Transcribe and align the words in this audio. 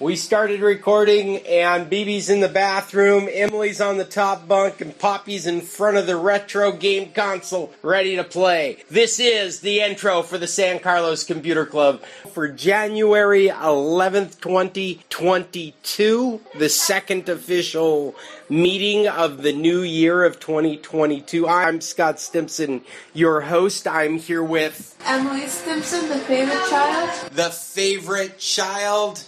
We 0.00 0.16
started 0.16 0.60
recording, 0.60 1.36
and 1.46 1.88
BB's 1.88 2.28
in 2.28 2.40
the 2.40 2.48
bathroom, 2.48 3.28
Emily's 3.30 3.80
on 3.80 3.96
the 3.96 4.04
top 4.04 4.48
bunk, 4.48 4.80
and 4.80 4.98
Poppy's 4.98 5.46
in 5.46 5.60
front 5.60 5.96
of 5.96 6.08
the 6.08 6.16
retro 6.16 6.72
game 6.72 7.12
console 7.12 7.72
ready 7.80 8.16
to 8.16 8.24
play. 8.24 8.78
This 8.90 9.20
is 9.20 9.60
the 9.60 9.80
intro 9.80 10.22
for 10.22 10.36
the 10.36 10.48
San 10.48 10.80
Carlos 10.80 11.22
Computer 11.22 11.64
Club 11.64 12.02
for 12.32 12.48
January 12.48 13.46
11th, 13.46 14.40
2022, 14.40 16.40
the 16.58 16.68
second 16.68 17.28
official 17.28 18.16
meeting 18.50 19.06
of 19.08 19.42
the 19.42 19.52
new 19.52 19.80
year 19.82 20.24
of 20.24 20.38
2022. 20.40 21.46
I'm 21.48 21.80
Scott 21.80 22.18
Stimson, 22.20 22.82
your 23.14 23.40
host. 23.42 23.86
I'm 23.86 24.18
here 24.18 24.42
with 24.42 24.96
Emily 25.06 25.46
Stimson, 25.46 26.08
the 26.08 26.18
favorite 26.18 26.66
child. 26.68 27.30
the 27.30 27.50
favorite 27.50 28.38
child, 28.38 29.22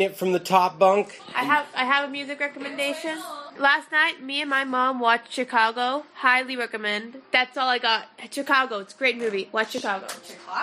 rocking 0.00 0.12
it 0.12 0.16
from 0.18 0.32
the 0.32 0.38
top 0.40 0.78
bunk. 0.78 1.20
I 1.34 1.44
have 1.44 1.66
I 1.74 1.84
have 1.84 2.08
a 2.08 2.12
music 2.12 2.40
recommendation. 2.40 3.18
Last 3.58 3.92
night, 3.92 4.22
me 4.22 4.40
and 4.40 4.48
my 4.48 4.64
mom 4.64 5.00
watched 5.00 5.32
Chicago. 5.32 6.04
Highly 6.14 6.56
recommend. 6.56 7.20
That's 7.30 7.56
all 7.58 7.68
I 7.68 7.78
got. 7.78 8.06
Chicago. 8.30 8.78
It's 8.78 8.94
a 8.94 8.96
great 8.96 9.18
movie. 9.18 9.48
Watch 9.52 9.72
Chicago. 9.72 10.06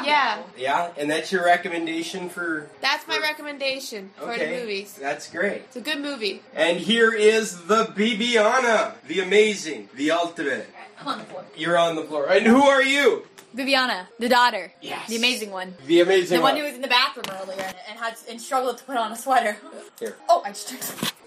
Yeah, 0.04 0.42
Yeah, 0.58 0.92
and 0.98 1.10
that's 1.10 1.32
your 1.32 1.46
recommendation 1.46 2.30
for. 2.30 2.70
that's 2.82 3.08
my 3.08 3.20
recommendation 3.20 4.10
for 4.18 4.32
Okay, 4.32 4.46
the 4.56 4.60
movies. 4.62 4.94
That's 4.94 5.30
great. 5.30 5.62
It's 5.68 5.76
a 5.76 5.82
good 5.82 6.00
movie. 6.02 6.42
And 6.56 6.80
here 6.80 7.12
is 7.14 7.66
the 7.68 7.86
Viviana, 7.96 8.96
the 9.08 9.20
amazing, 9.20 9.90
the 9.96 10.12
ultimate. 10.12 10.68
I'm 11.00 11.08
on 11.08 11.18
the 11.20 11.26
floor. 11.26 11.46
You're 11.56 11.78
on 11.78 11.96
the 11.96 12.04
floor. 12.04 12.28
And 12.30 12.46
who 12.46 12.62
are 12.64 12.84
you? 12.84 13.26
Viviana, 13.54 14.08
the 14.20 14.30
daughter. 14.30 14.72
Yes. 14.82 15.08
The 15.10 15.16
amazing 15.16 15.52
one. 15.52 15.74
The 15.88 16.02
amazing 16.02 16.42
one. 16.42 16.42
The 16.42 16.44
one 16.44 16.54
one. 16.54 16.62
who 16.62 16.68
was 16.68 16.76
in 16.76 16.82
the 16.82 16.88
bathroom 16.88 17.26
earlier 17.42 17.62
and, 17.64 17.76
and 17.90 17.98
had 18.00 18.16
and 18.30 18.40
struggled 18.42 18.78
to 18.78 18.84
put 18.84 18.98
on 18.98 19.12
a 19.12 19.16
sweater. 19.16 19.58
Here. 20.00 20.16
Oh, 20.30 20.44
I 20.46 20.50
just 20.50 20.74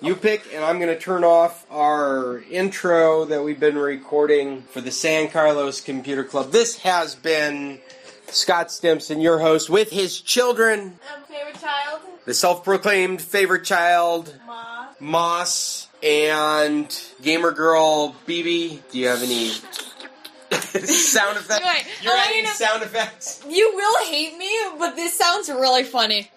You 0.01 0.15
pick, 0.15 0.45
and 0.55 0.63
I'm 0.65 0.79
going 0.79 0.95
to 0.95 1.01
turn 1.01 1.25
off 1.25 1.67
our 1.71 2.43
intro 2.51 3.25
that 3.25 3.43
we've 3.43 3.59
been 3.59 3.77
recording 3.79 4.63
for 4.63 4.81
the 4.81 4.91
San 4.93 5.29
Carlos 5.29 5.81
Computer 5.81 6.23
Club. 6.23 6.53
This 6.53 6.79
has 6.81 7.15
been 7.17 7.81
Scott 8.29 8.71
Stimson, 8.71 9.21
your 9.21 9.41
host, 9.41 9.69
with 9.71 9.91
his 9.91 10.21
children, 10.21 10.99
Um, 11.13 11.25
favorite 11.25 11.61
child. 11.61 12.01
the 12.27 12.35
self 12.35 12.63
proclaimed 12.63 13.21
favorite 13.23 13.65
child, 13.65 14.35
Ma. 14.47 14.87
Moss, 15.01 15.89
and 16.03 17.03
Gamer 17.23 17.53
Girl 17.53 18.15
BB. 18.27 18.81
Do 18.91 18.99
you 18.99 19.09
have 19.09 19.23
any 19.23 19.49
sound 20.51 21.37
effects? 21.39 21.65
Wait, 21.65 21.87
You're 22.03 22.13
I 22.13 22.17
wanna 22.17 22.29
adding 22.31 22.47
sound 22.47 22.83
effects? 22.83 23.45
You 23.49 23.73
will 23.75 24.05
hate 24.07 24.37
me, 24.39 24.51
but 24.79 24.97
this 24.97 25.15
sounds 25.17 25.49
really 25.49 25.85
funny. 25.85 26.31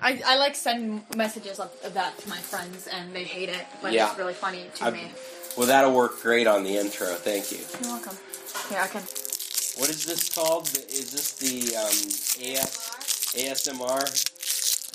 I, 0.00 0.20
I 0.24 0.36
like 0.38 0.54
send 0.54 1.02
messages 1.16 1.58
of, 1.58 1.72
of 1.84 1.94
that 1.94 2.16
to 2.18 2.28
my 2.28 2.36
friends 2.38 2.86
and 2.86 3.12
they 3.12 3.24
hate 3.24 3.48
it, 3.48 3.66
but 3.82 3.92
Yeah. 3.92 4.08
it's 4.10 4.18
really 4.18 4.34
funny 4.34 4.64
to 4.76 4.84
I- 4.84 4.90
me. 4.90 5.10
Well, 5.56 5.66
that'll 5.66 5.92
work 5.92 6.20
great 6.22 6.46
on 6.46 6.62
the 6.62 6.76
intro. 6.76 7.06
Thank 7.14 7.50
you. 7.50 7.58
You're 7.82 7.90
welcome. 7.94 8.16
Yeah, 8.70 8.84
I 8.84 8.86
can. 8.86 9.02
What 9.76 9.90
is 9.90 10.04
this 10.04 10.28
called? 10.32 10.68
Is 10.68 11.10
this 11.10 11.32
the 11.32 11.74
um, 11.76 11.86
AS, 12.54 13.34
ASMR? 13.34 14.37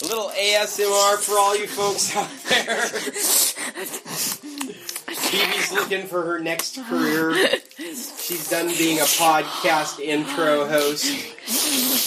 A 0.02 0.06
little 0.06 0.30
ASMR 0.30 1.18
for 1.18 1.38
all 1.38 1.56
you 1.56 1.68
folks 1.68 2.16
out 2.16 2.30
there. 2.50 2.78
Phoebe's 5.34 5.72
looking 5.72 6.08
for 6.08 6.24
her 6.24 6.40
next 6.40 6.80
career. 6.86 7.34
She's 7.78 8.50
done 8.50 8.68
being 8.78 9.00
a 9.00 9.04
podcast 9.04 10.00
intro 10.00 10.66
host, 10.66 11.06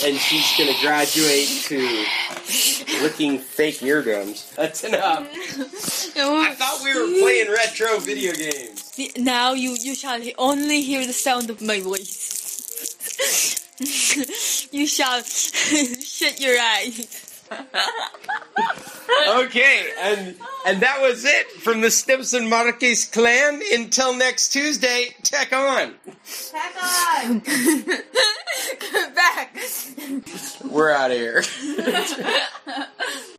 and 0.05 0.17
she's 0.17 0.57
going 0.59 0.75
to 0.75 0.81
graduate 0.81 1.49
to 1.67 2.05
licking 3.03 3.39
fake 3.39 3.83
eardrums. 3.83 4.53
That's 4.57 4.83
enough. 4.85 5.29
I 6.17 6.55
thought 6.55 6.81
we 6.83 6.93
were 6.93 7.21
playing 7.21 7.51
retro 7.53 7.99
video 7.99 8.33
games. 8.33 9.17
Now 9.17 9.53
you, 9.53 9.77
you 9.81 9.95
shall 9.95 10.21
only 10.39 10.83
hear 10.83 11.07
the 11.07 11.13
sound 11.13 11.51
of 11.51 11.63
my 11.63 11.81
voice. 11.81 12.27
you 14.73 14.87
shall 14.87 15.23
shut 15.23 16.41
your 16.41 16.59
eyes. 16.59 17.26
Okay, 19.29 19.87
and 20.01 20.37
and 20.67 20.81
that 20.83 21.01
was 21.01 21.25
it 21.25 21.51
from 21.51 21.81
the 21.81 21.91
Stimson 21.91 22.49
Marquez 22.49 23.05
clan. 23.07 23.61
Until 23.73 24.15
next 24.15 24.51
Tuesday, 24.51 25.15
tech 25.23 25.53
on. 25.53 25.95
Heck 26.53 26.77
on. 26.83 27.41
Come 27.41 29.15
back. 29.15 29.57
We're 30.65 30.91
out 30.91 31.11
of 31.11 31.17
here. 31.17 31.43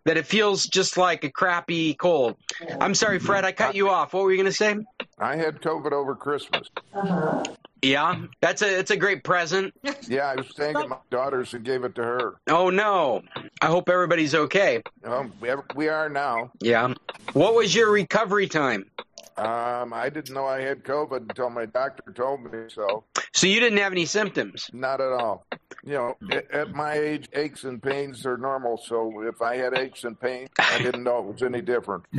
that 0.06 0.18
it 0.18 0.26
feels 0.26 0.66
just 0.66 0.98
like 0.98 1.24
a 1.24 1.30
crappy 1.30 1.94
cold. 1.94 2.36
I'm 2.80 2.96
sorry, 2.96 3.20
Fred, 3.20 3.46
I 3.46 3.52
cut 3.52 3.76
you 3.76 3.90
off. 3.90 4.14
What 4.14 4.24
were 4.24 4.32
you 4.32 4.38
going 4.38 4.52
to 4.52 4.58
say? 4.58 4.78
I 5.20 5.36
had 5.36 5.62
COVID 5.62 5.92
over 5.92 6.16
Christmas. 6.16 6.70
Uh-huh. 6.94 7.44
Yeah, 7.88 8.20
that's 8.42 8.62
a 8.62 8.80
it's 8.80 8.92
a 8.92 8.98
great 8.98 9.24
present. 9.24 9.74
Yeah, 10.10 10.28
I 10.28 10.36
was 10.36 10.48
staying 10.50 10.76
at 10.76 10.88
my 10.88 10.98
daughter's 11.10 11.54
and 11.54 11.64
gave 11.66 11.84
it 11.84 11.96
to 11.96 12.04
her. 12.04 12.36
Oh 12.50 12.70
no, 12.70 13.24
I 13.62 13.66
hope 13.68 13.90
everybody's 13.90 14.36
okay. 14.36 14.82
Um, 15.04 15.34
we 15.42 15.48
have- 15.50 15.64
we 15.76 15.88
are 15.90 16.08
now. 16.10 16.52
Yeah. 16.62 16.94
What 17.34 17.56
was 17.56 17.74
your 17.76 17.92
recovery 17.92 18.48
time? 18.48 18.90
Um, 19.38 19.94
I 19.94 20.10
didn't 20.10 20.34
know 20.34 20.46
I 20.48 20.62
had 20.62 20.84
COVID 20.84 21.22
until 21.30 21.50
my 21.50 21.66
doctor 21.66 22.12
told 22.14 22.44
me 22.52 22.60
so. 22.70 23.04
So 23.34 23.48
you 23.48 23.60
didn't 23.60 23.78
have 23.80 23.92
any 23.92 24.06
symptoms. 24.06 24.70
Not 24.74 25.00
at 25.00 25.12
all. 25.12 25.46
You 25.88 25.94
know, 25.94 26.18
at, 26.32 26.52
at 26.52 26.76
my 26.76 26.96
age, 26.96 27.30
aches 27.34 27.64
and 27.64 27.82
pains 27.82 28.26
are 28.26 28.38
normal. 28.38 28.78
So 28.78 29.22
if 29.22 29.42
I 29.42 29.56
had 29.56 29.74
aches 29.74 30.04
and 30.04 30.20
pains, 30.20 30.50
I 30.60 30.80
didn't 30.80 31.04
know 31.04 31.20
it 31.20 31.34
was 31.34 31.44
any 31.44 31.62
different. 31.62 32.04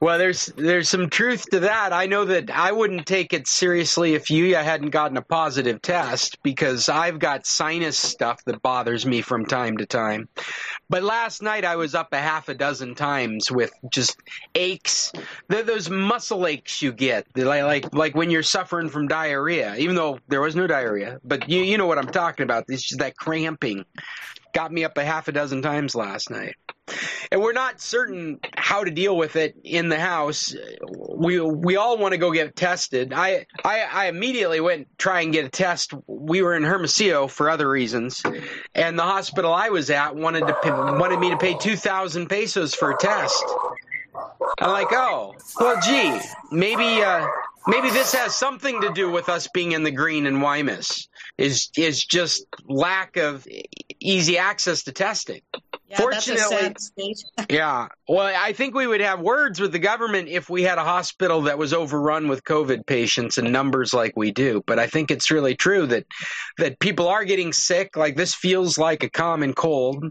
Well, 0.00 0.18
there's 0.18 0.46
there's 0.56 0.88
some 0.88 1.10
truth 1.10 1.44
to 1.50 1.60
that. 1.60 1.92
I 1.92 2.06
know 2.06 2.24
that 2.26 2.50
I 2.50 2.70
wouldn't 2.70 3.06
take 3.06 3.32
it 3.32 3.48
seriously 3.48 4.14
if 4.14 4.30
you 4.30 4.54
hadn't 4.54 4.90
gotten 4.90 5.16
a 5.16 5.22
positive 5.22 5.82
test 5.82 6.40
because 6.42 6.88
I've 6.88 7.18
got 7.18 7.46
sinus 7.46 7.98
stuff 7.98 8.44
that 8.44 8.62
bothers 8.62 9.04
me 9.04 9.22
from 9.22 9.44
time 9.46 9.78
to 9.78 9.86
time. 9.86 10.28
But 10.90 11.02
last 11.02 11.42
night 11.42 11.64
I 11.64 11.76
was 11.76 11.94
up 11.94 12.12
a 12.12 12.18
half 12.18 12.48
a 12.48 12.54
dozen 12.54 12.94
times 12.94 13.50
with 13.50 13.72
just 13.90 14.16
aches. 14.54 15.12
They're 15.48 15.62
those 15.62 15.90
muscle 15.90 16.46
aches 16.46 16.80
you 16.80 16.92
get, 16.92 17.26
like 17.36 17.62
like 17.62 17.94
like 17.94 18.14
when 18.14 18.30
you're 18.30 18.42
suffering 18.42 18.88
from 18.88 19.08
diarrhea. 19.08 19.76
Even 19.76 19.96
though 19.96 20.18
there 20.28 20.40
was 20.40 20.56
no 20.56 20.66
diarrhea, 20.66 21.20
but 21.22 21.48
you 21.48 21.60
you 21.62 21.76
know 21.78 21.86
what 21.86 21.98
I'm 21.98 22.08
talking 22.08 22.44
about. 22.44 22.64
It's 22.68 22.82
just 22.82 23.00
that 23.00 23.16
cramping 23.16 23.84
got 24.58 24.72
me 24.72 24.84
up 24.84 24.98
a 24.98 25.04
half 25.04 25.28
a 25.28 25.32
dozen 25.32 25.62
times 25.62 25.94
last 25.94 26.30
night 26.30 26.56
and 27.30 27.40
we're 27.40 27.52
not 27.52 27.80
certain 27.80 28.40
how 28.56 28.82
to 28.82 28.90
deal 28.90 29.16
with 29.16 29.36
it 29.36 29.56
in 29.62 29.88
the 29.88 29.98
house. 29.98 30.52
We 31.16 31.40
we 31.40 31.76
all 31.76 31.96
want 31.98 32.12
to 32.12 32.18
go 32.18 32.32
get 32.32 32.56
tested. 32.56 33.12
I 33.12 33.46
I, 33.64 33.82
I 33.82 34.06
immediately 34.06 34.60
went 34.60 34.88
try 34.98 35.20
and 35.20 35.32
get 35.32 35.44
a 35.44 35.48
test. 35.48 35.92
We 36.08 36.42
were 36.42 36.56
in 36.56 36.64
Hermosillo 36.64 37.28
for 37.28 37.50
other 37.50 37.68
reasons, 37.68 38.20
and 38.74 38.98
the 38.98 39.04
hospital 39.04 39.52
I 39.52 39.68
was 39.68 39.90
at 39.90 40.16
wanted 40.16 40.46
to 40.46 40.56
wanted 40.64 41.20
me 41.20 41.30
to 41.30 41.36
pay 41.36 41.56
two 41.56 41.76
thousand 41.76 42.28
pesos 42.28 42.74
for 42.74 42.90
a 42.90 42.96
test. 42.96 43.44
I'm 44.58 44.70
like, 44.70 44.88
oh, 44.90 45.34
well, 45.60 45.80
gee, 45.80 46.18
maybe 46.50 47.02
uh, 47.02 47.24
maybe 47.68 47.90
this 47.90 48.12
has 48.14 48.34
something 48.34 48.80
to 48.80 48.92
do 48.92 49.10
with 49.10 49.28
us 49.28 49.48
being 49.54 49.72
in 49.72 49.84
the 49.84 49.90
green 49.90 50.26
in 50.26 50.36
Guaymas. 50.36 51.06
Is 51.36 51.70
is 51.76 52.04
just 52.04 52.46
lack 52.66 53.16
of 53.16 53.46
easy 54.00 54.38
access 54.38 54.82
to 54.84 54.92
testing. 54.92 55.42
Fortunately, 55.96 56.74
yeah. 57.50 57.88
Well, 58.06 58.34
I 58.36 58.52
think 58.52 58.74
we 58.74 58.86
would 58.86 59.00
have 59.00 59.20
words 59.20 59.58
with 59.58 59.72
the 59.72 59.78
government 59.78 60.28
if 60.28 60.50
we 60.50 60.62
had 60.62 60.76
a 60.76 60.84
hospital 60.84 61.42
that 61.42 61.56
was 61.56 61.72
overrun 61.72 62.28
with 62.28 62.44
COVID 62.44 62.86
patients 62.86 63.38
and 63.38 63.52
numbers 63.52 63.94
like 63.94 64.14
we 64.14 64.30
do. 64.30 64.62
But 64.66 64.78
I 64.78 64.86
think 64.86 65.10
it's 65.10 65.30
really 65.30 65.54
true 65.54 65.86
that 65.86 66.06
that 66.58 66.78
people 66.78 67.08
are 67.08 67.24
getting 67.24 67.52
sick. 67.52 67.96
Like 67.96 68.16
this 68.16 68.34
feels 68.34 68.76
like 68.76 69.02
a 69.02 69.08
common 69.08 69.54
cold, 69.54 70.04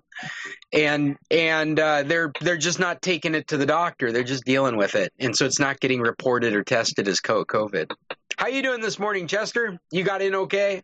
and 0.74 1.16
and 1.30 1.80
uh, 1.80 2.04
they're 2.04 2.31
they're 2.42 2.57
just 2.57 2.80
not 2.80 3.01
taking 3.04 3.36
it 3.36 3.48
to 3.50 3.57
the 3.57 3.66
doctor. 3.68 4.12
They're 4.12 4.24
just 4.24 4.46
dealing 4.46 4.78
with 4.78 4.96
it, 4.96 5.13
and 5.19 5.36
so 5.36 5.46
it's 5.46 5.60
not 5.60 5.80
getting 5.80 6.01
reported 6.01 6.54
or 6.56 6.63
tested 6.63 7.07
as 7.07 7.19
co- 7.19 7.46
COVID. 7.46 7.92
How 8.38 8.48
you 8.48 8.62
doing 8.62 8.81
this 8.81 8.98
morning, 8.98 9.28
Chester? 9.28 9.80
You 9.92 10.04
got 10.04 10.22
in 10.22 10.34
okay? 10.34 10.81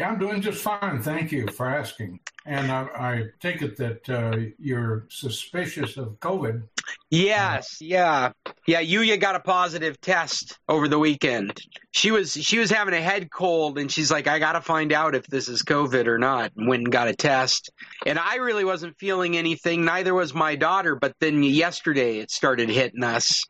Yeah, 0.00 0.08
I'm 0.08 0.18
doing 0.18 0.40
just 0.40 0.62
fine. 0.62 1.02
Thank 1.02 1.30
you 1.30 1.46
for 1.48 1.68
asking. 1.68 2.20
And 2.46 2.72
I, 2.72 2.84
I 2.96 3.24
take 3.38 3.60
it 3.60 3.76
that 3.76 4.08
uh, 4.08 4.34
you're 4.58 5.04
suspicious 5.10 5.98
of 5.98 6.18
COVID. 6.20 6.62
Yes, 7.10 7.78
yeah, 7.80 8.30
yeah. 8.68 8.82
Yuya 8.82 9.20
got 9.20 9.34
a 9.34 9.40
positive 9.40 10.00
test 10.00 10.56
over 10.68 10.86
the 10.86 10.98
weekend. 10.98 11.58
She 11.90 12.12
was 12.12 12.32
she 12.32 12.60
was 12.60 12.70
having 12.70 12.94
a 12.94 13.00
head 13.00 13.32
cold, 13.32 13.78
and 13.78 13.90
she's 13.90 14.12
like, 14.12 14.28
"I 14.28 14.38
got 14.38 14.52
to 14.52 14.60
find 14.60 14.92
out 14.92 15.16
if 15.16 15.26
this 15.26 15.48
is 15.48 15.62
COVID 15.62 16.06
or 16.06 16.18
not." 16.18 16.52
And 16.56 16.68
went 16.68 16.84
and 16.84 16.92
got 16.92 17.08
a 17.08 17.14
test, 17.14 17.70
and 18.06 18.16
I 18.16 18.36
really 18.36 18.64
wasn't 18.64 18.96
feeling 18.96 19.36
anything. 19.36 19.84
Neither 19.84 20.14
was 20.14 20.34
my 20.34 20.54
daughter. 20.54 20.94
But 20.94 21.14
then 21.18 21.42
yesterday 21.42 22.18
it 22.18 22.30
started 22.30 22.68
hitting 22.68 23.02
us, 23.02 23.42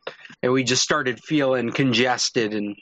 and 0.42 0.52
we 0.52 0.64
just 0.64 0.82
started 0.82 1.20
feeling 1.22 1.70
congested. 1.70 2.54
And 2.54 2.76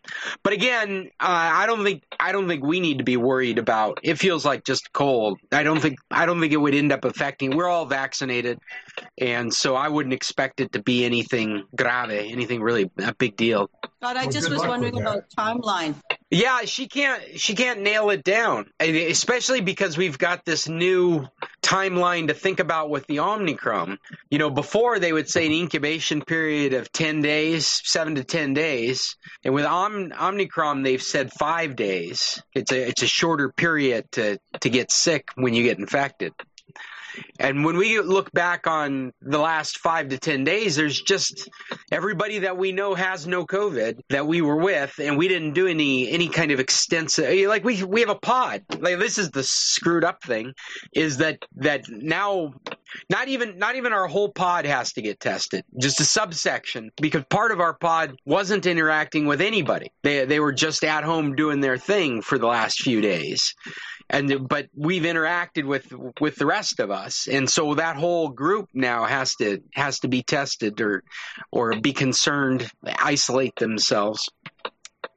but 0.44 0.52
again, 0.52 1.08
uh, 1.18 1.26
I 1.28 1.66
don't 1.66 1.82
think 1.82 2.04
I 2.20 2.30
don't 2.30 2.46
think 2.46 2.64
we 2.64 2.78
need 2.78 2.98
to 2.98 3.04
be 3.04 3.16
worried 3.16 3.58
about. 3.58 3.98
It 4.04 4.20
feels 4.20 4.44
like 4.44 4.64
just 4.64 4.92
cold. 4.92 5.40
I 5.50 5.64
don't 5.64 5.80
think 5.80 5.98
I 6.08 6.24
don't 6.24 6.38
think 6.38 6.52
it 6.52 6.58
would 6.58 6.74
end 6.76 6.92
up 6.92 7.04
affecting. 7.04 7.56
We're 7.56 7.68
all 7.68 7.86
vaccinated, 7.86 8.60
and 9.20 9.52
so 9.52 9.74
I 9.74 9.88
wouldn't 9.88 10.12
expect 10.14 10.47
it 10.56 10.72
to 10.72 10.82
be 10.82 11.04
anything 11.04 11.64
grave, 11.74 12.32
anything 12.32 12.62
really 12.62 12.90
a 12.98 13.14
big 13.14 13.36
deal. 13.36 13.70
God, 14.00 14.16
I 14.16 14.22
Well, 14.24 14.32
just 14.32 14.50
was 14.50 14.60
wondering 14.60 15.00
about 15.00 15.28
timeline. 15.36 15.94
Yeah, 16.30 16.60
she 16.64 16.86
can't 16.86 17.40
she 17.40 17.54
can't 17.54 17.80
nail 17.80 18.10
it 18.10 18.22
down, 18.22 18.70
especially 18.80 19.60
because 19.60 19.96
we've 19.96 20.18
got 20.18 20.44
this 20.44 20.68
new 20.68 21.26
timeline 21.62 22.28
to 22.28 22.34
think 22.34 22.60
about 22.60 22.90
with 22.90 23.06
the 23.06 23.20
Omicron. 23.20 23.98
You 24.30 24.38
know, 24.38 24.50
before 24.50 24.98
they 24.98 25.12
would 25.12 25.28
say 25.28 25.46
an 25.46 25.52
incubation 25.52 26.22
period 26.22 26.74
of 26.74 26.92
10 26.92 27.22
days, 27.22 27.80
7 27.84 28.14
to 28.16 28.24
10 28.24 28.54
days, 28.54 29.16
and 29.44 29.54
with 29.54 29.64
Om- 29.64 30.12
Omicron 30.18 30.82
they've 30.82 31.02
said 31.02 31.32
5 31.32 31.74
days. 31.74 32.42
It's 32.54 32.70
a 32.72 32.88
it's 32.88 33.02
a 33.02 33.08
shorter 33.08 33.50
period 33.50 34.10
to 34.12 34.38
to 34.60 34.70
get 34.70 34.92
sick 34.92 35.30
when 35.34 35.54
you 35.54 35.62
get 35.62 35.78
infected. 35.78 36.34
And 37.38 37.64
when 37.64 37.76
we 37.76 38.00
look 38.00 38.32
back 38.32 38.66
on 38.66 39.12
the 39.22 39.38
last 39.38 39.78
five 39.78 40.08
to 40.08 40.18
10 40.18 40.44
days, 40.44 40.76
there's 40.76 41.00
just 41.00 41.48
everybody 41.92 42.40
that 42.40 42.56
we 42.56 42.72
know 42.72 42.94
has 42.94 43.26
no 43.26 43.46
COVID 43.46 44.00
that 44.10 44.26
we 44.26 44.40
were 44.40 44.56
with, 44.56 44.98
and 44.98 45.16
we 45.16 45.28
didn't 45.28 45.52
do 45.52 45.66
any, 45.66 46.10
any 46.10 46.28
kind 46.28 46.50
of 46.50 46.60
extensive, 46.60 47.26
eh, 47.26 47.48
like 47.48 47.64
we, 47.64 47.82
we 47.84 48.00
have 48.00 48.10
a 48.10 48.14
pod. 48.14 48.62
Like 48.78 48.98
this 48.98 49.18
is 49.18 49.30
the 49.30 49.42
screwed 49.42 50.04
up 50.04 50.22
thing 50.22 50.52
is 50.92 51.18
that, 51.18 51.44
that 51.56 51.84
now 51.88 52.54
not 53.10 53.28
even, 53.28 53.58
not 53.58 53.76
even 53.76 53.92
our 53.92 54.06
whole 54.06 54.30
pod 54.30 54.64
has 54.64 54.92
to 54.94 55.02
get 55.02 55.20
tested, 55.20 55.64
just 55.78 56.00
a 56.00 56.04
subsection 56.04 56.90
because 57.00 57.24
part 57.28 57.52
of 57.52 57.60
our 57.60 57.74
pod 57.74 58.18
wasn't 58.24 58.66
interacting 58.66 59.26
with 59.26 59.40
anybody. 59.40 59.92
They, 60.02 60.24
they 60.24 60.40
were 60.40 60.52
just 60.52 60.84
at 60.84 61.04
home 61.04 61.34
doing 61.34 61.60
their 61.60 61.78
thing 61.78 62.22
for 62.22 62.38
the 62.38 62.46
last 62.46 62.82
few 62.82 63.00
days 63.00 63.54
and 64.10 64.48
but 64.48 64.66
we've 64.74 65.02
interacted 65.02 65.64
with 65.64 65.92
with 66.20 66.36
the 66.36 66.46
rest 66.46 66.80
of 66.80 66.90
us 66.90 67.28
and 67.28 67.48
so 67.48 67.74
that 67.74 67.96
whole 67.96 68.28
group 68.28 68.68
now 68.74 69.04
has 69.04 69.34
to 69.36 69.62
has 69.74 70.00
to 70.00 70.08
be 70.08 70.22
tested 70.22 70.80
or 70.80 71.02
or 71.52 71.78
be 71.80 71.92
concerned 71.92 72.70
isolate 72.98 73.54
themselves 73.56 74.28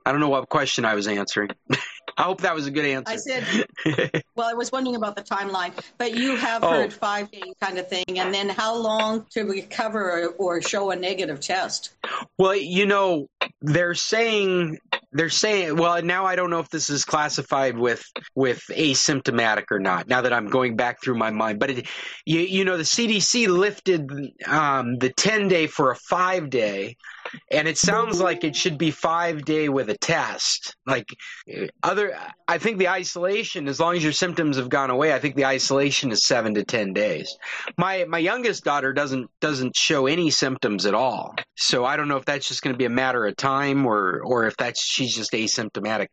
i 0.06 0.12
don't 0.12 0.20
know 0.20 0.30
what 0.30 0.50
question 0.50 0.86
i 0.86 0.94
was 0.96 1.08
answering 1.08 1.50
i 2.18 2.24
hope 2.24 2.42
that 2.42 2.54
was 2.54 2.68
a 2.68 2.72
good 2.72 2.86
answer 2.86 3.14
I 3.14 3.16
said, 3.16 3.46
well, 4.36 4.48
I 4.50 4.54
was 4.54 4.72
wondering 4.72 4.96
about 4.98 5.16
the 5.16 5.24
timeline, 5.24 5.72
but 5.98 6.14
you 6.16 6.36
have 6.36 6.64
Oh. 6.64 6.70
heard 6.70 6.94
five 6.94 7.32
days 7.32 7.54
kind 7.62 7.78
of 7.78 7.88
thing, 7.88 8.04
and 8.10 8.34
then 8.34 8.50
how 8.50 8.76
long 8.76 9.26
to 9.32 9.44
recover 9.44 10.26
or, 10.26 10.28
or 10.38 10.62
show 10.62 10.92
a 10.92 10.96
negative 10.96 11.40
test? 11.40 11.94
Well, 12.38 12.56
you 12.56 12.86
know, 12.86 13.28
they're 13.62 13.96
saying 13.96 14.78
they're 15.14 15.30
saying 15.30 15.76
well 15.76 16.02
now 16.02 16.26
I 16.26 16.36
don't 16.36 16.50
know 16.50 16.60
if 16.60 16.70
this 16.70 16.90
is 16.90 17.06
classified 17.06 17.78
with 17.78 18.04
with 18.36 18.62
asymptomatic 18.70 19.66
or 19.72 19.80
not. 19.80 20.08
Now 20.08 20.22
that 20.22 20.34
I'm 20.34 20.48
going 20.48 20.76
back 20.76 21.02
through 21.02 21.16
my 21.16 21.32
mind, 21.32 21.60
but 21.60 21.72
it, 21.72 21.88
you 22.26 22.40
you 22.40 22.66
know 22.66 22.78
the 22.78 22.84
CDC 22.84 23.48
lifted 23.48 24.10
um, 24.48 24.98
the 24.98 25.10
10 25.10 25.48
day 25.48 25.68
for 25.68 25.92
a 25.92 25.96
5 25.96 26.50
day 26.50 26.98
and 27.52 27.68
it 27.68 27.78
sounds 27.78 28.20
like 28.20 28.44
it 28.44 28.56
should 28.56 28.78
be 28.78 28.92
5 28.92 29.46
day 29.46 29.70
with 29.70 29.90
a 29.90 29.98
test. 29.98 30.76
Like 30.86 31.10
other 31.84 32.18
I 32.48 32.58
think 32.58 32.78
the 32.78 32.90
isolation 32.90 33.68
as 33.68 33.80
long 33.80 33.96
as 33.96 34.04
your 34.04 34.14
symptoms 34.14 34.58
have 34.58 34.70
gone 34.70 34.90
away, 34.90 35.14
I 35.14 35.20
think 35.20 35.36
the 35.36 35.46
isolation 35.46 36.12
is 36.12 36.26
7 36.26 36.54
to 36.56 36.64
10 36.64 36.94
days. 36.94 37.38
My 37.78 38.06
my 38.06 38.20
youngest 38.20 38.64
daughter 38.64 38.94
doesn't 38.94 39.30
doesn't 39.40 39.76
show 39.76 40.08
any 40.08 40.30
symptoms 40.30 40.86
at 40.86 40.94
all. 40.94 41.36
So 41.56 41.86
I 41.86 41.98
don't 41.98 42.08
know 42.08 42.18
if 42.18 42.26
that's 42.26 42.48
just 42.48 42.62
going 42.62 42.74
to 42.74 42.78
be 42.78 42.86
a 42.86 42.90
matter 42.90 43.26
of 43.26 43.36
time 43.36 43.86
or 43.86 44.22
or 44.24 44.46
if 44.46 44.58
that's 44.58 44.84
she's 44.84 45.16
just 45.16 45.32
asymptomatic. 45.32 46.08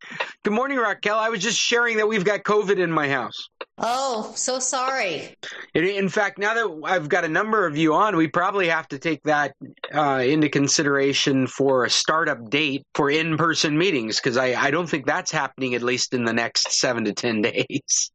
Good 0.45 0.53
morning, 0.53 0.79
Raquel. 0.79 1.19
I 1.19 1.29
was 1.29 1.41
just 1.41 1.59
sharing 1.59 1.97
that 1.99 2.09
we've 2.09 2.25
got 2.25 2.43
COVID 2.43 2.79
in 2.79 2.91
my 2.91 3.09
house. 3.09 3.49
Oh, 3.81 4.33
so 4.35 4.59
sorry. 4.59 5.37
In, 5.75 5.85
in 5.85 6.09
fact, 6.09 6.39
now 6.39 6.55
that 6.55 6.81
I've 6.85 7.09
got 7.09 7.25
a 7.25 7.29
number 7.29 7.67
of 7.67 7.77
you 7.77 7.95
on, 7.95 8.17
we 8.17 8.27
probably 8.27 8.69
have 8.69 8.89
to 8.89 8.99
take 8.99 9.23
that 9.25 9.55
uh, 9.95 10.23
into 10.25 10.49
consideration 10.49 11.08
for 11.13 11.85
a 11.85 11.91
startup 11.91 12.51
date 12.51 12.85
for 12.95 13.11
in-person 13.11 13.77
meetings 13.77 14.17
because 14.17 14.37
I, 14.37 14.55
I 14.55 14.71
don't 14.71 14.89
think 14.89 15.07
that's 15.07 15.31
happening 15.31 15.75
at 15.75 15.83
least 15.83 16.15
in 16.15 16.25
the 16.25 16.33
next 16.33 16.73
seven 16.73 17.05
to 17.05 17.13
ten 17.13 17.43
days. 17.43 18.11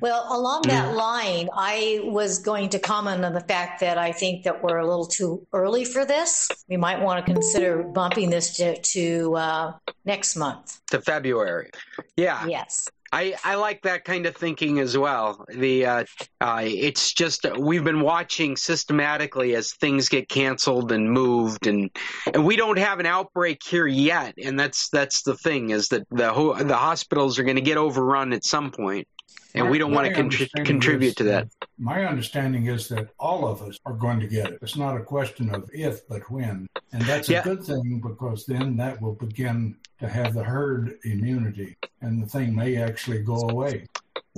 Well, 0.00 0.26
along 0.30 0.62
that 0.68 0.94
line, 0.94 1.48
I 1.52 2.00
was 2.04 2.38
going 2.38 2.70
to 2.70 2.78
comment 2.78 3.24
on 3.24 3.32
the 3.32 3.40
fact 3.40 3.80
that 3.80 3.98
I 3.98 4.12
think 4.12 4.44
that 4.44 4.62
we're 4.62 4.78
a 4.78 4.86
little 4.86 5.06
too 5.06 5.46
early 5.52 5.84
for 5.84 6.04
this. 6.04 6.48
We 6.68 6.76
might 6.76 7.00
want 7.00 7.24
to 7.24 7.32
consider 7.32 7.82
bumping 7.82 8.30
this 8.30 8.56
to, 8.56 8.80
to 8.80 9.34
uh, 9.36 9.72
next 10.04 10.36
month. 10.36 10.80
To 10.90 11.00
February, 11.00 11.70
yeah. 12.16 12.46
Yes. 12.46 12.88
I, 13.12 13.34
I 13.42 13.54
like 13.54 13.82
that 13.82 14.04
kind 14.04 14.26
of 14.26 14.36
thinking 14.36 14.78
as 14.80 14.96
well. 14.96 15.44
The 15.48 15.86
uh, 15.86 16.04
uh, 16.40 16.62
it's 16.64 17.12
just 17.12 17.46
we've 17.58 17.84
been 17.84 18.00
watching 18.00 18.56
systematically 18.56 19.54
as 19.54 19.72
things 19.80 20.08
get 20.08 20.28
canceled 20.28 20.92
and 20.92 21.10
moved, 21.10 21.66
and 21.66 21.90
and 22.32 22.44
we 22.44 22.56
don't 22.56 22.78
have 22.78 23.00
an 23.00 23.06
outbreak 23.06 23.60
here 23.64 23.86
yet. 23.86 24.34
And 24.42 24.58
that's 24.58 24.88
that's 24.90 25.22
the 25.22 25.36
thing 25.36 25.70
is 25.70 25.88
that 25.88 26.06
the 26.10 26.32
the 26.64 26.76
hospitals 26.76 27.38
are 27.38 27.44
going 27.44 27.56
to 27.56 27.62
get 27.62 27.78
overrun 27.78 28.32
at 28.32 28.44
some 28.44 28.70
point, 28.70 29.08
and 29.54 29.70
we 29.70 29.78
don't 29.78 29.92
want 29.92 30.06
to 30.06 30.14
contri- 30.22 30.64
contribute 30.64 31.08
is 31.08 31.14
to 31.16 31.24
that. 31.24 31.48
My 31.78 32.04
understanding 32.06 32.66
is 32.66 32.88
that 32.88 33.08
all 33.18 33.46
of 33.46 33.62
us 33.62 33.78
are 33.86 33.92
going 33.94 34.20
to 34.20 34.26
get 34.26 34.50
it. 34.52 34.58
It's 34.62 34.76
not 34.76 34.96
a 34.96 35.00
question 35.00 35.54
of 35.54 35.68
if, 35.72 36.06
but 36.08 36.28
when. 36.30 36.66
And 36.92 37.02
that's 37.02 37.28
a 37.28 37.32
Yeah. 37.32 37.42
good 37.44 37.64
thing 37.64 38.00
because 38.00 38.46
then 38.46 38.76
that 38.76 39.00
will 39.00 39.14
begin 39.14 39.76
to 40.00 40.08
have 40.08 40.34
the 40.34 40.44
herd 40.44 40.98
immunity 41.04 41.76
and 42.00 42.22
the 42.22 42.26
thing 42.26 42.54
may 42.54 42.76
actually 42.76 43.22
go 43.22 43.48
away. 43.48 43.86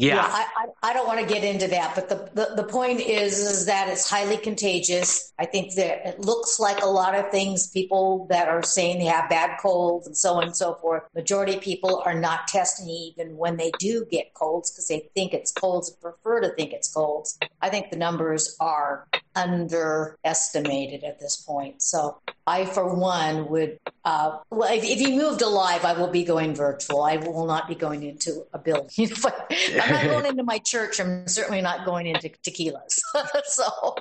Yeah, 0.00 0.26
I, 0.26 0.46
I, 0.56 0.90
I 0.90 0.92
don't 0.94 1.06
want 1.06 1.20
to 1.20 1.26
get 1.26 1.44
into 1.44 1.68
that, 1.68 1.94
but 1.94 2.08
the, 2.08 2.30
the, 2.32 2.54
the 2.56 2.64
point 2.64 3.00
is, 3.00 3.38
is 3.38 3.66
that 3.66 3.88
it's 3.88 4.08
highly 4.08 4.38
contagious. 4.38 5.30
I 5.38 5.44
think 5.44 5.74
that 5.74 6.06
it 6.06 6.20
looks 6.20 6.58
like 6.58 6.82
a 6.82 6.86
lot 6.86 7.14
of 7.14 7.30
things, 7.30 7.68
people 7.68 8.26
that 8.30 8.48
are 8.48 8.62
saying 8.62 8.98
they 8.98 9.04
have 9.04 9.28
bad 9.28 9.58
colds 9.60 10.06
and 10.06 10.16
so 10.16 10.34
on 10.34 10.44
and 10.44 10.56
so 10.56 10.74
forth. 10.74 11.02
Majority 11.14 11.56
of 11.56 11.60
people 11.60 12.02
are 12.06 12.18
not 12.18 12.48
testing 12.48 12.88
even 12.88 13.36
when 13.36 13.58
they 13.58 13.72
do 13.78 14.06
get 14.10 14.32
colds 14.32 14.70
because 14.70 14.88
they 14.88 15.10
think 15.14 15.34
it's 15.34 15.52
colds, 15.52 15.90
prefer 15.90 16.40
to 16.40 16.48
think 16.50 16.72
it's 16.72 16.90
colds. 16.90 17.38
I 17.60 17.68
think 17.68 17.90
the 17.90 17.96
numbers 17.96 18.56
are 18.58 19.06
underestimated 19.36 21.04
at 21.04 21.20
this 21.20 21.36
point. 21.36 21.82
So 21.82 22.18
I, 22.46 22.64
for 22.64 22.94
one, 22.94 23.48
would, 23.48 23.78
uh, 24.04 24.38
well, 24.50 24.72
if, 24.72 24.82
if 24.84 25.00
you 25.00 25.10
moved 25.10 25.42
alive, 25.42 25.84
I 25.84 25.92
will 25.92 26.08
be 26.08 26.24
going 26.24 26.54
virtual. 26.54 27.02
I 27.02 27.16
will 27.16 27.46
not 27.46 27.68
be 27.68 27.74
going 27.74 28.02
into 28.02 28.44
a 28.52 28.58
building. 28.58 29.10
but 29.22 29.46
I'm 29.90 30.06
not 30.06 30.12
going 30.12 30.26
into 30.30 30.44
my 30.44 30.58
church. 30.58 31.00
I'm 31.00 31.26
certainly 31.26 31.60
not 31.60 31.84
going 31.84 32.06
into 32.06 32.28
tequilas. 32.28 33.00
so, 33.44 33.96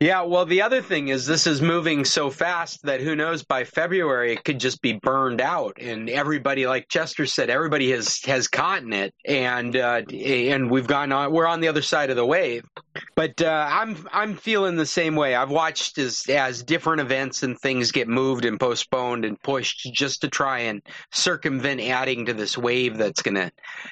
Yeah, 0.00 0.22
well, 0.22 0.44
the 0.44 0.62
other 0.62 0.82
thing 0.82 1.08
is 1.08 1.26
this 1.26 1.46
is 1.46 1.62
moving 1.62 2.04
so 2.04 2.30
fast 2.30 2.82
that 2.82 3.00
who 3.00 3.16
knows 3.16 3.42
by 3.42 3.64
February 3.64 4.32
it 4.32 4.44
could 4.44 4.60
just 4.60 4.82
be 4.82 4.94
burned 4.94 5.40
out, 5.40 5.78
and 5.80 6.08
everybody, 6.08 6.66
like 6.66 6.88
Chester 6.88 7.26
said, 7.26 7.50
everybody 7.50 7.90
has 7.90 8.20
has 8.24 8.48
caught 8.48 8.82
in 8.82 8.92
it, 8.92 9.14
and 9.24 9.76
uh, 9.76 10.02
and 10.10 10.70
we've 10.70 10.86
gone 10.86 11.12
on. 11.12 11.32
We're 11.32 11.46
on 11.46 11.60
the 11.60 11.68
other 11.68 11.82
side 11.82 12.10
of 12.10 12.16
the 12.16 12.26
wave, 12.26 12.64
but 13.14 13.40
uh, 13.40 13.68
I'm 13.70 14.06
I'm 14.12 14.36
feeling 14.36 14.76
the 14.76 14.86
same 14.86 15.16
way. 15.16 15.34
I've 15.34 15.50
watched 15.50 15.98
as 15.98 16.24
as 16.28 16.62
different 16.62 17.00
events 17.00 17.42
and 17.42 17.58
things 17.58 17.92
get 17.92 18.08
moved 18.08 18.44
and 18.44 18.58
postponed 18.58 19.24
and 19.24 19.40
pushed 19.42 19.92
just 19.92 20.20
to 20.22 20.28
try 20.28 20.60
and 20.60 20.82
circumvent 21.12 21.80
adding 21.80 22.26
to 22.26 22.34
this 22.34 22.56
wave 22.58 22.98
that's 22.98 23.22
gonna 23.22 23.50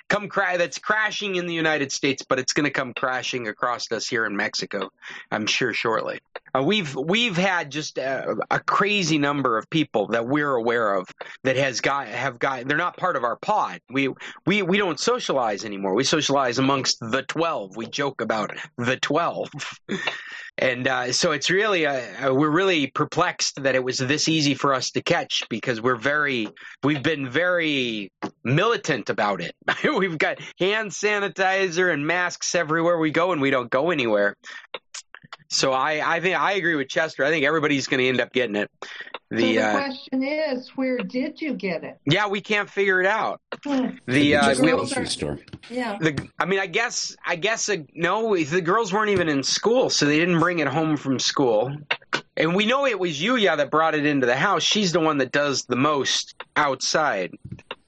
come 0.08 0.28
cra- 0.28 0.58
that's 0.58 0.78
crashing 0.78 1.29
in 1.36 1.46
the 1.46 1.54
United 1.54 1.92
States, 1.92 2.22
but 2.22 2.38
it's 2.38 2.52
gonna 2.52 2.70
come 2.70 2.94
crashing 2.94 3.48
across 3.48 3.90
us 3.92 4.06
here 4.06 4.26
in 4.26 4.36
Mexico. 4.36 4.90
I'm 5.30 5.46
sure 5.46 5.72
shortly. 5.72 6.20
Uh, 6.54 6.62
we've 6.62 6.94
we've 6.94 7.36
had 7.36 7.70
just 7.70 7.98
a, 7.98 8.36
a 8.50 8.60
crazy 8.60 9.18
number 9.18 9.56
of 9.56 9.68
people 9.70 10.08
that 10.08 10.26
we're 10.26 10.54
aware 10.54 10.94
of 10.94 11.08
that 11.44 11.56
has 11.56 11.80
got 11.80 12.08
have 12.08 12.38
got. 12.38 12.66
They're 12.66 12.76
not 12.76 12.96
part 12.96 13.16
of 13.16 13.24
our 13.24 13.36
pod. 13.36 13.80
We 13.88 14.08
we 14.46 14.62
we 14.62 14.78
don't 14.78 14.98
socialize 14.98 15.64
anymore. 15.64 15.94
We 15.94 16.04
socialize 16.04 16.58
amongst 16.58 16.98
the 17.00 17.22
twelve. 17.22 17.76
We 17.76 17.86
joke 17.86 18.20
about 18.20 18.56
the 18.76 18.96
twelve. 18.96 19.50
And 20.60 20.86
uh, 20.86 21.12
so 21.12 21.32
it's 21.32 21.48
really, 21.48 21.86
uh, 21.86 22.34
we're 22.34 22.50
really 22.50 22.88
perplexed 22.88 23.62
that 23.62 23.74
it 23.74 23.82
was 23.82 23.96
this 23.96 24.28
easy 24.28 24.54
for 24.54 24.74
us 24.74 24.90
to 24.90 25.00
catch 25.00 25.42
because 25.48 25.80
we're 25.80 25.96
very, 25.96 26.48
we've 26.82 27.02
been 27.02 27.30
very 27.30 28.12
militant 28.44 29.08
about 29.08 29.40
it. 29.40 29.56
we've 29.84 30.18
got 30.18 30.38
hand 30.58 30.90
sanitizer 30.90 31.90
and 31.90 32.06
masks 32.06 32.54
everywhere 32.54 32.98
we 32.98 33.10
go, 33.10 33.32
and 33.32 33.40
we 33.40 33.48
don't 33.48 33.70
go 33.70 33.90
anywhere. 33.90 34.36
So 35.48 35.72
I, 35.72 36.16
I 36.16 36.20
think 36.20 36.38
I 36.38 36.52
agree 36.52 36.76
with 36.76 36.88
Chester. 36.88 37.24
I 37.24 37.30
think 37.30 37.44
everybody's 37.44 37.86
going 37.86 37.98
to 38.00 38.08
end 38.08 38.20
up 38.20 38.32
getting 38.32 38.56
it. 38.56 38.70
so 38.82 38.88
The, 39.30 39.36
the 39.36 39.58
uh, 39.60 39.72
question 39.76 40.22
is, 40.22 40.68
where 40.76 40.98
did 40.98 41.40
you 41.40 41.54
get 41.54 41.82
it? 41.82 41.98
yeah, 42.06 42.28
we 42.28 42.40
can't 42.40 42.70
figure 42.70 43.00
it 43.00 43.06
out. 43.06 43.40
Hmm. 43.64 43.88
The 44.06 44.36
uh, 44.36 44.48
just 44.48 44.60
we- 44.60 44.70
grocery 44.70 45.06
store. 45.06 45.38
Yeah. 45.68 45.98
the 46.00 46.28
I 46.38 46.44
mean, 46.44 46.60
I 46.60 46.66
guess 46.66 47.16
I 47.26 47.36
guess 47.36 47.68
uh, 47.68 47.78
no, 47.94 48.36
the 48.36 48.60
girls 48.60 48.92
weren't 48.92 49.10
even 49.10 49.28
in 49.28 49.42
school, 49.42 49.90
so 49.90 50.06
they 50.06 50.18
didn't 50.18 50.38
bring 50.38 50.60
it 50.60 50.68
home 50.68 50.96
from 50.96 51.18
school. 51.18 51.76
And 52.36 52.54
we 52.54 52.64
know 52.64 52.86
it 52.86 52.98
was 52.98 53.20
Yuya 53.20 53.56
that 53.56 53.70
brought 53.70 53.94
it 53.94 54.06
into 54.06 54.26
the 54.26 54.36
house. 54.36 54.62
She's 54.62 54.92
the 54.92 55.00
one 55.00 55.18
that 55.18 55.30
does 55.32 55.64
the 55.64 55.76
most 55.76 56.34
outside. 56.56 57.34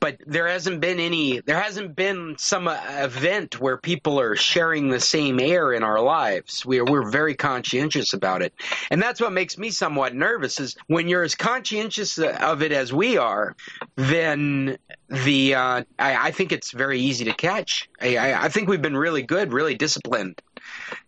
But 0.02 0.16
there 0.26 0.48
hasn't 0.48 0.80
been 0.80 0.98
any, 0.98 1.38
there 1.38 1.60
hasn't 1.60 1.94
been 1.94 2.34
some 2.36 2.66
uh, 2.66 2.76
event 2.88 3.60
where 3.60 3.76
people 3.76 4.18
are 4.18 4.34
sharing 4.34 4.88
the 4.88 4.98
same 4.98 5.38
air 5.38 5.72
in 5.72 5.84
our 5.84 6.00
lives. 6.00 6.66
We're, 6.66 6.84
we're 6.84 7.08
very 7.08 7.36
conscientious 7.36 8.12
about 8.12 8.42
it. 8.42 8.52
And 8.90 9.00
that's 9.00 9.20
what 9.20 9.30
makes 9.30 9.56
me 9.56 9.70
somewhat 9.70 10.12
nervous 10.12 10.58
is 10.58 10.76
when 10.88 11.06
you're 11.06 11.22
as 11.22 11.36
conscientious 11.36 12.18
of 12.18 12.62
it 12.62 12.72
as 12.72 12.92
we 12.92 13.16
are, 13.16 13.54
then 13.94 14.76
the, 15.08 15.54
uh, 15.54 15.84
I, 16.00 16.16
I 16.16 16.30
think 16.32 16.50
it's 16.50 16.72
very 16.72 16.98
easy 16.98 17.26
to 17.26 17.32
catch. 17.32 17.88
I, 18.00 18.16
I, 18.16 18.44
I 18.46 18.48
think 18.48 18.68
we've 18.68 18.82
been 18.82 18.96
really 18.96 19.22
good, 19.22 19.52
really 19.52 19.76
disciplined 19.76 20.42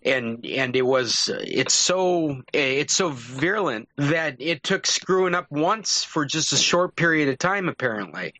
and 0.05 0.45
and 0.45 0.75
it 0.75 0.83
was 0.83 1.31
it's 1.45 1.75
so 1.75 2.43
it's 2.53 2.95
so 2.95 3.11
virulent 3.11 3.89
that 3.97 4.37
it 4.41 4.65
took 4.65 4.85
screwing 4.85 5.33
up 5.33 5.47
once 5.51 6.03
for 6.03 6.25
just 6.25 6.53
a 6.53 6.57
short 6.57 6.97
period 6.97 7.29
of 7.29 7.39
time 7.39 7.69
apparently 7.69 8.35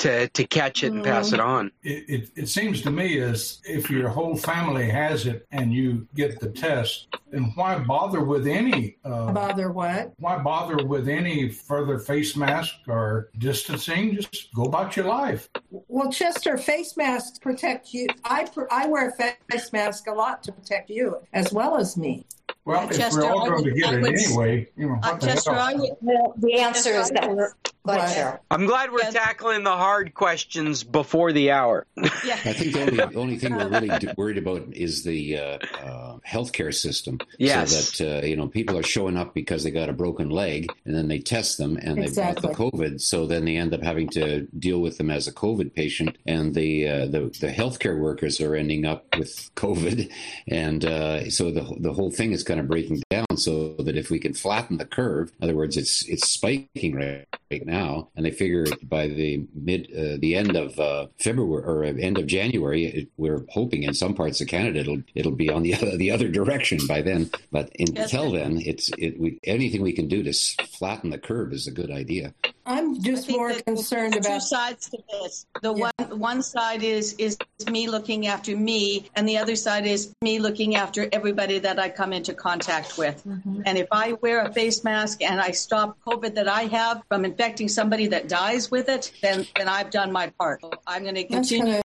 to 0.00 0.28
to 0.28 0.46
catch 0.46 0.82
it 0.82 0.92
and 0.92 1.04
pass 1.04 1.32
it 1.32 1.40
on. 1.40 1.70
It, 1.82 2.04
it, 2.08 2.30
it 2.36 2.48
seems 2.48 2.82
to 2.82 2.90
me 2.90 3.20
as 3.20 3.60
if 3.64 3.90
your 3.90 4.08
whole 4.08 4.36
family 4.36 4.88
has 4.90 5.26
it 5.26 5.46
and 5.52 5.72
you 5.72 6.06
get 6.14 6.40
the 6.40 6.48
test, 6.48 7.08
then 7.30 7.52
why 7.54 7.78
bother 7.78 8.22
with 8.24 8.46
any? 8.46 8.96
Uh, 9.04 9.32
Bother 9.32 9.70
what? 9.70 10.12
why 10.18 10.38
bother 10.38 10.84
with 10.84 11.08
any 11.08 11.48
further 11.50 11.98
face 11.98 12.36
mask 12.36 12.74
or 12.88 13.28
distancing? 13.38 14.16
Just 14.16 14.52
go 14.54 14.64
about 14.64 14.96
your 14.96 15.06
life. 15.06 15.48
Well, 15.70 16.10
Chester, 16.10 16.56
face 16.56 16.96
masks 16.96 17.38
protect 17.38 17.92
you. 17.94 18.08
I 18.24 18.48
I 18.70 18.86
wear 18.88 19.08
a 19.10 19.32
face 19.52 19.72
mask 19.72 20.06
a 20.08 20.12
lot 20.12 20.42
to 20.44 20.52
protect 20.52 20.90
you 20.90 21.18
as 21.32 21.52
well 21.52 21.76
as 21.76 21.96
me. 21.96 22.24
Well, 22.64 22.88
if 22.90 22.96
Chester, 22.96 23.20
we're 23.20 23.30
all 23.30 23.44
I 23.44 23.48
going 23.48 23.64
to 23.64 23.70
would- 23.70 23.78
get 23.78 23.88
I 23.90 23.94
it 23.96 24.02
would- 24.02 24.14
anyway, 24.18 24.68
you 24.76 24.86
know, 24.88 24.94
Uh, 25.02 25.10
what 25.12 25.20
the 25.20 25.26
Chester, 25.28 25.52
hell? 25.54 25.60
I 25.60 25.74
would. 25.74 25.90
Well, 26.00 26.34
the 26.36 26.54
answer 26.58 26.90
is 26.94 27.10
that. 27.10 27.30
What? 27.30 27.52
Go 27.86 27.92
ahead, 27.92 28.16
Cheryl. 28.16 28.38
I'm 28.50 28.66
glad 28.66 28.92
we're 28.92 28.98
Yes. 29.00 29.14
tackling 29.14 29.64
the 29.64 29.70
hard 29.76 30.12
questions 30.14 30.84
before 30.84 31.32
the 31.32 31.50
hour. 31.52 31.86
Yeah. 32.22 32.34
I 32.44 32.52
think 32.52 32.74
the 32.74 32.82
only, 33.04 33.16
only 33.16 33.38
thing 33.38 33.54
we're 33.54 33.68
really 33.68 33.90
worried 34.16 34.36
about 34.36 34.74
is 34.74 35.04
the 35.04 35.38
uh, 35.38 35.58
uh, 35.82 36.18
healthcare 36.18 36.72
system. 36.74 37.18
Yes. 37.38 37.96
So 37.96 38.04
that, 38.04 38.24
uh, 38.24 38.26
you 38.26 38.36
know, 38.36 38.46
people 38.46 38.76
are 38.76 38.82
showing 38.82 39.16
up 39.16 39.32
because 39.32 39.64
they 39.64 39.70
got 39.70 39.88
a 39.88 39.94
broken 39.94 40.28
leg 40.28 40.70
and 40.84 40.94
then 40.94 41.08
they 41.08 41.18
test 41.18 41.56
them 41.56 41.78
and 41.78 41.96
they've 41.96 42.14
got 42.14 42.42
the 42.42 42.48
COVID. 42.48 43.00
So 43.00 43.24
then 43.26 43.46
they 43.46 43.56
end 43.56 43.72
up 43.72 43.82
having 43.82 44.08
to 44.10 44.42
deal 44.58 44.80
with 44.80 44.98
them 44.98 45.08
as 45.10 45.26
a 45.28 45.32
COVID 45.32 45.72
patient. 45.74 46.18
And 46.26 46.54
the, 46.54 46.88
uh, 46.88 47.06
the, 47.06 47.20
the 47.40 47.50
healthcare 47.50 47.98
workers 47.98 48.38
are 48.40 48.54
ending 48.54 48.84
up 48.84 49.06
with 49.16 49.50
COVID. 49.56 50.10
And 50.48 50.84
uh, 50.84 51.30
so 51.30 51.50
the, 51.50 51.74
the 51.80 51.94
whole 51.94 52.10
thing 52.10 52.32
is 52.32 52.42
kind 52.42 52.60
of 52.60 52.68
breaking 52.68 53.02
down 53.10 53.24
so 53.36 53.74
that 53.78 53.96
if 53.96 54.10
we 54.10 54.18
can 54.18 54.34
flatten 54.34 54.76
the 54.76 54.84
curve, 54.84 55.32
in 55.40 55.44
other 55.44 55.56
words, 55.56 55.78
it's, 55.78 56.06
it's 56.06 56.28
spiking 56.28 56.94
right, 56.96 57.26
right 57.50 57.66
now. 57.66 58.08
And 58.14 58.24
they 58.24 58.30
figure 58.30 58.66
by 58.82 59.08
the 59.08 59.46
mid, 59.54 59.90
uh, 59.92 60.18
the 60.20 60.36
end 60.36 60.56
of 60.56 60.78
uh, 60.78 61.08
February 61.18 61.64
or 61.64 61.84
uh, 61.84 61.92
end 61.98 62.18
of 62.18 62.26
January, 62.26 62.86
it, 62.86 63.08
we're 63.16 63.44
hoping 63.50 63.82
in 63.82 63.94
some 63.94 64.14
parts 64.14 64.40
of 64.40 64.46
Canada 64.48 64.80
it'll 64.80 65.02
it'll 65.14 65.32
be 65.32 65.50
on 65.50 65.62
the 65.62 65.74
other, 65.80 65.96
the 65.96 66.10
other 66.10 66.28
direction 66.28 66.78
by 66.86 67.02
then. 67.02 67.30
But 67.50 67.70
until 67.78 68.32
then, 68.32 68.60
it's 68.64 68.90
it 68.98 69.18
we, 69.18 69.38
anything 69.44 69.82
we 69.82 69.92
can 69.92 70.08
do 70.08 70.22
to 70.22 70.32
flatten 70.32 71.10
the 71.10 71.18
curve 71.18 71.52
is 71.52 71.66
a 71.66 71.72
good 71.72 71.90
idea. 71.90 72.34
I'm 72.66 73.02
just 73.02 73.26
think 73.26 73.38
more 73.38 73.52
that 73.52 73.64
concerned 73.64 74.12
there's 74.12 74.26
about. 74.26 74.40
two 74.40 74.46
sides 74.46 74.88
to 74.90 74.98
this. 75.10 75.46
The 75.62 75.74
Yeah. 75.74 75.90
one 75.98 76.20
one 76.20 76.42
side 76.42 76.84
is 76.84 77.14
is 77.14 77.36
me 77.68 77.88
looking 77.88 78.26
after 78.28 78.56
me, 78.56 79.10
and 79.16 79.28
the 79.28 79.38
other 79.38 79.56
side 79.56 79.86
is 79.86 80.14
me 80.22 80.38
looking 80.38 80.76
after 80.76 81.08
everybody 81.12 81.58
that 81.58 81.78
I 81.80 81.88
come 81.88 82.12
into 82.12 82.32
contact 82.32 82.96
with. 82.96 83.24
Mm-hmm. 83.26 83.62
And 83.66 83.78
if 83.78 83.88
I 83.90 84.12
wear 84.14 84.42
a 84.42 84.52
face 84.52 84.84
mask 84.84 85.22
and 85.22 85.40
I 85.40 85.50
stop 85.50 85.98
COVID 86.06 86.34
that 86.34 86.48
I 86.48 86.62
have 86.64 87.02
from 87.08 87.24
infecting 87.24 87.39
somebody 87.68 88.06
that 88.08 88.28
dies 88.28 88.70
with 88.70 88.88
it, 88.88 89.12
then 89.22 89.46
then 89.56 89.68
I've 89.68 89.90
done 89.90 90.12
my 90.12 90.30
part. 90.38 90.62
I'm 90.86 91.02
going 91.02 91.14
to 91.14 91.24
continue. 91.24 91.80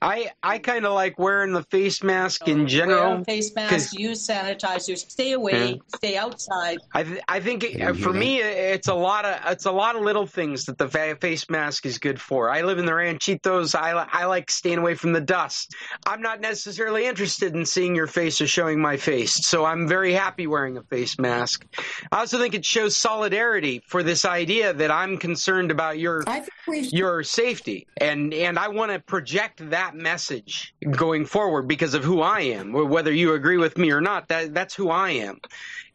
Gonna, 0.00 0.12
I 0.14 0.30
I 0.42 0.58
kind 0.58 0.86
of 0.86 0.92
like 0.94 1.18
wearing 1.18 1.52
the 1.52 1.62
face 1.64 2.02
mask 2.02 2.46
in 2.48 2.58
Wear 2.60 2.66
general. 2.66 3.20
a 3.20 3.24
face 3.24 3.50
'cause- 3.50 3.70
mask, 3.70 3.98
use 3.98 4.26
sanitizers, 4.26 5.10
stay 5.10 5.32
away, 5.32 5.80
stay 5.96 6.16
outside. 6.16 6.78
I 6.92 7.02
th- 7.04 7.20
I 7.28 7.40
think 7.40 7.64
it, 7.64 7.78
for 7.96 8.12
hear 8.12 8.12
me 8.12 8.38
it's 8.40 8.88
a 8.88 8.94
lot 8.94 9.24
of 9.24 9.40
it's 9.52 9.66
a 9.66 9.72
lot 9.72 9.96
of 9.96 10.02
little 10.02 10.26
things 10.26 10.64
that 10.66 10.78
the 10.78 10.88
fa- 10.88 11.16
face 11.20 11.48
mask 11.50 11.86
is 11.86 11.98
good 11.98 12.20
for. 12.20 12.50
I 12.50 12.62
live 12.62 12.78
in 12.78 12.86
the 12.86 12.92
Ranchitos. 12.92 13.74
I 13.74 13.94
li- 14.00 14.08
I 14.12 14.24
like 14.26 14.50
staying 14.50 14.78
away 14.78 14.94
from 14.94 15.12
the 15.12 15.20
dust. 15.20 15.74
I'm 16.06 16.22
not 16.22 16.40
necessarily 16.40 17.06
interested 17.06 17.54
in 17.54 17.64
seeing 17.66 17.94
your 17.94 18.06
face 18.06 18.40
or 18.40 18.46
showing 18.46 18.80
my 18.80 18.96
face, 18.96 19.46
so 19.46 19.64
I'm 19.64 19.88
very 19.88 20.12
happy 20.12 20.46
wearing 20.46 20.76
a 20.76 20.82
face 20.82 21.18
mask. 21.18 21.64
I 22.12 22.20
also 22.20 22.38
think 22.38 22.54
it 22.54 22.64
shows 22.64 22.96
solidarity 22.96 23.82
for 23.86 24.02
this 24.02 24.24
idea 24.24 24.72
that 24.74 24.90
I'm 24.90 25.18
concerned 25.18 25.70
about 25.70 25.98
your 25.98 26.24
I 26.26 26.40
think 26.40 26.52
we 26.66 26.84
should. 26.84 26.92
your 26.92 27.22
safety 27.22 27.86
and 27.96 28.32
and 28.34 28.58
I 28.58 28.68
want 28.68 28.92
to 28.92 28.98
project 29.00 29.70
that 29.70 29.87
message 29.94 30.74
going 30.90 31.26
forward 31.26 31.68
because 31.68 31.94
of 31.94 32.04
who 32.04 32.20
I 32.20 32.40
am 32.40 32.72
whether 32.72 33.12
you 33.12 33.34
agree 33.34 33.56
with 33.56 33.78
me 33.78 33.90
or 33.90 34.00
not 34.00 34.28
that 34.28 34.54
that's 34.54 34.74
who 34.74 34.90
I 34.90 35.10
am. 35.10 35.40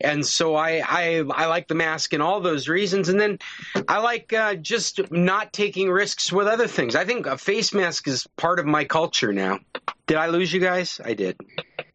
And 0.02 0.26
so 0.26 0.56
I 0.56 0.84
I, 0.86 1.24
I 1.30 1.46
like 1.48 1.68
the 1.68 1.76
mask 1.76 2.14
and 2.14 2.22
all 2.22 2.42
those 2.42 2.68
reasons. 2.68 3.10
And 3.10 3.20
then 3.20 3.40
I 3.88 4.00
like 4.00 4.34
uh, 4.34 4.56
just 4.56 5.12
not 5.12 5.54
taking 5.54 5.90
risks 5.90 6.32
with 6.32 6.48
other 6.48 6.68
things. 6.68 6.96
I 6.96 7.06
think 7.06 7.26
a 7.26 7.38
face 7.38 7.74
mask 7.74 8.08
is 8.08 8.28
part 8.38 8.60
of 8.60 8.66
my 8.66 8.86
culture 8.86 9.32
now. 9.34 9.60
Did 10.08 10.18
I 10.18 10.28
lose 10.28 10.52
you 10.52 10.60
guys? 10.60 11.00
I 11.04 11.14
did 11.14 11.38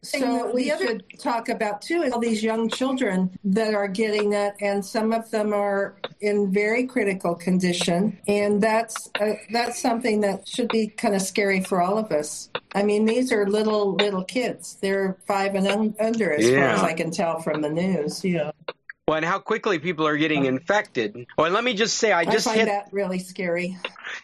So 0.01 0.49
we 0.53 0.69
should 0.69 1.03
talk 1.19 1.49
about 1.49 1.81
too 1.81 2.03
is 2.03 2.13
all 2.13 2.19
these 2.19 2.41
young 2.41 2.69
children 2.69 3.37
that 3.43 3.73
are 3.73 3.87
getting 3.89 4.29
that, 4.29 4.55
and 4.61 4.83
some 4.83 5.11
of 5.11 5.29
them 5.29 5.53
are 5.53 5.97
in 6.21 6.53
very 6.53 6.87
critical 6.87 7.35
condition, 7.35 8.17
and 8.27 8.61
that's 8.61 9.09
uh, 9.19 9.33
that's 9.51 9.81
something 9.81 10.21
that 10.21 10.47
should 10.47 10.69
be 10.69 10.87
kind 10.87 11.15
of 11.15 11.21
scary 11.21 11.59
for 11.61 11.81
all 11.81 11.97
of 11.97 12.13
us. 12.13 12.49
I 12.75 12.83
mean, 12.83 13.03
these 13.03 13.33
are 13.33 13.45
little 13.45 13.95
little 13.95 14.23
kids; 14.23 14.77
they're 14.81 15.17
five 15.27 15.55
and 15.55 15.67
un- 15.67 15.95
under, 15.99 16.31
as 16.31 16.47
Yeah. 16.49 16.59
far 16.59 16.75
as 16.77 16.83
I 16.83 16.93
can 16.93 17.11
tell 17.11 17.39
from 17.41 17.61
the 17.61 17.69
news. 17.69 18.23
You 18.23 18.37
know, 18.37 18.51
well 19.09 19.17
and 19.17 19.25
how 19.25 19.39
quickly 19.39 19.79
people 19.79 20.07
are 20.07 20.17
getting 20.17 20.45
infected 20.45 21.25
well 21.37 21.45
and 21.45 21.53
let 21.53 21.63
me 21.63 21.73
just 21.73 21.97
say 21.97 22.13
I 22.13 22.19
I, 22.19 22.25
just 22.25 22.45
find 22.45 22.59
hit 22.59 22.65
that 22.67 22.87
really 22.91 23.19
scary. 23.19 23.77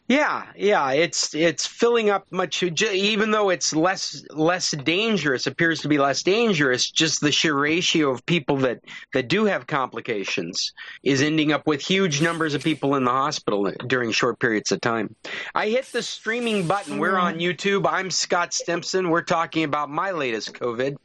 Yeah, 0.07 0.45
yeah, 0.55 0.91
it's 0.91 1.33
it's 1.33 1.65
filling 1.65 2.09
up 2.09 2.25
much. 2.31 2.61
Even 2.63 3.31
though 3.31 3.49
it's 3.49 3.75
less 3.75 4.25
less 4.31 4.71
dangerous, 4.71 5.47
appears 5.47 5.81
to 5.81 5.87
be 5.87 5.97
less 5.97 6.23
dangerous. 6.23 6.89
Just 6.89 7.21
the 7.21 7.31
sheer 7.31 7.55
ratio 7.55 8.11
of 8.11 8.25
people 8.25 8.57
that 8.57 8.81
that 9.13 9.27
do 9.27 9.45
have 9.45 9.67
complications 9.67 10.73
is 11.03 11.21
ending 11.21 11.51
up 11.51 11.65
with 11.67 11.81
huge 11.81 12.21
numbers 12.21 12.53
of 12.53 12.63
people 12.63 12.95
in 12.95 13.03
the 13.03 13.11
hospital 13.11 13.71
during 13.87 14.11
short 14.11 14.39
periods 14.39 14.71
of 14.71 14.81
time. 14.81 15.15
I 15.53 15.69
hit 15.69 15.85
the 15.85 16.03
streaming 16.03 16.67
button. 16.67 16.97
We're 16.97 17.19
hmm. 17.19 17.25
on 17.25 17.39
YouTube. 17.39 17.87
I'm 17.89 18.11
Scott 18.11 18.53
Stimson. 18.53 19.09
We're 19.09 19.23
talking 19.23 19.63
about 19.63 19.89
my 19.89 20.11
latest 20.11 20.53
COVID. 20.53 20.97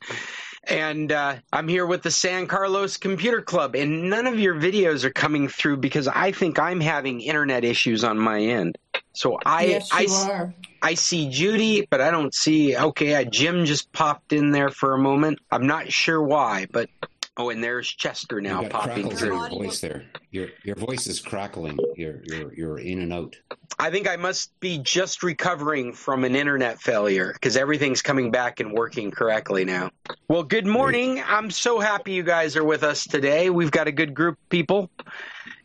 And 0.65 1.11
uh, 1.11 1.37
I'm 1.53 1.69
here 1.69 1.87
with 1.87 2.03
the 2.03 2.11
San 2.11 2.47
Carlos 2.47 2.99
Computer 2.99 3.41
Club, 3.41 3.75
and 3.75 4.11
none 4.11 4.27
of 4.27 4.39
your 4.39 4.55
videos 4.55 5.05
are 5.05 5.11
coming 5.11 5.49
through 5.49 5.79
because 5.79 6.07
I 6.07 6.33
think 6.33 6.59
I'm 6.59 6.81
having 6.81 7.21
internet 7.21 7.65
issues 7.65 8.05
on 8.05 8.19
my 8.19 8.41
end. 8.41 8.77
So 9.13 9.39
I 9.45 9.65
yes, 9.65 9.89
I, 9.91 10.07
are. 10.31 10.55
I 10.83 10.95
see 10.95 11.31
Judy, 11.31 11.87
but 11.91 12.01
I 12.01 12.11
don't 12.11 12.35
see. 12.35 12.77
Okay, 12.77 13.15
uh, 13.15 13.25
Jim 13.25 13.65
just 13.65 13.93
popped 13.93 14.33
in 14.33 14.51
there 14.51 14.71
for 14.71 14.95
a 14.95 14.99
moment. 14.99 15.41
I'm 15.51 15.67
not 15.67 15.91
sure 15.91 16.23
why, 16.23 16.67
but 16.71 16.89
oh, 17.37 17.51
and 17.51 17.63
there's 17.63 17.89
Chester 17.89 18.41
now 18.41 18.63
you 18.63 18.69
popping 18.69 19.09
crackles 19.09 19.13
in 19.23 19.29
through. 19.29 19.41
your 19.41 19.49
voice 19.51 19.81
there. 19.81 20.05
Your 20.31 20.49
your 20.65 20.77
voice 20.77 21.07
is 21.07 21.21
crackling. 21.21 21.79
You're 21.97 22.21
you're 22.25 22.55
you're 22.55 22.79
in 22.79 23.01
and 23.01 23.13
out. 23.13 23.37
I 23.79 23.91
think 23.91 24.09
I 24.09 24.17
must 24.17 24.59
be 24.61 24.79
just 24.79 25.23
recovering 25.23 25.93
from 25.93 26.25
an 26.25 26.37
internet 26.37 26.81
failure 26.81 27.33
because 27.33 27.57
everything's 27.57 28.03
coming 28.03 28.31
back 28.31 28.61
and 28.61 28.73
working 28.73 29.11
correctly 29.11 29.65
now. 29.65 29.91
Well, 30.29 30.43
good 30.43 30.67
morning. 30.67 31.23
I'm 31.27 31.51
so 31.51 31.79
happy 31.81 32.13
you 32.13 32.23
guys 32.23 32.57
are 32.57 32.65
with 32.65 32.83
us 32.83 33.07
today. 33.07 33.49
We've 33.51 33.71
got 33.71 33.87
a 33.89 33.93
good 33.93 34.15
group 34.15 34.35
of 34.35 34.49
people. 34.49 34.91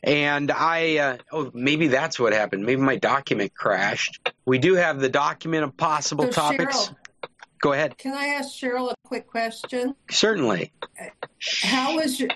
And 0.04 0.52
I, 0.52 0.98
uh, 0.98 1.18
oh, 1.32 1.52
maybe 1.56 1.88
that's 1.88 2.20
what 2.20 2.32
happened. 2.32 2.64
Maybe 2.64 2.80
my 2.80 2.96
document 2.96 3.56
crashed. 3.56 4.32
We 4.46 4.60
do 4.60 4.76
have 4.76 5.00
the 5.00 5.10
document 5.10 5.64
of 5.64 5.76
possible 5.76 6.26
So, 6.26 6.32
topics. 6.32 6.78
Cheryl, 6.78 6.96
Go 7.66 7.74
ahead. 7.74 7.98
can 7.98 8.14
I 8.14 8.28
ask 8.28 8.50
Cheryl 8.54 8.92
a 8.92 8.96
quick 9.08 9.26
question? 9.26 9.96
Certainly. 10.12 10.72
How 11.64 11.96
was 11.96 12.20
your? 12.20 12.30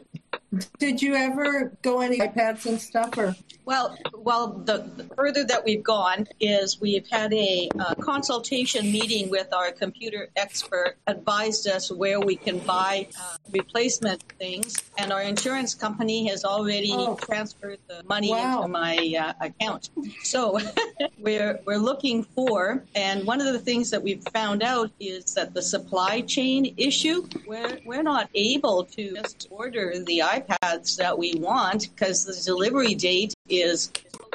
Did 0.79 1.01
you 1.01 1.13
ever 1.15 1.71
go 1.83 2.01
any 2.01 2.17
iPads 2.17 2.65
and 2.65 2.81
stuff, 2.81 3.15
or 3.17 3.35
Well, 3.65 3.95
well, 4.17 4.47
the, 4.47 4.89
the 4.97 5.03
further 5.15 5.43
that 5.45 5.63
we've 5.63 5.83
gone 5.83 6.27
is 6.39 6.81
we've 6.81 7.07
had 7.07 7.31
a 7.33 7.69
uh, 7.79 7.93
consultation 7.95 8.91
meeting 8.91 9.29
with 9.29 9.53
our 9.53 9.71
computer 9.71 10.29
expert, 10.35 10.97
advised 11.05 11.67
us 11.67 11.91
where 11.91 12.19
we 12.19 12.35
can 12.35 12.57
buy 12.59 13.07
uh, 13.21 13.37
replacement 13.51 14.23
things, 14.39 14.75
and 14.97 15.13
our 15.13 15.21
insurance 15.21 15.75
company 15.75 16.27
has 16.29 16.43
already 16.43 16.93
Oh. 16.95 17.15
transferred 17.21 17.77
the 17.87 18.01
money 18.05 18.31
Wow. 18.31 18.57
into 18.63 18.69
my 18.69 19.15
uh, 19.19 19.45
account. 19.45 19.89
So 20.23 20.57
we're 21.19 21.59
we're 21.65 21.77
looking 21.77 22.23
for, 22.23 22.83
and 22.95 23.23
one 23.25 23.39
of 23.39 23.53
the 23.53 23.59
things 23.59 23.91
that 23.91 24.01
we've 24.01 24.23
found 24.33 24.63
out 24.63 24.89
is 24.99 25.35
that 25.35 25.53
the 25.53 25.61
supply 25.61 26.21
chain 26.21 26.73
issue. 26.77 27.27
We're 27.45 27.77
we're 27.85 28.03
not 28.03 28.29
able 28.33 28.85
to 28.85 29.13
just 29.15 29.47
order 29.51 29.93
the 29.99 30.18
iPads 30.19 30.97
that 30.97 31.17
we 31.17 31.35
want 31.35 31.89
because 31.95 32.25
the 32.25 32.33
delivery 32.45 32.95
date 32.95 33.33
is 33.49 33.91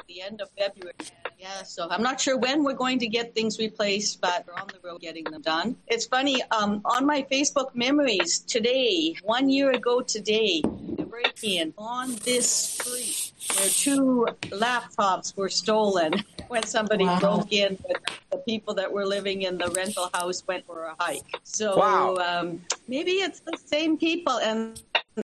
the 0.08 0.20
end 0.22 0.40
of 0.40 0.48
February. 0.58 0.92
Yeah, 1.38 1.62
so 1.62 1.88
I'm 1.90 2.02
not 2.02 2.20
sure 2.20 2.38
when 2.38 2.62
we're 2.64 2.72
going 2.74 2.98
to 3.00 3.06
get 3.08 3.34
things 3.34 3.58
replaced, 3.58 4.20
but 4.20 4.46
we're 4.46 4.54
on 4.54 4.68
the 4.68 4.78
road 4.82 5.00
getting 5.00 5.24
them 5.24 5.42
done. 5.42 5.76
It's 5.88 6.06
funny, 6.06 6.42
um, 6.50 6.80
on 6.84 7.04
my 7.04 7.26
Facebook 7.30 7.74
memories 7.74 8.38
today, 8.38 9.14
one 9.22 9.48
year 9.50 9.70
ago 9.72 10.00
today, 10.00 10.62
the 10.62 11.04
break-in 11.04 11.74
on 11.76 12.14
this 12.24 12.48
street 12.50 13.32
where 13.56 13.68
two 13.68 14.26
laptops 14.50 15.36
were 15.36 15.48
stolen 15.50 16.24
when 16.48 16.62
somebody 16.64 17.04
Wow. 17.04 17.18
broke 17.20 17.52
in, 17.52 17.78
but 17.86 18.00
the 18.30 18.38
people 18.38 18.72
that 18.74 18.90
were 18.90 19.04
living 19.04 19.42
in 19.42 19.58
the 19.58 19.68
rental 19.70 20.08
house 20.14 20.42
went 20.46 20.64
for 20.66 20.84
a 20.84 20.94
hike. 20.98 21.22
So 21.42 21.76
Wow. 21.78 22.16
um, 22.16 22.64
maybe 22.88 23.12
it's 23.12 23.40
the 23.40 23.58
same 23.66 23.98
people 23.98 24.38
and 24.38 24.80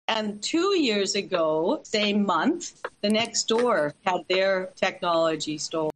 and 0.08 0.42
two 0.42 0.78
years 0.78 1.16
ago, 1.16 1.80
same 1.84 2.26
month, 2.26 2.82
the 3.02 3.10
next 3.10 3.48
door 3.48 3.94
had 4.06 4.22
their 4.30 4.72
technology 4.76 5.58
stolen. 5.58 5.92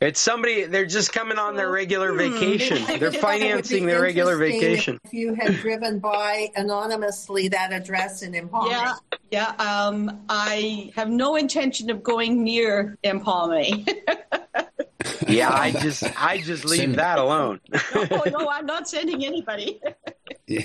It's 0.00 0.18
somebody. 0.18 0.64
They're 0.64 0.86
just 0.86 1.12
coming 1.12 1.38
on 1.38 1.56
their 1.56 1.70
regular 1.70 2.14
vacation. 2.14 2.78
I 2.88 2.98
They're 2.98 2.98
think 2.98 3.00
that 3.00 3.12
would 3.12 3.20
financing 3.20 3.86
their 3.86 4.00
regular 4.00 4.38
vacation. 4.38 4.98
If 5.04 5.12
you 5.12 5.34
had 5.34 5.56
driven 5.56 5.98
by 5.98 6.48
anonymously 6.56 7.48
that 7.48 7.72
address 7.72 8.22
in 8.22 8.32
Empalme. 8.32 8.70
Yeah, 8.70 8.94
yeah. 9.30 9.48
Um, 9.58 10.22
I 10.30 10.90
have 10.96 11.10
no 11.10 11.36
intention 11.36 11.90
of 11.90 12.02
going 12.02 12.42
near 12.42 12.96
Empalme. 13.04 13.86
Yeah, 15.26 15.50
I 15.52 15.72
just, 15.82 16.04
I 16.20 16.38
just 16.38 16.64
leave 16.64 16.80
Send- 16.80 16.94
that 16.96 17.18
alone. 17.18 17.60
oh 17.94 18.22
no, 18.30 18.48
I'm 18.48 18.66
not 18.66 18.88
sending 18.88 19.24
anybody. 19.24 19.80
Yeah. 20.48 20.64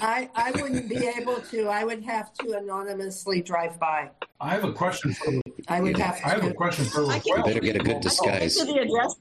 I, 0.00 0.28
I 0.34 0.50
wouldn't 0.52 0.88
be 0.88 1.06
able 1.18 1.36
to. 1.50 1.68
I 1.68 1.84
would 1.84 2.02
have 2.04 2.32
to 2.34 2.52
anonymously 2.58 3.40
drive 3.42 3.80
by. 3.80 4.10
I 4.40 4.50
have 4.50 4.64
a 4.64 4.72
question 4.72 5.14
for. 5.14 5.32
you. 5.32 5.42
I 5.68 5.80
would 5.80 5.96
have 5.96 6.18
To. 6.18 6.26
I 6.26 6.30
have 6.30 6.44
a 6.44 6.52
question 6.52 6.84
for. 6.84 7.06
I 7.10 7.18
can- 7.20 7.42
Better 7.42 7.60
get 7.60 7.76
a 7.76 7.78
good 7.80 8.00
disguise. 8.00 8.56
get 8.56 8.66
to 8.66 8.72
the 8.72 8.80
address. 8.80 9.16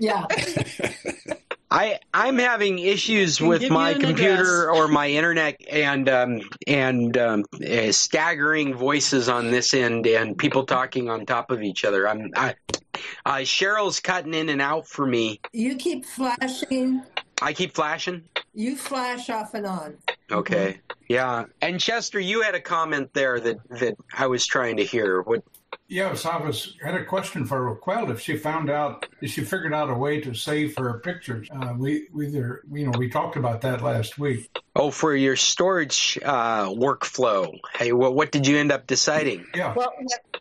Yeah. 0.00 1.34
I 1.70 1.98
I'm 2.14 2.38
having 2.38 2.78
issues 2.78 3.40
with 3.42 3.68
my 3.70 3.90
an 3.90 4.00
computer 4.00 4.70
or 4.70 4.88
my 4.88 5.08
internet 5.08 5.60
and 5.70 6.08
um, 6.08 6.40
and 6.66 7.16
um, 7.18 7.44
uh, 7.54 7.92
staggering 7.92 8.74
voices 8.74 9.28
on 9.28 9.50
this 9.50 9.74
end 9.74 10.06
and 10.06 10.36
people 10.38 10.64
talking 10.64 11.10
on 11.10 11.26
top 11.26 11.50
of 11.50 11.62
each 11.62 11.84
other. 11.84 12.08
I'm 12.08 12.30
I, 12.34 12.54
uh, 13.26 13.36
Cheryl's 13.40 14.00
cutting 14.00 14.32
in 14.32 14.48
and 14.48 14.62
out 14.62 14.86
for 14.88 15.04
me. 15.04 15.40
You 15.52 15.76
keep 15.76 16.06
flashing. 16.06 17.02
I 17.40 17.52
keep 17.52 17.74
flashing. 17.74 18.24
You 18.54 18.76
flash 18.76 19.30
off 19.30 19.54
and 19.54 19.66
on. 19.66 19.96
Okay. 20.30 20.80
Mm-hmm. 20.90 21.04
Yeah. 21.08 21.44
And 21.62 21.80
Chester, 21.80 22.20
you 22.20 22.42
had 22.42 22.54
a 22.54 22.60
comment 22.60 23.12
there 23.14 23.40
that 23.40 23.56
that 23.70 23.96
I 24.16 24.26
was 24.26 24.46
trying 24.46 24.76
to 24.76 24.84
hear. 24.84 25.22
What? 25.22 25.42
Yes, 25.88 26.26
I 26.26 26.36
was 26.36 26.76
had 26.82 26.94
a 26.94 27.04
question 27.04 27.46
for 27.46 27.62
Raquel. 27.62 28.10
If 28.10 28.20
she 28.20 28.36
found 28.36 28.68
out, 28.68 29.06
if 29.22 29.30
she 29.30 29.42
figured 29.42 29.72
out 29.72 29.88
a 29.88 29.94
way 29.94 30.20
to 30.20 30.34
save 30.34 30.76
her 30.76 31.00
pictures, 31.00 31.48
uh, 31.50 31.72
we 31.76 32.08
we 32.12 32.26
either 32.26 32.62
you 32.70 32.84
know 32.84 32.98
we 32.98 33.08
talked 33.08 33.36
about 33.36 33.62
that 33.62 33.80
last 33.82 34.18
week. 34.18 34.50
Oh, 34.76 34.90
for 34.90 35.16
your 35.16 35.34
storage 35.34 36.18
uh, 36.22 36.68
workflow. 36.68 37.58
Hey, 37.74 37.92
what 37.92 38.14
what 38.14 38.32
did 38.32 38.46
you 38.46 38.58
end 38.58 38.70
up 38.70 38.86
deciding? 38.86 39.46
Yeah, 39.54 39.72
Well, 39.74 39.94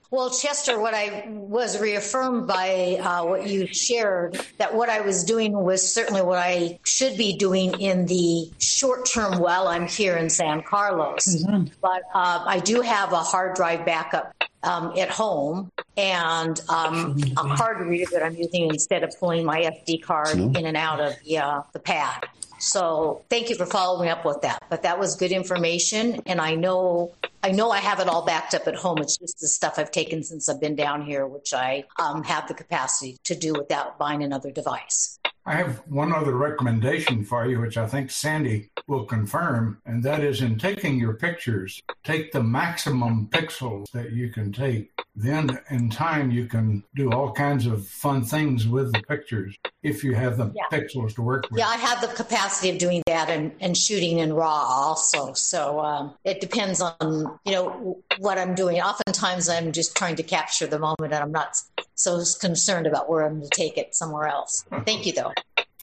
well, 0.10 0.30
Chester, 0.30 0.80
what 0.80 0.94
I 0.94 1.26
was 1.28 1.82
reaffirmed 1.82 2.48
by 2.48 2.98
uh, 3.02 3.26
what 3.26 3.48
you 3.48 3.68
shared 3.68 4.40
that 4.58 4.74
what 4.74 4.90
I 4.90 5.02
was 5.02 5.24
doing 5.26 5.52
was 5.52 5.94
certainly 5.94 6.22
what 6.22 6.40
I 6.40 6.80
should 6.84 7.18
be 7.18 7.36
doing 7.36 7.80
in 7.80 8.06
the 8.06 8.50
short 8.60 9.06
term 9.06 9.40
while 9.40 9.68
I'm 9.68 9.88
here 9.88 10.16
in 10.16 10.30
San 10.30 10.62
Carlos. 10.64 11.44
But 11.82 12.04
uh, 12.14 12.44
I 12.46 12.60
do 12.60 12.82
have 12.82 13.12
a 13.12 13.20
hard 13.20 13.56
drive 13.56 13.86
backup 13.86 14.34
um, 14.64 14.94
at 14.98 15.10
home 15.10 15.72
and 15.96 16.62
um, 16.70 17.18
a 17.38 17.56
card 17.56 17.86
reader 17.86 18.10
that 18.12 18.24
I'm 18.24 18.36
using 18.36 18.70
instead 18.70 19.04
of 19.04 19.14
pulling 19.20 19.46
my 19.46 19.62
SD 19.62 20.02
card 20.02 20.36
in 20.38 20.66
and 20.66 20.78
out 20.78 21.00
of 21.00 21.14
the, 21.24 21.38
uh, 21.38 21.62
the 21.74 21.80
pad. 21.80 22.26
So 22.60 23.24
thank 23.30 23.50
you 23.50 23.56
for 23.56 23.66
following 23.66 24.10
up 24.10 24.26
with 24.26 24.42
that. 24.42 24.64
But 24.70 24.84
that 24.84 24.98
was 24.98 25.16
good 25.16 25.32
information, 25.32 26.22
and 26.26 26.42
I 26.42 26.56
know 26.56 27.14
I 27.44 27.52
know 27.52 27.70
I 27.70 27.78
have 27.78 28.00
it 28.00 28.10
all 28.10 28.26
backed 28.26 28.56
up 28.56 28.68
at 28.68 28.76
home. 28.76 28.98
It's 28.98 29.18
just 29.18 29.40
the 29.40 29.48
stuff 29.48 29.76
I've 29.78 29.92
taken 29.92 30.24
since 30.24 30.50
I've 30.50 30.60
been 30.60 30.76
down 30.76 31.04
here, 31.04 31.28
which 31.28 31.54
I 31.54 31.84
um, 32.00 32.24
have 32.24 32.48
the 32.48 32.56
capacity 32.56 33.18
to 33.26 33.36
do 33.36 33.54
without 33.54 34.00
buying 34.00 34.24
another 34.24 34.52
device. 34.52 35.20
I 35.48 35.56
have 35.56 35.82
one 35.88 36.12
other 36.14 36.36
recommendation 36.36 37.24
for 37.24 37.48
you, 37.48 37.62
which 37.62 37.78
I 37.78 37.88
think 37.88 38.12
Sandy 38.12 38.70
will 38.86 39.06
confirm, 39.06 39.82
and 39.86 40.04
that 40.04 40.20
is 40.20 40.42
in 40.42 40.60
taking 40.60 41.00
your 41.00 41.14
pictures, 41.14 41.82
take 42.04 42.34
the 42.34 42.44
maximum 42.44 43.30
pixels 43.32 43.90
that 43.94 44.12
you 44.12 44.30
can 44.30 44.52
take. 44.52 44.92
Then, 45.16 45.58
in 45.70 45.90
time, 45.90 46.32
you 46.32 46.48
can 46.48 46.84
do 46.96 47.12
all 47.14 47.32
kinds 47.32 47.66
of 47.66 47.88
fun 47.88 48.26
things 48.26 48.68
with 48.68 48.92
the 48.92 49.02
pictures 49.04 49.56
if 49.84 50.04
you 50.04 50.14
have 50.16 50.38
the 50.38 50.52
Yeah. 50.54 50.64
pixels 50.70 51.16
to 51.16 51.22
work 51.22 51.50
with. 51.50 51.60
Yeah, 51.60 51.70
I 51.70 51.78
have 51.78 52.02
the 52.02 52.08
capacity 52.10 52.70
of 52.70 52.78
doing 52.78 53.02
that 53.08 53.30
and, 53.30 53.54
and 53.62 53.76
shooting 53.76 54.20
in 54.20 54.34
RAW 54.34 54.48
also. 54.50 55.32
So 55.34 55.80
um, 55.80 56.14
it 56.26 56.42
depends 56.42 56.82
on 56.82 57.40
you 57.46 57.54
know 57.54 57.98
what 58.20 58.38
I'm 58.38 58.54
doing. 58.54 58.82
Oftentimes, 58.82 59.48
I'm 59.48 59.72
just 59.72 59.96
trying 59.96 60.18
to 60.18 60.24
capture 60.24 60.68
the 60.68 60.78
moment, 60.78 61.14
and 61.14 61.24
I'm 61.24 61.32
not 61.32 61.56
so 61.98 62.14
I 62.14 62.18
was 62.18 62.36
concerned 62.36 62.88
about 62.88 63.10
where 63.10 63.26
I'm 63.26 63.40
going 63.40 63.50
to 63.50 63.56
take 63.56 63.78
it 63.78 63.96
somewhere 63.96 64.28
else. 64.28 64.64
Thank 64.86 65.06
you, 65.06 65.14
though. 65.14 65.34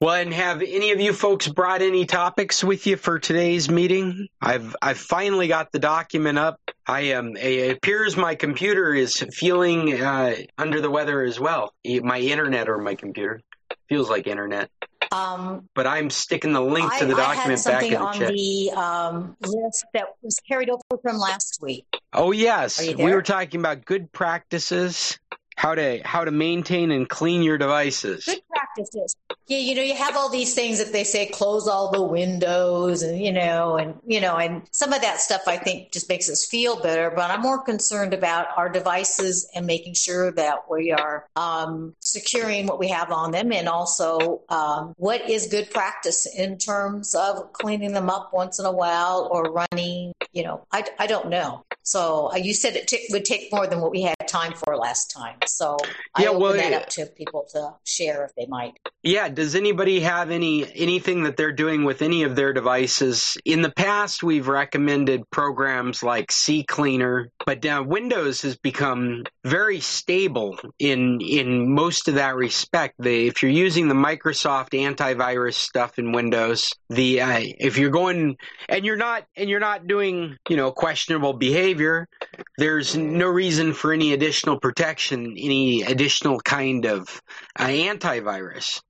Well, 0.01 0.15
and 0.15 0.33
have 0.33 0.61
any 0.61 0.91
of 0.91 0.99
you 0.99 1.13
folks 1.13 1.47
brought 1.47 1.81
any 1.81 2.05
topics 2.05 2.63
with 2.63 2.85
you 2.85 2.97
for 2.97 3.17
today's 3.17 3.69
meeting? 3.69 4.27
I've 4.41 4.75
I've 4.81 4.97
finally 4.97 5.47
got 5.47 5.71
the 5.71 5.79
document 5.79 6.37
up. 6.37 6.59
I 6.85 7.01
am. 7.01 7.37
it 7.37 7.77
appears 7.77 8.17
my 8.17 8.35
computer 8.35 8.93
is 8.93 9.15
feeling 9.31 10.01
uh, 10.01 10.35
under 10.57 10.81
the 10.81 10.89
weather 10.89 11.21
as 11.21 11.39
well. 11.39 11.73
My 11.85 12.19
internet 12.19 12.67
or 12.67 12.77
my 12.79 12.95
computer 12.95 13.41
feels 13.87 14.09
like 14.09 14.27
internet. 14.27 14.69
Um, 15.11 15.69
But 15.75 15.87
I'm 15.87 16.09
sticking 16.09 16.51
the 16.51 16.61
link 16.61 16.91
I, 16.91 16.99
to 16.99 17.05
the 17.05 17.15
document 17.15 17.63
back 17.63 17.83
in 17.83 17.91
the 17.91 17.99
on 17.99 18.13
chat. 18.15 18.33
the 18.33 18.71
um, 18.71 19.37
list 19.41 19.85
that 19.93 20.07
was 20.21 20.39
carried 20.45 20.69
over 20.69 20.81
from 21.01 21.17
last 21.17 21.59
week. 21.61 21.85
Oh 22.11 22.31
yes, 22.31 22.85
we 22.85 23.13
were 23.13 23.21
talking 23.21 23.59
about 23.61 23.85
good 23.85 24.11
practices, 24.11 25.19
how 25.55 25.73
to 25.73 26.01
how 26.03 26.25
to 26.25 26.31
maintain 26.31 26.91
and 26.91 27.07
clean 27.07 27.41
your 27.41 27.57
devices. 27.57 28.25
Good 28.25 28.41
practices. 28.49 29.15
Yeah, 29.47 29.59
you 29.59 29.75
know, 29.75 29.81
you 29.81 29.95
have 29.95 30.17
all 30.17 30.29
these 30.29 30.53
things 30.53 30.79
that 30.79 30.91
they 30.91 31.03
say 31.03 31.27
close 31.27 31.67
all 31.67 31.91
the 31.91 32.01
windows 32.01 33.03
and 33.03 33.21
you 33.21 33.31
know, 33.31 33.77
and 33.77 33.95
you 34.05 34.19
know, 34.19 34.35
and 34.35 34.63
some 34.71 34.91
of 34.91 35.01
that 35.01 35.21
stuff 35.21 35.43
I 35.47 35.57
think 35.57 35.91
just 35.91 36.09
makes 36.09 36.29
us 36.29 36.45
feel 36.45 36.81
better. 36.81 37.09
But 37.09 37.31
I'm 37.31 37.41
more 37.41 37.61
concerned 37.61 38.13
about 38.13 38.47
our 38.57 38.69
devices 38.69 39.49
and 39.55 39.65
making 39.65 39.93
sure 39.93 40.31
that 40.31 40.69
we 40.69 40.91
are 40.91 41.25
um, 41.35 41.95
securing 41.99 42.67
what 42.67 42.79
we 42.79 42.89
have 42.89 43.11
on 43.11 43.31
them, 43.31 43.53
and 43.53 43.69
also 43.69 44.41
um, 44.49 44.93
what 44.97 45.29
is 45.29 45.47
good 45.47 45.69
practice 45.71 46.25
in 46.25 46.57
terms 46.57 47.15
of 47.15 47.53
cleaning 47.53 47.93
them 47.93 48.09
up 48.09 48.33
once 48.33 48.59
in 48.59 48.65
a 48.65 48.71
while 48.71 49.29
or 49.31 49.43
running. 49.43 50.13
You 50.33 50.43
know, 50.43 50.65
I, 50.71 50.83
I 50.99 51.07
don't 51.07 51.29
know. 51.29 51.63
So 51.83 52.31
uh, 52.33 52.37
you 52.37 52.53
said 52.53 52.75
it 52.75 52.87
t- 52.87 53.07
would 53.11 53.25
take 53.25 53.53
more 53.53 53.67
than 53.67 53.79
what 53.79 53.91
we 53.91 54.01
had 54.01 54.14
time 54.27 54.53
for 54.53 54.75
last 54.77 55.11
time. 55.11 55.37
So 55.45 55.77
I 56.13 56.23
Yeah, 56.23 56.29
open 56.29 56.41
well, 56.41 56.53
that 56.53 56.73
up 56.73 56.89
to 56.89 57.05
people 57.05 57.47
to 57.53 57.73
share 57.83 58.25
if 58.25 58.35
they 58.35 58.45
might. 58.47 58.73
Yeah, 59.03 59.29
does 59.29 59.53
anybody 59.53 59.99
have 59.99 60.31
any 60.31 60.65
anything 60.73 61.23
that 61.23 61.37
they're 61.37 61.51
doing 61.51 61.83
with 61.83 62.01
any 62.01 62.23
of 62.23 62.35
their 62.35 62.53
devices? 62.53 63.37
In 63.45 63.61
the 63.61 63.69
past, 63.69 64.23
we've 64.23 64.47
recommended 64.47 65.29
programs 65.29 66.01
like 66.01 66.29
CCleaner, 66.31 67.25
but 67.45 67.63
now 67.63 67.83
Windows 67.83 68.41
has 68.41 68.57
become 68.57 69.23
very 69.43 69.79
stable 69.79 70.57
in 70.79 71.21
in 71.21 71.71
most 71.71 72.07
of 72.07 72.15
that 72.15 72.35
respect. 72.35 72.95
They, 72.97 73.27
if 73.27 73.43
you're 73.43 73.51
using 73.51 73.87
the 73.87 73.93
Microsoft 73.93 74.69
antivirus 74.71 75.53
stuff 75.53 75.99
in 75.99 76.11
Windows, 76.11 76.73
the 76.89 77.21
uh, 77.21 77.41
if 77.41 77.77
you're 77.77 77.91
going 77.91 78.37
and 78.67 78.85
you're 78.85 78.97
not 78.97 79.25
and 79.37 79.49
you're 79.49 79.59
not 79.59 79.85
doing 79.85 80.35
you 80.49 80.57
know 80.57 80.71
questionable 80.71 81.33
behavior, 81.33 82.07
there's 82.57 82.95
no 82.95 83.27
reason 83.27 83.73
for 83.73 83.93
any 83.93 84.13
additional 84.15 84.59
protection, 84.59 85.35
any 85.37 85.83
additional 85.83 86.39
kind 86.39 86.85
of 86.85 87.21
uh, 87.59 87.67
antivirus. 87.67 88.81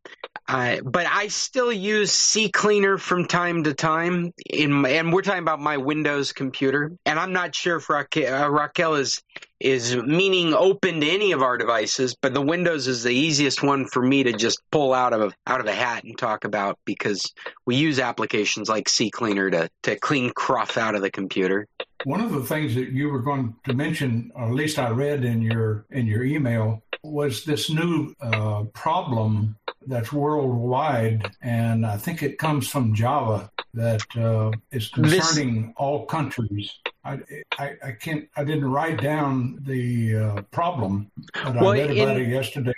Uh, 0.47 0.77
but 0.81 1.07
I 1.07 1.27
still 1.29 1.71
use 1.71 2.11
CCleaner 2.11 2.99
from 2.99 3.25
time 3.25 3.63
to 3.63 3.73
time. 3.73 4.31
In 4.47 4.85
and 4.85 5.11
we're 5.11 5.23
talking 5.23 5.41
about 5.41 5.59
my 5.59 5.77
Windows 5.77 6.33
computer, 6.33 6.91
and 7.05 7.19
I'm 7.19 7.33
not 7.33 7.55
sure 7.55 7.77
if 7.77 7.89
Raquel, 7.89 8.43
uh, 8.43 8.47
Raquel 8.49 8.93
is 8.93 9.21
is 9.59 9.95
meaning 9.95 10.53
open 10.53 11.01
to 11.01 11.09
any 11.09 11.31
of 11.31 11.41
our 11.41 11.57
devices, 11.57 12.15
but 12.21 12.35
the 12.35 12.41
Windows 12.41 12.87
is 12.87 13.01
the 13.01 13.13
easiest 13.13 13.63
one 13.63 13.87
for 13.87 14.03
me 14.03 14.23
to 14.23 14.33
just 14.33 14.61
pull 14.71 14.93
out 14.93 15.13
of 15.13 15.33
out 15.47 15.61
of 15.61 15.65
a 15.65 15.73
hat 15.73 16.03
and 16.03 16.15
talk 16.15 16.45
about 16.45 16.77
because 16.85 17.33
we 17.65 17.75
use 17.75 17.99
applications 17.99 18.69
like 18.69 18.85
CCleaner 18.85 19.51
to 19.51 19.69
to 19.83 19.99
clean 19.99 20.31
cruft 20.35 20.77
out 20.77 20.93
of 20.93 21.01
the 21.01 21.11
computer. 21.11 21.67
One 22.05 22.21
of 22.21 22.31
the 22.31 22.43
things 22.43 22.75
that 22.75 22.89
you 22.91 23.09
were 23.09 23.19
going 23.19 23.55
to 23.65 23.73
mention, 23.73 24.31
or 24.35 24.45
at 24.45 24.53
least 24.53 24.77
I 24.77 24.89
read 24.89 25.25
in 25.25 25.41
your 25.41 25.85
in 25.89 26.05
your 26.05 26.23
email, 26.23 26.83
was 27.03 27.43
this 27.43 27.69
new 27.69 28.13
uh, 28.21 28.63
problem 28.73 29.57
that's 29.87 30.11
worldwide, 30.11 31.31
and 31.41 31.85
I 31.85 31.97
think 31.97 32.23
it 32.23 32.37
comes 32.37 32.67
from 32.67 32.93
Java 32.93 33.49
that 33.73 34.01
uh, 34.15 34.51
is 34.71 34.89
concerning 34.89 35.67
this... 35.67 35.73
all 35.77 36.05
countries. 36.05 36.71
I, 37.03 37.19
I, 37.57 37.73
I, 37.83 37.91
can't. 37.91 38.27
I 38.35 38.43
didn't 38.43 38.69
write 38.69 39.01
down 39.01 39.59
the 39.61 40.15
uh, 40.15 40.41
problem, 40.51 41.11
but 41.33 41.55
well, 41.55 41.71
I 41.71 41.79
read 41.79 41.97
about 41.97 42.17
in, 42.17 42.23
it 42.23 42.29
yesterday. 42.29 42.73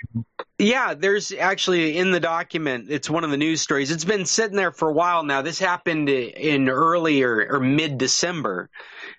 Yeah, 0.59 0.95
there's 0.95 1.31
actually 1.33 1.97
in 1.97 2.11
the 2.11 2.19
document. 2.19 2.87
It's 2.89 3.09
one 3.09 3.23
of 3.23 3.29
the 3.29 3.37
news 3.37 3.61
stories. 3.61 3.91
It's 3.91 4.05
been 4.05 4.25
sitting 4.25 4.57
there 4.57 4.71
for 4.71 4.89
a 4.89 4.93
while 4.93 5.23
now. 5.23 5.41
This 5.41 5.59
happened 5.59 6.09
in 6.09 6.67
early 6.67 7.21
or, 7.21 7.47
or 7.49 7.59
mid 7.59 7.97
December, 7.99 8.69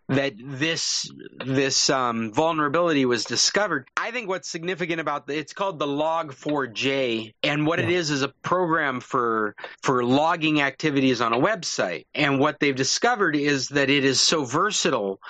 that 0.08 0.34
this 0.38 1.10
this 1.44 1.90
um, 1.90 2.32
vulnerability 2.32 3.04
was 3.04 3.24
discovered. 3.24 3.86
I 3.96 4.10
think 4.10 4.28
what's 4.28 4.48
significant 4.48 5.00
about 5.00 5.26
the, 5.26 5.36
it's 5.36 5.52
called 5.52 5.78
the 5.78 5.86
Log4j, 5.86 7.34
and 7.42 7.66
what 7.66 7.78
yeah. 7.78 7.86
it 7.86 7.90
is 7.90 8.10
is 8.10 8.22
a 8.22 8.28
program 8.42 9.00
for 9.00 9.54
for 9.82 10.02
logging 10.04 10.62
activities 10.62 11.20
on 11.20 11.32
a 11.32 11.38
website. 11.38 12.06
And 12.14 12.40
what 12.40 12.58
they've 12.58 12.74
discovered 12.74 13.36
is 13.36 13.68
that 13.68 13.90
it 13.90 14.04
is 14.04 14.20
so 14.20 14.44
versatile 14.44 15.20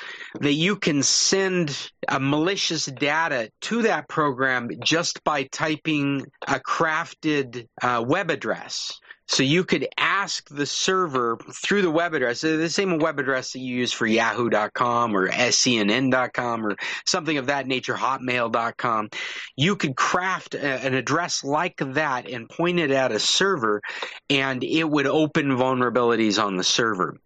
that 0.40 0.54
you 0.54 0.76
can 0.76 1.02
send 1.02 1.90
a 2.06 2.20
malicious 2.20 2.86
data 2.86 3.50
to 3.62 3.82
that 3.82 4.08
program 4.08 4.70
just 4.84 5.24
by 5.24 5.42
typing 5.44 6.24
a 6.46 6.60
crafted 6.60 7.66
uh, 7.82 8.04
web 8.06 8.30
address. 8.30 9.00
So 9.28 9.42
you 9.42 9.64
could 9.64 9.86
ask 9.98 10.48
the 10.48 10.64
server 10.64 11.36
through 11.52 11.82
the 11.82 11.90
web 11.90 12.14
address, 12.14 12.40
the 12.40 12.70
same 12.70 12.98
web 12.98 13.18
address 13.18 13.52
that 13.52 13.58
you 13.58 13.76
use 13.76 13.92
for 13.92 14.06
yahoo.com 14.06 15.14
or 15.14 15.28
scnn.com 15.28 16.66
or 16.66 16.76
something 17.04 17.36
of 17.36 17.46
that 17.46 17.66
nature, 17.66 17.92
hotmail.com. 17.92 19.10
You 19.54 19.76
could 19.76 19.96
craft 19.96 20.54
a, 20.54 20.66
an 20.66 20.94
address 20.94 21.44
like 21.44 21.76
that 21.76 22.26
and 22.26 22.48
point 22.48 22.78
it 22.78 22.90
at 22.90 23.12
a 23.12 23.18
server 23.18 23.82
and 24.30 24.64
it 24.64 24.84
would 24.88 25.06
open 25.06 25.48
vulnerabilities 25.48 26.42
on 26.42 26.56
the 26.56 26.64
server. 26.64 27.18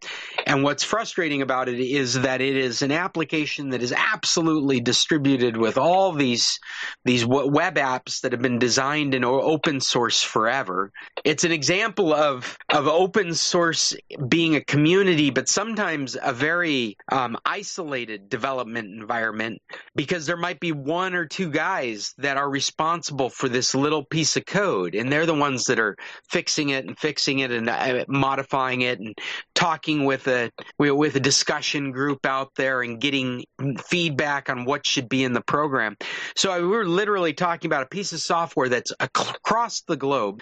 And 0.44 0.64
what's 0.64 0.82
frustrating 0.82 1.40
about 1.40 1.68
it 1.68 1.78
is 1.78 2.22
that 2.22 2.40
it 2.40 2.56
is 2.56 2.82
an 2.82 2.90
application 2.90 3.70
that 3.70 3.82
is 3.82 3.92
absolutely 3.92 4.80
distributed 4.80 5.56
with 5.56 5.78
all 5.78 6.10
these, 6.10 6.58
these 7.04 7.24
web 7.24 7.76
apps 7.76 8.22
that 8.22 8.32
have 8.32 8.42
been 8.42 8.58
designed 8.58 9.14
in 9.14 9.24
open 9.24 9.80
source 9.80 10.20
forever. 10.20 10.90
It's 11.24 11.44
an 11.44 11.52
example 11.52 11.91
example 11.92 12.14
of 12.14 12.56
of 12.70 12.88
open 12.88 13.34
source 13.34 13.94
being 14.28 14.56
a 14.56 14.64
community, 14.64 15.30
but 15.30 15.48
sometimes 15.48 16.16
a 16.20 16.32
very 16.32 16.96
um, 17.10 17.36
isolated 17.44 18.30
development 18.30 18.88
environment 18.88 19.60
because 19.94 20.24
there 20.24 20.38
might 20.38 20.58
be 20.58 20.72
one 20.72 21.14
or 21.14 21.26
two 21.26 21.50
guys 21.50 22.14
that 22.16 22.38
are 22.38 22.48
responsible 22.48 23.28
for 23.28 23.48
this 23.48 23.74
little 23.74 24.04
piece 24.04 24.36
of 24.36 24.46
code, 24.46 24.94
and 24.94 25.12
they're 25.12 25.26
the 25.26 25.34
ones 25.34 25.64
that 25.64 25.78
are 25.78 25.96
fixing 26.30 26.70
it 26.70 26.86
and 26.86 26.98
fixing 26.98 27.40
it 27.40 27.50
and 27.50 27.68
uh, 27.68 28.04
modifying 28.08 28.80
it 28.80 28.98
and 28.98 29.14
talking 29.54 30.06
with 30.06 30.26
a 30.28 30.50
with 30.78 31.14
a 31.16 31.20
discussion 31.20 31.92
group 31.92 32.24
out 32.24 32.52
there 32.56 32.80
and 32.80 33.00
getting 33.00 33.44
feedback 33.86 34.48
on 34.48 34.64
what 34.64 34.86
should 34.86 35.10
be 35.10 35.24
in 35.24 35.34
the 35.34 35.42
program. 35.42 35.94
So 36.36 36.58
we 36.58 36.68
were 36.68 36.86
literally 36.86 37.34
talking 37.34 37.68
about 37.68 37.82
a 37.82 37.88
piece 37.88 38.14
of 38.14 38.20
software 38.20 38.70
that's 38.70 38.92
across 38.98 39.82
the 39.82 39.96
globe 39.96 40.40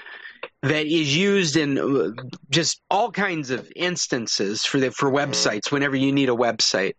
that 0.63 0.87
is 0.87 1.17
used 1.17 1.57
in 1.57 1.79
uh, 1.79 2.11
just 2.51 2.83
all 2.91 3.11
kinds 3.11 3.51
of 3.51 3.71
instances 3.75 4.65
for 4.65 4.79
the, 4.79 4.91
for 4.91 5.11
websites 5.11 5.73
whenever 5.73 5.97
you 5.97 6.13
need 6.13 6.29
a 6.29 6.35
website 6.35 6.95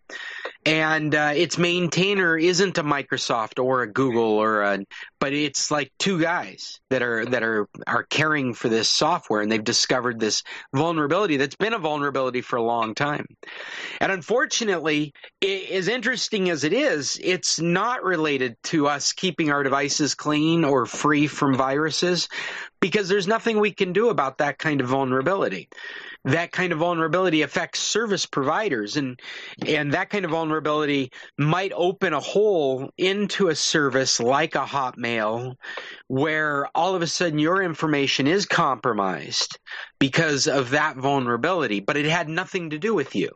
and 0.65 1.15
uh, 1.15 1.32
its 1.36 1.58
maintainer 1.58 2.38
isn't 2.38 2.78
a 2.78 2.84
Microsoft 2.84 3.63
or 3.63 3.82
a 3.82 3.91
Google 3.91 4.38
or 4.38 4.62
a, 4.62 4.80
but 5.19 5.34
it's 5.34 5.71
like 5.71 5.91
two 5.97 6.21
guys 6.21 6.80
that 6.89 7.02
are 7.02 7.26
that 7.26 7.41
are 7.41 7.67
are 7.88 8.04
caring 8.04 8.54
for 8.54 8.69
this 8.69 8.89
software, 8.89 9.41
and 9.41 9.52
they've 9.52 9.63
discovered 9.63 10.19
this 10.19 10.43
vulnerability 10.74 11.38
that's 11.38 11.56
been 11.56 11.74
a 11.74 11.80
vulnerability 11.80 12.41
for 12.41 12.58
a 12.58 12.63
long 12.63 12.93
time. 12.93 13.26
And 14.00 14.12
unfortunately, 14.12 15.13
it, 15.41 15.71
as 15.71 15.88
interesting 15.88 16.50
as 16.50 16.63
it 16.63 16.74
is, 16.74 17.19
it's 17.24 17.60
not 17.60 18.04
related 18.04 18.56
to 18.65 18.88
us 18.88 19.13
keeping 19.13 19.52
our 19.52 19.63
devices 19.63 20.13
clean 20.13 20.63
or 20.63 20.86
free 20.86 21.26
from 21.26 21.56
viruses, 21.56 22.30
because 22.80 23.10
there's 23.10 23.28
nothing 23.28 23.60
we 23.60 23.71
can 23.71 23.93
do 23.93 24.10
about 24.10 24.38
that 24.38 24.60
kind 24.60 24.82
of 24.82 24.88
vulnerability 24.88 25.69
that 26.26 26.52
kind 26.52 26.72
of 26.72 26.80
vulnerability 26.80 27.42
affects 27.42 27.80
service 27.80 28.26
providers 28.26 28.96
and 28.96 29.20
and 29.66 29.94
that 29.94 30.10
kind 30.10 30.24
of 30.24 30.32
vulnerability 30.32 31.12
might 31.38 31.72
open 31.76 32.14
a 32.14 32.20
hole 32.20 32.92
into 32.98 33.48
a 33.48 33.56
service 33.56 34.20
like 34.20 34.54
a 34.56 34.66
hotmail 34.66 35.56
where 36.08 36.68
all 36.76 36.94
of 36.96 37.02
a 37.02 37.08
sudden 37.08 37.40
your 37.40 37.64
information 37.64 38.28
is 38.28 38.46
compromised 38.46 39.58
because 40.00 40.48
of 40.48 40.72
that 40.72 40.96
vulnerability 40.98 41.80
but 41.80 41.98
it 41.98 42.06
had 42.06 42.30
nothing 42.30 42.70
to 42.70 42.78
do 42.78 42.94
with 42.94 43.16
you 43.16 43.30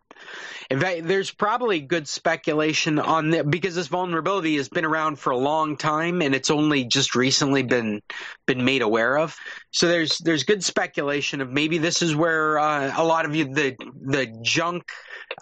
in 0.69 0.79
fact, 0.79 1.07
there's 1.07 1.31
probably 1.31 1.79
good 1.79 2.07
speculation 2.07 2.97
on 2.97 3.31
that 3.31 3.49
because 3.49 3.75
this 3.75 3.87
vulnerability 3.87 4.57
has 4.57 4.69
been 4.69 4.85
around 4.85 5.19
for 5.19 5.29
a 5.29 5.37
long 5.37 5.77
time 5.77 6.21
and 6.21 6.33
it's 6.33 6.49
only 6.49 6.85
just 6.85 7.15
recently 7.15 7.63
been 7.63 8.01
been 8.47 8.65
made 8.65 8.81
aware 8.81 9.17
of. 9.17 9.35
So 9.71 9.87
there's 9.87 10.17
there's 10.19 10.43
good 10.43 10.63
speculation 10.63 11.41
of 11.41 11.51
maybe 11.51 11.77
this 11.77 12.01
is 12.01 12.15
where 12.15 12.57
uh, 12.57 12.93
a 12.95 13.03
lot 13.03 13.25
of 13.25 13.35
you 13.35 13.53
the 13.53 13.75
the 14.01 14.25
junk 14.41 14.89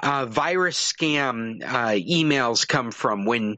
uh, 0.01 0.25
virus 0.25 0.93
scam 0.93 1.63
uh, 1.63 1.91
emails 1.91 2.67
come 2.67 2.91
from 2.91 3.25
when 3.25 3.55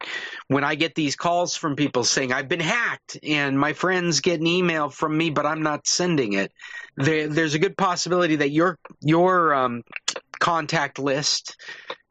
when 0.47 0.63
I 0.63 0.75
get 0.75 0.93
these 0.93 1.15
calls 1.15 1.56
from 1.56 1.75
people 1.75 2.04
saying 2.04 2.32
I've 2.32 2.49
been 2.49 2.60
hacked 2.60 3.17
and 3.23 3.60
my 3.60 3.73
friends 3.73 4.19
get 4.19 4.39
an 4.39 4.47
email 4.47 4.89
from 4.89 5.17
me 5.17 5.32
but 5.32 5.45
I'm 5.45 5.63
not 5.63 5.88
sending 5.88 6.34
it. 6.34 6.51
There, 6.97 7.28
there's 7.28 7.56
a 7.56 7.60
good 7.60 7.78
possibility 7.78 8.38
that 8.38 8.51
your 8.51 8.78
your 9.01 9.54
um, 9.54 9.84
contact 10.39 11.00
list 11.00 11.56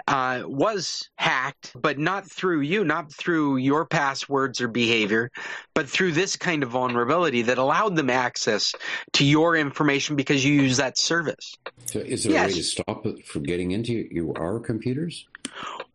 uh, 0.06 0.42
was 0.44 1.08
hacked, 1.16 1.72
but 1.74 1.98
not 1.98 2.30
through 2.30 2.60
you, 2.60 2.84
not 2.84 3.12
through 3.12 3.56
your 3.56 3.86
passwords 3.86 4.60
or 4.60 4.68
behavior, 4.68 5.30
but 5.74 5.88
through 5.88 6.12
this 6.12 6.36
kind 6.36 6.62
of 6.62 6.70
vulnerability 6.70 7.42
that 7.42 7.58
allowed 7.58 7.96
them 7.96 8.10
access 8.10 8.74
to 9.14 9.24
your 9.24 9.56
information 9.56 10.16
because 10.16 10.44
you 10.44 10.52
use 10.54 10.76
that 10.76 10.98
service. 10.98 11.54
So, 11.86 12.00
is 12.00 12.24
there 12.24 12.32
yes. 12.32 12.44
a 12.44 12.52
way 12.52 12.58
to 12.58 12.64
stop 12.64 13.06
it 13.06 13.26
from 13.26 13.44
getting 13.44 13.70
into 13.70 14.06
your, 14.10 14.38
our 14.38 14.60
computers? 14.60 15.26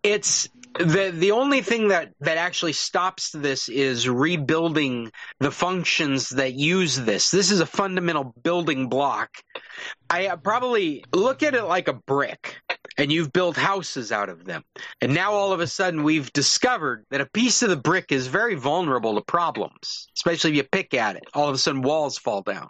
It's 0.02 0.50
the 0.78 1.12
the 1.14 1.32
only 1.32 1.62
thing 1.62 1.90
that 1.90 2.14
that 2.20 2.38
actually 2.38 2.74
stops 2.74 3.32
this 3.32 3.70
is 3.70 4.08
rebuilding 4.08 5.12
the 5.40 5.52
functions 5.52 6.30
that 6.30 6.54
use 6.54 6.96
this. 6.96 7.32
This 7.32 7.52
is 7.52 7.60
a 7.60 7.66
fundamental 7.66 8.34
building 8.44 8.88
block. 8.88 9.32
I 10.10 10.28
uh, 10.28 10.38
probably 10.38 11.04
look 11.14 11.44
at 11.44 11.56
it 11.56 11.64
like 11.64 11.88
a 11.88 11.94
brick 11.94 12.58
and 12.98 13.12
you've 13.12 13.34
built 13.34 13.56
houses 13.56 14.12
out 14.12 14.30
of 14.30 14.46
them. 14.46 14.64
And 15.02 15.14
now 15.14 15.34
all 15.34 15.54
of 15.54 15.60
a 15.60 15.68
sudden 15.68 16.04
we've 16.04 16.32
discovered 16.34 17.06
that 17.10 17.22
a 17.22 17.26
piece 17.26 17.62
of 17.62 17.70
the 17.70 17.78
brick 17.78 18.12
is 18.12 18.28
very 18.28 18.56
vulnerable 18.56 19.16
to 19.16 19.22
problems, 19.22 20.10
especially 20.18 20.52
if 20.52 20.56
you 20.58 20.64
pick 20.64 20.94
at 20.94 21.16
it. 21.16 21.24
All 21.34 21.48
of 21.48 21.56
a 21.56 21.58
sudden 21.58 21.82
walls 21.82 22.18
fall 22.18 22.42
down. 22.42 22.70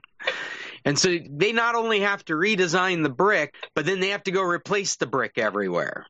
And 0.86 0.98
so 0.98 1.18
they 1.30 1.52
not 1.52 1.76
only 1.76 2.02
have 2.02 2.24
to 2.26 2.34
redesign 2.34 3.04
the 3.04 3.10
brick, 3.10 3.56
but 3.76 3.86
then 3.86 4.00
they 4.00 4.10
have 4.10 4.24
to 4.24 4.32
go 4.32 4.42
replace 4.42 4.96
the 4.96 5.06
brick 5.06 5.38
everywhere. 5.38 6.06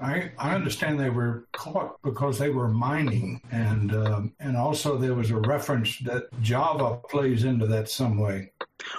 I, 0.00 0.32
I 0.38 0.54
understand 0.54 0.98
they 0.98 1.10
were 1.10 1.46
caught 1.52 2.00
because 2.02 2.38
they 2.38 2.50
were 2.50 2.68
mining, 2.68 3.40
and 3.50 3.94
um, 3.94 4.32
and 4.40 4.56
also 4.56 4.96
there 4.96 5.14
was 5.14 5.30
a 5.30 5.36
reference 5.36 5.98
that 6.00 6.24
Java 6.42 7.00
plays 7.08 7.44
into 7.44 7.66
that 7.66 7.88
some 7.88 8.18
way. 8.18 8.52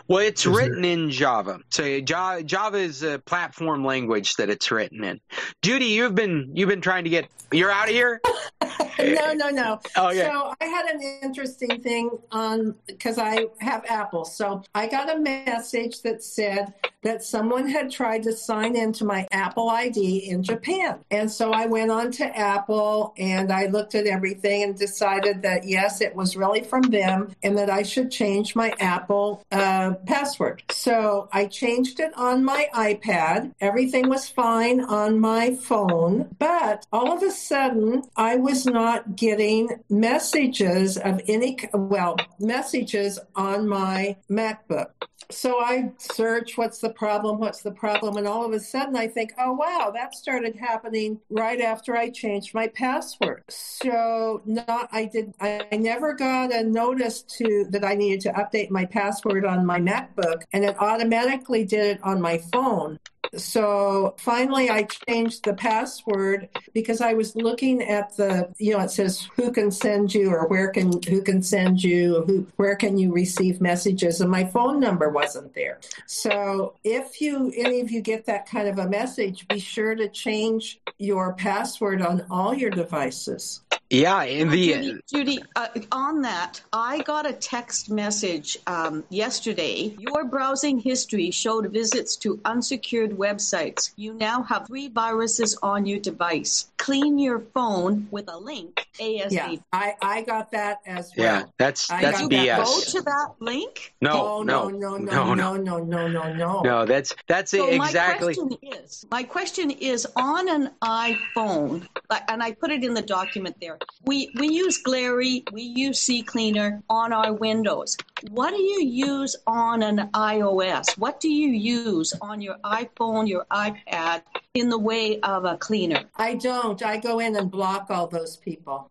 Well, 0.08 0.20
it's 0.20 0.46
is 0.46 0.54
written 0.54 0.82
there... 0.82 0.92
in 0.92 1.10
Java. 1.10 1.60
So 1.70 2.00
Java, 2.02 2.44
Java 2.44 2.78
is 2.78 3.04
a 3.04 3.20
platform 3.20 3.84
language 3.86 4.36
that 4.36 4.50
it's 4.50 4.72
written 4.72 5.04
in. 5.04 5.20
Judy, 5.62 5.86
you've 5.86 6.16
been 6.16 6.52
you've 6.54 6.70
been 6.70 6.82
trying 6.82 7.04
to 7.06 7.10
get. 7.10 7.28
You're 7.52 7.72
out 7.72 7.90
of 7.90 7.94
here. 7.94 8.22
no, 9.00 9.34
no, 9.34 9.50
no. 9.50 9.80
Oh, 9.98 10.10
yeah. 10.10 10.32
So 10.32 10.54
I 10.62 10.66
had 10.66 10.86
an 10.86 11.02
interesting 11.22 11.82
thing 11.82 12.10
um, 12.32 12.42
on 12.42 12.76
because 12.88 13.18
I 13.18 13.48
have 13.60 13.86
Apple. 13.90 14.26
So 14.26 14.64
I 14.74 14.88
got 14.88 15.14
a 15.14 15.20
message 15.20 16.02
that 16.02 16.24
said 16.24 16.74
that 17.04 17.24
someone 17.24 17.68
had 17.68 17.92
tried 17.92 18.24
to 18.24 18.36
sign 18.36 18.76
into 18.76 19.06
my 19.06 19.28
Apple 19.32 19.70
ID 19.70 20.30
in 20.30 20.44
Japan. 20.44 21.00
And 21.10 21.32
so 21.32 21.52
I 21.52 21.66
went 21.66 21.92
on 21.92 22.12
to 22.12 22.38
Apple 22.38 23.14
and 23.18 23.52
I 23.52 23.68
looked 23.68 23.96
at 23.96 24.06
everything 24.06 24.64
and 24.64 24.78
decided 24.78 25.42
that 25.42 25.68
yes, 25.68 26.02
it 26.02 26.16
was 26.16 26.36
really 26.36 26.62
from 26.62 26.84
them 26.84 27.36
and 27.42 27.58
that 27.58 27.70
I 27.70 27.84
should 27.84 28.12
change 28.12 28.56
my 28.56 28.74
Apple 28.80 29.44
uh, 29.52 29.94
password. 30.06 30.64
So 30.70 31.30
I 31.32 31.46
changed 31.46 32.00
it 32.00 32.16
on 32.18 32.44
my 32.44 32.68
iPad. 32.74 33.54
Everything 33.60 34.10
was 34.10 34.30
fine 34.30 34.82
on 34.82 35.20
my 35.20 35.56
phone, 35.56 36.36
but 36.38 36.86
all 36.92 37.12
of 37.12 37.24
a 37.24 37.32
sudden 37.32 38.04
I 38.16 38.36
was 38.36 38.66
not 38.66 39.16
getting 39.16 39.70
messages 39.90 40.98
of 40.98 41.22
any, 41.28 41.58
well, 41.74 42.18
messages 42.40 43.20
on 43.36 43.68
my 43.68 44.18
MacBook. 44.30 44.92
So 45.32 45.60
I 45.60 45.92
search 45.98 46.58
what's 46.58 46.80
the 46.80 46.90
problem, 46.90 47.40
what's 47.40 47.62
the 47.62 47.72
problem, 47.72 48.18
and 48.18 48.28
all 48.28 48.46
of 48.46 48.52
a 48.54 48.60
sudden 48.60 48.96
I 48.96 49.08
think, 49.08 49.34
oh 49.38 49.54
wow, 49.54 49.92
that 49.94 50.14
started 50.16 50.56
happening 50.56 51.20
right 51.30 51.62
after 51.62 51.96
I 51.96 52.10
changed 52.10 52.54
my 52.54 52.68
password. 52.68 53.44
So 53.50 54.42
not 54.46 54.90
I 54.92 55.06
did 55.06 55.34
I 55.40 55.66
never 55.74 56.14
got 56.14 56.54
a 56.54 56.64
notice 56.64 57.22
to 57.38 57.66
that 57.70 57.84
I 57.84 57.96
needed 57.96 58.22
to 58.22 58.34
update 58.34 58.70
my 58.70 58.86
password 58.86 59.46
on 59.46 59.66
my 59.66 59.80
MacBook 59.80 60.44
and 60.54 60.64
it 60.66 60.76
automatically 60.80 61.66
did 61.66 61.98
it 61.98 62.04
on 62.04 62.22
my 62.22 62.38
phone. 62.52 63.00
So 63.36 64.16
finally, 64.18 64.70
I 64.70 64.84
changed 64.84 65.46
the 65.46 65.54
password 65.54 66.50
because 66.74 67.02
I 67.02 67.14
was 67.14 67.36
looking 67.36 67.82
at 67.82 68.16
the, 68.18 68.54
you 68.58 68.74
know, 68.74 68.80
it 68.80 68.92
says 68.92 69.28
who 69.36 69.52
can 69.52 69.72
send 69.72 70.14
you 70.14 70.30
or 70.30 70.48
where 70.48 70.70
can 70.70 71.02
who 71.04 71.22
can 71.22 71.42
send 71.42 71.84
you, 71.84 72.24
who 72.28 72.48
where 72.58 72.76
can 72.76 72.98
you 72.98 73.14
receive 73.14 73.62
messages, 73.62 74.22
and 74.22 74.30
my 74.30 74.44
phone 74.46 74.80
number 74.80 75.10
wasn't 75.10 75.54
there. 75.54 75.80
So 76.08 76.74
if 76.84 77.22
you 77.22 77.54
any 77.56 77.80
of 77.80 77.92
you 77.92 78.02
get 78.02 78.26
that 78.26 78.48
kind 78.48 78.68
of 78.68 78.80
a 78.80 78.90
message, 78.90 79.48
be 79.48 79.60
sure 79.60 79.96
to 79.96 80.10
change 80.10 80.80
your 80.98 81.34
password 81.34 82.02
on 82.02 82.26
all 82.30 82.54
your 82.54 82.70
devices. 82.70 83.62
Yeah, 83.92 84.24
in 84.24 84.50
the 84.50 84.74
Judy, 84.74 85.02
Judy 85.14 85.44
uh, 85.58 85.68
on 85.92 86.22
that, 86.22 86.62
I 86.72 87.02
got 87.02 87.30
a 87.30 87.34
text 87.34 87.90
message 87.90 88.58
um, 88.66 89.04
yesterday. 89.10 89.94
Your 90.00 90.24
browsing 90.24 90.80
history 90.80 91.30
showed 91.30 91.70
visits 91.74 92.16
to 92.18 92.40
unsecured 92.46 93.12
websites. 93.12 93.92
You 93.98 94.14
now 94.14 94.44
have 94.44 94.68
three 94.68 94.88
viruses 94.88 95.58
on 95.62 95.86
your 95.86 96.00
device. 96.00 96.72
Clean 96.78 97.20
your 97.20 97.40
phone 97.40 98.08
with 98.12 98.30
a 98.30 98.38
link. 98.38 98.88
ASAP. 98.98 99.32
Yeah, 99.32 99.56
I, 99.74 99.96
I 100.02 100.22
got 100.22 100.52
that 100.52 100.80
as 100.86 101.12
well. 101.18 101.42
yeah, 101.42 101.44
that's 101.58 101.92
I 101.92 102.02
that's 102.02 102.22
got 102.22 102.32
BS. 102.32 102.64
Go 102.64 103.00
to 103.00 103.02
that 103.06 103.34
link. 103.40 103.94
No, 104.02 104.12
oh, 104.12 104.44
no, 104.44 104.70
no, 104.70 104.98
no, 104.98 105.34
no, 105.34 105.34
no, 105.34 105.58
no, 105.58 105.80
no, 105.84 106.08
no, 106.08 106.34
no, 106.34 106.62
No, 106.62 106.86
that's 106.86 107.14
that's 107.28 107.52
So 107.52 107.68
exactly. 107.68 108.36
my 108.36 108.44
question 108.46 108.58
is, 108.62 109.06
my 109.12 109.24
question 109.24 109.72
is 109.72 110.08
on 110.16 110.50
an 110.50 110.72
iPhone, 110.82 111.88
and 112.30 112.42
I 112.42 112.54
put 112.54 112.72
it 112.72 112.84
in 112.84 112.94
the 112.94 113.02
document 113.02 113.58
there. 113.60 113.78
We 114.06 114.32
we 114.38 114.50
use 114.50 114.78
Glary, 114.78 115.44
we 115.52 115.62
use 115.62 116.00
CCleaner 116.00 116.84
on 116.90 117.14
our 117.14 117.34
Windows. 117.34 117.98
What 118.30 118.52
do 118.52 118.62
you 118.62 118.84
use 118.84 119.36
on 119.48 119.82
an 119.82 120.10
iOS? 120.14 120.98
What 120.98 121.20
do 121.20 121.30
you 121.30 121.50
use 121.50 122.14
on 122.22 122.42
your 122.42 122.58
iPhone, 122.64 123.28
your 123.28 123.46
iPad, 123.52 124.22
in 124.54 124.70
the 124.70 124.78
way 124.78 125.20
of 125.22 125.46
a 125.46 125.58
cleaner? 125.58 126.04
I 126.16 126.36
don't. 126.36 126.82
I 126.84 126.98
go 126.98 127.20
in 127.20 127.36
and 127.36 127.50
block 127.50 127.88
all 127.90 128.08
those 128.08 128.38
people. 128.38 128.91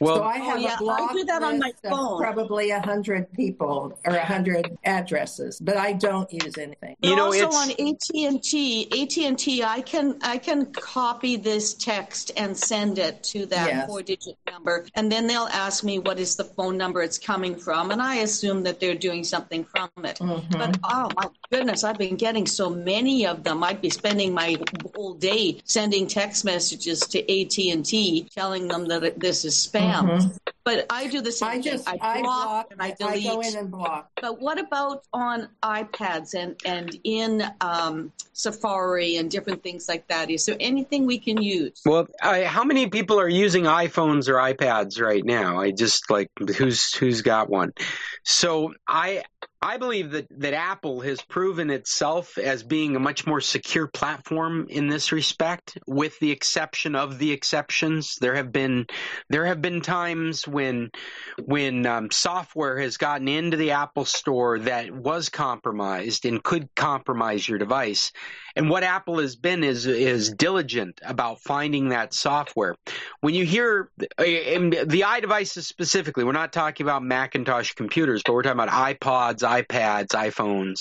Well, 0.00 0.16
so 0.16 0.22
I 0.24 0.38
have 0.38 0.56
Oh, 0.56 0.60
yeah, 0.60 0.68
I 0.70 0.74
a 0.74 0.78
block 0.78 1.12
do 1.12 1.24
that 1.24 1.42
on 1.42 1.58
my 1.58 1.72
phone. 1.82 2.20
probably 2.20 2.70
a 2.70 2.80
hundred 2.80 3.32
people 3.32 3.98
or 4.04 4.14
a 4.14 4.24
hundred 4.24 4.76
addresses, 4.84 5.58
but 5.58 5.76
I 5.76 5.92
don't 5.92 6.30
use 6.32 6.56
anything. 6.58 6.96
But 7.00 7.08
You 7.08 7.16
know, 7.16 7.26
also 7.26 7.38
it's- 7.48 7.54
on 7.62 7.70
AT 7.88 8.26
and 8.26 8.42
T, 8.42 8.88
AT 9.02 9.26
and 9.26 9.38
T, 9.38 9.62
I 9.64 9.80
can 9.80 10.18
I 10.22 10.38
can 10.38 10.66
copy 10.72 11.36
this 11.36 11.74
text 11.74 12.30
and 12.36 12.56
send 12.56 12.98
it 12.98 13.22
to 13.24 13.46
that 13.46 13.68
Yes. 13.68 13.86
four-digit 13.88 14.36
number, 14.50 14.86
and 14.94 15.10
then 15.10 15.26
they'll 15.26 15.48
ask 15.52 15.82
me 15.82 15.98
what 15.98 16.18
is 16.18 16.36
the 16.36 16.44
phone 16.44 16.76
number 16.76 17.02
it's 17.02 17.18
coming 17.18 17.56
from, 17.56 17.90
and 17.90 18.00
I 18.02 18.16
assume 18.16 18.62
that 18.64 18.80
they're 18.80 18.94
doing 18.94 19.24
something 19.24 19.64
from 19.64 19.88
it. 20.04 20.18
Mm-hmm. 20.18 20.58
But 20.58 20.78
oh 20.84 21.08
my 21.16 21.28
goodness, 21.50 21.84
I've 21.84 21.98
been 21.98 22.16
getting 22.16 22.46
so 22.46 22.68
many 22.70 23.26
of 23.26 23.42
them. 23.44 23.64
I'd 23.64 23.80
be 23.80 23.90
spending 23.90 24.32
my 24.34 24.56
whole 24.94 25.14
day 25.14 25.60
sending 25.64 26.06
text 26.06 26.44
messages 26.44 27.00
to 27.00 27.18
AT 27.20 27.70
and 27.72 27.84
T, 27.84 28.28
telling 28.34 28.68
them 28.68 28.86
that 28.88 29.18
this 29.18 29.44
is 29.44 29.55
spam. 29.56 30.36
But 30.64 30.86
I 30.90 31.06
do 31.06 31.20
the 31.20 31.30
same 31.32 31.46
Mm-hmm. 31.46 31.58
I 31.58 31.62
just 31.62 31.88
thing. 31.88 31.98
I 32.02 32.22
block 32.22 32.44
block 32.44 32.66
and 32.72 32.82
I 32.82 32.86
I 32.86 32.90
delete. 32.92 33.24
go 33.24 33.40
in 33.40 33.56
and 33.56 33.70
block. 33.70 34.10
But 34.20 34.40
what 34.40 34.58
about 34.58 35.04
on 35.12 35.48
iPads 35.62 36.34
and, 36.34 36.56
and 36.64 36.98
in 37.04 37.44
um, 37.60 38.12
Safari 38.32 39.16
and 39.16 39.30
different 39.30 39.62
things 39.62 39.88
like 39.88 40.08
that? 40.08 40.28
Is 40.30 40.44
there 40.46 40.56
anything 40.58 41.06
we 41.06 41.18
can 41.18 41.40
use? 41.40 41.80
Well, 41.86 42.06
I, 42.20 42.44
how 42.44 42.64
many 42.64 42.88
people 42.88 43.20
are 43.20 43.28
using 43.28 43.64
iPhones 43.64 44.28
or 44.28 44.34
iPads 44.34 45.00
right 45.00 45.24
now? 45.24 45.60
I 45.60 45.70
just 45.70 46.10
like 46.10 46.30
who's 46.56 46.92
who's 46.94 47.22
got 47.22 47.48
one. 47.48 47.72
So 48.24 48.74
I 48.88 49.22
I 49.62 49.78
believe 49.78 50.10
that 50.12 50.26
that 50.40 50.54
Apple 50.54 51.00
has 51.00 51.22
proven 51.22 51.70
itself 51.70 52.38
as 52.38 52.62
being 52.62 52.94
a 52.94 53.00
much 53.00 53.26
more 53.26 53.40
secure 53.40 53.86
platform 53.86 54.66
in 54.68 54.88
this 54.88 55.12
respect, 55.12 55.78
with 55.86 56.18
the 56.20 56.30
exception 56.30 56.94
of 56.94 57.18
the 57.18 57.32
exceptions. 57.32 58.16
There 58.20 58.34
have 58.34 58.52
been 58.52 58.86
there 59.30 59.46
have 59.46 59.62
been 59.62 59.80
times 59.80 60.46
when 60.46 60.90
when 61.42 61.86
um, 61.86 62.10
software 62.10 62.78
has 62.78 62.96
gotten 62.96 63.28
into 63.28 63.56
the 63.56 63.72
Apple 63.72 64.04
Store 64.04 64.58
that 64.60 64.90
was 64.90 65.30
compromised 65.30 66.26
and 66.26 66.42
could 66.42 66.74
compromise 66.74 67.48
your 67.48 67.58
device. 67.58 68.12
And 68.54 68.70
what 68.70 68.84
Apple 68.84 69.18
has 69.18 69.36
been 69.36 69.64
is 69.64 69.86
is 69.86 70.30
diligent 70.30 71.00
about 71.04 71.40
finding 71.40 71.90
that 71.90 72.14
software. 72.14 72.74
When 73.20 73.34
you 73.34 73.44
hear 73.44 73.90
the 73.96 75.02
iDevices 75.04 75.64
specifically, 75.64 76.24
we're 76.24 76.32
not 76.32 76.52
talking 76.54 76.86
about 76.86 77.02
Macintosh 77.02 77.72
computers, 77.72 78.22
but 78.24 78.32
we're 78.32 78.42
talking 78.42 78.60
about 78.60 78.70
iPods, 79.00 79.35
iPods, 79.42 80.08
iPhones, 80.08 80.78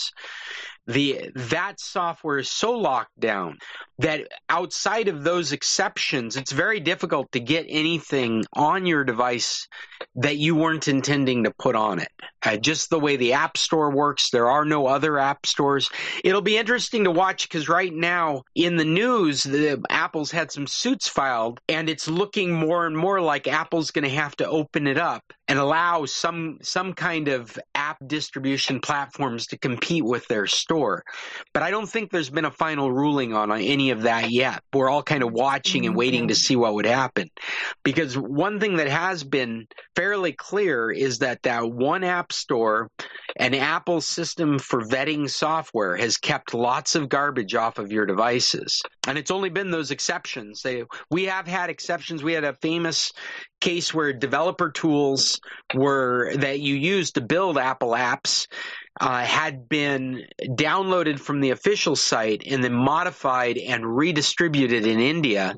the 0.88 1.32
that 1.36 1.80
software 1.80 2.40
is 2.40 2.50
so 2.50 2.74
locked 2.74 3.20
down 3.20 3.58
that 4.00 4.28
outside 4.50 5.08
of 5.08 5.24
those 5.24 5.52
exceptions, 5.52 6.36
it's 6.36 6.52
very 6.52 6.80
difficult 6.80 7.32
to 7.32 7.40
get 7.40 7.66
anything 7.70 8.44
on 8.54 8.86
your 8.86 9.04
device 9.04 9.68
that 10.16 10.38
you 10.38 10.56
weren't 10.56 10.88
intending 10.88 11.46
to 11.46 11.52
put 11.58 11.76
on 11.76 12.00
it. 12.00 12.12
Uh, 12.44 12.58
just 12.58 12.90
the 12.90 13.00
way 13.00 13.16
the 13.16 13.34
App 13.34 13.58
Store 13.58 13.90
works, 13.90 14.30
there 14.30 14.50
are 14.50 14.66
no 14.66 14.86
other 14.86 15.18
app 15.18 15.46
stores. 15.46 15.90
It'll 16.24 16.42
be 16.42 16.58
interesting 16.58 17.06
to 17.06 17.12
watch 17.12 17.48
because 17.48 17.70
right 17.70 17.94
now 17.94 18.44
in 18.54 18.76
the 18.76 18.86
news, 18.86 19.44
the 19.44 19.82
Apple's 19.90 20.32
had 20.32 20.52
some 20.52 20.68
suits 20.68 21.08
filed, 21.08 21.60
and 21.68 21.90
it's 21.90 22.08
looking 22.08 22.54
more 22.54 22.86
and 22.86 22.98
more 22.98 23.22
like 23.22 23.48
Apple's 23.48 23.92
going 23.92 24.04
to 24.04 24.10
have 24.10 24.36
to 24.38 24.48
open 24.48 24.88
it 24.88 24.98
up 24.98 25.24
and 25.48 25.58
allow 25.58 26.06
some 26.06 26.58
some 26.62 26.94
kind 26.94 27.28
of 27.28 27.58
app 27.74 27.98
distribution 28.06 28.80
platforms 28.80 29.48
to 29.48 29.58
compete 29.58 30.04
with 30.04 30.28
their 30.28 30.48
store. 30.48 30.75
But 31.54 31.64
I 31.64 31.72
don't 31.72 31.88
think 31.88 32.12
there's 32.12 32.30
been 32.30 32.46
a 32.46 32.52
final 32.52 32.92
ruling 32.92 33.34
on 33.34 33.52
any 33.52 33.92
of 33.92 34.04
that 34.04 34.32
yet. 34.32 34.62
We're 34.74 34.90
all 34.90 35.04
kind 35.04 35.24
of 35.24 35.32
watching 35.32 35.86
and 35.86 35.96
waiting 35.96 36.28
to 36.28 36.34
mm-hmm. 36.34 36.40
see 36.40 36.56
what 36.56 36.74
would 36.74 36.86
happen. 36.86 37.30
Because 37.84 38.18
one 38.18 38.60
thing 38.60 38.78
that 38.78 38.88
has 38.88 39.24
been 39.24 39.68
fairly 39.96 40.34
clear 40.34 40.92
is 40.92 41.20
that 41.20 41.44
that 41.44 41.72
one 41.72 42.04
app 42.04 42.32
store, 42.32 42.90
an 43.38 43.54
Apple 43.54 44.02
system 44.02 44.60
for 44.60 44.82
vetting 44.82 45.30
software 45.30 45.96
has 45.96 46.18
kept 46.18 46.54
lots 46.54 46.96
of 46.96 47.10
garbage 47.10 47.56
off 47.56 47.80
of 47.80 47.92
your 47.92 48.06
devices. 48.06 48.82
And 49.08 49.18
it's 49.18 49.32
only 49.32 49.50
been 49.50 49.72
those 49.72 49.92
exceptions. 49.92 50.62
They, 50.62 50.84
we 51.10 51.26
have 51.26 51.48
had 51.48 51.70
exceptions. 51.70 52.24
We 52.24 52.34
had 52.34 52.44
a 52.44 52.54
famous 52.62 53.12
case 53.62 53.94
where 53.94 54.14
developer 54.14 54.70
tools 54.70 55.40
were 55.74 56.36
that 56.36 56.60
you 56.60 56.76
use 56.76 57.12
to 57.12 57.22
build 57.22 57.58
Apple 57.58 57.92
apps 57.92 58.48
uh, 59.00 59.24
had 59.24 59.68
been 59.68 60.24
downloaded 60.42 61.20
from 61.20 61.42
the 61.42 61.52
official 61.52 61.96
site 61.96 62.44
and 62.46 62.64
then 62.64 62.74
modified 62.74 63.58
and 63.58 63.86
redistributed 63.86 64.86
in 64.86 65.00
India. 65.00 65.56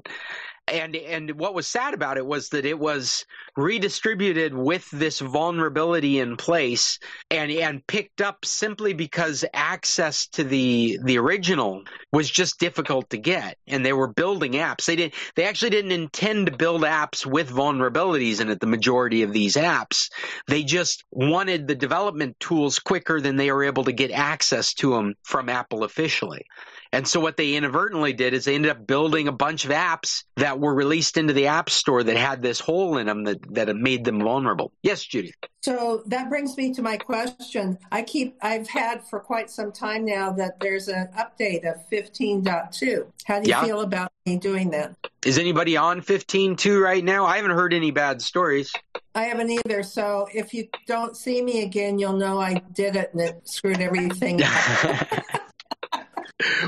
And 0.67 0.95
and 0.95 1.31
what 1.39 1.53
was 1.53 1.65
sad 1.65 1.93
about 1.93 2.17
it 2.17 2.25
was 2.25 2.49
that 2.49 2.65
it 2.65 2.77
was 2.77 3.25
redistributed 3.55 4.53
with 4.53 4.89
this 4.91 5.19
vulnerability 5.19 6.19
in 6.19 6.35
place 6.35 6.99
and 7.31 7.51
and 7.51 7.85
picked 7.87 8.21
up 8.21 8.43
simply 8.43 8.93
because 8.93 9.45
access 9.53 10.27
to 10.27 10.43
the 10.43 10.99
the 11.03 11.17
original 11.17 11.83
was 12.11 12.29
just 12.29 12.59
difficult 12.59 13.09
to 13.11 13.17
get. 13.17 13.57
And 13.67 13.85
they 13.85 13.93
were 13.93 14.07
building 14.07 14.53
apps. 14.53 14.85
They 14.85 14.97
didn't 14.97 15.13
they 15.35 15.45
actually 15.45 15.71
didn't 15.71 15.93
intend 15.93 16.47
to 16.47 16.57
build 16.57 16.81
apps 16.81 17.25
with 17.25 17.49
vulnerabilities 17.49 18.41
in 18.41 18.49
it 18.49 18.59
the 18.59 18.67
majority 18.67 19.23
of 19.23 19.31
these 19.31 19.55
apps. 19.55 20.09
They 20.47 20.63
just 20.63 21.05
wanted 21.11 21.67
the 21.67 21.75
development 21.75 22.39
tools 22.39 22.79
quicker 22.79 23.21
than 23.21 23.37
they 23.37 23.51
were 23.51 23.63
able 23.63 23.85
to 23.85 23.93
get 23.93 24.11
access 24.11 24.73
to 24.75 24.91
them 24.91 25.15
from 25.23 25.47
Apple 25.47 25.83
officially 25.83 26.45
And 26.91 27.07
so 27.07 27.19
what 27.19 27.37
they 27.37 27.55
inadvertently 27.55 28.13
did 28.13 28.33
is 28.33 28.45
they 28.45 28.55
ended 28.55 28.71
up 28.71 28.87
building 28.87 29.27
a 29.27 29.31
bunch 29.31 29.65
of 29.65 29.71
apps 29.71 30.23
that 30.37 30.59
were 30.59 30.73
released 30.73 31.17
into 31.17 31.33
the 31.33 31.47
App 31.47 31.69
Store 31.69 32.03
that 32.03 32.17
had 32.17 32.41
this 32.41 32.59
hole 32.59 32.97
in 32.97 33.07
them 33.07 33.23
that, 33.25 33.53
that 33.53 33.75
made 33.75 34.05
them 34.05 34.21
vulnerable. 34.21 34.71
Yes, 34.83 35.03
Judy. 35.03 35.33
So 35.61 36.03
that 36.07 36.29
brings 36.29 36.55
me 36.55 36.73
to 36.73 36.81
my 36.81 36.97
question. 36.97 37.77
I 37.91 38.03
keep, 38.03 38.37
I've 38.41 38.67
had 38.69 39.05
for 39.05 39.19
quite 39.19 39.49
some 39.49 39.71
time 39.71 40.05
now 40.05 40.31
that 40.33 40.59
there's 40.61 40.87
an 40.87 41.09
update 41.17 41.69
of 41.69 41.87
15.2. 41.89 43.05
How 43.25 43.39
do 43.41 43.49
you 43.49 43.49
Yeah. 43.49 43.63
feel 43.65 43.81
about 43.81 44.11
me 44.25 44.37
doing 44.37 44.69
that? 44.69 44.95
Is 45.25 45.37
anybody 45.37 45.75
on 45.75 46.01
15.2 46.01 46.81
right 46.81 47.03
now? 47.03 47.25
I 47.25 47.35
haven't 47.35 47.51
heard 47.51 47.73
any 47.73 47.91
bad 47.91 48.21
stories. 48.21 48.71
I 49.13 49.23
haven't 49.23 49.49
either. 49.49 49.83
So 49.83 50.27
if 50.33 50.53
you 50.53 50.67
don't 50.85 51.17
see 51.17 51.41
me 51.41 51.63
again, 51.63 51.99
you'll 51.99 52.13
know 52.17 52.39
I 52.39 52.61
did 52.73 52.95
it 52.95 53.11
and 53.13 53.21
it 53.21 53.41
screwed 53.47 53.81
everything 53.81 54.41
up. 54.43 55.07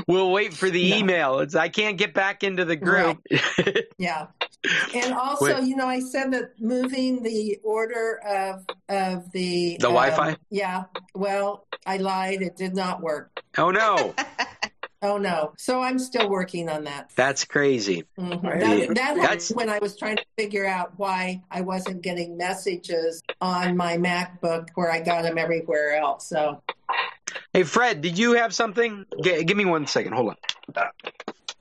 we'll 0.06 0.30
wait 0.30 0.52
for 0.54 0.68
the 0.70 0.94
email. 0.96 1.38
It's, 1.40 1.54
I 1.54 1.68
can't 1.68 1.96
get 1.96 2.14
back 2.14 2.42
into 2.44 2.64
the 2.64 2.76
group. 2.76 3.18
Yeah. 3.98 4.28
And 4.94 5.12
also, 5.14 5.56
Wait. 5.60 5.64
you 5.64 5.76
know, 5.76 5.86
I 5.86 6.00
said 6.00 6.32
that 6.32 6.58
moving 6.58 7.22
the 7.22 7.58
order 7.62 8.18
of 8.26 8.64
of 8.88 9.30
the 9.32 9.76
The 9.78 9.88
um, 9.88 9.94
Wi-Fi? 9.94 10.36
Yeah. 10.50 10.84
Well, 11.14 11.66
I 11.86 11.98
lied. 11.98 12.40
It 12.42 12.56
did 12.56 12.74
not 12.74 13.02
work. 13.02 13.42
oh 13.58 13.70
no, 13.70 14.14
Oh 15.02 15.16
no. 15.18 15.52
So 15.56 15.80
I'm 15.82 15.98
still 15.98 16.28
working 16.28 16.68
on 16.68 16.84
that. 16.84 17.10
that's 17.14 17.44
crazy. 17.44 18.04
Mhm. 18.18 18.42
Right. 18.42 18.60
That, 18.88 18.94
that 18.96 19.16
That's- 19.16 19.50
when 19.50 19.68
I 19.70 19.78
was 19.78 19.96
trying 19.96 20.16
to 20.16 20.24
figure 20.36 20.66
out 20.66 20.92
why 20.98 21.42
I 21.50 21.60
wasn't 21.62 22.02
getting 22.02 22.36
messages 22.36 23.22
on 23.40 23.76
my 23.76 23.96
MacBook 23.96 24.68
where 24.74 24.90
I 24.90 25.00
got 25.00 25.22
them 25.22 25.38
everywhere 25.38 25.96
else. 25.96 26.26
So 26.28 26.62
Hey, 27.52 27.62
Fred, 27.64 28.00
did 28.00 28.18
you 28.18 28.34
have 28.34 28.54
something? 28.54 29.06
G- 29.22 29.44
give 29.44 29.56
me 29.56 29.64
one 29.64 29.86
second. 29.86 30.12
Hold 30.12 30.36
on. 30.76 30.84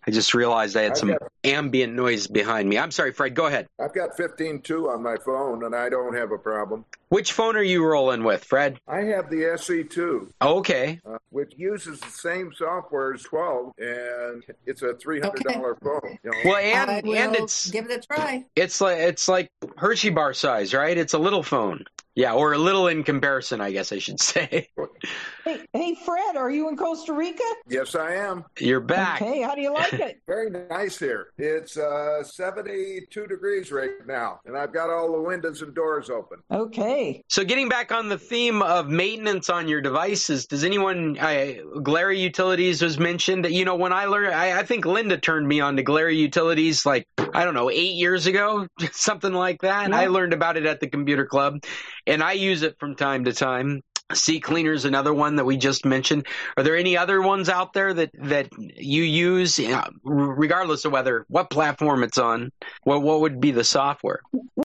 I 0.08 0.12
just 0.12 0.34
realized 0.34 0.76
I 0.78 0.84
had 0.84 0.98
some 0.98 1.12
I've 1.12 1.18
ambient 1.44 1.94
noise 1.94 2.26
behind 2.26 2.68
me. 2.68 2.80
I'm 2.80 2.90
sorry, 2.90 3.12
Fred. 3.12 3.36
Go 3.36 3.46
ahead. 3.46 3.68
I've 3.80 3.94
got 3.94 4.18
15.2 4.18 4.90
on 4.92 5.04
my 5.04 5.18
phone, 5.18 5.64
and 5.66 5.76
I 5.76 5.90
don't 5.90 6.16
have 6.16 6.32
a 6.32 6.38
problem. 6.38 6.86
Which 7.10 7.34
phone 7.34 7.56
are 7.58 7.62
you 7.64 7.86
rolling 7.86 8.24
with, 8.24 8.44
Fred? 8.44 8.80
I 8.88 9.02
have 9.02 9.30
the 9.30 9.44
SE2, 9.44 10.32
Okay. 10.42 11.00
uh, 11.06 11.18
which 11.32 11.54
uses 11.58 12.00
the 12.00 12.10
same 12.10 12.52
software 12.58 13.14
as 13.14 13.22
12, 13.24 13.74
and 13.78 14.44
it's 14.66 14.82
a 14.82 14.94
$300 14.94 15.44
phone. 15.84 16.18
You 16.24 16.32
know? 16.32 16.38
Well, 16.46 16.58
and 16.58 17.06
will 17.06 17.16
and 17.16 17.36
it's 17.36 17.70
give 17.70 17.90
it 17.90 17.92
a 17.92 18.00
try. 18.16 18.46
it's 18.56 18.80
like 18.82 18.98
it's 19.00 19.28
like 19.28 19.50
Hershey 19.78 20.10
bar 20.10 20.34
size, 20.34 20.74
right? 20.74 20.98
It's 20.98 21.14
a 21.14 21.20
little 21.20 21.44
phone. 21.44 21.84
Yeah, 22.16 22.34
or 22.34 22.54
a 22.54 22.58
little 22.58 22.88
in 22.88 23.04
comparison, 23.04 23.62
I 23.62 23.72
guess 23.72 23.92
I 23.92 24.00
should 24.00 24.20
say. 24.22 24.70
Hey, 25.46 25.66
hey, 25.74 25.96
Fred, 25.96 26.36
are 26.36 26.52
you 26.52 26.70
in 26.70 26.78
Costa 26.78 27.14
Rica? 27.14 27.44
yes, 27.68 27.96
I 27.96 28.14
am. 28.14 28.46
You're 28.60 28.80
back. 28.80 29.22
Okay, 29.22 29.42
how 29.42 29.56
do 29.56 29.62
you 29.62 29.74
like 29.74 29.94
it? 29.94 30.22
Very 30.28 30.50
nice 30.50 30.98
here. 31.00 31.32
It's 31.38 31.78
uh, 31.78 32.24
72 32.24 33.28
degrees 33.28 33.72
right 33.72 34.06
now, 34.06 34.42
and 34.46 34.58
I've 34.58 34.74
got 34.74 34.90
all 34.90 35.12
the 35.12 35.22
windows 35.22 35.62
and 35.62 35.74
doors 35.74 36.10
open. 36.10 36.40
Okay. 36.52 37.24
So 37.30 37.44
getting 37.44 37.70
back 37.70 37.92
on 37.92 38.10
the 38.10 38.18
theme 38.18 38.62
of 38.62 38.88
maintenance 38.88 39.50
on 39.50 39.68
your 39.68 39.82
devices, 39.82 40.46
does 40.46 40.64
anyone, 40.64 41.18
I, 41.20 41.62
Glary 41.84 42.20
Utilities 42.20 42.82
was 42.82 43.00
mentioned. 43.00 43.46
That 43.46 43.54
you 43.54 43.66
know, 43.66 43.76
when 43.76 43.94
I 43.94 44.06
learned, 44.06 44.34
I, 44.34 44.60
I 44.60 44.64
think 44.64 44.86
Linda 44.86 45.18
turned 45.18 45.48
me 45.48 45.62
on 45.62 45.78
to 45.78 45.84
Glary 45.84 46.18
Utilities 46.18 46.86
like, 46.86 47.08
I 47.34 47.46
don't 47.46 47.54
know, 47.54 47.70
eight 47.70 47.96
years 47.96 48.28
ago, 48.28 48.68
something 48.92 49.34
like 49.34 49.62
that. 49.62 49.90
Yeah. 49.90 49.98
I 49.98 50.08
learned 50.08 50.34
about 50.34 50.58
it 50.58 50.66
at 50.66 50.80
the 50.80 50.88
computer 50.88 51.26
club 51.26 51.60
and 52.06 52.24
I 52.24 52.34
use 52.34 52.64
it 52.64 52.76
from 52.80 52.96
time 52.96 53.26
to 53.26 53.34
time. 53.34 53.82
CCleaner 54.12 54.74
is 54.74 54.86
another 54.86 55.14
one 55.14 55.36
that 55.36 55.46
we 55.46 55.58
just 55.58 55.86
mentioned. 55.86 56.28
Are 56.58 56.64
there 56.64 56.76
any 56.76 56.98
other 56.98 57.22
ones 57.22 57.50
out 57.50 57.74
there 57.74 57.94
that, 57.94 58.12
that 58.14 58.50
you 58.58 59.04
use, 59.04 59.60
uh, 59.60 59.90
regardless 60.04 60.86
of 60.86 60.92
whether, 60.92 61.26
what 61.30 61.50
platform 61.50 62.04
it's 62.04 62.18
on? 62.18 62.52
What, 62.84 63.02
what 63.02 63.22
would 63.22 63.40
be 63.40 63.52
the 63.52 63.64
software? 63.64 64.22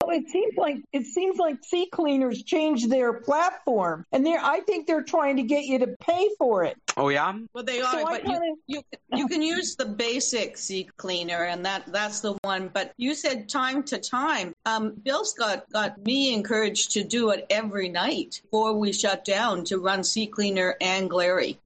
Well, 0.10 0.18
it 0.18 0.28
seems 0.30 0.56
like 0.58 0.78
it 0.92 1.06
seems 1.06 1.38
like 1.38 1.62
CCleaner's 1.62 2.42
changed 2.42 2.90
their 2.90 3.14
platform, 3.14 4.06
and 4.12 4.26
they're 4.26 4.40
I 4.44 4.62
think 4.62 4.88
they're 4.88 5.04
trying 5.04 5.36
to 5.36 5.44
get 5.44 5.66
you 5.66 5.78
to 5.80 5.96
pay 6.02 6.30
for 6.40 6.64
it. 6.64 6.78
Oh, 6.98 7.10
yeah? 7.10 7.34
Well, 7.54 7.64
they 7.64 7.80
So 7.80 7.86
are, 7.86 8.00
I 8.00 8.04
but 8.04 8.24
you, 8.24 8.32
kinda- 8.32 8.56
you 8.68 8.82
you 9.14 9.28
can 9.28 9.42
use 9.42 9.76
the 9.76 9.86
basic 9.86 10.56
CCleaner, 10.56 11.52
and 11.54 11.64
that 11.66 11.84
that's 11.88 12.22
the 12.22 12.36
one. 12.42 12.70
But 12.74 12.92
you 12.98 13.14
said 13.14 13.50
time 13.50 13.84
to 13.84 14.00
time. 14.00 14.54
Um, 14.66 14.96
Bill's 15.04 15.34
got 15.34 15.70
got 15.72 16.04
me 16.04 16.34
encouraged 16.34 16.92
to 16.94 17.04
do 17.04 17.30
it 17.30 17.46
every 17.52 17.90
night 17.90 18.42
before 18.44 18.74
we 18.74 18.92
shut 18.92 19.24
down 19.26 19.64
to 19.66 19.78
run 19.78 20.00
CCleaner 20.00 20.74
and 20.82 21.08
Glary. 21.10 21.60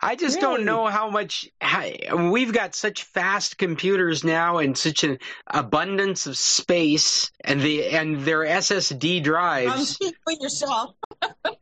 I 0.00 0.16
just 0.16 0.40
don't 0.40 0.64
know 0.64 0.86
how 0.86 1.10
much 1.10 1.48
how, 1.60 1.84
we've 2.30 2.52
got 2.52 2.74
such 2.74 3.04
fast 3.04 3.56
computers 3.58 4.24
now 4.24 4.58
and 4.58 4.76
such 4.76 5.04
an 5.04 5.18
abundance 5.46 6.26
of 6.26 6.36
space 6.36 7.30
and 7.44 7.60
the 7.60 7.73
and 7.82 8.20
their 8.20 8.40
SSD 8.40 9.18
Um, 9.18 9.22
drives. 9.22 9.88
speak 9.94 10.14
for 10.24 10.32
yourself. 10.32 10.94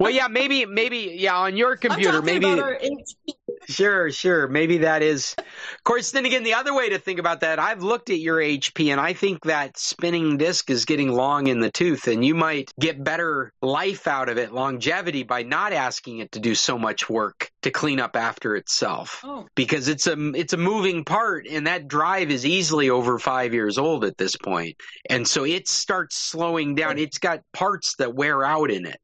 well, 0.00 0.10
yeah, 0.10 0.28
maybe 0.28 0.66
maybe 0.66 1.16
yeah 1.18 1.36
on 1.36 1.56
your 1.56 1.76
computer 1.76 2.22
maybe 2.22 2.46
about 2.46 2.58
our 2.60 2.78
HP. 2.78 3.34
Sure, 3.66 4.10
sure. 4.10 4.48
Maybe 4.48 4.78
that 4.78 5.02
is. 5.02 5.34
Of 5.38 5.84
course, 5.84 6.12
then 6.12 6.26
again, 6.26 6.42
the 6.42 6.54
other 6.54 6.74
way 6.74 6.90
to 6.90 6.98
think 6.98 7.18
about 7.18 7.40
that, 7.40 7.58
I've 7.58 7.82
looked 7.82 8.10
at 8.10 8.18
your 8.18 8.38
HP 8.38 8.90
and 8.90 9.00
I 9.00 9.12
think 9.12 9.44
that 9.44 9.78
spinning 9.78 10.36
disc 10.36 10.70
is 10.70 10.84
getting 10.84 11.12
long 11.12 11.46
in 11.46 11.60
the 11.60 11.70
tooth, 11.70 12.08
and 12.08 12.24
you 12.24 12.34
might 12.34 12.72
get 12.78 13.02
better 13.02 13.52
life 13.62 14.06
out 14.06 14.28
of 14.28 14.38
it, 14.38 14.52
longevity, 14.52 15.22
by 15.22 15.42
not 15.42 15.72
asking 15.72 16.18
it 16.18 16.32
to 16.32 16.40
do 16.40 16.54
so 16.54 16.78
much 16.78 17.08
work 17.08 17.50
to 17.62 17.70
clean 17.70 18.00
up 18.00 18.16
after 18.16 18.56
itself. 18.56 19.20
Oh. 19.24 19.46
Because 19.54 19.88
it's 19.88 20.06
a 20.06 20.16
it's 20.34 20.52
a 20.52 20.58
moving 20.58 21.04
part, 21.04 21.46
and 21.46 21.66
that 21.66 21.88
drive 21.88 22.30
is 22.30 22.46
easily 22.46 22.90
over 22.90 23.18
five 23.18 23.54
years 23.54 23.78
old 23.78 24.04
at 24.04 24.18
this 24.18 24.36
point, 24.36 24.76
and 25.08 25.26
so 25.26 25.44
it 25.44 25.68
starts 25.68 26.16
slowing 26.16 26.74
down. 26.74 26.98
It's 26.98 27.18
got 27.18 27.40
parts 27.52 27.96
that 27.96 28.14
wear 28.14 28.44
out 28.44 28.70
in 28.70 28.86
it, 28.86 29.00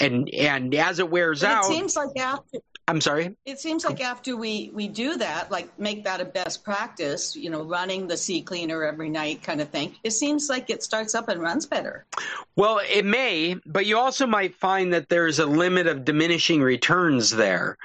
and 0.00 0.28
and 0.30 0.74
as 0.74 0.98
it 0.98 1.10
wears 1.10 1.40
But 1.40 1.50
out, 1.50 1.64
it 1.64 1.68
seems 1.68 1.96
like 1.96 2.16
after 2.18 2.58
I'm 2.88 3.00
sorry. 3.00 3.34
It 3.44 3.58
seems 3.58 3.84
like 3.84 4.00
after 4.00 4.36
we, 4.36 4.70
we 4.72 4.86
do 4.86 5.16
that, 5.16 5.50
like 5.50 5.76
make 5.76 6.04
that 6.04 6.20
a 6.20 6.24
best 6.24 6.62
practice, 6.62 7.34
you 7.34 7.50
know, 7.50 7.62
running 7.62 8.06
the 8.06 8.14
CCleaner 8.14 8.86
every 8.86 9.08
night 9.08 9.42
kind 9.42 9.60
of 9.60 9.70
thing, 9.70 9.96
it 10.04 10.12
seems 10.12 10.48
like 10.48 10.70
it 10.70 10.84
starts 10.84 11.14
up 11.14 11.28
and 11.28 11.42
runs 11.42 11.66
better. 11.66 12.04
Well, 12.54 12.80
it 12.88 13.04
may, 13.04 13.56
but 13.66 13.86
you 13.86 13.98
also 13.98 14.26
might 14.26 14.54
find 14.54 14.92
that 14.92 15.08
there's 15.08 15.40
a 15.40 15.46
limit 15.46 15.88
of 15.88 16.04
diminishing 16.04 16.62
returns 16.62 17.30
there. 17.30 17.76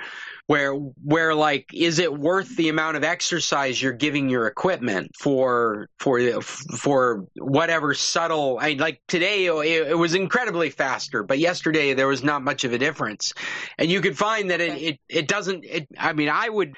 Where, 0.52 0.74
where, 0.74 1.34
like, 1.34 1.70
is 1.74 1.98
it 1.98 2.12
worth 2.12 2.58
the 2.58 2.68
amount 2.68 2.98
of 2.98 3.06
exercise 3.06 3.82
you're 3.82 3.94
giving 3.94 4.28
your 4.28 4.48
equipment 4.48 5.12
for, 5.18 5.88
for, 5.98 6.20
for 6.42 7.26
whatever 7.38 7.94
subtle? 7.94 8.60
I 8.60 8.74
like 8.74 9.02
today 9.08 9.46
it, 9.46 9.92
it 9.92 9.98
was 9.98 10.14
incredibly 10.14 10.70
faster, 10.70 11.24
but 11.24 11.40
yesterday 11.40 11.94
there 11.94 12.10
was 12.10 12.22
not 12.22 12.44
much 12.44 12.66
of 12.66 12.74
a 12.74 12.78
difference, 12.78 13.32
and 13.78 13.90
you 13.90 14.02
could 14.02 14.18
find 14.18 14.50
that 14.52 14.60
it, 14.60 14.82
it, 14.82 15.00
it 15.08 15.28
doesn't. 15.30 15.64
It, 15.64 15.88
I 15.98 16.12
mean, 16.12 16.28
I 16.28 16.50
would, 16.50 16.76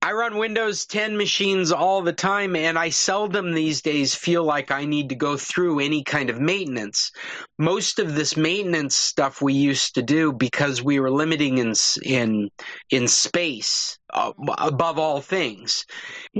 I 0.00 0.12
run 0.12 0.38
Windows 0.38 0.86
10 0.86 1.16
machines 1.16 1.72
all 1.72 2.02
the 2.02 2.12
time, 2.12 2.56
and 2.56 2.78
I 2.78 2.90
seldom 2.90 3.52
these 3.52 3.82
days 3.82 4.14
feel 4.14 4.44
like 4.44 4.70
I 4.70 4.84
need 4.84 5.08
to 5.08 5.16
go 5.16 5.36
through 5.36 5.80
any 5.80 6.04
kind 6.04 6.30
of 6.30 6.40
maintenance. 6.40 7.10
Most 7.58 7.98
of 7.98 8.14
this 8.14 8.36
maintenance 8.36 8.94
stuff 8.94 9.42
we 9.42 9.54
used 9.54 9.96
to 9.96 10.02
do 10.02 10.32
because 10.32 10.82
we 10.82 11.00
were 11.00 11.10
limiting 11.10 11.58
in 11.58 11.74
in 12.02 12.50
in 12.90 13.08
space 13.08 13.97
uh, 14.10 14.32
above 14.58 14.98
all 14.98 15.20
things. 15.20 15.86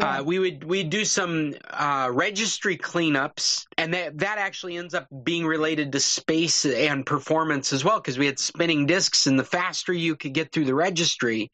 Uh, 0.00 0.22
we 0.24 0.38
would 0.38 0.64
we 0.64 0.84
do 0.84 1.04
some 1.04 1.54
uh, 1.70 2.08
registry 2.12 2.76
cleanups, 2.76 3.66
and 3.76 3.94
that 3.94 4.18
that 4.18 4.38
actually 4.38 4.76
ends 4.76 4.94
up 4.94 5.06
being 5.24 5.46
related 5.46 5.92
to 5.92 6.00
space 6.00 6.64
and 6.64 7.04
performance 7.04 7.72
as 7.72 7.84
well, 7.84 8.00
because 8.00 8.18
we 8.18 8.26
had 8.26 8.38
spinning 8.38 8.86
disks, 8.86 9.26
and 9.26 9.38
the 9.38 9.44
faster 9.44 9.92
you 9.92 10.16
could 10.16 10.34
get 10.34 10.52
through 10.52 10.64
the 10.64 10.74
registry, 10.74 11.50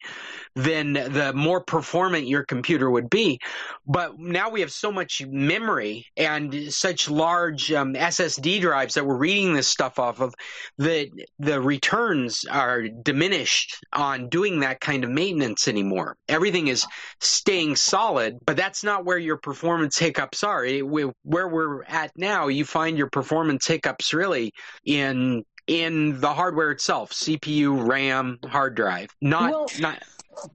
then 0.55 0.93
the 0.93 1.33
more 1.33 1.61
performant 1.61 2.27
your 2.27 2.43
computer 2.43 2.89
would 2.89 3.09
be. 3.09 3.39
But 3.85 4.19
now 4.19 4.49
we 4.49 4.61
have 4.61 4.71
so 4.71 4.91
much 4.91 5.25
memory 5.25 6.07
and 6.15 6.71
such 6.71 7.09
large 7.09 7.71
um, 7.71 7.93
SSD 7.93 8.61
drives 8.61 8.93
that 8.93 9.05
we're 9.05 9.17
reading 9.17 9.53
this 9.53 9.67
stuff 9.67 9.99
off 9.99 10.21
of 10.21 10.35
that 10.77 11.09
the 11.39 11.59
returns 11.61 12.45
are 12.49 12.83
diminished 12.87 13.83
on 13.91 14.29
doing 14.29 14.61
that 14.61 14.79
kind 14.79 15.03
of 15.03 15.09
maintenance 15.09 15.67
anymore. 15.67 16.04
Everything 16.27 16.67
is 16.67 16.85
staying 17.19 17.75
solid, 17.75 18.37
but 18.45 18.57
that's 18.57 18.83
not 18.83 19.05
where 19.05 19.17
your 19.17 19.37
performance 19.37 19.97
hiccups 19.97 20.43
are. 20.43 20.63
It, 20.63 20.85
we, 20.87 21.03
where 21.23 21.47
we're 21.47 21.83
at 21.83 22.11
now, 22.17 22.47
you 22.47 22.65
find 22.65 22.97
your 22.97 23.09
performance 23.09 23.65
hiccups 23.67 24.13
really 24.13 24.53
in 24.85 25.43
in 25.67 26.19
the 26.21 26.31
hardware 26.31 26.69
itself, 26.71 27.11
CPU, 27.11 27.87
RAM, 27.87 28.37
hard 28.45 28.75
drive, 28.75 29.09
not 29.21 29.51
Well- 29.51 29.67
not 29.79 30.03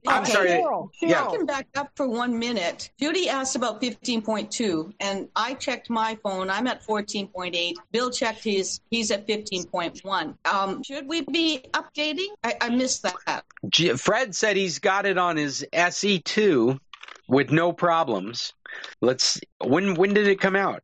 I'm 0.07 0.23
Okay. 0.23 0.31
sorry. 0.31 0.49
Cheryl, 0.49 0.89
Yeah. 1.01 1.25
I 1.27 1.35
can 1.35 1.45
back 1.45 1.67
up 1.75 1.89
for 1.95 2.07
one 2.07 2.37
minute. 2.37 2.89
Judy 2.99 3.29
asked 3.29 3.55
about 3.55 3.81
15.2, 3.81 4.93
and 4.99 5.27
I 5.35 5.53
checked 5.55 5.89
my 5.89 6.17
phone. 6.23 6.49
I'm 6.49 6.67
at 6.67 6.83
14.8. 6.85 7.75
Bill 7.91 8.09
checked 8.11 8.43
his. 8.43 8.79
He's 8.89 9.11
at 9.11 9.27
15.1. 9.27 10.35
Um, 10.45 10.83
should 10.83 11.07
we 11.07 11.21
be 11.21 11.63
updating? 11.73 12.27
I, 12.43 12.55
I 12.61 12.69
missed 12.69 13.03
that. 13.03 13.43
G- 13.69 13.93
Fred 13.93 14.35
said 14.35 14.55
he's 14.57 14.79
got 14.79 15.05
it 15.05 15.17
on 15.17 15.37
his 15.37 15.65
SE2 15.73 16.77
with 17.27 17.51
no 17.51 17.71
problems. 17.73 18.53
Let's. 19.01 19.39
When 19.63 19.95
when 19.95 20.13
did 20.13 20.27
it 20.27 20.39
come 20.39 20.55
out? 20.55 20.83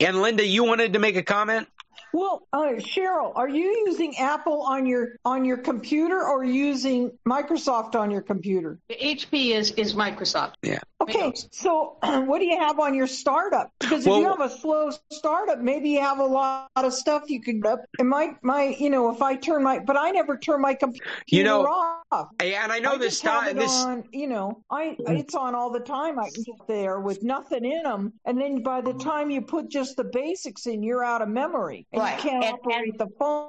And 0.00 0.20
Linda, 0.22 0.44
you 0.46 0.64
wanted 0.64 0.94
to 0.94 0.98
make 0.98 1.16
a 1.16 1.22
comment? 1.22 1.68
Well, 2.12 2.46
uh, 2.52 2.74
Cheryl, 2.78 3.32
are 3.34 3.48
you 3.48 3.84
using 3.86 4.16
Apple 4.18 4.62
on 4.62 4.86
your 4.86 5.16
on 5.24 5.44
your 5.44 5.56
computer 5.56 6.22
or 6.22 6.44
using 6.44 7.10
Microsoft 7.26 7.94
on 7.94 8.10
your 8.10 8.22
computer? 8.22 8.78
The 8.88 8.96
HP 8.96 9.50
is 9.52 9.70
is 9.72 9.94
Microsoft. 9.94 10.54
Yeah. 10.62 10.78
Okay, 11.00 11.18
Windows. 11.22 11.48
so 11.50 11.96
what 12.02 12.38
do 12.38 12.44
you 12.44 12.58
have 12.58 12.78
on 12.78 12.94
your 12.94 13.06
startup? 13.06 13.70
Because 13.80 14.06
if 14.06 14.10
Well- 14.10 14.20
you 14.20 14.28
have 14.28 14.40
a 14.40 14.50
slow 14.50 14.90
startup, 15.10 15.58
maybe 15.60 15.90
you 15.90 16.00
have 16.00 16.18
a 16.18 16.24
lot 16.24 16.68
of 16.76 16.92
stuff 16.92 17.24
you 17.28 17.40
could 17.40 17.64
up. 17.66 17.80
And 17.98 18.08
my 18.08 18.34
my, 18.42 18.76
you 18.78 18.90
know, 18.90 19.10
if 19.10 19.22
I 19.22 19.34
turn 19.36 19.62
my, 19.62 19.78
but 19.78 19.96
I 19.96 20.10
never 20.10 20.36
turn 20.36 20.60
my 20.60 20.74
computer 20.74 21.04
You 21.28 21.44
know, 21.44 21.62
off. 21.66 22.28
And 22.40 22.70
I 22.72 22.78
know 22.78 22.92
I 22.92 22.98
this 22.98 23.14
just 23.20 23.22
have 23.24 23.44
time. 23.44 23.56
it 23.56 23.60
This 23.60 23.72
on, 23.84 24.04
you 24.12 24.26
know, 24.28 24.62
I 24.70 24.96
it's 24.98 25.34
on 25.34 25.54
all 25.54 25.70
the 25.70 25.80
time. 25.80 26.18
I 26.18 26.28
can 26.30 26.42
get 26.44 26.66
there 26.68 27.00
with 27.00 27.22
nothing 27.22 27.64
in 27.64 27.82
them, 27.84 28.12
and 28.26 28.38
then 28.40 28.62
by 28.62 28.80
the 28.80 28.92
time 28.94 29.30
you 29.30 29.40
put 29.42 29.68
just 29.70 29.96
the 29.96 30.04
basics 30.04 30.66
in, 30.66 30.82
you're 30.82 31.04
out 31.04 31.22
of 31.22 31.28
memory, 31.28 31.86
and 31.92 32.01
Right. 32.02 32.22
you 32.24 32.30
can't 32.30 32.44
And- 32.44 32.54
operate 32.54 32.98
the 32.98 33.08
phone. 33.18 33.48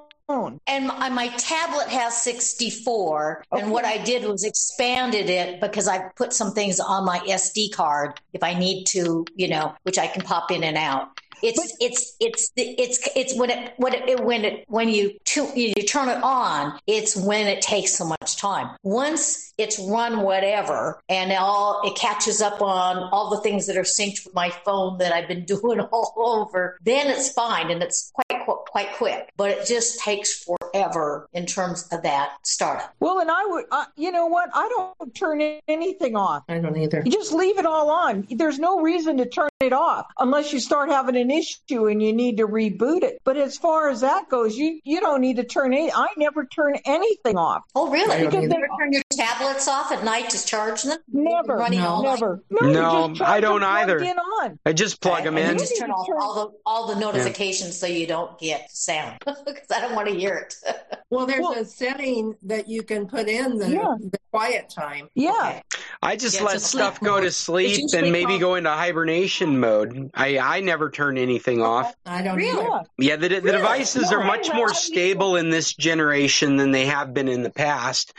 And 0.67 0.87
my, 0.87 1.09
my 1.09 1.27
tablet 1.37 1.89
has 1.89 2.15
64, 2.21 3.43
and 3.51 3.69
what 3.69 3.83
I 3.83 3.97
did 3.97 4.23
was 4.23 4.45
expanded 4.45 5.29
it 5.29 5.59
because 5.59 5.87
I 5.87 6.09
put 6.15 6.31
some 6.31 6.53
things 6.53 6.79
on 6.79 7.03
my 7.05 7.19
SD 7.19 7.73
card 7.73 8.19
if 8.31 8.41
I 8.41 8.53
need 8.53 8.85
to, 8.85 9.25
you 9.35 9.49
know, 9.49 9.75
which 9.83 9.99
I 9.99 10.07
can 10.07 10.23
pop 10.23 10.49
in 10.49 10.63
and 10.63 10.77
out. 10.77 11.09
It's 11.43 11.75
it's 11.81 12.15
it's 12.21 12.51
it's 12.55 13.09
it's 13.15 13.37
when 13.37 13.49
it 13.49 13.73
when 13.75 13.93
it 13.93 14.23
when 14.23 14.45
it 14.45 14.63
when 14.69 14.87
you 14.87 15.19
tu- 15.25 15.51
you 15.55 15.73
turn 15.83 16.07
it 16.07 16.23
on, 16.23 16.79
it's 16.87 17.17
when 17.17 17.47
it 17.47 17.61
takes 17.61 17.97
so 17.97 18.05
much 18.05 18.37
time. 18.37 18.77
Once 18.83 19.53
it's 19.57 19.77
run 19.77 20.21
whatever, 20.21 21.01
and 21.09 21.33
all 21.33 21.81
it 21.83 21.95
catches 21.95 22.41
up 22.41 22.61
on 22.61 22.97
all 23.11 23.29
the 23.29 23.41
things 23.41 23.67
that 23.67 23.75
are 23.75 23.81
synced 23.81 24.25
with 24.25 24.33
my 24.33 24.49
phone 24.63 24.97
that 24.99 25.11
I've 25.11 25.27
been 25.27 25.43
doing 25.53 25.81
all 25.81 26.13
over, 26.15 26.77
then 26.81 27.07
it's 27.07 27.33
fine 27.33 27.69
and 27.69 27.83
it's 27.83 28.11
quite 28.13 28.45
qu- 28.45 28.52
quite 28.73 28.91
quick. 28.95 29.29
But 29.37 29.51
it 29.51 29.67
just 29.67 29.99
takes 29.99 30.43
forever 30.43 31.27
in 31.33 31.45
terms 31.45 31.87
of 31.91 32.01
that 32.01 32.31
startup. 32.43 32.91
Well, 32.99 33.19
and 33.19 33.29
I 33.29 33.45
would, 33.45 33.65
uh, 33.71 33.85
you 33.95 34.11
know 34.11 34.25
what? 34.25 34.49
I 34.51 34.67
don't 34.97 35.13
turn 35.13 35.41
anything 35.67 36.15
off. 36.15 36.43
I 36.49 36.57
don't 36.57 36.75
either. 36.75 37.03
You 37.05 37.11
just 37.11 37.31
leave 37.33 37.59
it 37.59 37.67
all 37.67 37.91
on. 37.91 38.25
There's 38.31 38.57
no 38.57 38.81
reason 38.81 39.17
to 39.17 39.27
turn 39.27 39.49
it 39.59 39.73
off 39.73 40.07
unless 40.17 40.51
you 40.51 40.59
start 40.59 40.89
having 40.89 41.15
an 41.15 41.29
issue 41.29 41.85
and 41.85 42.01
you 42.01 42.13
need 42.13 42.37
to 42.37 42.47
reboot 42.47 43.03
it. 43.03 43.19
But 43.23 43.37
as 43.37 43.57
far 43.57 43.89
as 43.89 44.01
that 44.01 44.27
goes, 44.27 44.57
you 44.57 44.79
you 44.83 44.99
don't 44.99 45.21
need 45.21 45.35
to 45.37 45.43
turn 45.43 45.71
any. 45.71 45.91
I 45.91 46.07
never 46.17 46.45
turn 46.45 46.73
anything 46.85 47.37
off. 47.37 47.61
Oh, 47.75 47.91
really? 47.91 48.11
I 48.15 48.23
don't 48.23 48.33
You 48.33 48.39
either. 48.39 48.47
never 48.49 48.67
turn 48.79 48.91
your 48.91 49.03
tablets 49.11 49.67
off 49.67 49.91
at 49.91 50.03
night 50.03 50.31
to 50.31 50.43
charge 50.45 50.81
them? 50.81 50.97
Never, 51.11 51.55
Running 51.57 51.79
No. 51.79 52.01
never. 52.01 52.41
No, 52.49 52.71
No, 53.07 53.15
I 53.25 53.39
don't 53.39 53.61
either. 53.63 53.99
on. 54.41 54.57
I 54.65 54.73
just 54.73 54.99
plug 54.99 55.23
them 55.23 55.37
And 55.37 55.47
in. 55.51 55.53
you 55.53 55.59
just 55.59 55.77
turn 55.79 55.91
off 55.91 56.07
all 56.19 56.33
the 56.33 56.51
all 56.65 56.87
the 56.87 56.95
notifications 56.99 57.77
so 57.79 57.85
you 57.85 58.07
don't 58.07 58.37
get 58.39 58.62
sound 58.69 59.19
because 59.25 59.69
I 59.73 59.81
don't 59.81 59.95
want 59.95 60.07
to 60.09 60.15
hear 60.15 60.35
it. 60.35 60.55
Well, 61.09 61.27
there's 61.27 61.41
Well- 61.41 61.53
a 61.59 61.63
setting 61.65 62.35
that 62.41 62.67
you 62.67 62.81
can 62.81 63.05
put 63.05 63.27
in 63.27 63.59
the, 63.59 63.69
Yeah. 63.69 63.93
the 63.99 64.17
quiet 64.31 64.67
time. 64.67 65.09
Yeah. 65.13 65.31
Okay. 65.31 65.61
I 66.01 66.15
just 66.15 66.37
Yeah, 66.39 66.45
let 66.45 66.59
stuff 66.61 66.99
go 66.99 67.21
to 67.21 67.29
sleep 67.45 67.75
and 67.75 67.83
usually 67.83 68.09
maybe 68.09 68.25
called- 68.29 68.39
go 68.41 68.55
into 68.55 68.71
hibernation 68.71 69.59
mode. 69.59 70.09
I, 70.15 70.39
I 70.39 70.61
never 70.61 70.89
turn 70.89 71.19
anything 71.19 71.61
off. 71.61 71.93
I 72.07 72.23
don't 72.23 72.35
Really? 72.35 72.59
either. 72.59 72.63
Yeah. 72.97 73.09
Yeah, 73.11 73.15
the, 73.17 73.27
the 73.27 73.41
Really? 73.41 73.57
devices 73.57 74.09
No, 74.09 74.17
are 74.17 74.23
much 74.23 74.47
have- 74.47 74.55
more 74.55 74.73
stable 74.73 75.35
in 75.35 75.51
this 75.51 75.71
generation 75.75 76.55
than 76.55 76.71
they 76.71 76.87
have 76.87 77.13
been 77.13 77.27
in 77.27 77.43
the 77.43 77.51
past. 77.51 78.13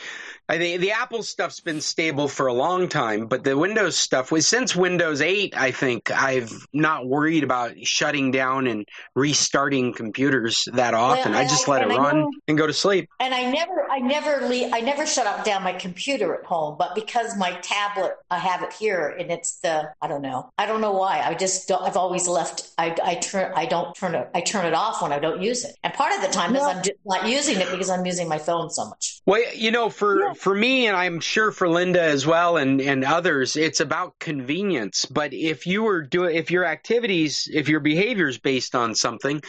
I 0.47 0.59
think 0.59 0.83
the 0.83 0.93
Apple 0.93 1.23
stuff's 1.23 1.61
been 1.61 1.81
stable 1.81 2.29
for 2.29 2.49
a 2.49 2.53
long 2.53 2.89
time, 2.89 3.27
but 3.29 3.45
the 3.45 3.57
Windows 3.57 3.97
stuff 3.97 4.31
was 4.31 4.47
since 4.47 4.77
Windows 4.77 5.23
8, 5.23 5.57
I 5.57 5.71
think 5.71 6.11
I've 6.11 6.53
not 6.71 7.07
worried 7.07 7.45
about 7.45 7.75
shutting 7.85 8.31
down 8.31 8.67
and 8.67 8.87
restarting 9.15 9.95
computers 9.95 10.69
that 10.75 10.93
often. 10.93 11.35
I 11.35 11.41
and 11.43 11.49
just 11.49 11.67
I- 11.67 11.73
let 11.73 11.83
it 11.83 11.93
I 11.93 11.97
run 11.97 12.19
know- 12.21 12.31
and 12.47 12.59
go 12.59 12.67
to 12.67 12.75
sleep. 12.75 13.09
And 13.21 13.33
I 13.33 13.51
never, 13.51 13.87
I 13.91 14.01
never, 14.01 14.47
leave, 14.47 14.71
I 14.75 14.81
never 14.81 15.07
shut 15.07 15.27
up 15.27 15.45
down 15.47 15.63
my 15.63 15.73
computer 15.73 16.35
at 16.35 16.45
home. 16.45 16.77
But 16.79 16.95
because 16.95 17.37
my 17.39 17.53
tablet, 17.63 18.13
I 18.31 18.39
have 18.39 18.63
it 18.63 18.75
here, 18.75 19.09
and 19.19 19.31
it's 19.31 19.61
the, 19.61 19.91
I 20.03 20.09
don't 20.09 20.21
know, 20.23 20.51
I 20.59 20.67
don't 20.67 20.83
know 20.83 20.93
why. 20.93 21.23
I 21.25 21.33
just, 21.35 21.69
don't, 21.69 21.83
I've 21.83 21.97
always 21.97 22.29
left. 22.29 22.69
I, 22.77 22.95
I 23.03 23.15
turn, 23.15 23.51
I 23.57 23.65
don't 23.65 23.95
turn 23.97 24.15
it, 24.15 24.29
I 24.35 24.43
turn 24.43 24.67
it 24.67 24.75
off 24.75 25.01
when 25.01 25.13
I 25.13 25.19
don't 25.21 25.41
use 25.41 25.65
it. 25.65 25.75
And 25.83 25.95
part 25.95 26.15
of 26.15 26.21
the 26.21 26.29
time 26.29 26.55
is 26.55 26.63
I'm 26.63 26.83
just 26.83 26.99
not 27.07 27.27
using 27.27 27.59
it 27.61 27.71
because 27.71 27.89
I'm 27.89 28.05
using 28.05 28.29
my 28.29 28.39
phone 28.39 28.69
so 28.69 28.85
much. 28.87 29.23
Well, 29.25 29.41
you 29.55 29.71
know, 29.71 29.89
for. 29.89 30.34
For 30.35 30.55
me, 30.55 30.87
and 30.87 30.97
I'm 30.97 31.21
sure 31.21 31.53
for 31.53 31.69
Linda 31.69 32.03
as 32.03 32.27
well, 32.27 32.57
and 32.57 32.81
and 32.81 33.05
others, 33.05 33.57
it's 33.57 33.81
about 33.81 34.19
convenience. 34.19 35.05
But 35.07 35.33
if 35.33 35.67
you 35.67 35.83
were 35.83 36.03
doing, 36.03 36.37
if 36.37 36.51
your 36.51 36.65
activities, 36.65 37.49
if 37.53 37.69
your 37.69 37.81
behavior 37.81 38.29
is 38.29 38.39
based 38.39 38.75
on 38.75 38.95
something, 38.95 39.43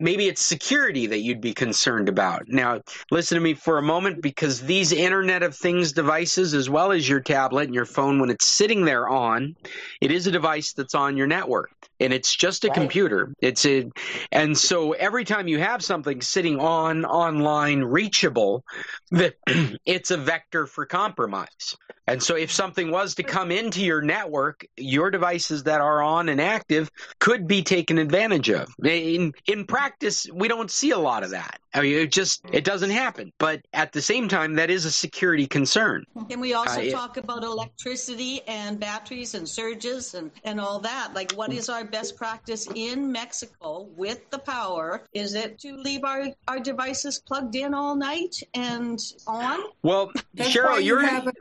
maybe 0.00 0.26
it's 0.26 0.44
security 0.44 1.06
that 1.06 1.20
you'd 1.20 1.40
be 1.40 1.54
concerned 1.54 2.08
about. 2.08 2.48
Now, 2.48 2.80
listen 3.10 3.36
to 3.36 3.42
me 3.42 3.54
for 3.54 3.78
a 3.78 3.82
moment, 3.82 4.22
because 4.22 4.60
these 4.60 4.92
Internet 4.92 5.42
of 5.42 5.56
Things 5.56 5.92
devices, 5.92 6.54
as 6.54 6.68
well 6.68 6.92
as 6.92 7.08
your 7.08 7.20
tablet 7.20 7.66
and 7.66 7.74
your 7.74 7.86
phone, 7.86 8.20
when 8.20 8.30
it's 8.30 8.46
sitting 8.46 8.84
there 8.84 9.08
on, 9.08 9.54
it 10.00 10.10
is 10.10 10.26
a 10.26 10.32
device 10.32 10.72
that's 10.72 10.94
on 10.94 11.16
your 11.16 11.26
network. 11.26 11.70
And 12.02 12.12
it's 12.12 12.34
just 12.34 12.64
a 12.64 12.68
Right. 12.68 12.74
computer. 12.74 13.32
It's 13.40 13.64
a, 13.66 13.90
and 14.32 14.56
so 14.58 14.92
every 14.92 15.24
time 15.24 15.48
you 15.48 15.58
have 15.60 15.82
something 15.84 16.20
sitting 16.20 16.58
on, 16.60 17.04
online, 17.04 17.82
reachable, 17.82 18.64
that 19.12 19.34
it's 19.86 20.10
a 20.10 20.16
vector 20.16 20.66
for 20.66 20.86
compromise. 20.86 21.76
And 22.06 22.22
so 22.22 22.34
if 22.36 22.50
something 22.50 22.90
was 22.90 23.14
to 23.16 23.22
come 23.22 23.50
into 23.52 23.80
your 23.82 24.02
network, 24.02 24.66
your 24.76 25.10
devices 25.10 25.62
that 25.64 25.80
are 25.80 26.02
on 26.02 26.28
and 26.28 26.40
active 26.40 26.90
could 27.20 27.46
be 27.46 27.62
taken 27.62 27.98
advantage 27.98 28.50
of. 28.50 28.68
In 28.84 29.32
in 29.46 29.66
practice, 29.66 30.26
we 30.32 30.48
don't 30.48 30.70
see 30.70 30.90
a 30.90 30.98
lot 30.98 31.22
of 31.22 31.30
that. 31.30 31.58
I 31.74 31.80
mean, 31.80 31.94
it 31.94 32.12
just 32.12 32.42
it 32.52 32.64
doesn't 32.64 32.90
happen. 32.90 33.32
But 33.38 33.62
at 33.72 33.92
the 33.92 34.02
same 34.02 34.28
time, 34.28 34.54
that 34.54 34.68
is 34.68 34.84
a 34.84 34.90
security 34.90 35.46
concern. 35.46 36.04
Can 36.28 36.40
we 36.40 36.54
also 36.54 36.80
Uh, 36.80 36.84
it- 36.84 36.92
talk 36.92 37.16
about 37.16 37.44
electricity 37.44 38.42
and 38.46 38.78
batteries 38.80 39.34
and 39.34 39.48
surges 39.48 40.14
and, 40.14 40.30
and 40.44 40.60
all 40.60 40.80
that? 40.80 41.14
Like, 41.14 41.32
what 41.32 41.52
is 41.52 41.68
our 41.68 41.84
best 41.84 42.16
practice 42.16 42.66
in 42.74 43.10
Mexico 43.12 43.88
with 43.96 44.28
the 44.30 44.38
power? 44.38 45.04
Is 45.14 45.34
it 45.34 45.58
to 45.60 45.76
leave 45.76 46.04
our, 46.04 46.26
our 46.48 46.58
devices 46.58 47.22
plugged 47.26 47.54
in 47.56 47.72
all 47.74 47.94
night 47.94 48.34
and 48.54 49.00
on? 49.26 49.60
Well, 49.82 50.10
That's 50.34 50.48
why 50.54 50.54
Cheryl, 50.54 50.78
you 50.78 50.84
your 50.84 51.06
have 51.06 51.26
a- 51.28 51.32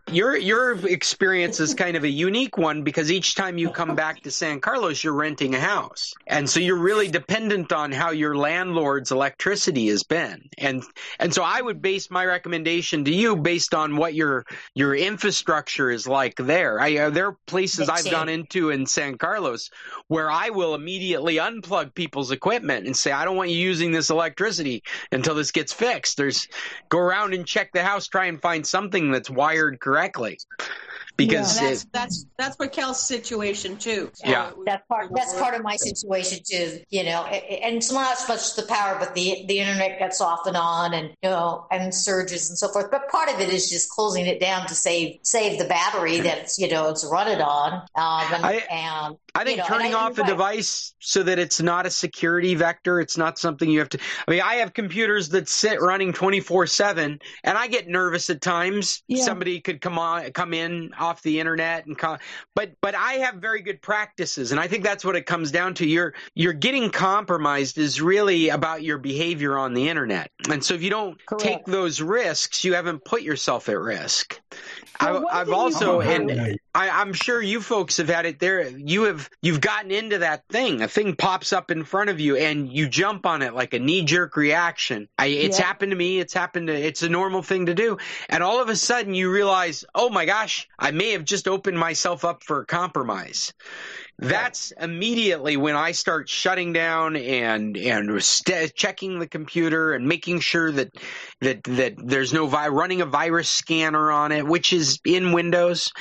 your 0.51 0.85
experience 0.85 1.61
is 1.61 1.73
kind 1.73 1.95
of 1.95 2.03
a 2.03 2.09
unique 2.09 2.57
one 2.57 2.83
because 2.83 3.09
each 3.09 3.35
time 3.35 3.57
you 3.57 3.69
come 3.69 3.95
back 3.95 4.21
to 4.21 4.29
San 4.29 4.59
Carlos, 4.59 5.01
you're 5.01 5.13
renting 5.13 5.55
a 5.55 5.59
house, 5.61 6.13
and 6.27 6.49
so 6.49 6.59
you're 6.59 6.75
really 6.75 7.07
dependent 7.07 7.71
on 7.71 7.93
how 7.93 8.11
your 8.11 8.35
landlord's 8.35 9.13
electricity 9.13 9.87
has 9.87 10.03
been, 10.03 10.49
and 10.57 10.83
and 11.19 11.33
so 11.33 11.41
I 11.41 11.61
would 11.61 11.81
base 11.81 12.11
my 12.11 12.25
recommendation 12.25 13.05
to 13.05 13.15
you 13.15 13.37
based 13.37 13.73
on 13.73 13.95
what 13.95 14.13
your 14.13 14.45
your 14.75 14.93
infrastructure 14.93 15.89
is 15.89 16.05
like 16.05 16.35
there. 16.35 16.81
I, 16.81 16.97
uh, 16.97 17.09
there 17.11 17.27
are 17.27 17.37
places 17.47 17.87
I've 17.87 18.11
gone 18.11 18.27
into 18.27 18.71
in 18.71 18.85
San 18.85 19.17
Carlos 19.17 19.69
where 20.09 20.29
I 20.29 20.49
will 20.49 20.75
immediately 20.75 21.35
unplug 21.35 21.95
people's 21.95 22.31
equipment 22.31 22.87
and 22.87 22.97
say, 22.97 23.13
I 23.13 23.23
don't 23.23 23.37
want 23.37 23.51
you 23.51 23.55
using 23.55 23.93
this 23.93 24.09
electricity 24.09 24.83
until 25.13 25.35
this 25.35 25.51
gets 25.51 25.71
fixed. 25.71 26.17
There's 26.17 26.49
go 26.89 26.99
around 26.99 27.33
and 27.33 27.47
check 27.47 27.71
the 27.71 27.83
house, 27.83 28.09
try 28.09 28.25
and 28.25 28.41
find 28.41 28.67
something 28.67 29.11
that's 29.11 29.29
wired 29.29 29.79
correctly. 29.79 30.40
Because 31.17 31.57
And 31.57 31.67
that's 31.67 31.83
it, 31.83 31.89
that's 31.91 32.25
that's 32.37 32.57
Raquel's 32.57 33.05
situation 33.05 33.77
too. 33.77 34.09
So 34.13 34.27
Yeah. 34.27 34.51
That's 34.65 34.83
part. 34.87 35.09
That's 35.13 35.33
part 35.35 35.53
of 35.55 35.61
my 35.61 35.75
situation 35.75 36.39
too. 36.49 36.79
You 36.89 37.03
know, 37.03 37.25
A- 37.29 37.35
a- 37.35 37.61
and 37.63 37.75
it's 37.77 37.91
not 37.91 38.17
so 38.17 38.33
much 38.33 38.55
the 38.55 38.63
power, 38.63 38.97
but 38.97 39.13
the 39.13 39.45
the 39.47 39.59
internet 39.59 39.99
gets 39.99 40.21
off 40.21 40.47
and 40.47 40.57
on, 40.57 40.93
and 40.93 41.09
you 41.21 41.29
know, 41.29 41.67
and 41.69 41.93
surges 41.93 42.49
and 42.49 42.57
so 42.57 42.69
forth. 42.69 42.89
But 42.91 43.09
part 43.09 43.29
of 43.29 43.39
it 43.39 43.49
is 43.49 43.69
just 43.69 43.89
closing 43.89 44.25
it 44.25 44.39
down 44.39 44.65
to 44.67 44.73
save 44.75 45.19
save 45.23 45.59
the 45.59 45.65
battery 45.65 46.21
that's 46.21 46.57
you 46.57 46.69
know 46.69 46.89
it's 46.89 47.05
run 47.05 47.27
it 47.27 47.41
on. 47.41 47.73
Um, 47.73 48.33
and, 48.33 48.45
I- 48.45 48.63
and 48.71 49.17
I 49.33 49.45
think 49.45 49.57
You 49.57 49.63
know, 49.63 49.67
turning 49.69 49.95
I- 49.95 49.99
off 49.99 50.17
a 50.17 50.21
right. 50.21 50.29
device 50.29 50.93
so 50.99 51.23
that 51.23 51.39
it's 51.39 51.61
not 51.61 51.85
a 51.85 51.89
security 51.89 52.53
vector, 52.55 52.99
it's 52.99 53.17
not 53.17 53.39
something 53.39 53.69
you 53.69 53.79
have 53.79 53.89
to. 53.89 53.99
I 54.27 54.31
mean, 54.31 54.41
I 54.41 54.55
have 54.55 54.73
computers 54.73 55.29
that 55.29 55.47
sit 55.47 55.79
running 55.81 56.11
24 56.11 56.67
7, 56.67 57.19
and 57.43 57.57
I 57.57 57.67
get 57.67 57.87
nervous 57.87 58.29
at 58.29 58.41
times. 58.41 59.03
Yeah. 59.07 59.23
Somebody 59.23 59.61
could 59.61 59.79
come 59.79 59.97
on, 59.97 60.29
come 60.31 60.53
in 60.53 60.91
off 60.99 61.21
the 61.21 61.39
internet 61.39 61.85
and 61.85 61.97
come, 61.97 62.19
but, 62.55 62.73
but 62.81 62.93
I 62.93 63.13
have 63.13 63.35
very 63.35 63.61
good 63.61 63.81
practices. 63.81 64.51
And 64.51 64.59
I 64.59 64.67
think 64.67 64.83
that's 64.83 65.05
what 65.05 65.15
it 65.15 65.25
comes 65.25 65.51
down 65.51 65.75
to. 65.75 65.87
You're, 65.87 66.13
you're 66.35 66.53
getting 66.53 66.89
compromised 66.89 67.77
is 67.77 68.01
really 68.01 68.49
about 68.49 68.83
your 68.83 68.97
behavior 68.97 69.57
on 69.57 69.73
the 69.73 69.87
internet. 69.87 70.29
And 70.49 70.63
so 70.63 70.73
if 70.73 70.83
you 70.83 70.89
don't 70.89 71.17
Correct. 71.25 71.43
take 71.43 71.65
those 71.65 72.01
risks, 72.01 72.65
you 72.65 72.73
haven't 72.73 73.05
put 73.05 73.21
yourself 73.21 73.69
at 73.69 73.79
risk. 73.79 74.39
Well, 74.99 75.25
I've, 75.29 75.47
I've 75.47 75.53
also, 75.53 76.01
and 76.01 76.57
I, 76.75 76.89
I'm 76.89 77.13
sure 77.13 77.41
you 77.41 77.61
folks 77.61 77.97
have 77.97 78.09
had 78.09 78.25
it 78.25 78.39
there. 78.39 78.67
You 78.67 79.03
have 79.03 79.20
you've 79.41 79.61
gotten 79.61 79.91
into 79.91 80.19
that 80.19 80.43
thing. 80.49 80.81
A 80.81 80.87
thing 80.87 81.15
pops 81.15 81.53
up 81.53 81.71
in 81.71 81.83
front 81.83 82.09
of 82.09 82.19
you, 82.19 82.35
and 82.35 82.71
you 82.71 82.87
jump 82.89 83.25
on 83.25 83.41
it 83.41 83.53
like 83.53 83.73
a 83.73 83.79
knee 83.79 84.03
jerk 84.03 84.35
reaction. 84.35 85.07
I, 85.17 85.27
it's 85.27 85.59
Yeah. 85.59 85.65
happened 85.65 85.91
to 85.91 85.97
me. 85.97 86.19
It's 86.19 86.33
happened 86.33 86.67
to. 86.67 86.73
It's 86.73 87.03
a 87.03 87.09
normal 87.09 87.41
thing 87.41 87.67
to 87.67 87.73
do. 87.73 87.97
And 88.29 88.43
all 88.43 88.61
of 88.61 88.69
a 88.69 88.75
sudden, 88.75 89.13
you 89.13 89.31
realize, 89.31 89.85
oh 89.95 90.09
my 90.09 90.25
gosh, 90.25 90.67
I 90.79 90.91
may 90.91 91.11
have 91.11 91.23
just 91.25 91.47
opened 91.47 91.77
myself 91.77 92.25
up 92.25 92.43
for 92.43 92.65
compromise. 92.65 93.53
That's 94.19 94.71
immediately 94.79 95.57
when 95.57 95.75
I 95.75 95.93
start 95.93 96.29
shutting 96.29 96.73
down 96.73 97.15
and 97.15 97.75
and 97.75 98.23
st- 98.23 98.75
checking 98.75 99.17
the 99.17 99.27
computer 99.27 99.93
and 99.93 100.07
making 100.07 100.41
sure 100.41 100.71
that 100.71 100.91
that 101.39 101.63
that 101.63 101.93
there's 101.97 102.31
no 102.31 102.45
vi- 102.45 102.67
running 102.67 103.01
a 103.01 103.05
virus 103.07 103.49
scanner 103.49 104.11
on 104.11 104.31
it, 104.31 104.45
which 104.45 104.73
is 104.73 104.99
in 105.05 105.31
Windows. 105.31 105.91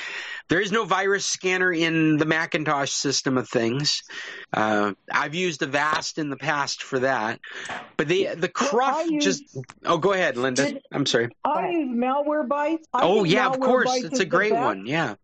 There 0.49 0.59
is 0.59 0.71
no 0.71 0.83
virus 0.85 1.25
scanner 1.25 1.71
in 1.71 2.17
the 2.17 2.25
Macintosh 2.25 2.91
system 2.91 3.37
of 3.37 3.47
things. 3.49 4.03
Uh, 4.53 4.93
I've 5.11 5.35
used 5.35 5.61
Avast 5.63 6.17
in 6.17 6.29
the 6.29 6.35
past 6.37 6.83
for 6.83 6.99
that, 6.99 7.39
but 7.97 8.07
the 8.07 8.29
the 8.35 8.49
cruft 8.49 8.97
I 8.97 9.03
use- 9.03 9.23
just. 9.23 9.57
Oh, 9.85 9.97
go 9.97 10.13
ahead, 10.13 10.37
Linda. 10.37 10.65
Did- 10.73 10.81
I'm 10.91 11.05
sorry. 11.05 11.29
I 11.45 11.69
use 11.69 11.95
Malwarebytes. 11.95 12.83
I 12.93 13.01
Oh 13.03 13.23
yeah, 13.23 13.47
of 13.47 13.59
course, 13.59 14.03
it's 14.03 14.19
a 14.19 14.25
great 14.25 14.53
one. 14.53 14.85
Yeah, 14.85 15.15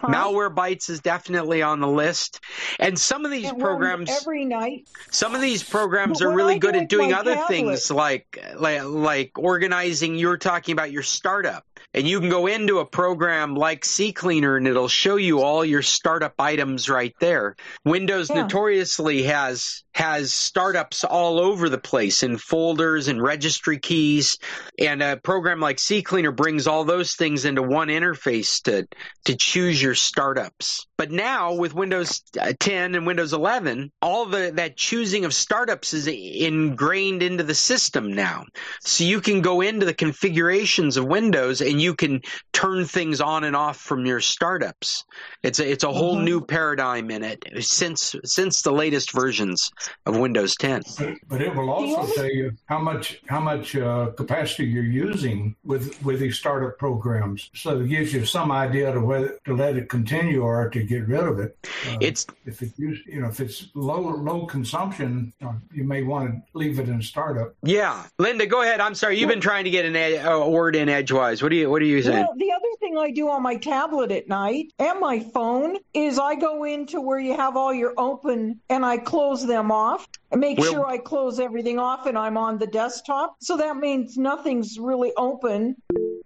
Huh? 0.00 0.08
Malwarebytes 0.08 0.90
is 0.90 1.00
definitely 1.00 1.62
on 1.62 1.80
the 1.80 1.88
list, 1.88 2.40
and 2.78 2.98
some 2.98 3.24
of 3.24 3.30
these 3.30 3.50
It 3.50 3.58
programs. 3.58 4.10
every 4.10 4.44
night. 4.44 4.88
Some 5.10 5.34
of 5.34 5.40
these 5.40 5.62
programs 5.62 6.18
But 6.20 6.26
are 6.28 6.32
really 6.34 6.58
good 6.58 6.74
at 6.76 6.88
doing 6.88 7.12
other 7.12 7.34
tablet- 7.34 7.48
things 7.48 7.90
like, 7.90 8.42
like 8.56 8.82
like 8.84 9.32
organizing. 9.38 10.16
You're 10.16 10.38
talking 10.38 10.72
about 10.72 10.90
your 10.90 11.02
startup, 11.02 11.64
and 11.94 12.06
you 12.06 12.20
can 12.20 12.28
go 12.28 12.46
into 12.46 12.78
a 12.78 12.86
program 12.86 13.54
like 13.54 13.82
CCleaner, 13.82 14.56
and 14.56 14.66
it'll 14.66 14.88
show 14.88 15.16
you 15.16 15.40
all 15.42 15.64
your 15.64 15.82
startup 15.82 16.34
items 16.38 16.88
right 16.88 17.14
there. 17.20 17.56
Windows 17.84 18.30
Yeah. 18.30 18.42
notoriously 18.42 19.24
has 19.24 19.82
has 19.94 20.32
startups 20.32 21.04
all 21.04 21.38
over 21.38 21.68
the 21.68 21.76
place 21.76 22.22
in 22.22 22.38
folders 22.38 23.08
and 23.08 23.22
registry 23.22 23.78
keys, 23.78 24.38
and 24.78 25.02
a 25.02 25.18
program 25.18 25.60
like 25.60 25.76
CCleaner 25.76 26.34
brings 26.34 26.66
all 26.66 26.84
those 26.84 27.14
things 27.14 27.44
into 27.44 27.62
one 27.62 27.88
interface 27.88 28.62
to 28.62 28.86
to 29.26 29.36
choose 29.36 29.82
your 29.82 29.94
startups. 29.94 30.86
But 30.96 31.10
now 31.10 31.52
with 31.54 31.74
Windows 31.74 32.22
uh, 32.40 32.52
10 32.58 32.94
and 32.94 33.06
Windows 33.06 33.32
11, 33.34 33.92
all 34.00 34.24
the 34.26 34.52
that 34.54 34.76
choosing 34.76 35.24
of 35.26 35.34
startups 35.34 35.92
is 35.92 36.06
ingrained 36.06 37.22
into 37.22 37.42
the 37.44 37.54
system 37.54 38.12
now. 38.14 38.44
So 38.80 39.04
you 39.04 39.20
can 39.20 39.42
go 39.42 39.60
into 39.60 39.84
the 39.84 39.94
configurations 39.94 40.96
of 40.96 41.04
Windows 41.04 41.60
and 41.60 41.81
you 41.82 41.94
can 41.94 42.22
turn 42.52 42.84
things 42.84 43.20
on 43.20 43.44
and 43.44 43.56
off 43.56 43.76
from 43.76 44.06
your 44.06 44.20
startups. 44.20 45.04
It's 45.42 45.58
a 45.58 45.70
it's 45.70 45.84
a 45.84 45.92
whole 45.92 46.16
Mhm. 46.16 46.24
new 46.24 46.40
paradigm 46.40 47.10
in 47.10 47.22
it 47.24 47.42
since 47.60 48.14
since 48.24 48.62
the 48.62 48.72
latest 48.72 49.12
versions 49.12 49.70
of 50.06 50.16
Windows 50.16 50.54
10. 50.56 50.82
But, 50.98 51.14
but 51.28 51.42
it 51.42 51.54
will 51.54 51.70
also 51.70 51.96
only- 52.02 52.12
tell 52.14 52.30
you 52.30 52.52
how 52.66 52.78
much 52.78 53.20
how 53.26 53.40
much 53.40 53.74
uh, 53.76 54.06
capacity 54.16 54.64
you're 54.64 54.84
using 55.08 55.56
with 55.64 55.84
with 56.04 56.20
these 56.20 56.36
startup 56.38 56.78
programs. 56.78 57.50
So 57.54 57.80
it 57.80 57.88
gives 57.88 58.12
you 58.14 58.24
some 58.24 58.52
idea 58.52 58.92
to 58.92 59.00
whether 59.00 59.38
to 59.46 59.56
let 59.56 59.76
it 59.76 59.88
continue 59.88 60.42
or 60.42 60.70
to 60.70 60.82
get 60.82 61.08
rid 61.08 61.24
of 61.32 61.38
it. 61.40 61.56
Uh, 61.88 61.96
It's 62.00 62.26
if 62.46 62.62
it 62.62 62.70
you 62.78 63.20
know 63.20 63.28
if 63.28 63.40
it's 63.40 63.68
low 63.74 64.00
low 64.00 64.46
consumption, 64.46 65.32
uh, 65.44 65.52
you 65.72 65.84
may 65.84 66.02
want 66.02 66.30
to 66.30 66.58
leave 66.58 66.78
it 66.78 66.88
in 66.88 67.02
startup. 67.02 67.54
yeah, 67.64 68.04
Linda, 68.18 68.46
go 68.46 68.62
ahead. 68.62 68.80
I'm 68.80 68.94
sorry, 68.94 69.18
you've 69.18 69.28
been 69.28 69.40
trying 69.40 69.64
to 69.64 69.70
get 69.70 69.84
an 69.84 69.96
ed- 69.96 70.24
a 70.24 70.48
word 70.48 70.76
in 70.76 70.88
edgewise. 70.88 71.42
What 71.42 71.48
do 71.50 71.56
you 71.56 71.68
what 71.72 71.80
are 71.80 71.86
you 71.86 72.02
saying? 72.02 72.18
Well, 72.18 72.34
the 72.36 72.52
other 72.52 72.68
thing 72.80 72.98
I 72.98 73.10
do 73.10 73.30
on 73.30 73.42
my 73.42 73.56
tablet 73.56 74.12
at 74.12 74.28
night 74.28 74.74
and 74.78 75.00
my 75.00 75.20
phone 75.20 75.78
is 75.94 76.18
I 76.18 76.34
go 76.34 76.64
into 76.64 77.00
where 77.00 77.18
you 77.18 77.34
have 77.34 77.56
all 77.56 77.72
your 77.72 77.94
open 77.96 78.60
and 78.68 78.84
I 78.84 78.98
close 78.98 79.46
them 79.46 79.72
off 79.72 80.06
and 80.30 80.38
make 80.38 80.58
Well- 80.58 80.70
sure 80.70 80.86
I 80.86 80.98
close 80.98 81.40
everything 81.40 81.78
off 81.78 82.04
and 82.04 82.18
I'm 82.18 82.36
on 82.36 82.58
the 82.58 82.66
desktop. 82.66 83.36
So 83.40 83.56
that 83.56 83.78
means 83.78 84.18
nothing's 84.18 84.78
really 84.78 85.14
open. 85.16 85.76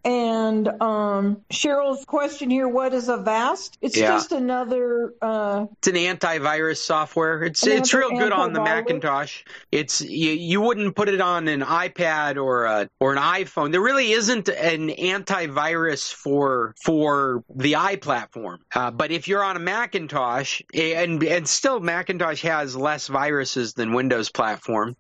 And 0.04 0.68
um, 0.80 1.42
Cheryl's 1.52 2.04
question 2.04 2.50
here: 2.50 2.68
What 2.68 2.92
is 2.94 3.08
Avast? 3.08 3.78
It's 3.80 3.96
Yeah. 3.96 4.08
just 4.12 4.32
another. 4.32 5.14
Uh, 5.22 5.66
It's 5.78 5.88
an 5.88 5.94
antivirus 5.94 6.78
software. 6.78 7.42
It's 7.42 7.62
Another 7.62 7.78
it's 7.80 7.94
real 7.94 8.10
good 8.10 8.32
on 8.32 8.52
the? 8.52 8.60
Macintosh. 8.60 9.42
It's 9.72 10.00
you, 10.00 10.32
you 10.32 10.60
wouldn't 10.60 10.94
put 10.96 11.08
it 11.08 11.20
on 11.20 11.48
an 11.48 11.60
iPad 11.62 12.36
or 12.42 12.64
a, 12.64 12.88
or 13.00 13.12
an 13.12 13.18
iPhone. 13.18 13.72
There 13.72 13.80
really 13.80 14.12
isn't 14.12 14.48
an 14.48 14.88
antivirus 14.88 16.12
for 16.12 16.74
for 16.82 17.42
the 17.54 17.76
i 17.76 17.96
platform. 17.96 18.60
Uh, 18.74 18.90
but 18.90 19.10
if 19.10 19.28
you're 19.28 19.42
on 19.44 19.56
a 19.56 19.60
Macintosh, 19.60 20.62
and 20.74 21.22
and 21.22 21.48
still 21.48 21.80
Macintosh 21.80 22.42
has 22.42 22.76
less 22.76 23.06
viruses 23.08 23.74
than 23.74 23.92
Windows 23.92 24.30
platform. 24.30 24.96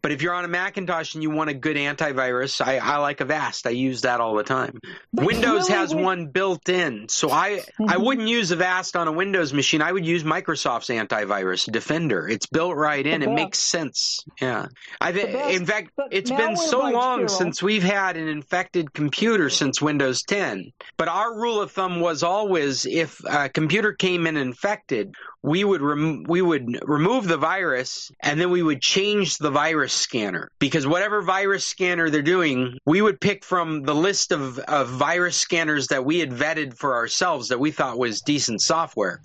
But 0.00 0.12
if 0.12 0.22
you're 0.22 0.34
on 0.34 0.44
a 0.44 0.48
Macintosh 0.48 1.14
and 1.14 1.22
you 1.22 1.30
want 1.30 1.50
a 1.50 1.54
good 1.54 1.76
antivirus, 1.76 2.60
I, 2.64 2.78
I 2.78 2.98
like 2.98 3.20
Avast. 3.20 3.66
I 3.66 3.70
use 3.70 4.02
that 4.02 4.20
all 4.20 4.34
the 4.36 4.44
time. 4.44 4.78
But 5.12 5.26
Windows 5.26 5.68
really 5.68 5.72
has 5.80 5.94
with- 5.94 6.04
one 6.04 6.26
built 6.28 6.68
in, 6.68 7.08
so 7.08 7.30
I 7.30 7.62
I 7.80 7.96
Mhm. 7.96 8.04
wouldn't 8.04 8.28
use 8.28 8.52
Avast 8.52 8.96
on 8.96 9.08
a 9.08 9.12
Windows 9.12 9.52
machine. 9.52 9.82
I 9.82 9.90
would 9.92 10.06
use 10.06 10.22
Microsoft's 10.24 10.88
antivirus 10.88 11.70
Defender. 11.70 12.28
It's 12.28 12.46
built 12.46 12.76
right 12.76 13.04
in. 13.04 13.22
It 13.22 13.30
makes 13.30 13.58
sense. 13.58 14.20
Yeah, 14.40 14.66
I 15.00 15.12
The 15.12 15.20
think. 15.22 15.32
best. 15.32 15.54
In 15.56 15.66
fact, 15.66 15.90
But 15.96 16.08
it's 16.12 16.30
been 16.30 16.56
so 16.56 16.80
long 16.90 17.22
Cheryl- 17.22 17.30
since 17.30 17.62
we've 17.62 17.82
had 17.82 18.16
an 18.16 18.28
infected 18.28 18.92
computer 18.92 19.50
since 19.50 19.82
Windows 19.82 20.22
10. 20.22 20.72
But 20.96 21.08
our 21.08 21.34
rule 21.38 21.60
of 21.60 21.72
thumb 21.72 22.00
was 22.00 22.22
always 22.22 22.86
if 22.86 23.20
a 23.28 23.48
computer 23.48 23.92
came 23.92 24.26
in 24.26 24.36
infected, 24.36 25.12
we 25.42 25.62
would 25.64 25.80
rem- 25.80 26.24
we 26.24 26.42
would 26.42 26.78
remove 26.82 27.28
the 27.28 27.36
virus 27.36 28.10
and 28.20 28.40
then 28.40 28.50
we 28.50 28.62
would 28.62 28.80
change 28.80 29.38
the 29.38 29.50
virus 29.50 29.92
scanner 29.92 30.50
because 30.58 30.86
whatever 30.86 31.22
virus 31.22 31.64
scanner 31.64 32.10
they're 32.10 32.22
doing, 32.22 32.78
we 32.84 33.00
would 33.00 33.20
pick 33.20 33.44
from 33.44 33.82
the 33.82 33.94
list 33.94 34.32
of, 34.32 34.58
of 34.60 34.88
virus 34.88 35.36
scanners 35.36 35.88
that 35.88 36.04
we 36.04 36.18
had 36.18 36.30
vetted 36.30 36.74
for 36.74 36.94
ourselves 36.94 37.48
that 37.48 37.60
we 37.60 37.70
thought 37.70 37.98
was 37.98 38.20
decent 38.20 38.60
software. 38.60 39.20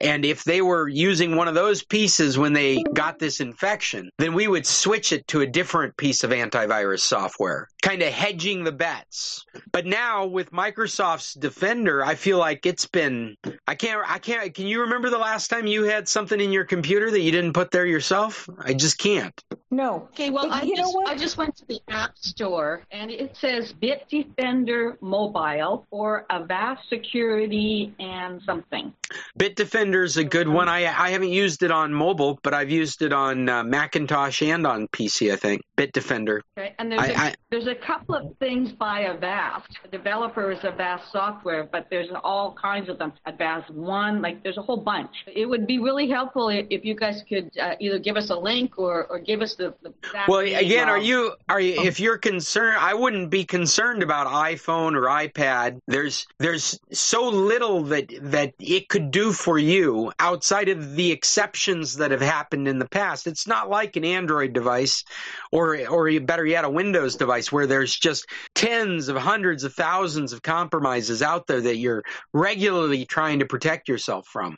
And 0.00 0.24
if 0.24 0.44
they 0.44 0.60
were 0.60 0.88
using 0.88 1.36
one 1.36 1.48
of 1.48 1.54
those 1.54 1.82
pieces 1.82 2.36
when 2.38 2.52
they 2.52 2.82
got 2.92 3.18
this 3.18 3.40
infection, 3.40 4.10
then 4.18 4.34
we 4.34 4.48
would 4.48 4.66
switch 4.66 5.12
it 5.12 5.26
to 5.28 5.40
a 5.40 5.46
different 5.46 5.96
piece 5.96 6.24
of 6.24 6.30
antivirus 6.30 7.00
software, 7.00 7.68
kind 7.82 8.02
of 8.02 8.12
hedging 8.12 8.64
the 8.64 8.72
bets. 8.72 9.44
But 9.72 9.86
now 9.86 10.26
with 10.26 10.50
Microsoft's 10.50 11.34
Defender, 11.34 12.04
I 12.04 12.14
feel 12.14 12.38
like 12.38 12.66
it's 12.66 12.86
been 12.86 13.36
I 13.66 13.74
can't 13.74 14.02
I 14.06 14.18
can't 14.18 14.54
can 14.54 14.66
you 14.66 14.82
remember 14.82 15.10
the 15.10 15.18
last 15.18 15.53
time 15.54 15.66
you 15.66 15.84
had 15.84 16.08
something 16.08 16.40
in 16.40 16.52
your 16.52 16.64
computer 16.64 17.10
that 17.10 17.20
you 17.20 17.30
didn't 17.30 17.52
put 17.52 17.70
there 17.70 17.86
yourself? 17.86 18.48
I 18.58 18.74
just 18.74 18.98
can't. 18.98 19.34
no. 19.70 20.08
Okay, 20.12 20.30
well, 20.30 20.48
But 20.48 20.62
I 20.64 20.70
just? 20.74 20.96
I 21.06 21.14
just 21.16 21.36
went 21.36 21.56
to 21.56 21.64
the 21.66 21.80
App 21.88 22.16
Store 22.18 22.82
and 22.90 23.10
it 23.10 23.36
says 23.40 23.72
Bitdefender 23.72 25.00
Mobile 25.00 25.86
for 25.90 26.26
Avast 26.30 26.88
Security 26.88 27.94
and 27.98 28.40
something. 28.42 28.92
Bitdefender's 29.38 30.16
a 30.16 30.24
good 30.24 30.48
one. 30.48 30.68
I 30.68 30.80
I 30.86 31.10
haven't 31.10 31.30
used 31.30 31.62
it 31.62 31.70
on 31.70 31.92
mobile, 31.92 32.38
but 32.42 32.54
I've 32.54 32.70
used 32.70 33.02
it 33.02 33.12
on 33.12 33.48
uh, 33.48 33.62
Macintosh 33.64 34.42
and 34.42 34.66
on 34.66 34.88
PC, 34.88 35.32
I 35.32 35.36
think. 35.36 35.62
Bitdefender. 35.76 36.40
Okay, 36.56 36.74
and 36.78 36.90
there's 36.90 37.00
a 37.02 37.18
I- 37.18 37.24
I- 37.28 37.34
there's 37.50 37.66
a 37.68 37.74
couple 37.74 38.14
of 38.16 38.36
things 38.38 38.72
by 38.72 39.00
Avast. 39.02 39.68
The 39.84 39.88
developer 39.96 40.50
is 40.50 40.58
Avast 40.64 41.04
software, 41.12 41.64
but 41.70 41.86
there's 41.90 42.08
all 42.24 42.56
kinds 42.60 42.88
of 42.88 42.98
them. 42.98 43.12
Avast 43.26 43.70
One, 43.70 44.20
like 44.22 44.42
there's 44.42 44.56
a 44.58 44.62
whole 44.62 44.76
bunch. 44.78 45.10
It 45.32 45.43
would 45.48 45.66
be 45.66 45.78
really 45.78 46.08
helpful 46.08 46.48
if, 46.48 46.84
you 46.84 46.94
guys 46.94 47.22
could 47.28 47.50
uh, 47.58 47.74
either 47.80 47.98
give 47.98 48.16
us 48.16 48.30
a 48.30 48.36
link 48.36 48.78
or, 48.78 49.06
or 49.06 49.18
give 49.18 49.42
us 49.42 49.54
the 49.54 49.74
the, 49.82 49.92
Well, 50.28 50.40
again, 50.40 50.88
are 50.88 50.98
you 50.98 51.34
are 51.48 51.60
you 51.60 51.80
if 51.82 52.00
you're 52.00 52.18
concerned? 52.18 52.76
I 52.78 52.94
wouldn't 52.94 53.30
be 53.30 53.44
concerned 53.44 54.02
about 54.02 54.26
iPhone 54.26 54.94
or 54.94 55.06
iPad. 55.06 55.80
There's 55.86 56.26
there's 56.38 56.78
so 56.92 57.28
little 57.28 57.84
that 57.84 58.12
that 58.22 58.54
it 58.58 58.88
could 58.88 59.10
do 59.10 59.32
for 59.32 59.58
you 59.58 60.12
outside 60.18 60.68
of 60.68 60.94
the 60.94 61.10
exceptions 61.10 61.96
that 61.96 62.10
have 62.10 62.20
happened 62.20 62.68
in 62.68 62.78
the 62.78 62.88
past. 62.88 63.26
It's 63.26 63.46
not 63.46 63.70
like 63.70 63.96
an 63.96 64.04
Android 64.04 64.52
device, 64.52 65.04
or 65.52 65.86
or 65.88 66.20
better 66.20 66.46
yet, 66.46 66.64
a 66.64 66.70
Windows 66.70 67.16
device 67.16 67.50
where 67.50 67.66
there's 67.66 67.94
just 67.94 68.26
tens 68.54 69.08
of 69.08 69.16
hundreds 69.16 69.64
of 69.64 69.74
thousands 69.74 70.32
of 70.32 70.42
compromises 70.42 71.22
out 71.22 71.46
there 71.46 71.60
that 71.60 71.76
you're 71.76 72.02
regularly 72.32 73.04
trying 73.04 73.38
to 73.40 73.46
protect 73.46 73.88
yourself 73.88 74.26
from. 74.26 74.56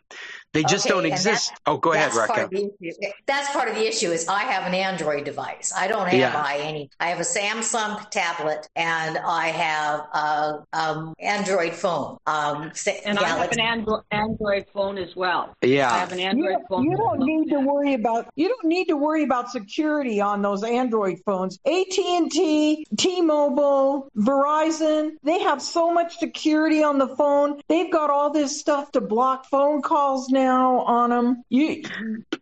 They 0.57 0.63
just 0.63 0.87
Okay, 0.87 0.95
don't 0.95 1.05
exist. 1.05 1.53
Oh, 1.67 1.77
go 1.77 1.93
ahead, 1.93 2.13
that's 2.13 2.17
part 2.17 2.31
Raquel. 2.31 2.45
of 2.47 2.51
the 2.81 2.89
issue. 2.89 3.13
That's 3.27 3.51
part 3.53 3.69
of 3.69 3.75
the 3.75 3.87
issue. 3.87 4.11
Is 4.11 4.27
I 4.27 4.45
have 4.45 4.67
an 4.67 4.73
Android 4.73 5.25
device. 5.25 5.71
I 5.77 5.87
don't 5.87 6.07
have 6.09 6.19
Yeah. 6.19 6.33
I 6.35 6.57
any. 6.63 6.89
I 6.99 7.09
have 7.09 7.21
a 7.21 7.25
Samsung 7.25 8.09
tablet 8.09 8.67
and 8.75 9.19
I 9.19 9.49
have 9.49 10.01
a 10.15 10.63
um, 10.73 11.15
Android 11.21 11.75
phone. 11.75 12.17
Um, 12.27 12.71
Sa- 12.73 12.93
and 13.05 13.19
I 13.19 13.29
have 13.29 13.53
an 13.53 13.59
Andro- 13.59 14.03
Android 14.11 14.65
phone 14.73 14.97
as 14.97 15.15
well. 15.15 15.55
Yeah. 15.61 15.93
I 15.93 15.99
have 15.99 16.13
an 16.13 16.21
Android 16.21 16.53
don't, 16.53 16.69
phone. 16.69 16.85
you 16.85 16.97
don't 16.97 17.21
need 17.21 17.51
to 17.51 17.61
worry 17.61 17.93
about 17.93 18.29
you 18.35 18.49
don't 18.49 18.65
need 18.65 18.87
to 18.87 18.97
worry 18.97 19.25
about 19.25 19.51
security 19.51 20.23
on 20.23 20.41
those 20.41 20.63
Android 20.65 21.19
phones. 21.27 21.59
AT&T, 21.67 22.87
T-Mobile, 22.97 24.09
Verizon, 24.17 25.17
they 25.23 25.41
have 25.41 25.61
so 25.61 25.93
much 25.93 26.17
security 26.19 26.83
on 26.83 26.97
the 26.97 27.09
phone. 27.09 27.61
They've 27.69 27.93
got 27.93 28.09
all 28.09 28.31
this 28.31 28.59
stuff 28.59 28.91
to 28.93 29.03
block 29.03 29.45
phone 29.51 29.83
calls 29.83 30.31
now 30.31 30.46
on 30.53 31.11
them. 31.11 31.45
You 31.49 31.83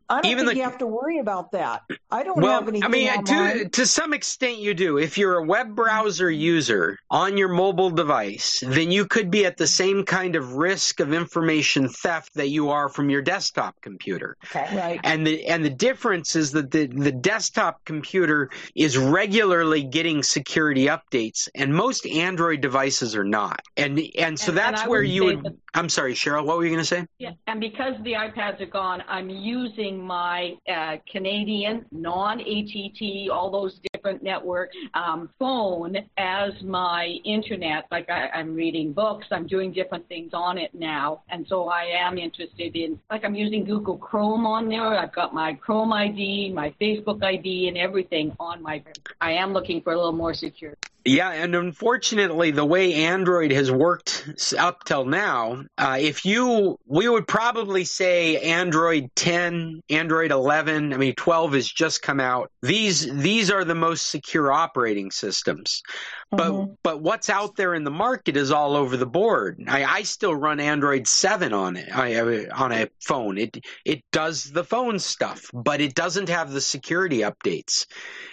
I 0.08 0.20
don't 0.20 0.26
Even 0.26 0.44
think 0.46 0.50
the- 0.50 0.56
you 0.58 0.62
have 0.64 0.78
to 0.78 0.86
worry 0.86 1.18
about 1.18 1.52
that. 1.52 1.82
I 2.10 2.22
don't 2.22 2.40
well, 2.40 2.60
have 2.60 2.68
anything 2.68 2.84
I 2.84 2.88
mean, 2.88 3.08
on 3.08 3.24
to 3.24 3.34
mine. 3.34 3.70
to 3.70 3.86
some 3.86 4.12
extent, 4.12 4.58
you 4.58 4.74
do. 4.74 4.98
If 4.98 5.16
you're 5.18 5.38
a 5.38 5.42
web 5.44 5.74
browser 5.74 6.30
user 6.30 6.98
on 7.10 7.36
your 7.38 7.48
mobile 7.48 7.90
device, 7.90 8.62
then 8.66 8.90
you 8.90 9.06
could 9.06 9.30
be 9.30 9.46
at 9.46 9.56
the 9.56 9.66
same 9.66 10.04
kind 10.04 10.36
of 10.36 10.54
risk 10.54 11.00
of 11.00 11.12
information 11.12 11.88
theft 11.88 12.34
that 12.34 12.48
you 12.50 12.70
are 12.70 12.88
from 12.88 13.08
your 13.10 13.22
desktop 13.22 13.80
computer. 13.80 14.36
Okay. 14.54 14.76
Right. 14.76 15.00
And 15.02 15.26
the 15.26 15.46
and 15.46 15.64
the 15.64 15.70
difference 15.70 16.36
is 16.36 16.52
that 16.52 16.70
the 16.70 16.86
the 16.86 17.12
desktop 17.12 17.84
computer 17.84 18.50
is 18.74 18.96
regularly 18.98 19.82
getting 19.82 20.22
security 20.22 20.86
updates, 20.86 21.48
and 21.54 21.74
most 21.74 22.06
Android 22.06 22.60
devices 22.60 23.16
are 23.16 23.24
not. 23.24 23.60
And 23.76 23.98
and 24.18 24.38
so 24.38 24.50
And- 24.52 24.58
and 24.58 24.58
that's 24.58 24.82
I 24.82 24.88
where 24.88 25.02
you 25.02 25.24
would. 25.24 25.42
that- 25.44 25.56
I'm 25.76 25.88
sorry, 25.88 26.14
Cheryl. 26.14 26.44
What 26.44 26.56
were 26.58 26.64
you 26.64 26.70
going 26.70 26.82
to 26.82 26.86
say? 26.86 27.04
Yeah, 27.18 27.30
and 27.48 27.58
because 27.58 27.93
the 28.02 28.12
iPads 28.12 28.60
are 28.60 28.66
gone, 28.66 29.02
I'm 29.08 29.28
using 29.28 30.02
my 30.02 30.54
uh, 30.68 30.96
Canadian 31.10 31.84
non-ATT, 31.92 33.30
all 33.30 33.50
those 33.50 33.78
different 33.92 34.22
networks 34.22 34.76
um, 34.94 35.30
phone 35.38 35.96
as 36.16 36.52
my 36.62 37.18
internet. 37.24 37.84
Like 37.90 38.08
I, 38.10 38.28
I'm 38.34 38.54
reading 38.54 38.92
books, 38.92 39.26
I'm 39.30 39.46
doing 39.46 39.72
different 39.72 40.08
things 40.08 40.30
on 40.32 40.58
it 40.58 40.74
now, 40.74 41.22
and 41.28 41.46
so 41.48 41.68
I 41.68 41.84
am 41.84 42.18
interested 42.18 42.74
in. 42.76 42.98
Like 43.10 43.24
I'm 43.24 43.34
using 43.34 43.64
Google 43.64 43.98
Chrome 43.98 44.46
on 44.46 44.68
there. 44.68 44.98
I've 44.98 45.14
got 45.14 45.34
my 45.34 45.54
Chrome 45.54 45.92
ID, 45.92 46.52
my 46.52 46.74
Facebook 46.80 47.22
ID, 47.22 47.68
and 47.68 47.76
everything 47.76 48.34
on 48.40 48.62
my. 48.62 48.82
I 49.20 49.32
am 49.32 49.52
looking 49.52 49.82
for 49.82 49.92
a 49.92 49.96
little 49.96 50.12
more 50.12 50.34
security. 50.34 50.78
Yeah, 51.06 51.30
and 51.30 51.54
unfortunately, 51.54 52.50
the 52.50 52.64
way 52.64 52.94
Android 52.94 53.52
has 53.52 53.70
worked 53.70 54.26
up 54.58 54.84
till 54.84 55.04
now, 55.04 55.62
uh, 55.76 55.98
if 56.00 56.24
you, 56.24 56.78
we 56.86 57.06
would 57.06 57.28
probably 57.28 57.84
say 57.84 58.38
Android 58.38 59.10
10, 59.14 59.82
Android 59.90 60.30
11. 60.30 60.94
I 60.94 60.96
mean, 60.96 61.14
12 61.14 61.52
has 61.52 61.68
just 61.68 62.00
come 62.00 62.20
out. 62.20 62.50
These 62.62 63.14
these 63.14 63.50
are 63.50 63.64
the 63.64 63.74
most 63.74 64.10
secure 64.10 64.50
operating 64.50 65.10
systems. 65.10 65.82
But 66.30 66.50
uh-huh. 66.50 66.66
but 66.82 67.00
what's 67.00 67.30
out 67.30 67.56
there 67.56 67.74
in 67.74 67.84
the 67.84 67.90
market 67.90 68.36
is 68.36 68.50
all 68.50 68.76
over 68.76 68.96
the 68.96 69.06
board. 69.06 69.62
I, 69.68 69.84
I 69.84 70.02
still 70.02 70.34
run 70.34 70.60
Android 70.60 71.06
7 71.06 71.52
on 71.52 71.76
it 71.76 71.88
I, 71.94 72.46
on 72.48 72.72
a 72.72 72.88
phone. 73.00 73.38
It 73.38 73.64
it 73.84 74.02
does 74.12 74.44
the 74.44 74.64
phone 74.64 74.98
stuff, 74.98 75.50
but 75.52 75.80
it 75.80 75.94
doesn't 75.94 76.28
have 76.28 76.52
the 76.52 76.60
security 76.60 77.18
updates. 77.18 77.86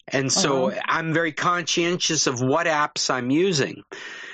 And 0.08 0.32
so 0.32 0.70
uh-huh. 0.70 0.82
I'm 0.86 1.14
very 1.14 1.32
conscientious 1.32 2.28
of 2.28 2.42
what 2.42 2.68
apps 2.68 3.10
I'm 3.10 3.30
using. 3.30 3.84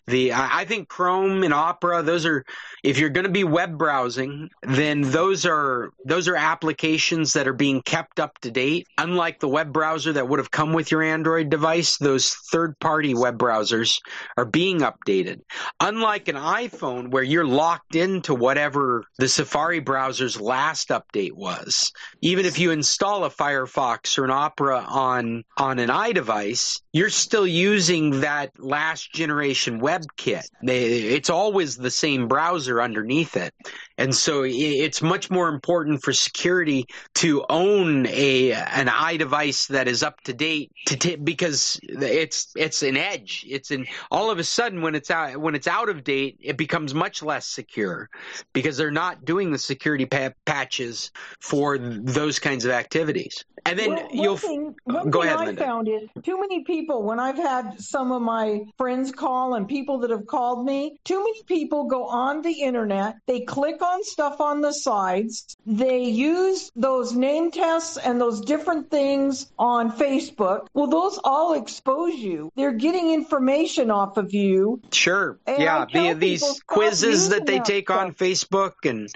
The 0.08 0.34
I 0.34 0.64
think 0.64 0.88
Chrome 0.88 1.44
and 1.44 1.54
Opera, 1.54 2.02
those 2.02 2.26
are 2.26 2.46
if 2.82 2.98
you're 2.98 3.10
going 3.10 3.26
to 3.26 3.32
be 3.32 3.44
web 3.44 3.78
browsing, 3.78 4.50
then 4.64 5.02
those 5.02 5.46
are 5.46 5.92
those 6.06 6.30
are 6.30 6.36
applications 6.38 7.34
that 7.34 7.48
are 7.48 7.54
being 7.54 7.82
kept 7.82 8.20
up 8.20 8.38
to 8.40 8.52
date. 8.52 8.88
Unlike 8.98 9.42
the 9.42 9.50
web 9.50 9.74
browser 9.74 10.14
that 10.14 10.30
would 10.30 10.40
have 10.40 10.50
come 10.50 10.72
with 10.72 10.92
your 10.92 11.04
Android 11.04 11.50
device, 11.50 11.98
those 11.98 12.34
third-party 12.52 13.16
web 13.16 13.38
browsers 13.38 14.00
are 14.38 14.46
being 14.46 14.80
updated. 14.80 15.42
Unlike 15.82 16.30
an 16.30 16.36
iPhone 16.36 17.12
where 17.12 17.24
you're 17.24 17.46
locked 17.46 17.96
into 17.96 18.34
whatever 18.34 19.04
the 19.18 19.28
Safari 19.28 19.80
browser's 19.80 20.40
last 20.40 20.88
update 20.90 21.34
was. 21.34 21.92
Even 22.22 22.46
if 22.46 22.60
you 22.60 22.72
install 22.72 23.26
a 23.26 23.30
Firefox 23.30 24.18
or 24.18 24.24
an 24.24 24.32
Opera 24.32 24.86
on 24.88 25.44
on 25.58 25.80
an 25.80 25.90
iDevice, 25.90 26.80
you're 26.94 27.10
still 27.10 27.46
using 27.46 28.22
that 28.22 28.52
last 28.58 29.12
generation 29.12 29.80
WebKit. 29.98 30.44
It's 30.64 31.30
always 31.30 31.76
the 31.76 31.92
same 31.92 32.28
browser 32.28 32.82
underneath 32.82 33.38
it. 33.38 33.54
And 33.98 34.14
so 34.14 34.44
it's 34.46 35.02
much 35.02 35.32
more 35.32 35.50
important 35.50 36.04
for 36.04 36.14
security 36.14 36.86
to 37.16 37.46
own 37.50 38.06
a 38.08 38.54
an 38.54 38.88
iDevice 38.88 39.68
that 39.70 39.88
is 39.88 40.04
up 40.04 40.22
to 40.22 40.34
date 40.34 40.72
to 40.86 40.98
t- 40.98 41.16
because 41.16 41.80
it's 41.84 42.52
it's 42.56 42.84
an 42.84 42.96
edge. 42.96 43.46
It's 43.48 43.72
an 43.72 43.88
all 44.12 44.30
of 44.30 44.38
a 44.38 44.44
sudden 44.44 44.82
when 44.82 44.94
it's 44.94 45.10
out 45.10 45.38
when 45.38 45.56
it's 45.56 45.68
out 45.68 45.90
of 45.90 46.04
date, 46.04 46.38
it 46.42 46.58
becomes 46.58 46.94
much 46.94 47.24
less 47.24 47.48
secure 47.48 48.10
because 48.54 48.78
they're 48.78 48.92
not 48.92 49.26
doing 49.26 49.52
the 49.52 49.58
security 49.58 50.06
pa- 50.06 50.32
patches 50.46 51.12
for 51.42 51.78
those 51.78 52.38
kinds 52.38 52.66
of 52.66 52.72
activities. 52.72 53.46
And 53.70 53.80
then 53.80 53.90
Well, 53.90 54.08
you'll 54.12 54.38
thing, 54.38 54.76
uh, 54.90 54.94
one 54.94 55.10
go 55.10 55.22
ahead, 55.24 55.38
I 55.38 55.46
Linda. 55.46 55.64
found 55.64 55.88
is 55.88 56.10
too 56.24 56.40
many 56.40 56.64
people. 56.64 57.04
When 57.04 57.20
I've 57.20 57.38
had 57.38 57.80
some 57.80 58.12
of 58.12 58.22
my 58.22 58.62
friends 58.78 59.12
call 59.12 59.54
and 59.56 59.68
people 59.68 60.00
that 60.00 60.10
have 60.10 60.26
called 60.28 60.66
me, 60.66 61.00
too 61.04 61.20
many 61.20 61.44
people 61.44 61.86
go 61.86 62.06
on 62.06 62.42
the 62.42 62.52
internet. 62.62 63.18
They 63.28 63.42
click 63.42 63.82
on 63.82 64.04
stuff 64.04 64.42
on 64.42 64.62
the 64.62 64.74
sides. 64.74 65.58
They 65.66 66.04
use 66.04 66.72
those 66.76 67.14
name 67.14 67.52
tests 67.52 67.98
and 67.98 68.20
those 68.20 68.42
different 68.42 68.90
things 68.90 69.52
on 69.60 69.92
Facebook. 69.92 70.68
Well, 70.74 70.88
those 70.88 71.20
all 71.24 71.54
expose 71.54 72.16
you. 72.16 72.52
They're 72.56 72.72
getting 72.72 73.12
information 73.14 73.92
off 73.92 74.18
of 74.18 74.34
you. 74.34 74.82
Sure. 74.92 75.38
And 75.46 75.62
yeah, 75.62 75.86
the, 75.92 76.14
these 76.14 76.62
quizzes 76.68 77.30
that 77.30 77.46
they 77.46 77.60
take 77.60 77.90
on. 77.90 78.08
Facebook 78.18 78.74
and 78.84 79.10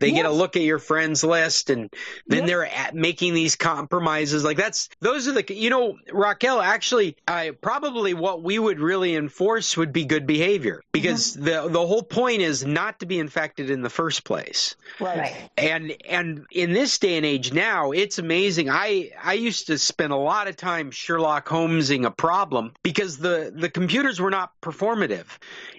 they 0.00 0.12
get 0.12 0.26
a 0.26 0.30
look 0.30 0.56
at 0.56 0.62
your 0.62 0.78
friends 0.78 1.22
list 1.22 1.70
and 1.70 1.90
then 2.26 2.46
they're 2.46 2.68
making 2.92 3.34
these 3.34 3.54
compromises. 3.54 4.42
Like 4.42 4.56
that's 4.56 4.88
those 5.00 5.28
are 5.28 5.32
the 5.32 5.54
you 5.54 5.70
know 5.70 5.96
Raquel 6.12 6.60
actually 6.60 7.16
I 7.28 7.50
probably 7.50 8.14
what 8.14 8.42
we 8.42 8.58
would 8.58 8.80
really 8.80 9.14
enforce 9.14 9.76
would 9.76 9.92
be 9.92 10.04
good 10.04 10.26
behavior 10.26 10.82
because 10.92 11.36
uh-huh. 11.36 11.62
the 11.62 11.68
the 11.68 11.86
whole 11.86 12.02
point 12.02 12.40
is 12.40 12.64
not 12.64 13.00
to 13.00 13.06
be 13.06 13.18
infected 13.18 13.70
in 13.70 13.82
the 13.82 13.90
first 13.90 14.24
place. 14.24 14.74
Right. 14.98 15.50
And 15.56 15.94
and 16.08 16.46
in 16.50 16.72
this 16.72 16.98
day 16.98 17.16
and 17.16 17.26
age 17.26 17.52
now, 17.52 17.92
it's 17.92 18.18
amazing. 18.18 18.70
I 18.70 19.10
I 19.22 19.34
used 19.34 19.66
to 19.66 19.78
spend 19.78 20.12
a 20.12 20.16
lot 20.16 20.48
of 20.48 20.56
time 20.56 20.90
Sherlock 20.90 21.46
Holmesing 21.48 22.06
a 22.06 22.10
problem 22.10 22.72
because 22.82 23.18
the 23.18 23.52
the 23.54 23.68
computers 23.68 24.20
were 24.20 24.30
not 24.30 24.58
performative. 24.62 25.26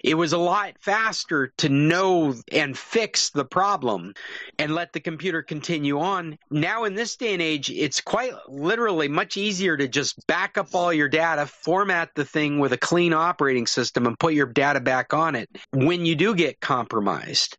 It 0.04 0.14
was 0.14 0.32
a 0.32 0.38
lot 0.38 0.74
faster 0.78 1.48
to 1.58 1.68
know 1.68 2.34
and 2.52 2.78
fix 2.78 3.30
the 3.30 3.44
problem 3.44 4.11
and 4.58 4.74
let 4.74 4.92
the 4.92 5.00
computer 5.00 5.42
continue 5.42 5.98
on. 5.98 6.38
Now 6.50 6.84
in 6.84 6.94
this 6.94 7.16
day 7.16 7.32
and 7.32 7.42
age, 7.42 7.70
it's 7.70 8.00
quite 8.00 8.32
literally 8.48 9.08
much 9.08 9.36
easier 9.36 9.76
to 9.76 9.88
just 9.88 10.26
back 10.26 10.58
up 10.58 10.74
all 10.74 10.92
your 10.92 11.08
data, 11.08 11.46
format 11.46 12.10
the 12.14 12.24
thing 12.24 12.58
with 12.58 12.72
a 12.72 12.78
clean 12.78 13.12
operating 13.12 13.66
system 13.66 14.06
and 14.06 14.18
put 14.18 14.34
your 14.34 14.46
data 14.46 14.80
back 14.80 15.14
on 15.14 15.34
it 15.34 15.48
when 15.72 16.04
you 16.04 16.14
do 16.14 16.34
get 16.34 16.60
compromised 16.60 17.58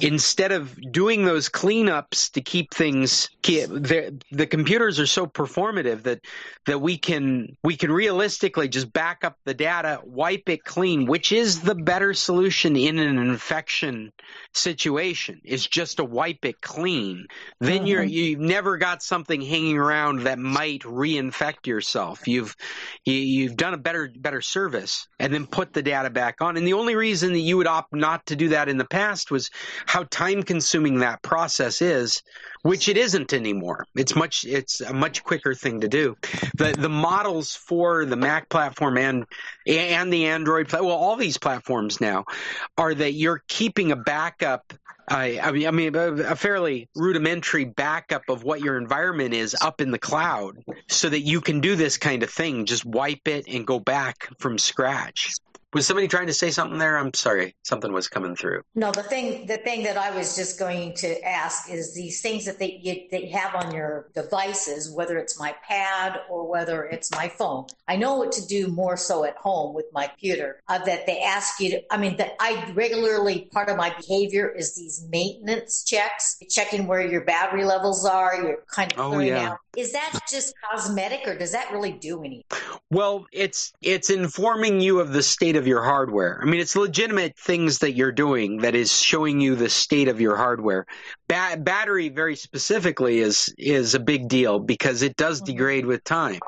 instead 0.00 0.52
of 0.52 0.76
doing 0.92 1.24
those 1.24 1.48
cleanups 1.48 2.30
to 2.32 2.40
keep 2.40 2.72
things 2.74 3.28
the, 3.42 4.18
the 4.32 4.46
computers 4.46 4.98
are 4.98 5.06
so 5.06 5.26
performative 5.26 6.02
that 6.02 6.20
that 6.66 6.80
we 6.80 6.98
can 6.98 7.56
we 7.62 7.76
can 7.76 7.92
realistically 7.92 8.68
just 8.68 8.92
back 8.92 9.24
up 9.24 9.36
the 9.44 9.54
data 9.54 10.00
wipe 10.04 10.48
it 10.48 10.64
clean 10.64 11.06
which 11.06 11.30
is 11.32 11.60
the 11.60 11.74
better 11.74 12.12
solution 12.12 12.76
in 12.76 12.98
an 12.98 13.18
infection 13.18 14.12
situation 14.52 15.40
is 15.44 15.66
just 15.66 15.85
to 15.94 16.04
wipe 16.04 16.44
it 16.44 16.60
clean 16.60 17.26
then 17.60 17.86
you're 17.86 18.02
mm-hmm. 18.02 18.10
you've 18.10 18.40
never 18.40 18.76
got 18.76 19.02
something 19.02 19.40
hanging 19.40 19.78
around 19.78 20.20
that 20.20 20.38
might 20.38 20.82
reinfect 20.82 21.66
yourself 21.66 22.26
you've 22.26 22.54
you, 23.04 23.14
you've 23.14 23.56
done 23.56 23.74
a 23.74 23.78
better 23.78 24.10
better 24.18 24.40
service 24.40 25.06
and 25.18 25.32
then 25.32 25.46
put 25.46 25.72
the 25.72 25.82
data 25.82 26.10
back 26.10 26.40
on 26.40 26.56
and 26.56 26.66
the 26.66 26.72
only 26.72 26.94
reason 26.94 27.32
that 27.32 27.40
you 27.40 27.56
would 27.56 27.66
opt 27.66 27.94
not 27.94 28.24
to 28.26 28.36
do 28.36 28.48
that 28.48 28.68
in 28.68 28.78
the 28.78 28.84
past 28.84 29.30
was 29.30 29.50
how 29.86 30.02
time 30.04 30.42
consuming 30.42 30.98
that 30.98 31.22
process 31.22 31.80
is 31.82 32.22
which 32.66 32.88
it 32.88 32.96
isn't 32.96 33.32
anymore. 33.32 33.86
It's 33.94 34.16
much 34.16 34.44
it's 34.44 34.80
a 34.80 34.92
much 34.92 35.22
quicker 35.22 35.54
thing 35.54 35.80
to 35.82 35.88
do. 35.88 36.16
The 36.56 36.74
the 36.76 36.88
models 36.88 37.54
for 37.54 38.04
the 38.04 38.16
Mac 38.16 38.48
platform 38.48 38.98
and 38.98 39.24
and 39.66 40.12
the 40.12 40.26
Android 40.26 40.70
well 40.72 40.90
all 40.90 41.16
these 41.16 41.38
platforms 41.38 42.00
now 42.00 42.24
are 42.76 42.92
that 42.92 43.12
you're 43.12 43.42
keeping 43.46 43.92
a 43.92 43.96
backup 43.96 44.72
I, 45.08 45.38
I 45.40 45.52
mean, 45.52 45.66
I 45.66 45.70
mean, 45.70 45.94
a 45.94 46.34
fairly 46.34 46.88
rudimentary 46.96 47.64
backup 47.64 48.28
of 48.28 48.42
what 48.42 48.60
your 48.60 48.76
environment 48.76 49.34
is 49.34 49.56
up 49.60 49.80
in 49.80 49.92
the 49.92 49.98
cloud, 49.98 50.64
so 50.88 51.08
that 51.08 51.20
you 51.20 51.40
can 51.40 51.60
do 51.60 51.76
this 51.76 51.96
kind 51.96 52.22
of 52.22 52.30
thing. 52.30 52.66
Just 52.66 52.84
wipe 52.84 53.28
it 53.28 53.46
and 53.48 53.66
go 53.66 53.78
back 53.78 54.28
from 54.38 54.58
scratch. 54.58 55.34
Was 55.76 55.86
somebody 55.86 56.08
trying 56.08 56.28
to 56.28 56.32
say 56.32 56.50
something 56.50 56.78
there? 56.78 56.96
I'm 56.96 57.12
sorry, 57.12 57.54
something 57.62 57.92
was 57.92 58.08
coming 58.08 58.34
through. 58.34 58.62
No, 58.74 58.92
the 58.92 59.02
thing 59.02 59.44
the 59.44 59.58
thing 59.58 59.82
that 59.82 59.98
I 59.98 60.10
was 60.10 60.34
just 60.34 60.58
going 60.58 60.94
to 60.94 61.22
ask 61.22 61.70
is 61.70 61.94
these 61.94 62.22
things 62.22 62.46
that 62.46 62.58
they 62.58 62.80
you, 62.82 63.02
that 63.10 63.24
you 63.24 63.36
have 63.36 63.54
on 63.54 63.74
your 63.74 64.08
devices, 64.14 64.90
whether 64.90 65.18
it's 65.18 65.38
my 65.38 65.54
pad 65.68 66.18
or 66.30 66.50
whether 66.50 66.84
it's 66.84 67.10
my 67.10 67.28
phone. 67.28 67.66
I 67.86 67.96
know 67.96 68.16
what 68.16 68.32
to 68.32 68.46
do 68.46 68.68
more 68.68 68.96
so 68.96 69.24
at 69.26 69.36
home 69.36 69.74
with 69.74 69.84
my 69.92 70.06
computer. 70.06 70.62
Uh, 70.66 70.78
that 70.86 71.04
they 71.04 71.20
ask 71.20 71.60
you 71.60 71.72
to. 71.72 71.82
I 71.92 71.98
mean, 71.98 72.16
that 72.16 72.36
I 72.40 72.72
regularly 72.74 73.50
part 73.52 73.68
of 73.68 73.76
my 73.76 73.94
behavior 74.00 74.48
is 74.48 74.74
these 74.74 75.06
maintenance 75.10 75.84
checks, 75.84 76.38
checking 76.48 76.86
where 76.86 77.06
your 77.06 77.26
battery 77.26 77.64
levels 77.64 78.06
are. 78.06 78.34
You're 78.42 78.64
kind 78.72 78.94
of 78.94 78.98
Oh, 78.98 79.18
yeah. 79.18 79.50
out. 79.50 79.58
Is 79.76 79.92
that 79.92 80.20
just 80.30 80.54
cosmetic, 80.70 81.28
or 81.28 81.36
does 81.36 81.52
that 81.52 81.70
really 81.70 81.92
do 81.92 82.20
anything? 82.20 82.44
Well, 82.90 83.26
it's 83.30 83.74
it's 83.82 84.08
informing 84.08 84.80
you 84.80 85.00
of 85.00 85.12
the 85.12 85.22
state 85.22 85.54
of 85.54 85.65
your 85.66 85.82
hardware. 85.82 86.38
I 86.42 86.46
mean, 86.46 86.60
it's 86.60 86.76
legitimate 86.76 87.36
things 87.38 87.78
that 87.78 87.94
you're 87.94 88.12
doing 88.12 88.58
that 88.58 88.74
is 88.74 88.92
showing 89.00 89.40
you 89.40 89.56
the 89.56 89.68
state 89.68 90.08
of 90.08 90.20
your 90.20 90.36
hardware. 90.36 90.86
Ba- 91.28 91.56
battery, 91.58 92.08
very 92.08 92.36
specifically, 92.36 93.18
is 93.18 93.52
is 93.58 93.94
a 93.94 94.00
big 94.00 94.28
deal 94.28 94.58
because 94.58 95.02
it 95.02 95.16
does 95.16 95.40
degrade 95.40 95.86
with 95.86 96.04
time. 96.04 96.40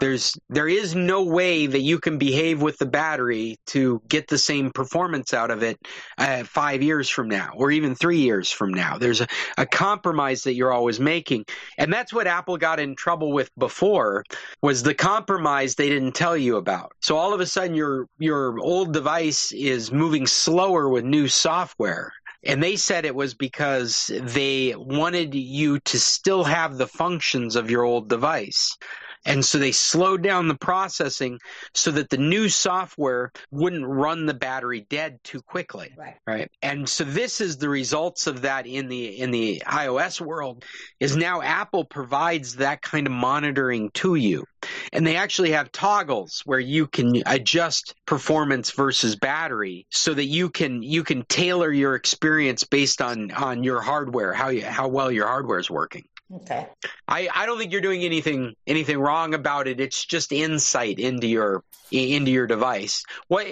There's 0.00 0.36
there 0.48 0.68
is 0.68 0.94
no 0.94 1.24
way 1.24 1.66
that 1.66 1.80
you 1.80 1.98
can 1.98 2.18
behave 2.18 2.60
with 2.62 2.78
the 2.78 2.86
battery 2.86 3.58
to 3.66 4.02
get 4.08 4.28
the 4.28 4.38
same 4.38 4.70
performance 4.70 5.32
out 5.34 5.50
of 5.50 5.62
it 5.62 5.78
uh, 6.18 6.44
five 6.44 6.82
years 6.82 7.08
from 7.08 7.28
now 7.28 7.52
or 7.56 7.70
even 7.70 7.94
three 7.94 8.18
years 8.18 8.50
from 8.50 8.72
now. 8.72 8.98
There's 8.98 9.20
a, 9.20 9.26
a 9.58 9.66
compromise 9.66 10.42
that 10.44 10.54
you're 10.54 10.72
always 10.72 10.98
making, 10.98 11.44
and 11.78 11.92
that's 11.92 12.12
what 12.12 12.26
Apple 12.26 12.56
got 12.56 12.80
in 12.80 12.96
trouble 12.96 13.32
with 13.32 13.50
before 13.56 14.24
was 14.62 14.82
the 14.82 14.94
compromise 14.94 15.74
they 15.74 15.88
didn't 15.88 16.14
tell 16.14 16.36
you 16.36 16.56
about. 16.56 16.92
So 17.00 17.16
all 17.16 17.34
of 17.34 17.40
a 17.40 17.46
sudden 17.46 17.74
your 17.74 18.06
your 18.32 18.58
old 18.60 18.94
device 18.94 19.52
is 19.52 19.92
moving 19.92 20.26
slower 20.26 20.88
with 20.88 21.04
new 21.04 21.28
software. 21.28 22.14
And 22.44 22.62
they 22.62 22.76
said 22.76 23.04
it 23.04 23.14
was 23.14 23.34
because 23.34 24.10
they 24.22 24.74
wanted 24.74 25.34
you 25.34 25.80
to 25.80 26.00
still 26.00 26.42
have 26.44 26.78
the 26.78 26.86
functions 26.86 27.56
of 27.56 27.70
your 27.70 27.82
old 27.82 28.08
device. 28.08 28.78
And 29.24 29.44
so 29.44 29.58
they 29.58 29.72
slowed 29.72 30.22
down 30.22 30.48
the 30.48 30.56
processing 30.56 31.38
so 31.74 31.92
that 31.92 32.10
the 32.10 32.18
new 32.18 32.48
software 32.48 33.32
wouldn't 33.50 33.86
run 33.86 34.26
the 34.26 34.34
battery 34.34 34.86
dead 34.88 35.20
too 35.22 35.40
quickly. 35.42 35.92
Right. 35.96 36.16
Right. 36.26 36.50
And 36.60 36.88
so 36.88 37.04
this 37.04 37.40
is 37.40 37.56
the 37.56 37.68
results 37.68 38.26
of 38.26 38.42
that 38.42 38.66
in 38.66 38.88
the 38.88 39.20
in 39.20 39.30
the 39.30 39.62
iOS 39.66 40.20
world 40.20 40.64
is 40.98 41.16
now 41.16 41.40
Apple 41.40 41.84
provides 41.84 42.56
that 42.56 42.82
kind 42.82 43.06
of 43.06 43.12
monitoring 43.12 43.90
to 43.94 44.14
you. 44.14 44.44
And 44.92 45.06
they 45.06 45.16
actually 45.16 45.52
have 45.52 45.72
toggles 45.72 46.42
where 46.44 46.60
you 46.60 46.86
can 46.86 47.22
adjust 47.26 47.94
performance 48.06 48.70
versus 48.70 49.16
battery 49.16 49.86
so 49.90 50.14
that 50.14 50.26
you 50.26 50.50
can 50.50 50.82
you 50.82 51.04
can 51.04 51.24
tailor 51.28 51.70
your 51.70 51.94
experience 51.94 52.64
based 52.64 53.00
on 53.00 53.30
on 53.30 53.62
your 53.62 53.80
hardware, 53.80 54.32
how 54.32 54.48
you, 54.48 54.64
how 54.64 54.88
well 54.88 55.10
your 55.10 55.26
hardware 55.26 55.58
is 55.58 55.70
working. 55.70 56.04
Okay. 56.34 56.66
I, 57.06 57.28
I 57.34 57.46
don't 57.46 57.58
think 57.58 57.72
you're 57.72 57.80
doing 57.80 58.02
anything 58.04 58.54
anything 58.66 58.98
wrong 58.98 59.34
about 59.34 59.68
it. 59.68 59.80
It's 59.80 60.04
just 60.04 60.32
insight 60.32 60.98
into 60.98 61.26
your 61.26 61.62
into 61.90 62.30
your 62.30 62.46
device. 62.46 63.04
What 63.28 63.46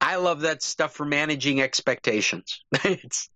I 0.00 0.16
love 0.16 0.42
that 0.42 0.62
stuff 0.62 0.94
for 0.94 1.04
managing 1.04 1.60
expectations. 1.60 2.62
it's 2.84 3.28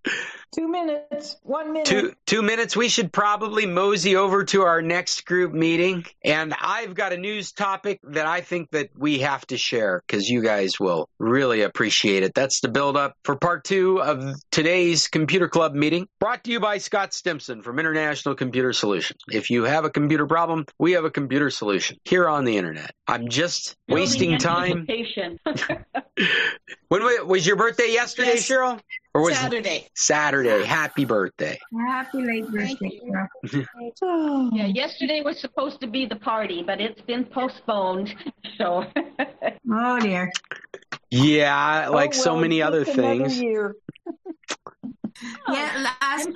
Two 0.55 0.69
minutes, 0.69 1.37
one 1.43 1.73
minute. 1.73 1.87
two 1.87 2.15
two 2.27 2.41
minutes. 2.43 2.77
We 2.77 2.89
should 2.89 3.13
probably 3.13 3.67
mosey 3.67 4.17
over 4.17 4.45
to 4.45 4.63
our 4.63 4.81
next 4.81 5.27
group 5.27 5.53
meeting, 5.53 6.07
and 6.25 6.55
I've 6.59 6.95
got 6.95 7.13
a 7.13 7.19
news 7.19 7.53
topic 7.53 8.01
that 8.05 8.27
I 8.27 8.41
think 8.41 8.71
that 8.71 8.91
we 8.97 9.19
have 9.19 9.47
to 9.49 9.59
share 9.59 10.03
because 10.07 10.29
you 10.29 10.43
guys 10.43 10.81
will 10.81 11.11
really 11.19 11.63
appreciate 11.63 12.23
it. 12.23 12.33
That's 12.35 12.61
the 12.61 12.69
build 12.69 12.97
up 12.97 13.15
for 13.25 13.37
part 13.37 13.65
two 13.65 14.01
of 14.01 14.37
today's 14.51 15.09
Computer 15.09 15.49
Club 15.49 15.75
meeting, 15.75 16.09
brought 16.19 16.45
to 16.45 16.51
you 16.51 16.61
by 16.61 16.79
Scott 16.79 17.13
Stimson 17.13 17.63
from 17.63 17.79
International 17.79 18.35
Computer 18.35 18.68
Solutions. 18.73 19.21
If 19.31 19.51
you 19.51 19.65
have 19.65 19.85
a 19.85 19.91
computer 19.91 20.27
problem, 20.27 20.65
we 20.79 20.93
have 20.93 21.05
a 21.05 21.11
computer 21.11 21.51
solution 21.51 21.99
here 22.05 22.29
on 22.29 22.45
the 22.45 22.57
internet. 22.57 22.93
I'm 23.07 23.29
just 23.29 23.77
wasting 23.89 24.39
time. 24.39 24.87
anticipation. 24.89 25.39
When 26.89 27.03
was 27.29 27.47
your 27.47 27.57
birthday 27.57 27.93
yesterday, 27.93 28.35
Yes. 28.37 28.49
Cheryl? 28.49 28.81
Or 29.15 29.23
was 29.23 29.33
it 29.33 29.37
Saturday. 29.37 29.89
Saturday? 29.95 30.65
Happy 30.65 31.05
birthday. 31.05 31.59
Happy 31.87 32.23
late 32.23 32.49
birthday, 32.51 33.01
girl. 33.11 33.29
Oh. 34.03 34.51
yeah, 34.53 34.67
yesterday 34.67 35.21
was 35.23 35.39
supposed 35.39 35.81
to 35.83 35.87
be 35.87 36.07
the 36.07 36.17
party, 36.17 36.63
but 36.67 36.81
it's 36.81 37.01
been 37.03 37.25
postponed. 37.25 38.15
So 38.57 38.85
Oh 39.71 40.01
dear. 40.01 40.31
Yeah, 41.11 41.89
like 41.89 42.11
Oh, 42.11 42.19
so 42.23 42.37
many 42.37 42.63
other 42.63 42.85
things. 42.85 43.39
Yeah, 43.41 43.69
oh, 45.49 45.89
last, 46.01 46.29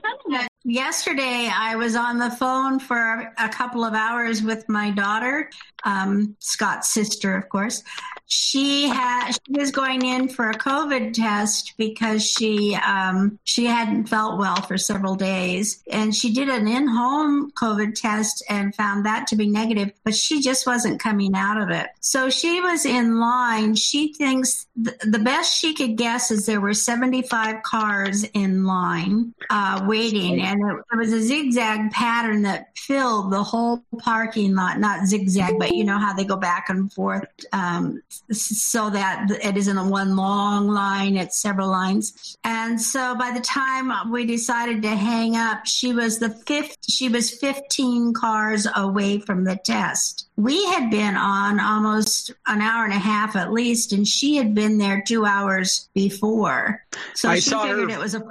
yesterday 0.65 1.51
I 1.53 1.77
was 1.77 1.97
on 1.97 2.19
the 2.19 2.31
phone 2.31 2.79
for 2.79 3.33
a 3.39 3.49
couple 3.49 3.85
of 3.85 3.95
hours 3.95 4.43
with 4.43 4.69
my 4.69 4.91
daughter, 4.91 5.51
um, 5.85 6.37
Scott's 6.39 6.93
sister, 6.93 7.37
of 7.37 7.49
course. 7.49 7.83
She 8.27 8.89
had 8.89 9.33
she 9.33 9.59
was 9.61 9.71
going 9.73 10.05
in 10.05 10.29
for 10.29 10.49
a 10.49 10.55
COVID 10.55 11.13
test 11.13 11.75
because 11.77 12.25
she 12.25 12.75
um, 12.77 13.39
she 13.45 13.67
hadn't 13.67 14.07
felt 14.07 14.39
well 14.39 14.57
for 14.57 14.79
several 14.79 15.17
days, 15.17 15.83
and 15.91 16.15
she 16.15 16.33
did 16.33 16.49
an 16.49 16.67
in-home 16.67 17.51
COVID 17.53 17.95
test 17.95 18.43
and 18.49 18.75
found 18.75 19.05
that 19.05 19.27
to 19.29 19.37
be 19.37 19.51
negative, 19.51 19.93
but 20.05 20.15
she 20.15 20.41
just 20.41 20.67
wasn't 20.67 21.01
coming 21.01 21.35
out 21.35 21.61
of 21.61 21.69
it. 21.71 21.89
So 22.01 22.31
she 22.31 22.61
was 22.61 22.87
in 22.87 23.19
line. 23.19 23.75
She 23.75 24.15
thinks 24.15 24.67
th- 24.83 24.97
the 25.01 25.19
best 25.19 25.59
she 25.59 25.75
could 25.75 25.97
guess 25.97 26.31
is 26.31 26.47
there 26.47 26.61
were 26.61 26.75
75 26.75 27.63
cars 27.63 28.25
in 28.25 28.65
line 28.65 29.35
uh, 29.51 29.85
waiting, 29.87 30.41
and 30.53 30.71
it, 30.71 30.85
it 30.93 30.97
was 30.97 31.13
a 31.13 31.23
zigzag 31.23 31.91
pattern 31.91 32.43
that 32.43 32.77
filled 32.77 33.33
the 33.33 33.43
whole 33.43 33.83
parking 33.99 34.55
lot. 34.55 34.79
Not 34.79 35.07
zigzag, 35.07 35.59
but 35.59 35.75
you 35.75 35.85
know 35.85 35.99
how 35.99 36.13
they 36.13 36.25
go 36.25 36.37
back 36.37 36.69
and 36.69 36.93
forth, 36.93 37.27
um, 37.53 38.03
so 38.31 38.91
that 38.91 39.31
it 39.31 39.57
isn't 39.57 39.77
a 39.77 39.89
one 39.89 40.15
long 40.17 40.69
line; 40.69 41.17
it's 41.17 41.41
several 41.41 41.69
lines. 41.69 42.37
And 42.45 42.81
so 42.81 43.15
by 43.15 43.31
the 43.33 43.41
time 43.41 44.11
we 44.11 44.27
decided 44.27 44.83
to 44.83 44.91
hang 44.91 45.37
up, 45.37 45.67
she 45.67 45.93
was 45.93 46.19
the 46.19 46.31
fifth. 46.31 46.77
She 46.89 47.09
was 47.09 47.31
15 47.31 48.13
cars 48.15 48.67
away 48.75 49.21
from 49.21 49.45
the 49.45 49.57
test. 49.57 50.29
We 50.43 50.64
had 50.66 50.90
been 50.90 51.14
on 51.14 51.61
almost 51.61 52.32
an 52.49 52.61
hour 52.61 52.84
and 52.84 52.93
a 52.93 52.99
half 52.99 53.36
at 53.36 53.53
least, 53.53 53.93
and 53.93 54.07
she 54.07 54.36
had 54.36 54.55
been 54.55 54.78
there 54.78 55.03
two 55.07 55.24
hours 55.24 55.88
before. 55.95 56.84
So 57.14 57.28
I 57.28 57.36
she 57.36 57.51
saw 57.51 57.62
figured 57.62 57.90
her- 57.90 57.97
it 57.97 58.01
was 58.01 58.14
a 58.14 58.22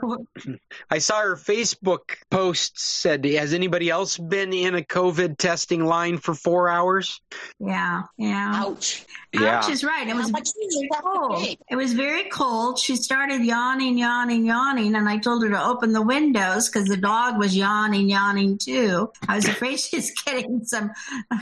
I 0.90 0.98
saw 0.98 1.22
her 1.22 1.36
Facebook 1.38 2.18
post 2.30 2.80
said, 2.80 3.24
"Has 3.26 3.54
anybody 3.54 3.90
else 3.90 4.18
been 4.18 4.52
in 4.52 4.76
a 4.76 4.82
COVID 4.82 5.38
testing 5.38 5.86
line 5.86 6.18
for 6.18 6.34
four 6.34 6.68
hours?" 6.68 7.22
Yeah, 7.60 8.04
yeah. 8.18 8.52
Ouch. 8.56 9.06
Yeah. 9.34 9.60
Ouch 9.60 9.70
is 9.70 9.84
right. 9.84 10.06
It 10.08 10.14
was 10.14 10.26
How 10.26 10.32
much 10.32 10.50
do 10.50 10.60
you 10.60 10.90
have 10.92 11.02
to 11.02 11.10
cold. 11.10 11.58
It 11.70 11.76
was 11.78 11.94
very 11.94 12.26
cold. 12.26 12.78
She 12.78 12.98
started 12.98 13.42
yawning, 13.42 13.98
yawning, 13.98 14.46
yawning, 14.46 14.94
and 14.96 15.08
I 15.08 15.18
told 15.20 15.44
her 15.44 15.50
to 15.50 15.64
open 15.64 15.94
the 15.94 16.02
windows 16.02 16.68
because 16.68 16.90
the 16.90 16.98
dog 16.98 17.38
was 17.38 17.56
yawning, 17.56 18.10
yawning 18.10 18.58
too. 18.58 19.10
I 19.30 19.38
was 19.38 19.48
afraid 19.48 19.80
she's 19.80 20.12
getting 20.26 20.66
some 20.66 20.92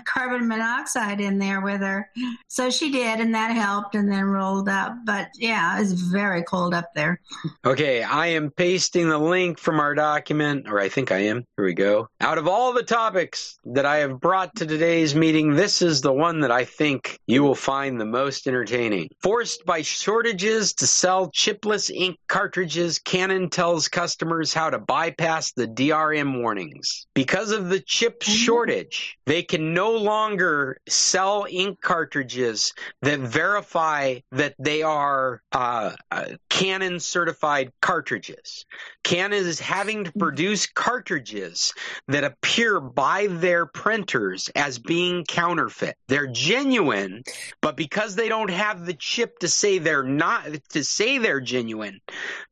carbon 0.05 0.47
monoxide 0.59 1.21
in 1.21 1.39
there 1.39 1.61
with 1.61 1.81
her. 1.81 2.09
So 2.47 2.69
she 2.69 2.91
did, 2.91 3.19
and 3.19 3.33
that 3.33 3.51
helped, 3.51 3.95
and 3.95 4.11
then 4.11 4.25
rolled 4.25 4.67
up. 4.67 4.93
But 5.05 5.29
yeah, 5.35 5.77
it 5.77 5.81
was 5.81 5.93
very 5.93 6.43
cold 6.43 6.73
up 6.73 6.93
there. 6.93 7.19
Okay, 7.65 8.03
I 8.03 8.27
am 8.27 8.51
pasting 8.51 9.07
the 9.09 9.17
link 9.17 9.57
from 9.57 9.79
our 9.79 9.95
document, 9.95 10.67
or 10.67 10.79
I 10.79 10.89
think 10.89 11.11
I 11.11 11.19
am. 11.19 11.45
Here 11.55 11.65
we 11.65 11.73
go. 11.73 12.09
Out 12.19 12.37
of 12.37 12.47
all 12.47 12.73
the 12.73 12.83
topics 12.83 13.57
that 13.65 13.85
I 13.85 13.97
have 13.97 14.19
brought 14.19 14.55
to 14.57 14.65
today's 14.65 15.15
meeting, 15.15 15.55
this 15.55 15.81
is 15.81 16.01
the 16.01 16.13
one 16.13 16.41
that 16.41 16.51
I 16.51 16.65
think 16.65 17.19
you 17.27 17.43
will 17.43 17.55
find 17.55 17.99
the 17.99 18.05
most 18.05 18.47
entertaining. 18.47 19.09
Forced 19.21 19.65
by 19.65 19.81
shortages 19.81 20.73
to 20.75 20.87
sell 20.87 21.31
chipless 21.31 21.89
ink 21.89 22.17
cartridges, 22.27 22.99
Canon 22.99 23.49
tells 23.49 23.87
customers 23.87 24.53
how 24.53 24.69
to 24.69 24.79
bypass 24.79 25.53
the 25.53 25.67
DRM 25.67 26.41
warnings. 26.41 27.07
Because 27.13 27.51
of 27.51 27.69
the 27.69 27.79
chip 27.79 28.19
mm-hmm. 28.21 28.33
shortage, 28.33 29.17
they 29.25 29.43
can 29.43 29.73
no 29.73 29.91
longer 29.91 30.38
longer 30.39 30.77
sell 30.87 31.45
ink 31.49 31.81
cartridges 31.81 32.73
that 33.01 33.19
verify 33.19 34.19
that 34.31 34.55
they 34.59 34.81
are 34.81 35.41
uh, 35.51 35.91
uh, 36.11 36.25
Canon 36.49 36.99
certified 36.99 37.71
cartridges. 37.81 38.65
Canon 39.03 39.45
is 39.45 39.59
having 39.59 40.05
to 40.05 40.11
produce 40.11 40.67
cartridges 40.67 41.73
that 42.07 42.23
appear 42.23 42.79
by 42.79 43.27
their 43.27 43.65
printers 43.65 44.49
as 44.55 44.79
being 44.79 45.25
counterfeit. 45.25 45.95
They're 46.07 46.27
genuine, 46.27 47.23
but 47.61 47.75
because 47.75 48.15
they 48.15 48.29
don't 48.29 48.49
have 48.51 48.85
the 48.85 48.93
chip 48.93 49.39
to 49.39 49.47
say 49.47 49.79
they're 49.79 50.03
not, 50.03 50.45
to 50.69 50.83
say 50.83 51.17
they're 51.17 51.41
genuine, 51.41 51.99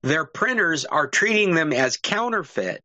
their 0.03 0.25
printers 0.25 0.85
are 0.85 1.07
treating 1.07 1.53
them 1.53 1.73
as 1.73 1.97
counterfeit. 1.97 2.83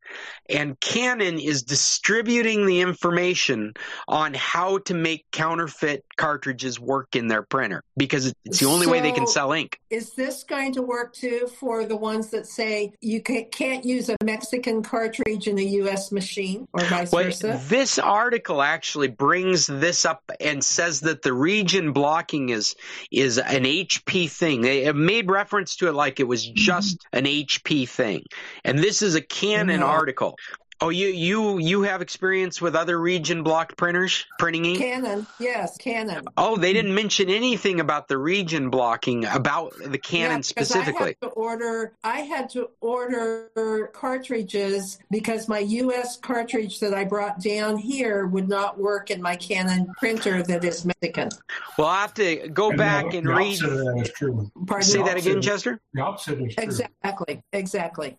And 0.49 0.79
Canon 0.79 1.39
is 1.39 1.63
distributing 1.63 2.65
the 2.65 2.81
information 2.81 3.73
on 4.07 4.33
how 4.33 4.79
to 4.79 4.92
make 4.93 5.25
counterfeit 5.31 6.05
cartridges 6.15 6.79
work 6.79 7.15
in 7.15 7.27
their 7.27 7.41
printer 7.41 7.83
because 7.97 8.33
it's 8.45 8.59
the 8.59 8.67
only 8.67 8.87
way 8.87 9.01
they 9.01 9.11
can 9.11 9.27
sell 9.27 9.51
ink. 9.53 9.79
Is 9.89 10.13
this 10.13 10.43
going 10.43 10.73
to 10.73 10.81
work 10.81 11.13
too 11.13 11.47
for 11.59 11.85
the 11.85 11.97
ones 11.97 12.29
that 12.29 12.47
say 12.47 12.93
you 13.01 13.21
can't 13.21 13.85
use 13.85 14.09
a 14.09 14.15
Mexican 14.23 14.83
cartridge 14.83 15.47
in 15.47 15.57
a 15.57 15.63
U.S. 15.63 16.11
machine 16.11 16.67
or 16.73 16.81
vice 16.85 17.11
Well, 17.11 17.25
versa? 17.25 17.59
this 17.67 17.99
article 17.99 18.61
actually 18.61 19.07
brings 19.07 19.67
this 19.67 20.05
up 20.05 20.23
and 20.39 20.63
says 20.63 21.01
that 21.01 21.21
the 21.21 21.33
region 21.33 21.91
blocking 21.91 22.49
is 22.49 22.75
is 23.11 23.37
an 23.37 23.63
HP 23.63 24.29
thing. 24.29 24.61
They 24.61 24.91
made 24.91 25.29
reference 25.29 25.75
to 25.77 25.87
it 25.87 25.93
like 25.93 26.19
it 26.19 26.27
was 26.27 26.45
mm-hmm. 26.45 26.55
just 26.55 27.05
an 27.11 27.25
HP 27.25 27.87
thing, 27.87 28.23
and 28.63 28.79
this 28.79 29.01
is 29.01 29.15
a 29.15 29.21
Canon 29.21 29.81
No. 29.81 29.87
article. 29.87 30.37
Oh, 30.81 30.89
you 30.89 31.07
you 31.07 31.59
you 31.59 31.83
have 31.83 32.01
experience 32.01 32.61
with 32.61 32.75
other 32.75 32.99
region 32.99 33.43
blocked 33.43 33.77
printers 33.77 34.25
printing 34.39 34.65
ink? 34.65 34.79
Canon, 34.79 35.25
yes, 35.39 35.77
Canon. 35.77 36.25
Oh, 36.35 36.57
they 36.57 36.73
didn't 36.73 36.93
mention 36.93 37.29
anything 37.29 37.79
about 37.79 38.07
the 38.07 38.17
region 38.17 38.69
blocking 38.69 39.23
about 39.25 39.73
the 39.77 39.91
Yeah, 39.91 39.97
Canon 39.97 40.37
because 40.41 40.47
specifically. 40.67 41.01
I 41.03 41.07
had 41.07 41.21
to 41.21 41.27
order. 41.29 41.93
I 42.03 42.19
had 42.21 42.49
to 42.51 42.69
order 42.81 43.89
cartridges 43.93 44.99
because 45.09 45.47
my 45.47 45.59
U.S. 45.59 46.17
cartridge 46.17 46.79
that 46.79 46.93
I 46.93 47.05
brought 47.05 47.39
down 47.39 47.77
here 47.77 48.25
would 48.27 48.49
not 48.49 48.77
work 48.77 49.09
in 49.11 49.21
my 49.21 49.35
Canon 49.35 49.87
printer 49.99 50.43
that 50.43 50.63
is 50.65 50.83
Mexican. 50.85 51.29
Well, 51.77 51.87
I'll 51.87 52.01
have 52.01 52.13
to 52.15 52.49
go 52.49 52.69
And 52.69 52.77
back 52.77 53.11
the, 53.11 53.19
and 53.19 53.27
the 53.27 53.33
read. 53.33 53.47
opposite 53.63 53.71
of 53.71 53.77
that 53.77 54.01
is 54.01 54.11
true. 54.13 54.51
Pardon? 54.67 54.87
Say 54.87 54.97
The 54.99 55.03
that 55.05 55.17
again, 55.17 55.41
Chester. 55.41 55.79
The 55.93 56.01
opposite 56.01 56.41
is 56.41 56.55
true. 56.55 56.63
Exactly, 56.63 57.43
exactly. 57.53 58.17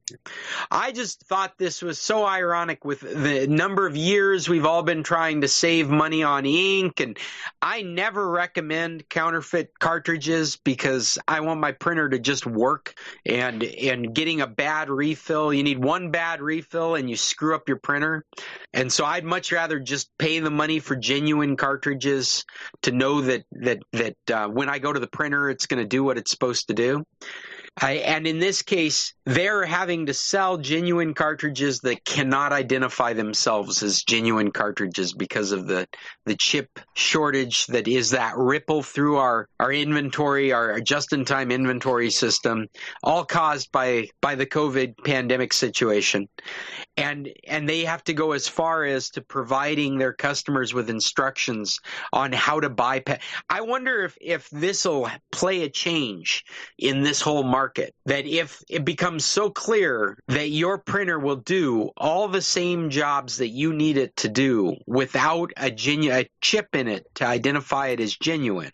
I 0.70 0.92
just 0.92 1.26
thought 1.26 1.58
this 1.58 1.82
was 1.82 1.98
so 1.98 2.24
ironic 2.24 2.43
with 2.84 3.00
the 3.00 3.46
number 3.48 3.86
of 3.86 3.96
years 3.96 4.48
we've 4.48 4.66
all 4.66 4.82
been 4.82 5.02
trying 5.02 5.40
to 5.40 5.48
save 5.48 5.88
money 5.88 6.22
on 6.22 6.44
ink 6.44 7.00
and 7.00 7.18
I 7.62 7.82
never 7.82 8.28
recommend 8.28 9.08
counterfeit 9.08 9.78
cartridges 9.78 10.56
because 10.56 11.18
I 11.26 11.40
want 11.40 11.60
my 11.60 11.72
printer 11.72 12.08
to 12.08 12.18
just 12.18 12.46
work 12.46 12.94
and 13.24 13.62
and 13.62 14.14
getting 14.14 14.40
a 14.40 14.46
bad 14.46 14.90
refill. 14.90 15.52
You 15.52 15.62
need 15.62 15.82
one 15.82 16.10
bad 16.10 16.42
refill 16.42 16.94
and 16.94 17.08
you 17.08 17.16
screw 17.16 17.54
up 17.54 17.68
your 17.68 17.78
printer. 17.78 18.24
And 18.72 18.92
so 18.92 19.04
I'd 19.04 19.24
much 19.24 19.52
rather 19.52 19.78
just 19.80 20.10
pay 20.18 20.40
the 20.40 20.50
money 20.50 20.78
for 20.78 20.96
genuine 20.96 21.56
cartridges 21.56 22.44
to 22.82 22.92
know 22.92 23.22
that 23.22 23.44
that 23.52 23.78
that 23.92 24.16
uh, 24.30 24.48
when 24.48 24.68
I 24.68 24.78
go 24.78 24.92
to 24.92 25.00
the 25.00 25.06
printer 25.06 25.48
it's 25.48 25.66
going 25.66 25.82
to 25.82 25.88
do 25.88 26.04
what 26.04 26.18
it's 26.18 26.30
supposed 26.30 26.68
to 26.68 26.74
do 26.74 27.04
And 27.82 28.26
in 28.26 28.38
this 28.38 28.62
case, 28.62 29.14
they're 29.24 29.64
having 29.64 30.06
to 30.06 30.14
sell 30.14 30.58
genuine 30.58 31.12
cartridges 31.12 31.80
that 31.80 32.04
cannot 32.04 32.52
identify 32.52 33.14
themselves 33.14 33.82
as 33.82 34.04
genuine 34.04 34.52
cartridges 34.52 35.12
because 35.12 35.50
of 35.50 35.66
the, 35.66 35.88
the 36.24 36.36
chip 36.36 36.78
shortage 36.94 37.66
that 37.66 37.88
is 37.88 38.10
that 38.10 38.36
ripple 38.36 38.84
through 38.84 39.16
our, 39.16 39.48
our 39.58 39.72
inventory, 39.72 40.52
our 40.52 40.78
just-in-time 40.80 41.50
inventory 41.50 42.10
system, 42.10 42.68
all 43.02 43.24
caused 43.24 43.72
by, 43.72 44.08
by 44.20 44.36
the 44.36 44.46
COVID 44.46 44.94
pandemic 45.04 45.52
situation. 45.52 46.28
And, 46.96 47.32
and 47.46 47.68
they 47.68 47.84
have 47.84 48.04
to 48.04 48.14
go 48.14 48.32
as 48.32 48.46
far 48.46 48.84
as 48.84 49.10
to 49.10 49.20
providing 49.20 49.98
their 49.98 50.12
customers 50.12 50.72
with 50.72 50.90
instructions 50.90 51.80
on 52.12 52.32
how 52.32 52.60
to 52.60 52.70
bypass. 52.70 53.20
I 53.50 53.62
wonder 53.62 54.04
if, 54.04 54.16
if 54.20 54.48
this 54.50 54.84
will 54.84 55.10
play 55.32 55.62
a 55.62 55.68
change 55.68 56.44
in 56.78 57.02
this 57.02 57.20
whole 57.20 57.42
market. 57.42 57.94
That 58.06 58.26
if 58.26 58.62
it 58.68 58.84
becomes 58.84 59.24
so 59.24 59.50
clear 59.50 60.16
that 60.28 60.50
your 60.50 60.78
printer 60.78 61.18
will 61.18 61.36
do 61.36 61.90
all 61.96 62.28
the 62.28 62.42
same 62.42 62.90
jobs 62.90 63.38
that 63.38 63.48
you 63.48 63.72
need 63.72 63.96
it 63.96 64.16
to 64.18 64.28
do 64.28 64.76
without 64.86 65.52
a 65.56 65.70
genu- 65.70 66.12
a 66.12 66.28
chip 66.40 66.74
in 66.74 66.86
it 66.86 67.06
to 67.16 67.26
identify 67.26 67.88
it 67.88 68.00
as 68.00 68.16
genuine, 68.16 68.72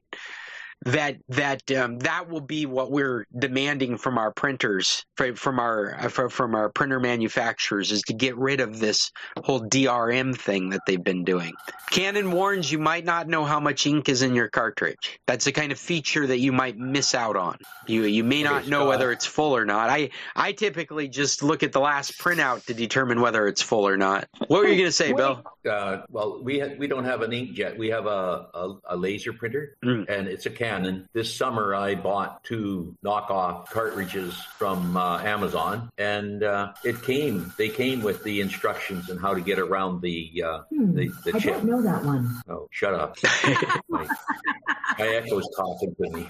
that 0.87 1.17
that 1.29 1.71
um, 1.73 1.99
that 2.01 2.29
will 2.31 2.41
be 2.41 2.65
what 2.67 2.91
we're 2.91 3.27
demanding 3.37 3.99
from 3.99 4.17
our 4.19 4.33
printers 4.33 5.05
from 5.35 5.59
our 5.61 5.95
uh, 5.95 6.09
from 6.09 6.55
our 6.55 6.71
printer 6.71 6.99
manufacturers 6.99 7.93
is 7.93 8.03
to 8.03 8.15
get 8.15 8.37
rid 8.39 8.61
of 8.61 8.79
this 8.79 9.13
whole 9.45 9.61
DRM 9.61 10.35
thing 10.37 10.71
that 10.71 10.81
they've 10.87 11.03
been 11.05 11.25
doing. 11.25 11.53
Canon 11.91 12.33
warns 12.33 12.73
you 12.73 12.79
might 12.79 13.05
not 13.05 13.29
know 13.29 13.45
how 13.45 13.61
much 13.61 13.87
ink 13.87 14.09
is 14.09 14.23
in 14.23 14.35
your 14.35 14.49
cartridge. 14.49 15.19
That's 15.27 15.45
the 15.45 15.53
kind 15.53 15.71
of 15.73 15.79
feature 15.79 16.27
that 16.27 16.39
you 16.39 16.53
might 16.53 16.79
miss 16.79 17.15
out 17.15 17.37
on. 17.37 17.59
You 17.87 18.05
you 18.05 18.25
may 18.25 18.43
not 18.43 18.67
know 18.67 18.87
whether 18.87 19.13
it's 19.13 19.27
full 19.27 19.55
or 19.55 19.67
not. 19.67 19.91
I 19.91 20.11
I 20.35 20.53
typically 20.53 21.09
just 21.09 21.43
look 21.43 21.63
at 21.63 21.73
the 21.73 21.81
last 21.81 22.19
printout 22.19 22.65
to 22.67 22.75
determine 22.75 23.21
whether 23.21 23.47
it's 23.47 23.61
full 23.61 23.87
or 23.87 23.99
not. 23.99 24.29
What 24.47 24.61
were 24.61 24.69
you 24.69 24.77
going 24.77 24.87
to 24.87 24.93
say, 24.93 25.13
Bill? 25.13 25.43
Uh, 25.69 26.03
well, 26.09 26.41
we 26.43 26.61
ha- 26.61 26.75
we 26.79 26.87
don't 26.87 27.05
have 27.05 27.21
an 27.21 27.33
inkjet. 27.33 27.77
We 27.77 27.89
have 27.89 28.07
a, 28.07 28.47
a, 28.55 28.75
a 28.91 28.97
laser 28.97 29.33
printer, 29.35 29.77
Mm. 29.85 30.09
and 30.09 30.27
it's 30.27 30.47
a 30.47 30.51
Canon. 30.51 30.70
And 30.77 31.07
this 31.13 31.35
summer, 31.35 31.75
I 31.75 31.95
bought 31.97 32.45
two 32.45 32.95
knockoff 33.05 33.67
cartridges 33.71 34.35
from 34.57 34.97
uh, 34.97 35.19
Amazon, 35.21 35.91
and 35.99 36.43
uh, 36.43 36.73
it 36.85 37.03
came. 37.03 37.53
They 37.59 37.69
came 37.69 38.03
with 38.03 38.23
the 38.25 38.41
instructions 38.41 39.11
on 39.11 39.17
how 39.19 39.35
to 39.35 39.41
get 39.41 39.59
around 39.59 40.01
the 40.03 40.43
uh, 40.47 40.59
the, 40.71 41.11
the 41.25 41.31
Hmm. 41.33 41.37
I 41.37 41.41
chip. 41.41 41.55
don't 41.55 41.65
know 41.65 41.83
that 41.83 42.05
one. 42.05 42.41
Oh, 42.49 42.69
shut 42.71 42.95
up! 42.95 43.17
my, 43.89 44.07
my 44.99 45.09
echo's 45.09 45.49
talking 45.57 45.95
to 46.03 46.11
me. 46.11 46.27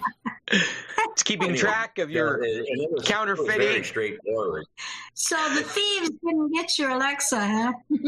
It's 0.53 1.23
keeping 1.23 1.51
Anyway, 1.51 1.59
track 1.61 1.99
of 1.99 2.11
your 2.11 2.45
yeah, 2.45 2.51
it 2.51 2.61
was, 2.61 2.67
It 2.81 2.91
was 2.93 3.05
counterfeiting. 3.05 3.59
very 3.59 3.85
straightforward. 3.85 4.65
So 5.15 5.37
the 5.55 5.63
thieves 5.63 6.11
didn't 6.25 6.53
get 6.53 6.77
your 6.79 6.91
Alexa, 6.91 7.41
huh? 7.47 7.73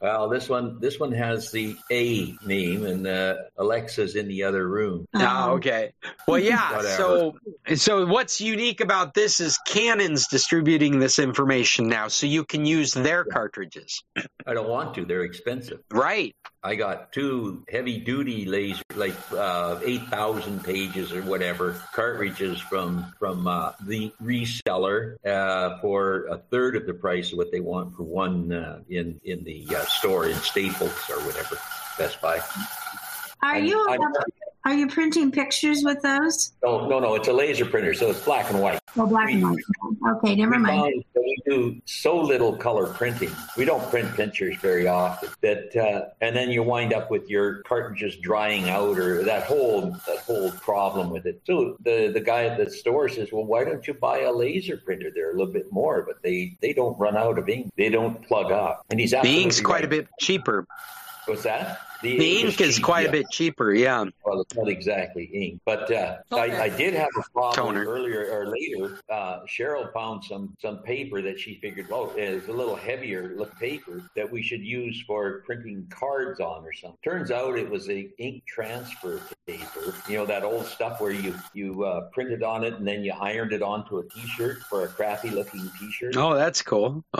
Well, 0.00 0.28
this 0.28 0.50
one 0.50 0.80
this 0.80 1.00
one 1.00 1.12
has 1.12 1.50
the 1.50 1.74
A 1.90 2.34
name, 2.46 2.84
and 2.84 3.06
uh, 3.06 3.36
Alexa's 3.56 4.16
in 4.16 4.28
the 4.28 4.42
other 4.42 4.68
room. 4.68 5.06
Oh, 5.50 5.54
okay. 5.54 5.92
Well, 6.26 6.38
yeah. 6.38 6.82
So, 6.94 7.34
so 7.74 8.06
what's 8.06 8.40
unique 8.40 8.80
about 8.80 9.14
this 9.14 9.40
is 9.40 9.58
Canon's 9.66 10.26
distributing 10.28 10.98
this 11.00 11.18
information 11.18 11.88
now, 11.88 12.08
so 12.08 12.26
you 12.26 12.44
can 12.44 12.64
use 12.66 12.92
their 12.92 13.24
cartridges. 13.24 14.02
I 14.46 14.54
don't 14.54 14.68
want 14.68 14.94
to. 14.96 15.04
They're 15.04 15.22
expensive. 15.24 15.80
Right. 15.90 16.34
I 16.62 16.76
got 16.76 17.12
two 17.12 17.64
heavy 17.68 17.98
duty 17.98 18.44
laser, 18.46 18.82
like 18.94 19.14
uh, 19.32 19.78
eight 19.84 20.02
thousand 20.08 20.64
pages 20.64 21.12
or 21.12 21.22
whatever 21.22 21.72
cartridges 21.92 22.58
from 22.60 23.12
from 23.18 23.46
uh, 23.46 23.72
the 23.84 24.12
reseller 24.22 25.16
uh, 25.26 25.78
for 25.80 26.26
a 26.30 26.38
third 26.38 26.76
of 26.76 26.86
the 26.86 26.94
price 26.94 27.32
of 27.32 27.38
what 27.38 27.50
they 27.52 27.60
want 27.60 27.94
for 27.96 28.04
one 28.04 28.52
uh, 28.52 28.80
in 28.88 29.20
in 29.24 29.44
the 29.44 29.66
uh, 29.76 29.84
store 29.84 30.26
in 30.26 30.36
Staples 30.36 30.94
or 31.10 31.16
whatever, 31.26 31.56
Best 31.98 32.20
Buy. 32.22 32.40
Are 33.42 33.56
And 33.56 33.68
you 33.68 33.84
I'm- 33.88 34.00
are 34.66 34.72
you 34.72 34.88
printing 34.88 35.30
pictures 35.30 35.82
with 35.84 36.00
those? 36.00 36.52
No, 36.62 36.88
no, 36.88 36.98
no. 36.98 37.14
It's 37.16 37.28
a 37.28 37.32
laser 37.32 37.66
printer, 37.66 37.92
so 37.92 38.10
it's 38.10 38.24
black 38.24 38.50
and 38.50 38.62
white. 38.62 38.78
Oh, 38.96 39.06
black 39.06 39.30
and 39.30 39.42
white. 39.42 39.62
Okay, 40.16 40.34
never 40.34 40.52
we 40.52 40.58
mind. 40.58 41.04
we 41.14 41.36
do 41.44 41.80
so 41.84 42.18
little 42.18 42.56
color 42.56 42.86
printing. 42.86 43.30
We 43.58 43.66
don't 43.66 43.86
print 43.90 44.14
pictures 44.14 44.56
very 44.62 44.86
often. 44.86 45.28
That 45.42 45.76
uh, 45.76 46.06
and 46.22 46.34
then 46.34 46.50
you 46.50 46.62
wind 46.62 46.94
up 46.94 47.10
with 47.10 47.28
your 47.28 47.62
cartridges 47.64 48.16
drying 48.16 48.70
out, 48.70 48.98
or 48.98 49.22
that 49.24 49.42
whole 49.44 49.90
that 50.06 50.18
whole 50.18 50.50
problem 50.52 51.10
with 51.10 51.26
it. 51.26 51.42
So 51.44 51.76
the 51.80 52.10
the 52.12 52.20
guy 52.20 52.44
at 52.46 52.56
the 52.56 52.70
store 52.70 53.10
says, 53.10 53.28
"Well, 53.32 53.44
why 53.44 53.64
don't 53.64 53.86
you 53.86 53.92
buy 53.92 54.20
a 54.20 54.32
laser 54.32 54.78
printer? 54.78 55.10
They're 55.14 55.32
a 55.32 55.36
little 55.36 55.52
bit 55.52 55.70
more, 55.72 56.02
but 56.06 56.22
they 56.22 56.56
they 56.62 56.72
don't 56.72 56.98
run 56.98 57.18
out 57.18 57.38
of 57.38 57.48
ink. 57.50 57.70
They 57.76 57.90
don't 57.90 58.26
plug 58.26 58.50
up." 58.50 58.86
And 58.88 58.98
he's 58.98 59.10
The 59.10 59.18
absolutely 59.18 59.42
ink's 59.42 59.60
quite 59.60 59.84
a 59.84 59.88
bit 59.88 60.08
cheaper. 60.20 60.66
What's 61.26 61.42
that? 61.42 61.80
The 62.04 62.40
ink 62.40 62.60
is 62.60 62.76
cheap, 62.76 62.84
quite 62.84 63.02
yeah. 63.04 63.08
a 63.08 63.12
bit 63.12 63.26
cheaper. 63.30 63.72
Yeah. 63.72 64.04
Well, 64.24 64.42
it's 64.42 64.54
not 64.54 64.68
exactly 64.68 65.24
ink, 65.24 65.60
but 65.64 65.90
uh, 65.90 66.18
I, 66.32 66.64
I 66.64 66.68
did 66.68 66.94
have 66.94 67.08
a 67.18 67.30
problem 67.32 67.76
earlier 67.76 68.30
or 68.30 68.46
later. 68.46 68.98
Uh, 69.10 69.40
Cheryl 69.46 69.92
found 69.92 70.22
some 70.24 70.54
some 70.60 70.78
paper 70.78 71.22
that 71.22 71.40
she 71.40 71.54
figured, 71.60 71.86
oh, 71.90 72.12
it's 72.16 72.48
a 72.48 72.52
little 72.52 72.76
heavier 72.76 73.34
look 73.36 73.58
paper 73.58 74.02
that 74.16 74.30
we 74.30 74.42
should 74.42 74.60
use 74.60 75.02
for 75.06 75.42
printing 75.46 75.86
cards 75.90 76.40
on 76.40 76.64
or 76.64 76.72
something. 76.72 76.98
Turns 77.02 77.30
out 77.30 77.58
it 77.58 77.68
was 77.68 77.88
a 77.88 78.08
ink 78.18 78.44
transfer 78.46 79.20
paper. 79.46 79.94
You 80.08 80.18
know 80.18 80.26
that 80.26 80.44
old 80.44 80.66
stuff 80.66 81.00
where 81.00 81.12
you 81.12 81.34
you 81.54 81.84
uh, 81.84 82.02
printed 82.12 82.42
on 82.42 82.64
it 82.64 82.74
and 82.74 82.86
then 82.86 83.02
you 83.02 83.12
ironed 83.12 83.52
it 83.52 83.62
onto 83.62 83.98
a 83.98 84.08
T-shirt 84.08 84.58
for 84.62 84.84
a 84.84 84.88
crappy 84.88 85.30
looking 85.30 85.70
T-shirt. 85.78 86.16
Oh, 86.16 86.34
that's 86.34 86.62
cool. 86.62 87.04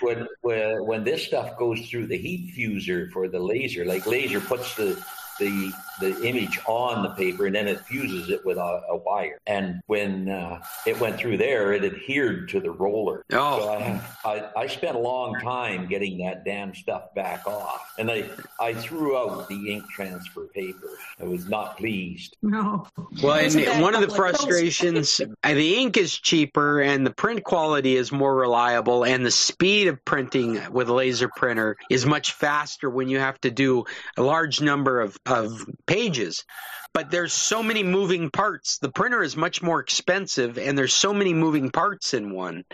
when, 0.00 0.26
when 0.42 0.86
when 0.86 1.04
this 1.04 1.24
stuff 1.24 1.58
goes 1.58 1.88
through 1.88 2.06
the 2.06 2.18
heat 2.18 2.54
fuser 2.56 3.10
for 3.10 3.28
the 3.28 3.38
laser. 3.54 3.84
Like 3.84 4.06
laser 4.06 4.40
puts 4.40 4.74
the 4.74 5.02
the 5.38 5.72
the 6.00 6.26
image 6.26 6.58
on 6.66 7.02
the 7.02 7.10
paper 7.10 7.46
and 7.46 7.54
then 7.54 7.68
it 7.68 7.80
fuses 7.80 8.30
it 8.30 8.44
with 8.44 8.58
a, 8.58 8.82
a 8.88 8.96
wire. 8.96 9.40
And 9.46 9.80
when 9.86 10.28
uh, 10.28 10.60
it 10.86 10.98
went 11.00 11.16
through 11.16 11.36
there, 11.36 11.72
it 11.72 11.84
adhered 11.84 12.48
to 12.50 12.60
the 12.60 12.70
roller. 12.70 13.24
Oh. 13.32 13.60
So 13.60 13.68
I, 13.68 14.00
I, 14.24 14.50
I 14.62 14.66
spent 14.66 14.96
a 14.96 14.98
long 14.98 15.38
time 15.40 15.86
getting 15.86 16.18
that 16.18 16.44
damn 16.44 16.74
stuff 16.74 17.14
back 17.14 17.46
off. 17.46 17.92
And 17.98 18.10
I, 18.10 18.28
I 18.60 18.74
threw 18.74 19.16
out 19.16 19.48
the 19.48 19.72
ink 19.72 19.84
transfer 19.90 20.46
paper. 20.48 20.90
I 21.20 21.24
was 21.24 21.48
not 21.48 21.76
pleased. 21.76 22.36
No. 22.42 22.86
Well, 23.22 23.34
and 23.34 23.82
one 23.82 23.94
of 23.94 24.00
the 24.00 24.14
frustrations, 24.14 25.20
uh, 25.20 25.54
the 25.54 25.76
ink 25.76 25.96
is 25.96 26.18
cheaper 26.18 26.80
and 26.80 27.06
the 27.06 27.12
print 27.12 27.44
quality 27.44 27.96
is 27.96 28.10
more 28.10 28.34
reliable 28.34 29.04
and 29.04 29.24
the 29.24 29.30
speed 29.30 29.88
of 29.88 30.04
printing 30.04 30.60
with 30.72 30.88
a 30.88 30.92
laser 30.92 31.30
printer 31.36 31.76
is 31.90 32.04
much 32.04 32.32
faster 32.32 32.90
when 32.90 33.08
you 33.08 33.18
have 33.18 33.40
to 33.42 33.50
do 33.50 33.84
a 34.16 34.22
large 34.22 34.60
number 34.60 35.00
of, 35.00 35.16
of 35.26 35.66
pages. 35.86 36.44
But 36.92 37.10
there's 37.10 37.32
so 37.32 37.60
many 37.60 37.82
moving 37.82 38.30
parts. 38.30 38.78
The 38.78 38.88
printer 38.88 39.24
is 39.24 39.36
much 39.36 39.60
more 39.60 39.80
expensive 39.80 40.58
and 40.58 40.78
there's 40.78 40.94
so 40.94 41.12
many 41.12 41.34
moving 41.34 41.70
parts 41.70 42.14
in 42.14 42.32
one 42.32 42.64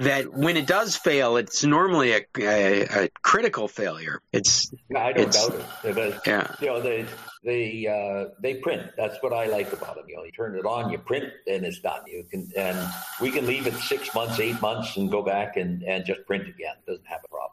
that 0.00 0.32
when 0.32 0.56
it 0.56 0.66
does 0.66 0.96
fail, 0.96 1.36
it's 1.36 1.62
normally 1.62 2.12
a, 2.12 2.22
a, 2.38 3.04
a 3.04 3.08
critical 3.22 3.68
failure. 3.68 4.22
It's, 4.32 4.72
I 4.96 5.12
don't 5.12 5.28
it's, 5.28 5.46
doubt 5.46 5.60
it. 5.84 5.94
But, 5.94 6.26
yeah. 6.26 6.54
You 6.58 6.66
know, 6.68 6.80
they 6.80 7.04
they 7.44 7.86
uh, 7.86 8.30
they 8.40 8.54
print. 8.54 8.90
That's 8.96 9.16
what 9.22 9.32
I 9.32 9.46
like 9.46 9.72
about 9.72 9.96
them. 9.96 10.04
You 10.08 10.16
know, 10.16 10.24
you 10.24 10.32
turn 10.32 10.56
it 10.56 10.64
on, 10.64 10.90
you 10.90 10.98
print, 10.98 11.32
and 11.46 11.64
it's 11.64 11.80
done. 11.80 12.00
You 12.06 12.24
can 12.24 12.50
and 12.56 12.78
we 13.20 13.30
can 13.30 13.46
leave 13.46 13.66
it 13.66 13.74
six 13.74 14.14
months, 14.14 14.40
eight 14.40 14.60
months, 14.60 14.96
and 14.96 15.10
go 15.10 15.22
back 15.22 15.56
and 15.56 15.82
and 15.82 16.04
just 16.04 16.26
print 16.26 16.48
again. 16.48 16.74
It 16.86 16.90
Doesn't 16.90 17.06
have 17.06 17.20
a 17.24 17.28
problem. 17.28 17.52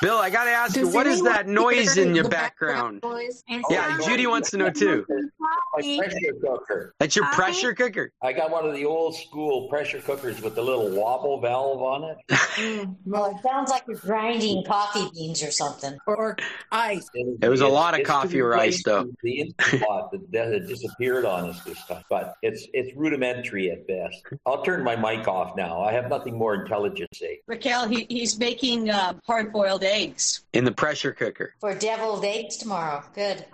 Bill, 0.00 0.16
I 0.16 0.30
got 0.30 0.44
to 0.44 0.50
ask 0.50 0.76
you, 0.76 0.88
what 0.88 1.06
is 1.06 1.22
that 1.22 1.46
noise 1.46 1.96
in 1.96 2.14
your 2.14 2.24
the 2.24 2.30
background? 2.30 3.02
Yeah, 3.48 3.60
sounds 3.70 4.06
Judy 4.06 4.24
like 4.24 4.30
wants 4.30 4.50
to 4.50 4.56
know 4.58 4.70
too. 4.70 5.06
My 5.08 5.98
pressure 5.98 6.32
cooker. 6.42 6.94
That's 6.98 7.16
your 7.16 7.26
pressure 7.26 7.74
cooker. 7.74 8.12
I 8.22 8.32
got 8.32 8.50
one 8.50 8.66
of 8.66 8.74
the 8.74 8.84
old 8.84 9.16
school 9.16 9.68
pressure 9.68 10.00
cookers 10.00 10.40
with 10.42 10.54
the 10.54 10.62
little 10.62 10.90
wobble 10.90 11.40
valve 11.40 11.82
on 11.82 12.04
it. 12.04 12.88
Well, 13.04 13.26
it 13.26 13.42
sounds 13.42 13.70
like 13.70 13.84
you're 13.86 13.98
grinding 13.98 14.64
coffee 14.64 15.08
beans 15.14 15.42
or 15.42 15.50
something. 15.50 15.96
Or 16.06 16.36
ice. 16.72 17.08
There 17.38 17.50
was 17.50 17.60
a 17.60 17.68
lot 17.68 17.98
of 17.98 18.06
coffee 18.06 18.40
or 18.40 18.54
ice, 18.56 18.82
though. 18.82 19.12
The 19.22 19.40
instant 19.40 19.82
pot 19.82 20.10
that, 20.12 20.32
that 20.32 20.52
had 20.52 20.66
disappeared 20.66 21.24
on 21.24 21.50
us 21.50 21.62
this 21.64 21.84
time, 21.86 22.02
but 22.08 22.34
it's 22.42 22.66
it's 22.72 22.96
rudimentary 22.96 23.70
at 23.70 23.86
best. 23.86 24.24
I'll 24.46 24.62
turn 24.62 24.82
my 24.82 24.96
mic 24.96 25.28
off 25.28 25.56
now. 25.56 25.82
I 25.82 25.92
have 25.92 26.08
nothing 26.08 26.36
more 26.36 26.54
intelligent 26.54 27.10
to 27.12 27.18
say. 27.18 27.40
Raquel, 27.46 27.88
he, 27.88 28.06
he's 28.08 28.38
making 28.38 28.90
uh, 28.90 29.14
hard 29.26 29.52
boiled 29.52 29.84
eggs. 29.86 30.42
In 30.52 30.64
the 30.64 30.72
pressure 30.72 31.12
cooker. 31.12 31.54
For 31.60 31.74
deviled 31.74 32.24
eggs 32.24 32.56
tomorrow. 32.56 33.02
Good. 33.14 33.44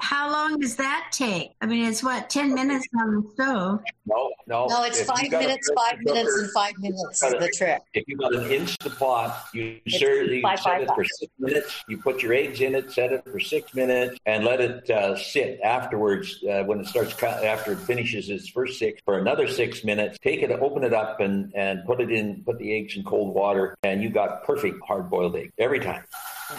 How 0.00 0.30
long 0.30 0.58
does 0.58 0.76
that 0.76 1.08
take? 1.12 1.52
I 1.60 1.66
mean, 1.66 1.86
it's 1.86 2.02
what, 2.02 2.30
10 2.30 2.54
minutes 2.54 2.86
on 2.98 3.16
the 3.16 3.30
stove? 3.34 3.80
No, 4.06 4.32
no. 4.46 4.66
No, 4.66 4.84
it's 4.84 5.00
If 5.00 5.06
five 5.06 5.30
minutes, 5.30 5.70
pressure 5.70 5.90
five 5.90 5.98
minutes, 6.02 6.30
cooker, 6.30 6.42
and 6.44 6.52
five 6.52 6.78
minutes 6.78 7.20
got 7.20 7.34
is 7.34 7.40
the 7.40 7.52
trick. 7.56 7.82
If 7.94 8.04
you 8.06 8.16
got 8.16 8.34
an 8.34 8.44
Instapot, 8.44 9.34
you 9.54 9.80
It's 9.86 9.98
serve, 9.98 10.28
you 10.28 10.42
five, 10.42 10.58
set 10.58 10.64
five, 10.64 10.82
it 10.82 10.90
for 10.94 11.04
six 11.04 11.32
minutes. 11.38 11.84
You 11.88 11.98
put 11.98 12.22
your 12.22 12.32
eggs 12.32 12.60
in 12.60 12.74
it, 12.74 12.90
set 12.92 13.12
it 13.12 13.24
for 13.24 13.38
six 13.40 13.74
minutes, 13.74 14.18
and 14.26 14.44
let 14.44 14.60
it 14.60 14.88
uh, 14.90 15.16
sit. 15.16 15.60
Afterwards, 15.62 16.42
uh, 16.44 16.64
when 16.64 16.80
it 16.80 16.86
starts, 16.86 17.14
cu- 17.14 17.26
after 17.26 17.72
it 17.72 17.78
finishes 17.78 18.28
its 18.28 18.48
first 18.48 18.78
six, 18.78 19.00
for 19.04 19.18
another 19.18 19.46
six 19.46 19.84
minutes, 19.84 20.18
take 20.22 20.42
it, 20.42 20.50
open 20.50 20.84
it 20.84 20.92
up, 20.94 21.20
and 21.20 21.52
and 21.54 21.84
put 21.86 22.00
it 22.00 22.10
in, 22.10 22.42
put 22.44 22.58
the 22.58 22.74
eggs 22.76 22.96
in 22.96 23.04
cold 23.04 23.34
water, 23.34 23.76
and 23.82 24.02
you 24.02 24.10
got 24.10 24.44
perfect 24.44 24.78
hard 24.86 25.10
boiled 25.10 25.36
egg 25.36 25.52
every 25.58 25.80
time. 25.82 26.04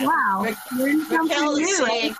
Wow. 0.01 0.47
Raquel 0.77 1.55
is 1.57 1.77
saying, 1.77 2.15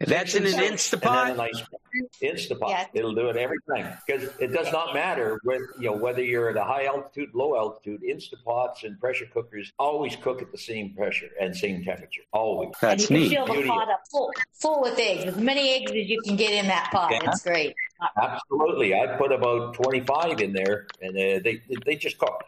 That's 0.00 0.34
in 0.34 0.46
an 0.46 0.54
And 0.54 0.62
then 0.62 0.72
Instapot. 0.74 1.36
a 1.36 2.24
Instapot. 2.24 2.68
Yeah. 2.68 2.86
It'll 2.94 3.14
do 3.14 3.28
it 3.28 3.36
every 3.36 3.58
time 3.68 3.96
because 4.06 4.30
it 4.38 4.48
does 4.52 4.72
not 4.72 4.94
matter 4.94 5.38
whether 5.44 5.68
you 5.78 5.90
know 5.90 5.96
whether 5.96 6.22
you're 6.22 6.50
at 6.50 6.56
a 6.56 6.64
high 6.64 6.86
altitude, 6.86 7.30
low 7.34 7.56
altitude. 7.56 8.02
Instapots 8.02 8.84
and 8.84 8.98
pressure 8.98 9.26
cookers 9.32 9.72
always 9.78 10.16
cook 10.16 10.42
at 10.42 10.50
the 10.52 10.58
same 10.58 10.94
pressure 10.94 11.28
and 11.40 11.54
same 11.56 11.84
temperature. 11.84 12.22
Always. 12.32 12.70
That's 12.80 13.10
and 13.10 13.18
you 13.20 13.28
That's 13.28 13.46
can 13.46 13.46
fill 13.46 13.62
the 13.62 13.68
pot 13.68 13.90
up 13.90 14.00
full, 14.10 14.32
full 14.54 14.82
with 14.82 14.98
eggs, 14.98 15.24
as 15.24 15.36
many 15.36 15.74
eggs 15.74 15.90
as 15.90 16.08
you 16.08 16.20
can 16.22 16.36
get 16.36 16.52
in 16.52 16.66
that 16.68 16.90
pot. 16.92 17.10
Yeah. 17.12 17.30
It's 17.30 17.42
great. 17.42 17.74
Absolutely. 18.20 18.94
I 18.94 19.16
put 19.16 19.32
about 19.32 19.74
25 19.74 20.40
in 20.40 20.52
there 20.52 20.86
and 21.00 21.10
uh, 21.10 21.40
they, 21.44 21.60
they 21.86 21.96
just 21.96 22.18
cook. 22.18 22.42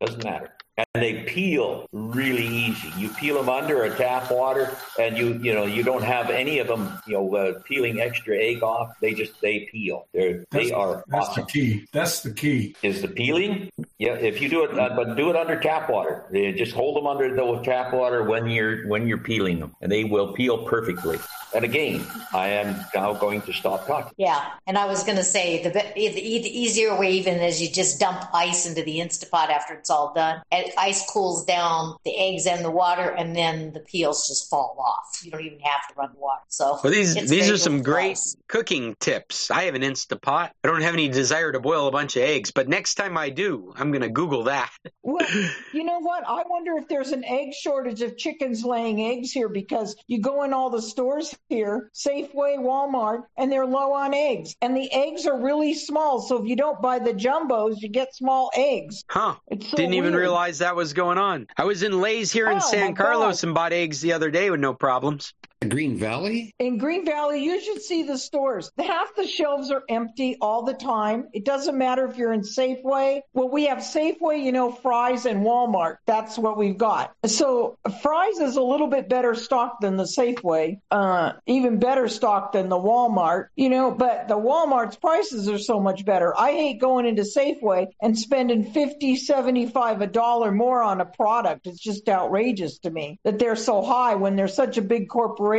Doesn't 0.00 0.24
matter. 0.24 0.52
And 0.76 0.86
they 0.94 1.22
peel 1.22 1.86
really 1.92 2.46
easy. 2.46 2.92
You 2.98 3.08
peel 3.10 3.36
them 3.36 3.48
under 3.48 3.84
a 3.84 3.96
tap 3.96 4.30
water 4.30 4.76
and 4.98 5.16
you, 5.16 5.34
you 5.34 5.54
know, 5.54 5.66
you 5.66 5.84
don't 5.84 6.02
have 6.02 6.30
any 6.30 6.58
of 6.58 6.66
them, 6.66 6.98
you 7.06 7.14
know, 7.14 7.36
uh, 7.36 7.60
peeling 7.60 8.00
extra 8.00 8.36
egg 8.36 8.62
off. 8.62 8.90
They 9.00 9.14
just, 9.14 9.40
they 9.40 9.68
peel. 9.70 10.08
They're, 10.12 10.44
they 10.50 10.70
That's, 10.70 10.70
are 10.72 11.04
that's 11.06 11.28
awesome. 11.28 11.44
the 11.44 11.50
key. 11.52 11.86
That's 11.92 12.22
the 12.22 12.32
key. 12.32 12.74
Is 12.82 13.02
the 13.02 13.08
peeling? 13.08 13.70
Yeah, 13.98 14.14
if 14.14 14.40
you 14.42 14.48
do 14.48 14.64
it, 14.64 14.76
uh, 14.76 14.96
but 14.96 15.16
do 15.16 15.30
it 15.30 15.36
under 15.36 15.58
tap 15.60 15.88
water. 15.88 16.24
Uh, 16.30 16.52
Just 16.52 16.72
hold 16.72 16.96
them 16.96 17.06
under 17.06 17.34
the 17.34 17.62
tap 17.62 17.92
water 17.94 18.24
when 18.24 18.48
you're 18.48 18.88
when 18.88 19.06
you're 19.06 19.18
peeling 19.18 19.60
them, 19.60 19.74
and 19.80 19.90
they 19.90 20.04
will 20.04 20.32
peel 20.32 20.64
perfectly. 20.66 21.18
And 21.54 21.64
again, 21.64 22.04
I 22.32 22.48
am 22.48 22.84
now 22.94 23.14
going 23.14 23.42
to 23.42 23.52
stop 23.52 23.86
talking. 23.86 24.12
Yeah, 24.16 24.44
and 24.66 24.76
I 24.76 24.86
was 24.86 25.04
going 25.04 25.16
to 25.16 25.24
say 25.24 25.62
the, 25.62 25.70
the 25.70 25.98
e- 25.98 26.08
the 26.08 26.58
easier 26.60 26.98
way 26.98 27.12
even 27.12 27.34
is 27.40 27.62
you 27.62 27.70
just 27.70 28.00
dump 28.00 28.24
ice 28.34 28.66
into 28.66 28.82
the 28.82 28.98
Instapot 28.98 29.48
after 29.50 29.74
it's 29.74 29.90
all 29.90 30.12
done. 30.12 30.42
And 30.50 30.63
ice 30.78 31.08
cools 31.10 31.44
down 31.44 31.96
the 32.04 32.16
eggs 32.18 32.46
and 32.46 32.64
the 32.64 32.70
water, 32.70 33.02
and 33.10 33.34
then 33.34 33.72
the 33.72 33.80
peels 33.80 34.26
just 34.26 34.48
fall 34.50 34.76
off. 34.78 35.20
You 35.22 35.30
don't 35.30 35.44
even 35.44 35.60
have 35.60 35.88
to 35.88 35.94
run 35.96 36.10
the 36.14 36.20
water. 36.20 36.42
So 36.48 36.78
Well, 36.82 36.92
these 36.92 37.14
these 37.14 37.50
are 37.50 37.56
some 37.56 37.82
great 37.82 38.12
ice. 38.12 38.36
cooking 38.48 38.94
tips. 39.00 39.50
I 39.50 39.64
have 39.64 39.74
an 39.74 39.82
Instapot. 39.82 40.50
I 40.62 40.68
don't 40.68 40.82
have 40.82 40.94
any 40.94 41.08
desire 41.08 41.52
to 41.52 41.60
boil 41.60 41.86
a 41.88 41.92
bunch 41.92 42.16
of 42.16 42.22
eggs, 42.22 42.50
but 42.50 42.68
next 42.68 42.94
time 42.96 43.16
I 43.16 43.30
do, 43.30 43.72
I'm 43.76 43.90
going 43.90 44.02
to 44.02 44.08
Google 44.08 44.44
that. 44.44 44.70
Well, 45.02 45.26
you 45.72 45.84
know 45.84 46.00
what? 46.00 46.24
I 46.26 46.42
wonder 46.48 46.76
if 46.78 46.88
there's 46.88 47.12
an 47.12 47.24
egg 47.24 47.52
shortage 47.54 48.02
of 48.02 48.16
chickens 48.16 48.64
laying 48.64 49.00
eggs 49.02 49.30
here 49.32 49.48
because 49.48 49.96
you 50.06 50.20
go 50.20 50.44
in 50.44 50.52
all 50.52 50.70
the 50.70 50.82
stores 50.82 51.34
here, 51.48 51.90
Safeway, 51.94 52.58
Walmart, 52.58 53.22
and 53.36 53.50
they're 53.50 53.66
low 53.66 53.92
on 53.92 54.14
eggs. 54.14 54.54
And 54.60 54.76
the 54.76 54.92
eggs 54.92 55.26
are 55.26 55.40
really 55.40 55.74
small. 55.74 56.20
So 56.20 56.42
if 56.42 56.48
you 56.48 56.56
don't 56.56 56.80
buy 56.80 56.98
the 56.98 57.12
jumbos, 57.12 57.76
you 57.80 57.88
get 57.88 58.14
small 58.14 58.50
eggs. 58.54 59.04
Huh. 59.08 59.34
It's 59.48 59.70
so 59.70 59.76
Didn't 59.76 59.94
even 59.94 60.12
weird. 60.12 60.24
Realize 60.54 60.68
that 60.70 60.76
was 60.76 60.92
going 60.92 61.18
on. 61.18 61.48
I 61.56 61.64
was 61.64 61.82
in 61.82 62.00
Ley 62.00 62.24
here 62.24 62.48
in 62.48 62.58
Oh, 62.58 62.60
San 62.60 62.94
Carlos 62.94 63.40
God. 63.40 63.48
and 63.48 63.54
bought 63.54 63.72
eggs 63.72 64.00
the 64.00 64.12
other 64.12 64.30
day 64.30 64.50
with 64.50 64.60
no 64.60 64.72
problems. 64.72 65.34
Green 65.68 65.96
Valley? 65.96 66.54
In 66.58 66.78
Green 66.78 67.04
Valley, 67.04 67.42
you 67.42 67.60
should 67.60 67.82
see 67.82 68.02
the 68.02 68.18
stores. 68.18 68.70
Half 68.78 69.14
the 69.16 69.26
shelves 69.26 69.70
are 69.70 69.82
empty 69.88 70.36
all 70.40 70.62
the 70.62 70.74
time. 70.74 71.28
It 71.32 71.44
doesn't 71.44 71.76
matter 71.76 72.06
if 72.06 72.16
you're 72.16 72.32
in 72.32 72.42
Safeway. 72.42 73.20
Well, 73.32 73.48
we 73.48 73.66
have 73.66 73.78
Safeway, 73.78 74.42
you 74.42 74.52
know, 74.52 74.70
Fry's 74.70 75.26
and 75.26 75.44
Walmart. 75.44 75.96
That's 76.06 76.38
what 76.38 76.56
we've 76.56 76.76
got. 76.76 77.14
So 77.26 77.78
Fry's 78.02 78.38
is 78.38 78.56
a 78.56 78.62
little 78.62 78.88
bit 78.88 79.08
better 79.08 79.34
stocked 79.34 79.80
than 79.80 79.96
the 79.96 80.04
Safeway, 80.04 80.80
uh, 80.90 81.32
even 81.46 81.78
better 81.78 82.08
stocked 82.08 82.52
than 82.52 82.68
the 82.68 82.76
Walmart, 82.76 83.46
you 83.56 83.68
know, 83.68 83.90
but 83.90 84.28
the 84.28 84.36
Walmart's 84.36 84.96
prices 84.96 85.48
are 85.48 85.58
so 85.58 85.80
much 85.80 86.04
better. 86.04 86.38
I 86.38 86.52
hate 86.52 86.80
going 86.80 87.06
into 87.06 87.22
Safeway 87.22 87.88
and 88.02 88.18
spending 88.18 88.64
50, 88.72 89.16
75, 89.16 90.00
a 90.00 90.06
dollar 90.06 90.52
more 90.52 90.82
on 90.82 91.00
a 91.00 91.04
product. 91.04 91.66
It's 91.66 91.80
just 91.80 92.08
outrageous 92.08 92.78
to 92.80 92.90
me 92.90 93.18
that 93.24 93.38
they're 93.38 93.56
so 93.56 93.82
high 93.82 94.14
when 94.14 94.36
they're 94.36 94.48
such 94.48 94.78
a 94.78 94.82
big 94.82 95.08
corporation 95.08 95.53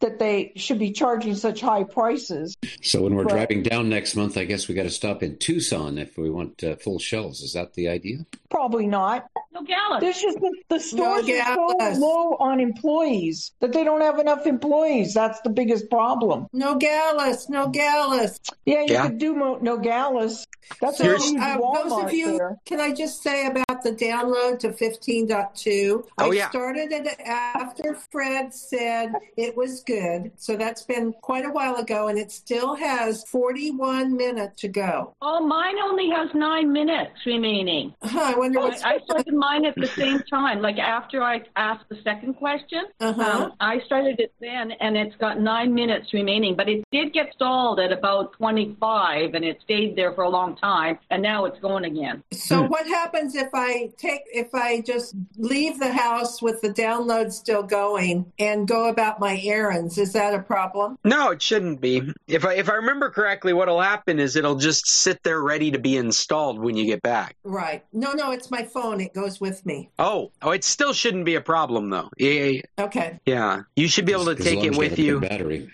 that 0.00 0.18
they 0.18 0.52
should 0.56 0.78
be 0.78 0.92
charging 0.92 1.34
such 1.34 1.60
high 1.60 1.84
prices. 1.84 2.56
So 2.82 3.02
when 3.02 3.14
we're 3.14 3.24
But- 3.24 3.32
driving 3.32 3.62
down 3.62 3.88
next 3.88 4.16
month, 4.16 4.36
I 4.36 4.44
guess 4.44 4.68
we 4.68 4.74
got 4.74 4.84
to 4.84 4.90
stop 4.90 5.22
in 5.22 5.36
Tucson 5.38 5.98
if 5.98 6.16
we 6.16 6.30
want 6.30 6.62
uh, 6.64 6.76
full 6.76 6.98
shelves. 6.98 7.40
Is 7.42 7.52
that 7.54 7.74
the 7.74 7.88
idea? 7.88 8.24
Probably 8.50 8.86
not. 8.86 9.26
Nogales. 9.52 10.00
There's 10.00 10.20
just 10.20 10.38
the, 10.38 10.54
the 10.68 10.78
stores 10.80 11.28
are 11.28 11.56
Nogales. 11.56 11.94
so 11.96 12.00
low 12.00 12.36
on 12.38 12.60
employees 12.60 13.52
that 13.60 13.72
they 13.72 13.84
don't 13.84 14.00
have 14.02 14.18
enough 14.18 14.46
employees. 14.46 15.14
That's 15.14 15.40
the 15.40 15.50
biggest 15.50 15.90
problem. 15.90 16.46
Nogales, 16.52 17.48
no 17.48 17.68
Gallus. 17.68 18.38
Yeah, 18.64 18.82
you 18.82 18.92
Yeah. 18.94 19.02
could 19.08 19.18
do 19.18 19.34
Mo- 19.34 19.58
Nogales. 19.60 20.46
That's 20.80 20.98
So, 20.98 21.14
a 21.14 21.18
huge 21.18 21.40
uh, 21.40 21.58
those 21.58 21.92
of 22.04 22.12
you, 22.12 22.38
there. 22.38 22.56
can 22.66 22.80
I 22.80 22.92
just 22.92 23.22
say 23.22 23.46
about 23.46 23.82
the 23.82 23.92
download 23.92 24.58
to 24.60 24.72
15.2? 24.72 26.04
Oh, 26.18 26.30
I 26.30 26.34
yeah. 26.34 26.48
started 26.50 26.92
it 26.92 27.20
after 27.20 27.94
Fred 28.10 28.52
said 28.54 29.12
it 29.36 29.56
was 29.56 29.82
good. 29.82 30.32
So 30.36 30.56
that's 30.56 30.82
been 30.82 31.12
quite 31.22 31.44
a 31.44 31.50
while 31.50 31.76
ago, 31.76 32.08
and 32.08 32.18
it 32.18 32.30
still 32.32 32.74
has 32.74 33.24
41 33.28 34.16
minutes 34.16 34.60
to 34.62 34.68
go. 34.68 35.14
Oh, 35.22 35.44
mine 35.46 35.76
only 35.84 36.10
has 36.10 36.28
nine 36.34 36.72
minutes 36.72 37.12
remaining. 37.26 37.94
Huh, 38.02 38.20
I 38.20 38.34
wonder 38.38 38.60
I, 38.60 38.62
what's 38.64 38.82
I 38.82 38.98
started 39.04 39.34
mine 39.34 39.64
at 39.64 39.74
the 39.76 39.86
same 39.88 40.20
time. 40.30 40.60
Like 40.60 40.78
after 40.78 41.22
I 41.22 41.42
asked 41.56 41.88
the 41.88 41.98
second 42.02 42.34
question, 42.34 42.84
Uh-huh. 43.00 43.22
um, 43.22 43.52
I 43.60 43.80
started 43.86 44.20
it 44.20 44.32
then, 44.40 44.72
and 44.72 44.96
it's 44.96 45.16
got 45.16 45.40
nine 45.40 45.74
minutes 45.74 46.12
remaining. 46.12 46.54
But 46.56 46.68
it 46.68 46.84
did 46.92 47.12
get 47.12 47.32
stalled 47.34 47.80
at 47.80 47.92
about 47.92 48.32
25, 48.34 49.34
and 49.34 49.44
it 49.44 49.60
stayed 49.62 49.96
there 49.96 50.12
for 50.14 50.24
a 50.24 50.28
long 50.30 50.56
time, 50.56 50.98
and 51.10 51.22
now 51.22 51.44
it's 51.44 51.58
going 51.60 51.84
again. 51.84 52.22
So 52.32 52.62
what 52.62 52.86
happens 52.86 53.34
if 53.34 53.48
I 53.54 53.90
take 53.96 54.22
if 54.32 54.54
I 54.54 54.80
just 54.80 55.14
leave 55.36 55.78
the 55.78 55.92
house 55.92 56.40
with 56.42 56.60
the 56.60 56.68
download 56.70 57.32
still 57.32 57.62
going 57.62 58.32
and 58.38 58.66
go 58.68 58.88
about 58.88 59.15
my 59.20 59.40
errands? 59.42 59.98
Is 59.98 60.12
that 60.12 60.34
a 60.34 60.40
problem? 60.40 60.98
No, 61.04 61.30
it 61.30 61.42
shouldn't 61.42 61.80
be. 61.80 62.12
If 62.26 62.44
I 62.44 62.54
if 62.54 62.68
I 62.68 62.74
remember 62.74 63.10
correctly, 63.10 63.52
what'll 63.52 63.80
happen 63.80 64.18
is 64.18 64.36
it'll 64.36 64.56
just 64.56 64.86
sit 64.88 65.22
there 65.22 65.42
ready 65.42 65.70
to 65.70 65.78
be 65.78 65.96
installed 65.96 66.58
when 66.58 66.76
you 66.76 66.86
get 66.86 67.02
back. 67.02 67.36
Right. 67.44 67.84
No, 67.92 68.12
no, 68.12 68.32
it's 68.32 68.50
my 68.50 68.62
phone. 68.64 69.00
It 69.00 69.14
goes 69.14 69.40
with 69.40 69.64
me. 69.66 69.90
Oh, 69.98 70.30
oh, 70.42 70.50
it 70.50 70.64
still 70.64 70.92
shouldn't 70.92 71.24
be 71.24 71.34
a 71.34 71.40
problem 71.40 71.90
though. 71.90 72.10
Yeah, 72.18 72.60
Okay. 72.78 73.18
yeah. 73.26 73.62
You 73.76 73.88
should 73.88 74.04
be 74.06 74.12
able 74.12 74.24
to 74.26 74.30
As 74.32 74.38
take 74.38 74.56
long 74.56 74.64
it 74.66 74.70
as 74.70 74.74
you 74.74 74.78
with 74.78 74.90
have 74.90 74.98
a 74.98 75.02
you. 75.02 75.20
good 75.20 75.28
battery. 75.28 75.70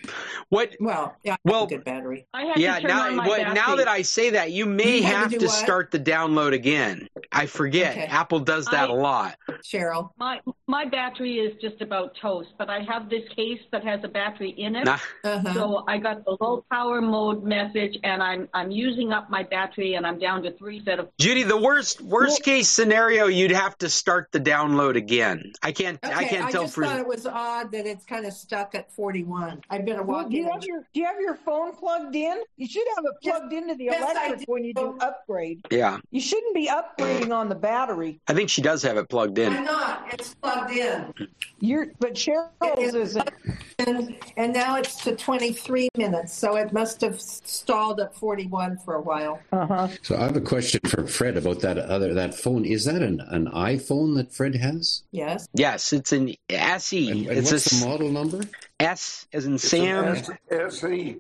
What? 0.49 0.77
Well, 0.81 1.17
yeah, 1.25 1.37
Well, 1.45 1.67
good 1.67 1.83
battery. 1.85 2.27
I 2.35 2.43
had 2.45 2.59
Yeah, 2.59 2.75
to 2.77 2.83
turn 2.83 2.89
now 2.91 3.07
on 3.07 3.17
my 3.17 3.27
what, 3.27 3.39
battery. 3.39 3.55
now 3.55 3.77
that 3.77 3.89
I 3.89 4.03
say 4.03 4.31
that, 4.31 4.51
you 4.53 4.67
may 4.67 4.99
You 4.99 5.03
had 5.05 5.13
to 5.13 5.17
have 5.19 5.31
do 5.31 5.39
to 5.41 5.49
start 5.49 5.91
the 5.91 5.99
download 5.99 6.53
again. 6.53 7.09
I 7.33 7.47
forget. 7.47 7.93
Okay. 7.93 8.05
Apple 8.05 8.41
does 8.41 8.67
that 8.67 8.91
I- 8.91 8.93
a 8.93 8.95
lot. 8.95 9.37
Cheryl. 9.65 10.11
My 10.19 10.41
my 10.67 10.85
battery 10.85 11.37
is 11.39 11.55
just 11.61 11.81
about 11.81 12.15
toast, 12.21 12.51
but 12.59 12.69
I 12.71 12.81
have 12.83 13.09
this 13.09 13.22
case 13.35 13.61
that 13.71 13.85
has 13.85 14.01
a 14.05 14.09
battery 14.09 14.51
in 14.51 14.77
it. 14.77 14.85
Nah. 14.85 14.99
Uh-huh. 15.25 15.55
So 15.55 15.85
I 15.89 15.99
got 15.99 16.25
the 16.25 16.37
low 16.41 16.65
power 16.71 17.01
mode 17.01 17.43
message, 17.43 17.99
and 18.05 18.23
I'm 18.23 18.49
I'm 18.53 18.71
using 18.71 19.13
up 19.13 19.31
my 19.31 19.43
battery, 19.43 19.95
and 19.95 20.07
I'm 20.07 20.19
down 20.19 20.43
to 20.43 20.53
three 20.53 20.85
set 20.85 20.99
of. 20.99 21.09
Judy, 21.19 21.43
the 21.43 21.57
worst 21.57 22.01
worst 22.01 22.43
case 22.43 22.69
scenario, 22.69 23.27
you'd 23.27 23.51
have 23.51 23.77
to 23.79 23.89
start 23.89 24.29
the 24.33 24.41
download 24.41 24.97
again. 24.97 25.53
I 25.63 25.73
can't 25.73 25.99
Okay, 26.05 26.15
I 26.15 26.25
can't 26.25 26.51
tell 26.51 26.63
just 26.63 26.75
for 26.75 26.85
thought 26.85 26.99
it 26.99 27.07
was 27.07 27.27
odd 27.27 27.71
that 27.73 27.87
it's 27.87 28.05
kind 28.05 28.27
of 28.27 28.33
stuck 28.33 28.75
at 28.75 28.91
41. 28.93 29.63
I 29.71 29.79
better 29.79 30.03
Well, 30.03 30.23
walk 30.23 30.31
do 30.31 30.37
you 30.37 30.51
have 30.51 30.65
your 30.65 30.81
do 30.93 31.01
you 31.01 31.07
have 31.07 31.21
your 31.21 31.37
phone 31.37 31.77
plugged 31.77 32.17
in? 32.17 32.43
You 32.57 32.67
should 32.67 32.87
have 32.97 33.05
it 33.05 33.13
plugged 33.23 33.53
into 33.53 33.75
the 33.75 33.85
Yes, 33.85 34.11
electric 34.11 34.49
when 34.49 34.65
you 34.65 34.75
do 34.75 34.99
upgrade. 35.01 35.65
Yeah. 35.71 35.99
You 36.11 36.21
shouldn't 36.21 36.55
be 36.55 36.69
upgrading 36.69 37.33
on 37.33 37.49
the 37.49 37.55
battery. 37.55 38.21
I 38.27 38.35
think 38.35 38.51
she 38.51 38.63
does 38.63 38.83
have 38.83 38.97
it 38.97 39.09
plugged 39.09 39.39
in. 39.39 39.53
I'm 39.53 39.59
in. 39.59 39.65
not. 39.65 40.07
It's 40.13 40.35
plugged 40.35 40.73
in. 40.73 41.13
You're 41.61 41.93
but 42.01 42.15
Cheryl's 42.15 43.12
isn't. 43.17 43.31
And, 43.79 44.17
and 44.37 44.53
now 44.53 44.77
it's 44.77 44.97
to 45.05 45.17
23 45.17 45.89
minutes, 45.97 46.33
so 46.33 46.57
it 46.57 46.73
must 46.73 47.01
have 47.01 47.21
stalled 47.21 48.01
at 48.01 48.15
41 48.15 48.79
for 48.79 48.95
a 48.95 49.01
while. 49.01 49.41
Uh 49.53 49.67
huh. 49.67 49.89
So 50.03 50.17
I 50.17 50.21
have 50.25 50.37
a 50.37 50.41
question 50.41 50.81
for 50.87 51.07
Fred 51.07 51.37
about 51.37 51.61
that 51.61 51.79
other 51.79 52.15
that 52.15 52.35
phone. 52.35 52.65
Is 52.65 52.85
that 52.85 53.03
an, 53.03 53.21
an 53.21 53.47
iPhone 53.47 54.17
that 54.17 54.33
Fred 54.33 54.55
has? 54.57 55.03
Yes. 55.11 55.49
Yes, 55.55 55.93
it's 55.93 56.13
an 56.13 56.35
SE. 56.49 57.11
And, 57.11 57.27
and 57.27 57.39
it's 57.39 57.51
what's 57.53 57.73
a 57.73 57.81
the 57.81 57.87
model 57.87 58.09
number? 58.11 58.41
S 58.81 59.27
as 59.33 59.47
in 59.47 59.55
It's 59.55 59.69
Sam. 59.69 60.05
an 60.05 60.17
S- 60.17 60.31
SE. 60.83 61.17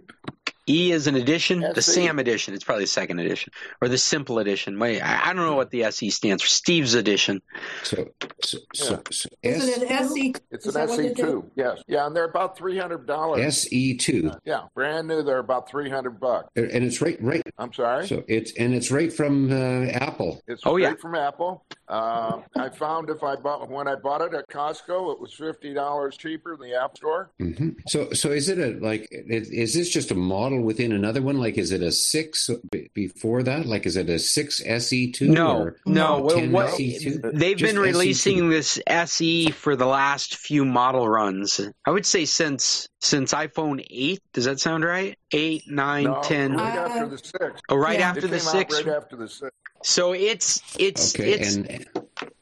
E 0.68 0.92
is 0.92 1.06
an 1.08 1.16
edition, 1.16 1.60
the 1.74 1.82
Sam 1.82 2.18
edition. 2.18 2.54
It's 2.54 2.62
probably 2.64 2.84
the 2.84 2.88
second 2.88 3.18
edition 3.18 3.52
or 3.80 3.88
the 3.88 3.98
simple 3.98 4.38
edition. 4.38 4.78
Wait, 4.78 5.00
I, 5.00 5.30
I 5.30 5.32
don't 5.32 5.44
know 5.44 5.56
what 5.56 5.70
the 5.70 5.84
SE 5.84 6.08
stands 6.10 6.42
for. 6.42 6.48
Steve's 6.48 6.94
edition. 6.94 7.42
So, 7.82 8.08
so, 8.44 8.58
so, 8.74 9.02
so 9.10 9.28
Is 9.42 9.68
S, 9.68 9.76
it 9.78 9.82
an 9.82 9.88
SE? 10.06 10.34
It's 10.52 10.66
Is 10.66 10.76
an 10.76 10.80
that 10.86 10.88
what 10.90 11.00
it 11.00 11.18
is? 11.18 11.24
SE2. 11.24 11.50
Yes. 11.56 11.82
Yeah, 11.88 12.06
and 12.06 12.14
they're 12.14 12.24
about 12.28 12.56
three 12.56 12.78
hundred 12.78 13.06
dollars. 13.06 13.40
SE2, 13.66 14.38
Yeah, 14.44 14.62
brand 14.74 15.08
new. 15.08 15.22
They're 15.22 15.38
about 15.38 15.68
three 15.68 15.90
hundred 15.90 16.20
bucks. 16.20 16.48
and 16.54 16.70
it's 16.84 17.00
right, 17.00 17.20
right. 17.20 17.42
I'm 17.58 17.72
sorry. 17.72 18.06
So 18.06 18.22
it's 18.28 18.52
and 18.52 18.74
it's 18.74 18.90
right 18.90 19.12
from 19.12 19.50
uh, 19.50 19.86
Apple. 19.90 20.40
It's 20.46 20.62
Oh, 20.64 20.76
straight 20.78 20.82
yeah. 20.90 20.94
from 21.00 21.14
Apple. 21.16 21.64
Uh, 21.88 22.40
I 22.56 22.68
found 22.70 23.10
if 23.10 23.22
I 23.22 23.36
bought 23.36 23.68
when 23.68 23.88
I 23.88 23.96
bought 23.96 24.20
it 24.22 24.32
at 24.34 24.48
Costco, 24.48 25.12
it 25.12 25.20
was 25.20 25.34
fifty 25.34 25.74
dollars 25.74 26.16
cheaper 26.16 26.56
than 26.56 26.68
the 26.70 26.76
App 26.80 26.96
Store. 26.96 27.30
hmm 27.38 27.70
So, 27.88 28.12
so 28.12 28.30
is 28.30 28.48
it 28.48 28.58
a 28.58 28.78
like? 28.84 29.08
Is, 29.10 29.50
is 29.50 29.74
this 29.74 29.90
just 29.90 30.10
a 30.10 30.14
model 30.14 30.51
within 30.60 30.92
another 30.92 31.22
one? 31.22 31.38
Like, 31.38 31.56
is 31.58 31.72
it 31.72 31.82
a 31.82 31.90
six 31.92 32.50
before 32.94 33.42
that? 33.42 33.66
Like, 33.66 33.86
is 33.86 33.96
it 33.96 34.10
a 34.10 34.18
six 34.18 34.60
SE 34.64 35.10
two? 35.12 35.28
No, 35.28 35.58
or 35.58 35.76
no. 35.86 36.16
a 36.18 36.22
Well, 36.22 36.48
what, 36.50 36.66
SE2? 36.74 37.32
they've 37.38 37.56
Just 37.56 37.72
been 37.74 37.82
releasing 37.82 38.38
SE2. 38.38 38.50
this 38.50 38.80
SE 38.86 39.50
for 39.52 39.76
the 39.76 39.86
last 39.86 40.36
few 40.36 40.64
model 40.64 41.08
runs. 41.08 41.60
I 41.86 41.90
would 41.90 42.06
say 42.06 42.24
since 42.24 42.88
since 43.00 43.32
iPhone 43.32 43.84
eight. 43.90 44.20
Does 44.32 44.44
that 44.44 44.60
sound 44.60 44.84
right? 44.84 45.16
Eight, 45.32 45.64
nine, 45.66 46.04
No, 46.04 46.20
ten. 46.22 46.54
right 46.56 46.78
Uh, 46.78 46.80
after 46.88 47.06
the 47.08 47.18
six. 47.18 47.60
Oh, 47.68 47.76
right 47.76 47.98
yeah. 47.98 48.10
after 48.10 48.26
the 48.28 48.38
six. 48.40 48.74
right 48.84 48.94
after 48.96 49.16
the 49.16 49.28
six. 49.28 49.50
So 49.82 50.12
it's 50.12 50.62
it's 50.78 51.14
Okay, 51.14 51.32
it's 51.32 51.56
and 51.56 51.88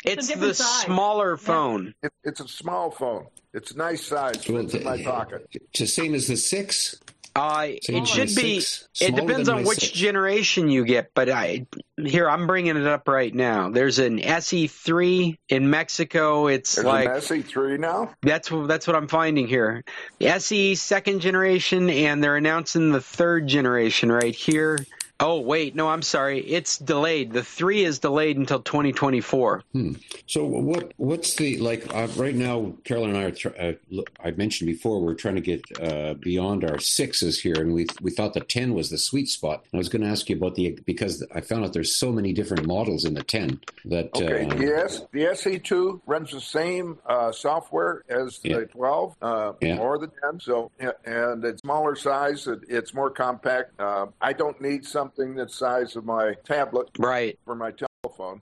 it's 0.05 0.35
a 0.35 0.39
the 0.39 0.53
size. 0.55 0.83
smaller 0.85 1.37
phone. 1.39 1.95
It, 2.03 2.13
it's 2.25 2.41
a 2.41 2.49
small 2.49 2.91
phone. 2.91 3.27
It's 3.55 3.73
a 3.73 3.77
nice 3.79 4.05
size. 4.05 4.47
well, 4.49 4.63
Fits 4.63 4.75
in 4.75 4.85
my 4.85 5.03
pocket. 5.03 5.49
it's 5.53 5.81
the 5.81 5.87
same 5.87 6.15
as 6.15 6.27
the 6.29 6.37
six. 6.37 6.97
Uh, 7.35 7.67
Same 7.83 8.03
it 8.03 8.09
should 8.09 8.35
be. 8.35 8.63
It 9.01 9.15
depends 9.15 9.49
on 9.49 9.65
which 9.65 9.81
six. 9.81 9.93
generation 9.93 10.69
you 10.69 10.85
get, 10.85 11.13
but 11.15 11.31
I 11.31 11.67
here 12.05 12.29
I'm 12.29 12.47
bringing 12.47 12.77
it 12.77 12.87
up 12.87 13.07
right 13.09 13.35
now. 13.35 13.71
There's 13.71 13.99
an 13.99 14.19
SE3 14.19 15.37
in 15.49 15.71
Mexico. 15.71 16.49
It's 16.49 16.75
There's 16.75 16.87
like 16.87 17.09
an 17.09 17.15
SE3 17.17 17.79
now. 17.79 18.15
That's 18.23 18.51
that's 18.67 18.87
what 18.87 18.97
I'm 18.97 19.09
finding 19.09 19.47
here. 19.47 19.85
SE 20.21 20.75
second 20.75 21.21
generation, 21.21 21.89
and 21.89 22.23
they're 22.23 22.37
announcing 22.37 22.91
the 22.93 23.01
third 23.01 23.47
generation 23.47 24.11
right 24.11 24.35
here. 24.35 24.79
Oh 25.23 25.41
wait, 25.41 25.75
no, 25.75 25.89
I'm 25.89 26.01
sorry. 26.01 26.41
It's 26.41 26.79
delayed. 26.79 27.33
The 27.33 27.45
three 27.45 27.85
is 27.85 27.99
delayed 27.99 28.39
until 28.39 28.61
2024. 28.61 29.63
Hmm. 29.73 29.93
So 30.27 30.47
what 30.47 30.95
what's 30.97 31.35
the 31.35 31.59
like 31.59 31.95
uh, 31.95 32.09
right 32.17 32.35
now? 32.35 32.73
Carolyn 32.85 33.11
and 33.11 33.19
I 33.19 33.25
are. 33.25 33.31
Tr- 33.31 33.49
uh, 33.59 33.73
look, 33.91 34.11
I 34.25 34.31
mentioned 34.31 34.67
before 34.69 35.01
we're 35.01 35.15
trying 35.15 35.35
to 35.35 35.41
get 35.43 35.63
uh, 35.81 36.15
beyond 36.15 36.65
our 36.65 36.79
sixes 36.79 37.39
here, 37.39 37.57
and 37.57 37.75
we 37.75 37.87
we 38.01 38.11
thought 38.11 38.33
the 38.33 38.41
ten 38.41 38.73
was 38.73 38.89
the 38.89 38.97
sweet 38.99 39.29
spot. 39.29 39.65
I 39.75 39.77
was 39.77 39.91
going 39.91 40.03
to 40.03 40.09
ask 40.09 40.29
you 40.31 40.37
about 40.37 40.55
the 40.55 40.79
because 40.87 41.23
I 41.35 41.43
found 41.43 41.65
out 41.65 41.75
there's 41.75 41.95
so 41.95 42.11
many 42.13 42.33
different 42.33 42.67
models 42.67 43.05
in 43.05 43.13
the 43.15 43.23
ten 43.23 43.61
that. 43.85 44.11
Okay, 44.17 44.47
uh, 44.47 44.55
yes, 44.57 45.03
the 45.13 45.21
SE2 45.27 46.01
runs 46.07 46.31
the 46.33 46.41
same 46.41 46.99
uh, 47.07 47.31
software 47.33 48.05
as 48.09 48.41
Yeah. 48.43 48.61
the 48.61 48.67
12 48.67 49.17
uh, 49.21 49.53
Yeah. 49.61 49.79
or 49.79 49.99
the 49.99 50.11
10. 50.23 50.41
So, 50.41 50.71
yeah, 50.81 50.91
and 51.05 51.45
it's 51.45 51.61
smaller 51.61 51.95
size. 51.97 52.47
It, 52.47 52.61
it's 52.69 52.95
more 52.95 53.11
compact. 53.11 53.79
Uh, 53.79 54.07
I 54.21 54.33
don't 54.33 54.61
need 54.61 54.85
something 55.17 55.35
the 55.35 55.49
size 55.49 55.97
of 55.97 56.05
my 56.05 56.35
tablet 56.45 56.89
Right. 56.99 57.39
for 57.45 57.55
my 57.55 57.73
telephone. 58.05 58.41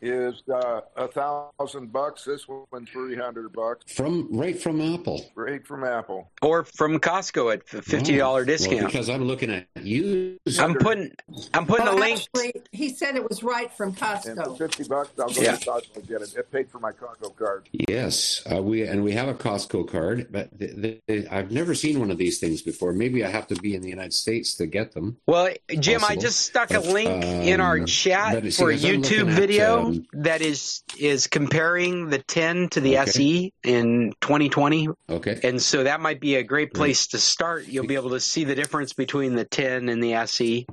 Is 0.00 0.42
uh, 0.52 0.80
a 0.96 1.08
thousand 1.08 1.92
bucks. 1.92 2.24
This 2.24 2.46
one 2.48 2.86
three 2.86 3.16
hundred 3.16 3.52
bucks. 3.52 3.92
From 3.92 4.28
right 4.32 4.60
from 4.60 4.80
Apple. 4.80 5.24
Right 5.34 5.66
from 5.66 5.84
Apple. 5.84 6.30
Or 6.42 6.64
from 6.64 6.98
Costco 6.98 7.52
at 7.54 7.62
a 7.78 7.82
fifty 7.82 8.16
dollar 8.16 8.40
Oh, 8.40 8.44
Well, 8.44 8.44
discount. 8.46 8.86
because 8.86 9.08
I'm 9.08 9.24
looking 9.24 9.50
at 9.50 9.66
you. 9.82 10.38
I'm 10.58 10.74
putting 10.74 11.12
I'm 11.54 11.66
putting 11.66 11.86
a 11.88 11.92
Oh, 11.92 11.96
link. 11.96 12.20
actually, 12.20 12.52
he 12.72 12.90
said 12.90 13.16
it 13.16 13.28
was 13.28 13.42
right 13.42 13.72
from 13.72 13.88
And 13.88 13.98
for 13.98 14.04
Costco. 14.04 14.58
fifty 14.58 14.84
bucks, 14.84 15.10
I'll 15.18 15.30
go 15.30 15.40
Yeah. 15.40 15.56
to 15.56 15.66
Costco 15.70 15.96
and 15.96 16.08
get 16.08 16.22
it. 16.22 16.34
It 16.36 16.50
paid 16.52 16.70
for 16.70 16.78
my 16.78 16.92
Costco 16.92 17.36
card. 17.36 17.68
Yes, 17.88 18.42
uh, 18.50 18.62
we 18.62 18.82
and 18.82 19.02
we 19.02 19.12
have 19.12 19.28
a 19.28 19.34
Costco 19.34 19.88
card, 19.88 20.28
but 20.30 20.56
the, 20.58 21.00
the, 21.06 21.26
I've 21.30 21.50
never 21.50 21.74
seen 21.74 21.98
one 22.00 22.10
of 22.10 22.18
these 22.18 22.38
things 22.38 22.62
before. 22.62 22.92
Maybe 22.92 23.24
I 23.24 23.28
have 23.28 23.46
to 23.48 23.54
be 23.56 23.74
in 23.74 23.82
the 23.82 23.88
United 23.88 24.14
States 24.14 24.54
to 24.56 24.66
get 24.66 24.92
them. 24.92 25.16
Well, 25.26 25.52
Jim, 25.78 26.02
I 26.04 26.16
just 26.16 26.40
stuck 26.40 26.70
a 26.70 26.80
But, 26.80 26.86
link 26.86 27.24
in 27.24 27.60
our 27.60 27.78
um, 27.78 27.86
chat 27.86 28.32
for 28.54 28.70
a 28.70 28.74
as 28.74 28.84
I'm 28.84 29.02
YouTube 29.24 29.30
video 29.30 29.94
that 30.12 30.42
is 30.42 30.82
is 30.98 31.26
comparing 31.26 32.08
the 32.10 32.18
10 32.18 32.68
to 32.70 32.80
the 32.80 32.98
Okay. 32.98 33.10
SE 33.10 33.52
in 33.62 34.12
2020. 34.20 34.88
Okay. 35.08 35.40
And 35.42 35.60
so 35.60 35.84
that 35.84 36.00
might 36.00 36.20
be 36.20 36.36
a 36.36 36.42
great 36.42 36.72
place 36.72 37.08
to 37.08 37.18
start. 37.18 37.66
You'll 37.66 37.86
be 37.86 37.94
able 37.94 38.10
to 38.10 38.20
see 38.20 38.44
the 38.44 38.54
difference 38.54 38.92
between 38.92 39.34
the 39.34 39.44
10 39.44 39.88
and 39.88 40.02
the. 40.02 40.14
SE. 40.14 40.66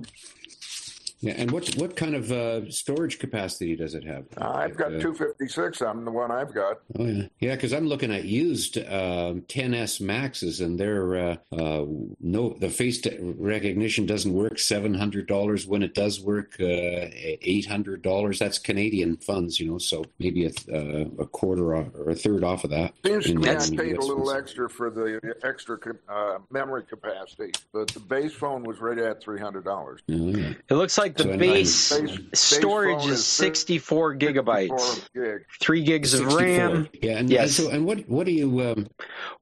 Yeah, 1.24 1.36
and 1.38 1.52
what 1.52 1.74
what 1.76 1.96
kind 1.96 2.16
of 2.16 2.32
uh, 2.34 2.70
storage 2.70 3.18
capacity 3.18 3.78
does 3.78 3.96
it 3.96 4.04
have? 4.04 4.26
I've 4.38 4.76
got 4.76 4.88
Uh, 4.94 5.00
256. 5.00 5.82
I'm 5.82 6.04
the 6.04 6.12
one 6.12 6.32
I've 6.32 6.54
got. 6.54 6.80
Oh 7.00 7.06
yeah, 7.06 7.24
yeah. 7.40 7.56
Because 7.56 7.72
I'm 7.72 7.88
looking 7.88 8.12
at 8.14 8.26
used 8.26 8.78
um, 8.78 9.42
10s 9.48 10.02
Maxes, 10.02 10.60
and 10.60 10.78
they're 10.78 11.16
uh, 11.16 11.36
uh, 11.58 11.86
no 12.20 12.58
the 12.60 12.70
face 12.70 13.00
t- 13.00 13.18
recognition 13.22 14.06
doesn't 14.06 14.34
work. 14.34 14.60
Seven 14.60 14.94
hundred 14.94 15.28
dollars 15.28 15.66
when 15.66 15.82
it 15.82 15.94
does 15.96 16.20
work. 16.20 16.56
Uh, 16.60 17.08
Eight 17.46 17.66
hundred 17.68 18.02
dollars. 18.02 18.38
That's 18.40 18.60
Canadian 18.60 19.16
funds, 19.16 19.62
you 19.62 19.70
know. 19.72 19.78
So 19.78 20.04
maybe 20.20 20.46
a, 20.46 20.50
uh, 20.74 21.06
a 21.20 21.26
quarter 21.26 21.74
off, 21.76 21.88
or 21.96 22.10
a 22.10 22.16
third 22.16 22.44
off 22.44 22.66
of 22.66 22.70
that. 22.72 22.94
Seems 23.06 23.26
to 23.26 23.32
in- 23.32 23.40
me 23.42 23.50
I 23.50 23.54
in 23.64 23.78
paid 23.78 23.96
a 23.96 24.02
little 24.02 24.26
funds. 24.26 24.34
extra 24.42 24.70
for 24.70 24.90
the 24.90 25.34
extra 25.44 25.78
uh, 26.10 26.40
memory 26.52 26.84
capacity, 26.84 27.52
but 27.72 27.88
the 27.90 28.02
base 28.02 28.34
phone 28.34 28.64
was 28.64 28.80
right 28.82 28.98
at 28.98 29.22
three 29.24 29.40
hundred 29.40 29.64
dollars. 29.64 30.02
Oh, 30.12 30.14
yeah. 30.16 30.54
It 30.70 30.74
looks 30.76 30.98
like 30.98 31.13
like 31.18 31.28
the 31.32 31.38
base, 31.38 32.00
Base- 32.00 32.18
base 32.18 32.40
storage 32.40 33.06
is 33.06 33.20
is 33.20 33.26
64 33.26 34.16
gigabytes, 34.16 35.10
gig. 35.14 35.46
three 35.60 35.84
gigs 35.84 36.14
of 36.14 36.34
RAM. 36.34 36.90
Yeah, 37.02 37.18
and, 37.18 37.30
Yes. 37.30 37.60
and 37.60 37.68
so 37.68 37.74
and 37.74 37.86
what 37.86 38.08
what 38.10 38.26
do 38.26 38.32
you? 38.32 38.60
Um, 38.62 38.88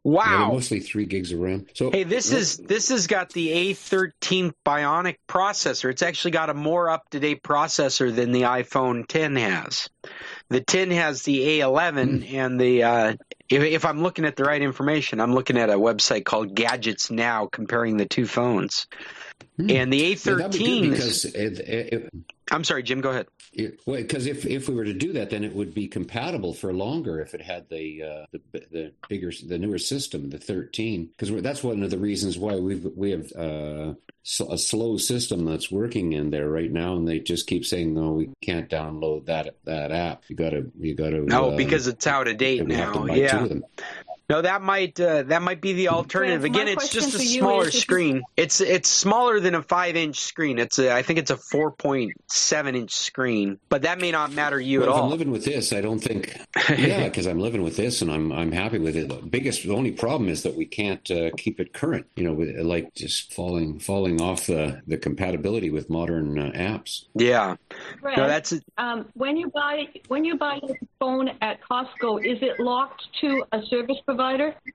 Wow. 0.04 0.24
yeah, 0.26 0.48
mostly 0.48 0.80
three 0.80 1.06
gigs 1.06 1.32
of 1.32 1.40
RAM. 1.40 1.68
So 1.76 1.92
Hey, 1.92 2.04
this 2.04 2.32
is 2.32 2.58
this 2.58 2.90
has 2.90 3.06
got 3.08 3.30
the 3.34 3.50
A13 3.74 4.52
Bionic 4.66 5.18
processor. 5.28 5.90
It's 5.92 6.02
actually 6.02 6.32
got 6.32 6.50
a 6.50 6.54
more 6.56 6.90
up 6.90 7.10
to 7.12 7.20
date 7.20 7.44
processor 7.44 8.14
than 8.14 8.32
the 8.32 8.42
iPhone 8.44 9.08
10 9.08 9.36
has. 9.36 9.88
The 10.50 10.60
10 10.62 10.92
has 10.92 11.22
the 11.24 11.60
A11, 11.60 12.28
Hmm. 12.28 12.36
and 12.36 12.60
the 12.60 12.84
uh, 12.84 13.14
if, 13.50 13.62
if 13.64 13.86
I'm 13.86 14.02
looking 14.02 14.26
at 14.26 14.36
the 14.36 14.44
right 14.44 14.62
information, 14.62 15.20
I'm 15.20 15.34
looking 15.34 15.58
at 15.58 15.70
a 15.70 15.74
website 15.76 16.26
called 16.26 16.56
Gadgets 16.56 17.12
Now, 17.12 17.48
comparing 17.52 17.98
the 17.98 18.06
two 18.06 18.26
phones. 18.26 18.88
And 19.58 19.92
the 19.92 19.98
Yeah, 19.98 20.16
Hmm. 20.16 20.50
be 20.52 20.58
good 20.60 20.84
A13, 20.84 20.92
because 20.92 21.26
it, 21.26 21.60
it, 21.60 22.10
I'm 22.52 22.64
sorry, 22.64 22.84
Jim, 22.84 23.02
go 23.02 23.12
ahead. 23.12 23.28
it, 23.54 23.80
well, 23.86 24.02
because 24.02 24.28
if 24.28 24.46
if 24.46 24.68
we 24.68 24.76
were 24.76 24.86
to 24.86 24.94
do 24.94 25.14
that, 25.14 25.30
then 25.30 25.44
it 25.44 25.54
would 25.54 25.74
be 25.74 25.88
compatible 25.88 26.54
for 26.54 26.74
longer 26.74 27.22
if 27.22 27.34
it 27.34 27.42
had 27.42 27.70
the 27.70 28.04
uh, 28.04 28.26
the, 28.52 28.60
the 28.72 28.92
bigger 29.08 29.32
the 29.48 29.58
newer 29.58 29.78
system, 29.78 30.30
the 30.30 30.38
13. 30.38 31.06
Because 31.18 31.42
that's 31.42 31.64
one 31.64 31.82
of 31.84 31.90
the 31.90 31.98
reasons 31.98 32.38
why 32.38 32.56
we've 32.56 32.86
we 32.96 33.12
have 33.12 33.32
uh, 33.38 33.94
a 34.50 34.58
slow 34.58 34.98
system 34.98 35.46
that's 35.46 35.72
working 35.72 36.14
in 36.14 36.30
there 36.30 36.50
right 36.50 36.72
now, 36.72 36.96
and 36.96 37.08
they 37.08 37.20
just 37.20 37.48
keep 37.48 37.66
saying, 37.66 37.94
"No, 37.94 38.12
we 38.12 38.30
can't 38.42 38.70
download 38.70 39.26
that 39.26 39.56
that 39.64 39.92
app. 39.92 40.24
You 40.28 40.36
got 40.36 40.52
to 40.52 40.72
you 40.78 40.94
got 40.94 41.12
to." 41.12 41.22
No, 41.22 41.56
because 41.56 41.88
it's 41.88 42.08
out 42.08 42.28
of 42.28 42.38
date 42.38 42.66
we 42.66 42.76
now. 42.76 43.06
Yeah. 43.06 43.48
Of 44.32 44.44
them. 44.44 44.44
No, 44.44 44.50
that 44.50 44.62
might 44.62 45.00
uh, 45.00 45.24
that 45.24 45.42
might 45.42 45.60
be 45.60 45.74
the 45.74 45.90
alternative. 45.90 46.46
Again, 46.46 46.70
it's 46.70 46.90
just 46.90 47.14
a 47.16 47.20
smaller 47.20 47.68
is 47.68 47.82
screen. 47.82 48.24
It's 48.38 48.62
it's 48.62 48.88
smaller 48.88 49.42
than 49.42 49.56
a 49.56 49.62
five 49.62 49.98
inch 49.98 50.20
screen. 50.20 50.58
It's 50.58 50.80
a, 50.80 50.94
I 50.94 51.02
think 51.02 51.20
it's 51.20 51.32
a 51.32 51.38
four 51.38 51.72
point 51.72 52.14
seven 52.28 52.76
inch 52.76 52.92
screen, 52.92 53.60
but 53.68 53.82
that 53.82 54.00
may 54.00 54.12
not 54.12 54.32
matter 54.32 54.58
to 54.58 54.64
you 54.64 54.80
Well, 54.80 54.90
at 54.90 54.92
if 54.92 54.98
all. 54.98 55.04
I'm 55.06 55.12
living 55.12 55.32
with 55.32 55.44
this, 55.44 55.74
I 55.74 55.82
don't 55.82 56.00
think. 56.00 56.38
Yeah, 56.72 57.04
because 57.04 57.28
I'm 57.28 57.40
living 57.40 57.64
with 57.64 57.76
this, 57.76 58.02
and 58.02 58.10
I'm 58.10 58.32
I'm 58.32 58.52
happy 58.52 58.78
with 58.78 58.96
it. 58.96 59.10
The 59.10 59.16
biggest, 59.16 59.64
the 59.64 59.74
only 59.74 59.92
problem 59.92 60.30
is 60.30 60.44
that 60.44 60.56
we 60.56 60.66
can't 60.66 61.10
uh, 61.12 61.32
keep 61.38 61.60
it 61.60 61.74
current. 61.74 62.06
You 62.16 62.24
know, 62.24 62.34
with, 62.34 62.56
like 62.60 62.94
just 62.94 63.34
falling 63.34 63.80
falling 63.80 64.22
off 64.22 64.46
the 64.48 64.82
the 64.88 64.98
compatibility 64.98 65.70
with 65.70 65.90
modern 65.90 66.40
uh, 66.40 66.52
apps. 66.52 67.06
yeah, 67.14 67.56
Fred, 68.00 68.18
no, 68.18 68.28
that's 68.28 68.54
um, 68.78 69.08
when 69.16 69.36
you 69.36 69.50
buy 69.50 69.88
when 70.08 70.24
you 70.24 70.38
buy 70.38 70.60
a 70.64 70.74
phone 71.00 71.30
at 71.42 71.60
Costco, 71.70 72.26
is 72.26 72.42
it 72.42 72.60
locked 72.60 73.04
to 73.20 73.44
a 73.52 73.62
service 73.64 73.98
provider? 74.06 74.21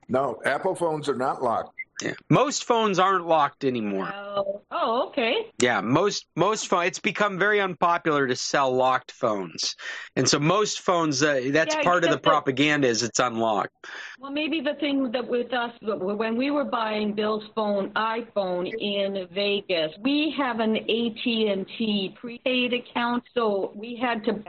No, 0.09 0.41
Apple 0.45 0.75
phones 0.75 1.09
are 1.09 1.15
not 1.15 1.43
locked. 1.43 1.73
Yeah. 2.03 2.13
Most 2.29 2.65
phones 2.65 2.99
aren't 2.99 3.27
locked 3.27 3.65
anymore. 3.65 4.13
Oh, 4.15 4.63
oh, 4.71 5.09
okay. 5.09 5.47
Yeah, 5.59 5.81
most 5.81 6.27
most 6.37 6.69
phone. 6.69 6.85
It's 6.85 6.99
become 6.99 7.39
very 7.39 7.61
unpopular 7.61 8.27
to 8.27 8.37
sell 8.37 8.75
locked 8.75 9.13
phones, 9.13 9.75
and 10.15 10.29
so 10.29 10.39
most 10.39 10.81
phones. 10.81 11.23
Uh, 11.23 11.49
that's 11.53 11.75
Yeah, 11.75 11.83
part 11.83 12.05
of 12.05 12.11
the 12.11 12.17
except 12.17 12.25
propaganda 12.25 12.87
is 12.87 13.03
it's 13.03 13.19
unlocked. 13.19 13.73
Well, 14.19 14.31
maybe 14.31 14.61
the 14.61 14.75
thing 14.75 15.11
that 15.13 15.27
with 15.27 15.53
us, 15.55 15.73
when 15.81 16.37
we 16.37 16.51
were 16.51 16.65
buying 16.65 17.15
Bill's 17.15 17.45
phone, 17.55 17.91
iPhone 17.95 18.71
in 18.79 19.27
Vegas, 19.33 19.93
we 20.03 20.35
have 20.37 20.61
an 20.61 20.77
AT 20.77 21.27
and 21.27 21.67
T 21.79 22.15
prepaid 22.21 22.75
account, 22.75 23.25
so 23.33 23.73
we 23.75 23.97
had 23.97 24.23
to. 24.25 24.43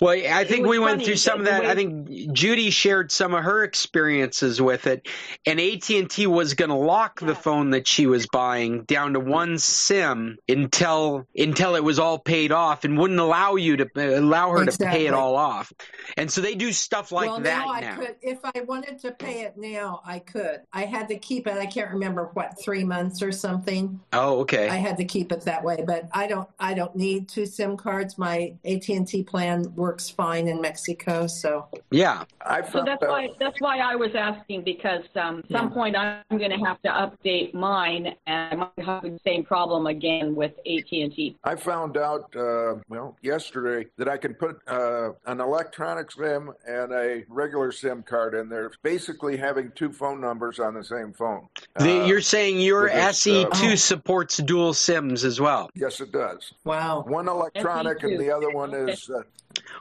Well, 0.00 0.20
I 0.28 0.44
think 0.44 0.66
we 0.66 0.80
went 0.80 1.04
through 1.04 1.16
some 1.16 1.38
of 1.40 1.46
that 1.46 1.62
that. 1.62 1.70
I 1.70 1.74
think 1.74 2.32
Judy 2.32 2.70
shared 2.70 3.12
some 3.12 3.34
of 3.34 3.44
her 3.44 3.64
experiences 3.64 4.60
with 4.60 4.86
it, 4.86 5.08
and 5.46 5.60
AT 5.60 5.88
and 5.90 6.10
T 6.10 6.26
was 6.26 6.54
going 6.54 6.70
to 6.70 6.79
lock 6.80 7.20
the 7.20 7.34
phone 7.34 7.70
that 7.70 7.86
she 7.86 8.06
was 8.06 8.26
buying 8.26 8.84
down 8.84 9.12
to 9.14 9.20
one 9.20 9.58
SIM 9.58 10.38
until 10.48 11.26
until 11.36 11.74
it 11.76 11.84
was 11.84 11.98
all 11.98 12.18
paid 12.18 12.52
off, 12.52 12.84
and 12.84 12.98
wouldn't 12.98 13.20
allow 13.20 13.56
you 13.56 13.76
to 13.78 14.18
allow 14.18 14.50
her 14.50 14.64
to 14.64 14.78
pay 14.78 15.06
it 15.06 15.14
all 15.14 15.36
off. 15.36 15.72
And 16.16 16.30
so 16.30 16.40
they 16.40 16.54
do 16.54 16.72
stuff 16.72 17.12
like 17.12 17.28
well, 17.28 17.40
that 17.40 17.66
now 17.66 17.72
I 17.72 17.80
now. 17.80 17.96
could, 17.96 18.16
if 18.22 18.38
I 18.44 18.60
wanted 18.62 18.98
to 19.00 19.12
pay 19.12 19.42
it 19.42 19.56
now, 19.56 20.00
I 20.04 20.18
could. 20.18 20.60
I 20.72 20.84
had 20.84 21.08
to 21.08 21.18
keep 21.18 21.46
it. 21.46 21.54
I 21.54 21.66
can't 21.66 21.90
remember 21.90 22.30
what 22.34 22.60
three 22.62 22.84
months 22.84 23.22
or 23.22 23.32
something. 23.32 24.00
Oh, 24.12 24.40
okay. 24.40 24.68
I 24.68 24.76
had 24.76 24.96
to 24.98 25.04
keep 25.04 25.32
it 25.32 25.42
that 25.42 25.62
way, 25.62 25.82
but 25.86 26.08
I 26.12 26.26
don't. 26.26 26.48
I 26.58 26.74
don't 26.74 26.94
need 26.96 27.28
two 27.28 27.46
SIM 27.46 27.76
cards. 27.76 28.18
My 28.18 28.54
AT 28.64 28.88
and 28.88 29.06
T 29.06 29.22
plan 29.22 29.74
works 29.74 30.08
fine 30.10 30.48
in 30.48 30.60
Mexico. 30.60 31.26
So 31.26 31.68
yeah, 31.90 32.24
I 32.44 32.62
So 32.70 32.82
that's 32.84 33.02
why 33.02 33.28
that's 33.38 33.60
why 33.60 33.78
I 33.78 33.96
was 33.96 34.14
asking 34.14 34.64
because 34.64 35.04
um, 35.16 35.42
some 35.50 35.68
Yeah. 35.68 35.74
point 35.74 35.96
I'm 35.96 36.38
going 36.38 36.50
to 36.50 36.64
have 36.64 36.69
to 36.82 36.88
update 36.88 37.54
mine, 37.54 38.14
and 38.26 38.52
I 38.52 38.56
might 38.76 38.84
have 38.86 39.02
the 39.02 39.18
same 39.24 39.44
problem 39.44 39.86
again 39.86 40.34
with 40.34 40.52
AT 40.66 40.92
and 40.92 41.12
T. 41.14 41.36
I 41.44 41.54
found 41.56 41.96
out, 41.96 42.34
uh, 42.36 42.76
well, 42.88 43.16
yesterday 43.22 43.88
that 43.96 44.08
I 44.08 44.16
can 44.16 44.34
put 44.34 44.60
uh, 44.68 45.10
an 45.26 45.40
electronic 45.40 46.10
SIM 46.12 46.52
and 46.66 46.92
a 46.92 47.24
regular 47.28 47.72
SIM 47.72 48.02
card 48.02 48.34
in 48.34 48.48
there, 48.48 48.70
basically 48.82 49.36
having 49.36 49.72
two 49.74 49.92
phone 49.92 50.20
numbers 50.20 50.58
on 50.58 50.74
the 50.74 50.84
same 50.84 51.12
phone. 51.12 51.46
The- 51.78 52.00
Uh, 52.02 52.06
you're 52.06 52.20
saying 52.20 52.60
your 52.60 52.88
SE2 52.88 53.72
uh, 53.72 53.76
supports 53.76 54.36
dual 54.38 54.74
SIMs 54.74 55.24
as 55.24 55.40
well. 55.40 55.70
Yes, 55.74 56.00
it 56.00 56.12
does. 56.12 56.52
wow. 56.64 57.02
One 57.06 57.28
electronic 57.28 58.02
and 58.02 58.18
the 58.18 58.30
other 58.34 58.50
one 58.50 58.74
is. 58.74 59.10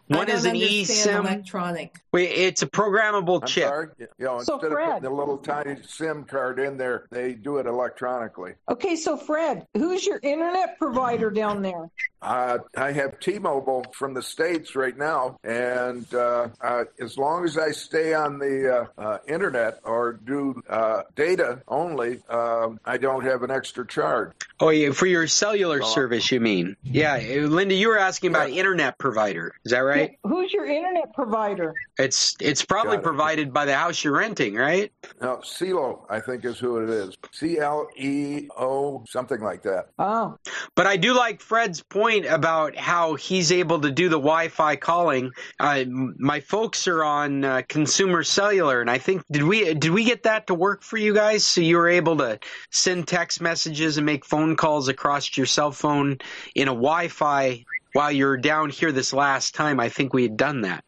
One 0.07 0.27
is 0.29 0.45
an 0.45 0.51
understand 0.55 0.87
eSIM. 0.87 1.19
electronic. 1.19 1.95
Wait, 2.11 2.29
it's 2.31 2.63
a 2.63 2.67
programmable 2.67 3.41
I'm 3.43 3.47
chip. 3.47 3.67
sorry. 3.67 3.87
You 3.99 4.07
know, 4.19 4.39
So, 4.41 4.55
instead 4.55 4.71
Fred- 4.71 4.87
of 4.87 4.93
putting 4.95 5.11
a 5.11 5.13
little 5.15 5.37
tiny 5.37 5.77
SIM 5.87 6.23
card 6.23 6.59
in 6.59 6.77
there, 6.77 7.05
they 7.11 7.33
do 7.33 7.57
it 7.57 7.67
electronically. 7.67 8.53
Okay, 8.69 8.95
so 8.95 9.15
Fred, 9.15 9.67
who's 9.75 10.05
your 10.05 10.19
internet 10.23 10.79
provider 10.79 11.29
down 11.29 11.61
there? 11.61 11.89
Uh, 12.21 12.57
I 12.75 12.91
have 12.91 13.19
T-Mobile 13.19 13.85
from 13.93 14.13
the 14.13 14.21
states 14.21 14.75
right 14.75 14.97
now, 14.97 15.39
and 15.43 16.05
uh, 16.13 16.49
uh, 16.61 16.83
as 16.99 17.17
long 17.17 17.45
as 17.45 17.57
I 17.57 17.71
stay 17.71 18.13
on 18.13 18.39
the 18.39 18.87
uh, 18.97 19.01
uh, 19.01 19.17
internet 19.27 19.79
or 19.83 20.13
do 20.13 20.61
uh, 20.69 21.03
data 21.15 21.61
only, 21.67 22.19
um, 22.29 22.79
I 22.85 22.97
don't 22.97 23.23
have 23.23 23.43
an 23.43 23.51
extra 23.51 23.87
charge. 23.87 24.33
Oh, 24.59 24.69
yeah, 24.69 24.91
for 24.91 25.05
your 25.05 25.27
cellular 25.27 25.81
service, 25.81 26.31
you 26.31 26.41
mean? 26.41 26.75
Yeah, 26.83 27.13
uh, 27.13 27.47
Linda, 27.47 27.75
you 27.75 27.87
were 27.87 27.97
asking 27.97 28.31
about 28.31 28.49
internet 28.49 28.97
provider. 28.97 29.53
Is 29.63 29.71
that 29.71 29.79
right? 29.79 30.19
Who's 30.23 30.51
your 30.51 30.65
internet 30.65 31.13
provider? 31.13 31.73
It's 31.97 32.35
it's 32.41 32.63
probably 32.65 32.97
it. 32.97 33.03
provided 33.03 33.53
by 33.53 33.65
the 33.65 33.75
house 33.75 34.03
you're 34.03 34.17
renting, 34.17 34.55
right? 34.55 34.91
No, 35.21 35.37
CeLo, 35.37 36.05
I 36.09 36.19
think 36.19 36.43
is 36.43 36.59
who 36.59 36.83
it 36.83 36.89
is. 36.89 37.17
C 37.31 37.59
L 37.59 37.87
E 37.95 38.47
O, 38.57 39.03
something 39.07 39.39
like 39.39 39.63
that. 39.63 39.87
Oh, 39.97 40.37
But 40.75 40.87
I 40.87 40.97
do 40.97 41.13
like 41.13 41.41
Fred's 41.41 41.81
point 41.81 42.08
about 42.17 42.75
how 42.75 43.15
he's 43.15 43.51
able 43.51 43.79
to 43.81 43.91
do 43.91 44.09
the 44.09 44.17
Wi-Fi 44.17 44.75
calling. 44.75 45.31
Uh, 45.59 45.85
my 45.87 46.39
folks 46.39 46.87
are 46.87 47.03
on 47.03 47.43
uh, 47.45 47.61
consumer 47.67 48.23
cellular, 48.23 48.81
and 48.81 48.89
I 48.89 48.97
think 48.97 49.23
did 49.31 49.43
we 49.43 49.73
did 49.73 49.91
we 49.91 50.03
get 50.03 50.23
that 50.23 50.47
to 50.47 50.53
work 50.55 50.81
for 50.83 50.97
you 50.97 51.13
guys? 51.13 51.45
So 51.45 51.61
you 51.61 51.77
were 51.77 51.89
able 51.89 52.17
to 52.17 52.39
send 52.71 53.07
text 53.07 53.41
messages 53.41 53.97
and 53.97 54.05
make 54.05 54.25
phone 54.25 54.55
calls 54.55 54.87
across 54.87 55.35
your 55.37 55.45
cell 55.45 55.71
phone 55.71 56.17
in 56.55 56.67
a 56.67 56.71
Wi-Fi 56.71 57.63
while 57.93 58.11
you're 58.11 58.37
down 58.37 58.69
here 58.69 58.91
this 58.91 59.13
last 59.13 59.55
time. 59.55 59.79
I 59.79 59.89
think 59.89 60.13
we 60.13 60.23
had 60.23 60.37
done 60.37 60.61
that. 60.61 60.83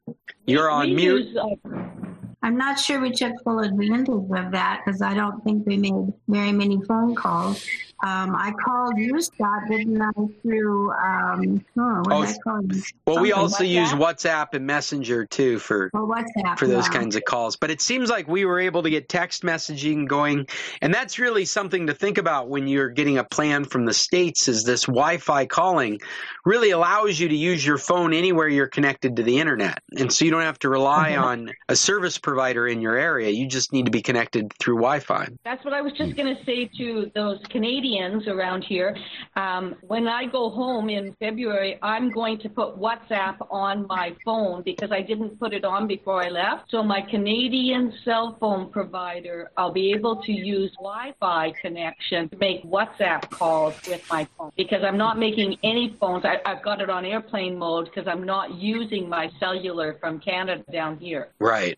You're 0.46 0.70
on 0.70 0.90
We 0.90 0.96
mute. 0.96 1.28
use, 1.28 1.38
uh, 1.38 2.11
I'm 2.44 2.58
not 2.58 2.80
sure 2.80 3.00
we 3.00 3.12
took 3.12 3.34
full 3.44 3.60
advantage 3.60 4.10
of 4.10 4.52
that 4.52 4.82
because 4.84 5.02
I 5.02 5.14
don't 5.14 5.44
think 5.44 5.66
we 5.68 5.78
made 5.78 6.14
very 6.28 6.52
many 6.52 6.82
phone 6.88 7.14
calls. 7.16 7.64
Um, 8.04 8.36
I 8.36 8.52
called 8.66 8.98
you, 8.98 9.22
Scott, 9.22 9.62
didn't 9.70 10.02
I, 10.02 10.10
through, 10.42 10.90
um, 10.92 11.64
oh, 11.78 12.02
what 12.02 12.12
Oh, 12.12 12.26
did 12.26 12.36
I 12.36 12.38
call 12.44 12.62
you? 12.64 12.82
Well, 13.06 13.22
we 13.22 13.32
also 13.32 13.64
like 13.64 13.72
use? 13.72 13.92
WhatsApp 13.92 14.56
and 14.56 14.66
Messenger 14.66 15.28
too 15.28 15.60
for 15.60 15.92
Or 15.94 16.08
WhatsApp. 16.08 16.58
for 16.58 16.66
those 16.66 16.88
yeah. 16.88 16.94
kinds 16.94 17.16
of 17.16 17.24
calls. 17.26 17.58
But 17.58 17.70
it 17.70 17.80
seems 17.80 18.10
like 18.10 18.28
we 18.28 18.44
were 18.44 18.60
able 18.60 18.82
to 18.82 18.90
get 18.90 19.08
text 19.08 19.44
messaging 19.44 20.08
going, 20.08 20.48
and 20.82 20.92
that's 20.92 21.20
really 21.20 21.46
something 21.46 21.86
to 21.88 21.94
think 21.94 22.18
about 22.18 22.50
when 22.50 22.68
you're 22.68 22.90
getting 22.90 23.20
a 23.20 23.24
plan 23.24 23.66
from 23.66 23.86
the 23.86 23.94
states. 23.94 24.48
Is 24.48 24.64
this 24.64 24.86
Wi-Fi 24.86 25.46
calling 25.46 26.00
really 26.44 26.72
allows 26.72 27.20
you 27.20 27.30
to 27.30 27.36
use 27.36 27.64
your 27.64 27.78
phone 27.78 28.14
anywhere 28.16 28.48
you're 28.48 28.66
connected 28.68 29.18
to 29.18 29.24
the 29.24 29.38
internet, 29.38 29.78
and 29.96 30.12
so 30.12 30.26
you 30.26 30.32
don't 30.32 30.42
have 30.42 30.58
to 30.60 30.70
rely 30.70 31.18
on 31.18 31.52
a 31.70 31.76
service 31.76 32.18
provider 32.18 32.31
in 32.68 32.82
your 32.82 32.98
area. 32.98 33.30
You 33.30 33.48
just 33.48 33.74
need 33.74 33.86
to 33.86 33.92
be 33.92 34.02
connected 34.02 34.54
through 34.60 34.76
Wi-Fi. 34.76 35.30
That's 35.44 35.64
what 35.64 35.74
I 35.74 35.82
was 35.82 35.94
just 35.94 36.16
going 36.16 36.36
to 36.36 36.44
say 36.46 36.70
to 36.78 37.12
those 37.14 37.40
Canadians 37.50 38.28
around 38.28 38.64
here. 38.64 38.96
Um, 39.36 39.76
when 39.82 40.08
I 40.08 40.26
go 40.26 40.50
home 40.50 40.90
in 40.90 41.14
February, 41.20 41.78
I'm 41.82 42.12
going 42.12 42.40
to 42.40 42.50
put 42.50 42.80
WhatsApp 42.80 43.38
on 43.50 43.88
my 43.88 44.16
phone 44.26 44.64
because 44.64 44.92
I 44.92 45.02
didn't 45.02 45.40
put 45.40 45.54
it 45.54 45.66
on 45.66 45.88
before 45.88 46.24
I 46.24 46.30
left. 46.30 46.72
So 46.72 46.84
my 46.84 47.02
Canadian 47.02 47.94
cell 48.04 48.38
phone 48.40 48.72
provider, 48.72 49.52
I'll 49.58 49.72
be 49.72 49.92
able 49.94 50.22
to 50.24 50.32
use 50.32 50.72
Wi-Fi 50.76 51.54
connection 51.62 52.30
to 52.30 52.38
make 52.38 52.64
WhatsApp 52.64 53.30
calls 53.30 53.76
with 53.88 54.04
my 54.10 54.28
phone 54.38 54.52
because 54.58 54.84
I'm 54.84 54.98
not 54.98 55.18
making 55.18 55.58
any 55.64 55.96
phones. 56.00 56.26
I, 56.26 56.40
I've 56.46 56.64
got 56.64 56.82
it 56.82 56.90
on 56.90 57.06
airplane 57.06 57.58
mode 57.58 57.86
because 57.86 58.08
I'm 58.08 58.24
not 58.24 58.56
using 58.56 59.08
my 59.10 59.32
cellular 59.40 59.98
from 60.00 60.20
Canada 60.20 60.64
down 60.72 60.98
here. 60.98 61.30
Right. 61.40 61.78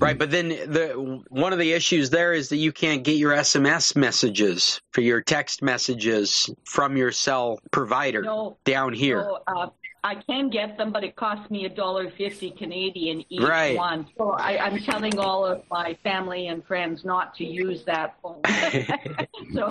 Right, 0.00 0.18
but 0.18 0.30
then 0.30 0.48
the 0.48 1.22
one 1.28 1.52
of 1.52 1.58
the 1.58 1.72
issues 1.72 2.10
there 2.10 2.32
is 2.32 2.48
that 2.50 2.56
you 2.56 2.72
can't 2.72 3.04
get 3.04 3.16
your 3.16 3.32
SMS 3.32 3.94
messages 3.96 4.80
for 4.92 5.00
your 5.00 5.20
text 5.20 5.62
messages 5.62 6.50
from 6.64 6.96
your 6.96 7.12
cell 7.12 7.58
provider 7.70 8.22
No. 8.22 8.58
down 8.64 8.92
here. 8.92 9.22
So, 9.22 9.38
uh, 9.46 9.68
I 10.06 10.14
can 10.14 10.50
get 10.50 10.78
them, 10.78 10.92
but 10.92 11.02
it 11.02 11.16
costs 11.16 11.50
me 11.50 11.64
a 11.64 11.68
dollar 11.68 12.08
fifty 12.10 12.52
Canadian 12.52 13.24
each 13.28 13.42
Right. 13.42 13.76
one. 13.76 14.06
So 14.16 14.30
I, 14.30 14.56
I'm 14.64 14.78
telling 14.80 15.18
all 15.18 15.44
of 15.44 15.62
my 15.68 15.98
family 16.04 16.46
and 16.46 16.64
friends 16.64 17.04
not 17.04 17.34
to 17.38 17.44
use 17.44 17.84
that 17.86 18.14
phone. 18.22 18.40
so, 19.54 19.66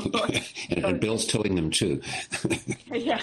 and, 0.70 0.86
and 0.86 1.00
Bill's 1.00 1.26
towing 1.26 1.56
them 1.56 1.70
too. 1.72 2.02
yeah. 2.92 3.22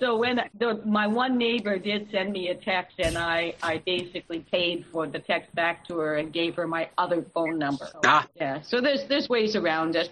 So 0.00 0.16
when 0.18 0.38
the, 0.58 0.82
my 0.84 1.06
one 1.06 1.38
neighbor 1.38 1.78
did 1.78 2.10
send 2.10 2.32
me 2.32 2.48
a 2.48 2.54
text, 2.54 2.96
and 2.98 3.16
I, 3.16 3.54
I 3.62 3.78
basically 3.78 4.40
paid 4.40 4.84
for 4.92 5.06
the 5.06 5.20
text 5.20 5.54
back 5.54 5.86
to 5.88 5.96
her 5.98 6.16
and 6.16 6.30
gave 6.30 6.56
her 6.56 6.66
my 6.66 6.90
other 6.98 7.24
phone 7.32 7.58
number. 7.58 7.88
Ah. 8.04 8.26
Yeah. 8.36 8.60
So 8.60 8.82
there's 8.82 9.04
there's 9.06 9.30
ways 9.30 9.56
around 9.56 9.96
it. 9.96 10.10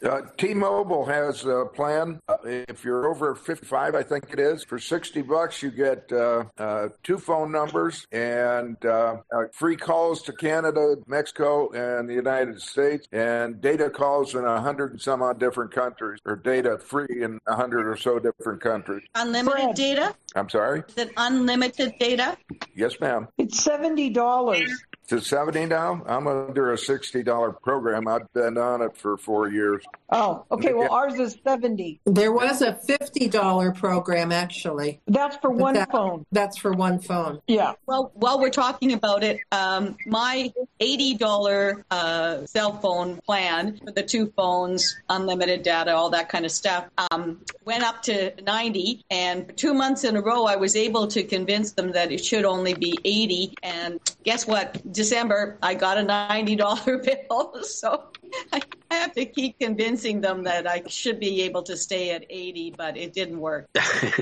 Uh, 0.00 0.20
T-Mobile 0.36 1.04
has 1.06 1.44
a 1.44 1.64
plan. 1.74 2.20
Uh, 2.28 2.36
if 2.44 2.84
you're 2.84 3.08
over 3.08 3.34
55, 3.34 3.96
I 3.96 4.02
think 4.04 4.32
it 4.32 4.38
is, 4.38 4.62
for 4.62 4.78
60 4.78 5.22
bucks 5.22 5.60
you 5.60 5.67
get 5.70 6.10
uh, 6.12 6.44
uh, 6.58 6.88
two 7.02 7.18
phone 7.18 7.52
numbers 7.52 8.06
and 8.12 8.76
uh, 8.84 9.16
uh, 9.32 9.44
free 9.52 9.76
calls 9.76 10.22
to 10.22 10.32
Canada, 10.32 10.96
Mexico, 11.06 11.70
and 11.70 12.08
the 12.08 12.14
United 12.14 12.60
States, 12.60 13.06
and 13.12 13.60
data 13.60 13.90
calls 13.90 14.34
in 14.34 14.44
a 14.44 14.60
hundred 14.60 14.92
and 14.92 15.00
some 15.00 15.22
odd 15.22 15.38
different 15.38 15.72
countries, 15.72 16.20
or 16.24 16.36
data 16.36 16.78
free 16.78 17.22
in 17.22 17.38
a 17.46 17.54
hundred 17.54 17.86
or 17.86 17.96
so 17.96 18.18
different 18.18 18.60
countries. 18.60 19.02
Unlimited 19.14 19.74
data? 19.74 20.14
I'm 20.34 20.48
sorry. 20.48 20.82
Is 20.88 20.96
it 20.96 21.12
unlimited 21.16 21.94
data? 21.98 22.36
Yes, 22.74 22.98
ma'am. 23.00 23.28
It's 23.38 23.62
seventy 23.62 24.10
dollars. 24.10 24.70
To 25.08 25.22
70 25.22 25.64
now? 25.64 26.02
I'm 26.06 26.26
under 26.26 26.70
a 26.72 26.76
$60 26.76 27.62
program. 27.62 28.06
I've 28.06 28.30
been 28.34 28.58
on 28.58 28.82
it 28.82 28.94
for 28.94 29.16
four 29.16 29.48
years. 29.48 29.82
Oh, 30.10 30.44
okay. 30.50 30.74
Well, 30.74 30.92
ours 30.92 31.18
is 31.18 31.38
seventy. 31.42 32.00
There 32.04 32.30
was 32.32 32.60
a 32.60 32.72
$50 32.74 33.74
program 33.78 34.32
actually. 34.32 35.00
That's 35.06 35.36
for 35.38 35.50
one 35.50 35.74
that- 35.74 35.90
phone. 35.90 36.26
That's 36.30 36.58
for 36.58 36.72
one 36.72 36.98
phone. 36.98 37.40
Yeah. 37.46 37.72
Well, 37.86 38.10
while 38.14 38.38
we're 38.38 38.50
talking 38.50 38.92
about 38.92 39.24
it, 39.24 39.38
um, 39.50 39.96
my 40.06 40.52
$80 40.80 41.82
uh, 41.90 42.44
cell 42.46 42.78
phone 42.78 43.18
plan 43.24 43.78
for 43.82 43.92
the 43.92 44.02
two 44.02 44.30
phones, 44.36 44.94
unlimited 45.08 45.62
data, 45.62 45.94
all 45.94 46.10
that 46.10 46.28
kind 46.28 46.44
of 46.44 46.50
stuff, 46.52 46.84
um, 47.10 47.40
went 47.64 47.82
up 47.82 48.02
to 48.02 48.32
90. 48.42 49.04
And 49.10 49.46
for 49.46 49.52
two 49.52 49.72
months 49.74 50.04
in 50.04 50.16
a 50.16 50.20
row, 50.20 50.44
I 50.44 50.56
was 50.56 50.76
able 50.76 51.06
to 51.08 51.22
convince 51.22 51.72
them 51.72 51.92
that 51.92 52.12
it 52.12 52.22
should 52.22 52.44
only 52.44 52.74
be 52.74 52.98
80. 53.04 53.54
And 53.62 54.00
guess 54.24 54.46
what? 54.46 54.80
December, 54.98 55.58
I 55.62 55.74
got 55.74 55.96
a 55.96 56.02
$90 56.02 57.28
bill. 57.28 57.62
So 57.62 58.10
I, 58.52 58.62
I 58.90 58.94
have 58.94 59.12
to 59.14 59.26
keep 59.26 59.58
convincing 59.58 60.20
them 60.20 60.44
that 60.44 60.66
I 60.66 60.82
should 60.88 61.20
be 61.20 61.42
able 61.42 61.62
to 61.64 61.76
stay 61.76 62.10
at 62.12 62.24
80, 62.30 62.74
but 62.76 62.96
it 62.96 63.12
didn't 63.12 63.38
work. 63.38 63.68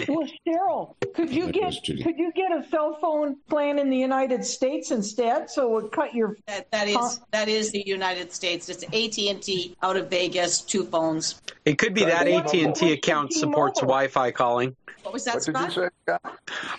Well, 0.08 0.28
Cheryl, 0.46 0.94
could 1.14 1.30
you 1.32 1.50
get 1.50 1.74
could 1.84 2.16
you 2.16 2.32
get 2.32 2.52
a 2.52 2.64
cell 2.68 2.96
phone 3.00 3.36
plan 3.48 3.78
in 3.78 3.90
the 3.90 3.96
United 3.96 4.44
States 4.44 4.90
instead, 4.90 5.50
so 5.50 5.66
it 5.66 5.82
would 5.82 5.92
cut 5.92 6.14
your 6.14 6.36
That, 6.46 6.70
that 6.70 6.88
is 6.88 7.20
that 7.32 7.48
is 7.48 7.72
the 7.72 7.82
United 7.86 8.32
States. 8.32 8.68
It's 8.68 8.84
AT 8.84 9.18
and 9.30 9.42
T 9.42 9.76
out 9.82 9.96
of 9.96 10.10
Vegas, 10.10 10.60
two 10.60 10.84
phones. 10.84 11.40
It 11.64 11.78
could 11.78 11.94
be 11.94 12.04
that 12.04 12.28
AT 12.28 12.54
and 12.54 12.74
T 12.74 12.92
account 12.92 13.32
supports 13.32 13.80
Wi-Fi 13.80 14.30
calling. 14.32 14.76
What 15.02 15.12
was 15.12 15.24
that, 15.24 15.36
What 15.36 15.44
did 15.44 15.56
you 15.56 15.70
Scott? 15.70 15.92
say? 16.24 16.30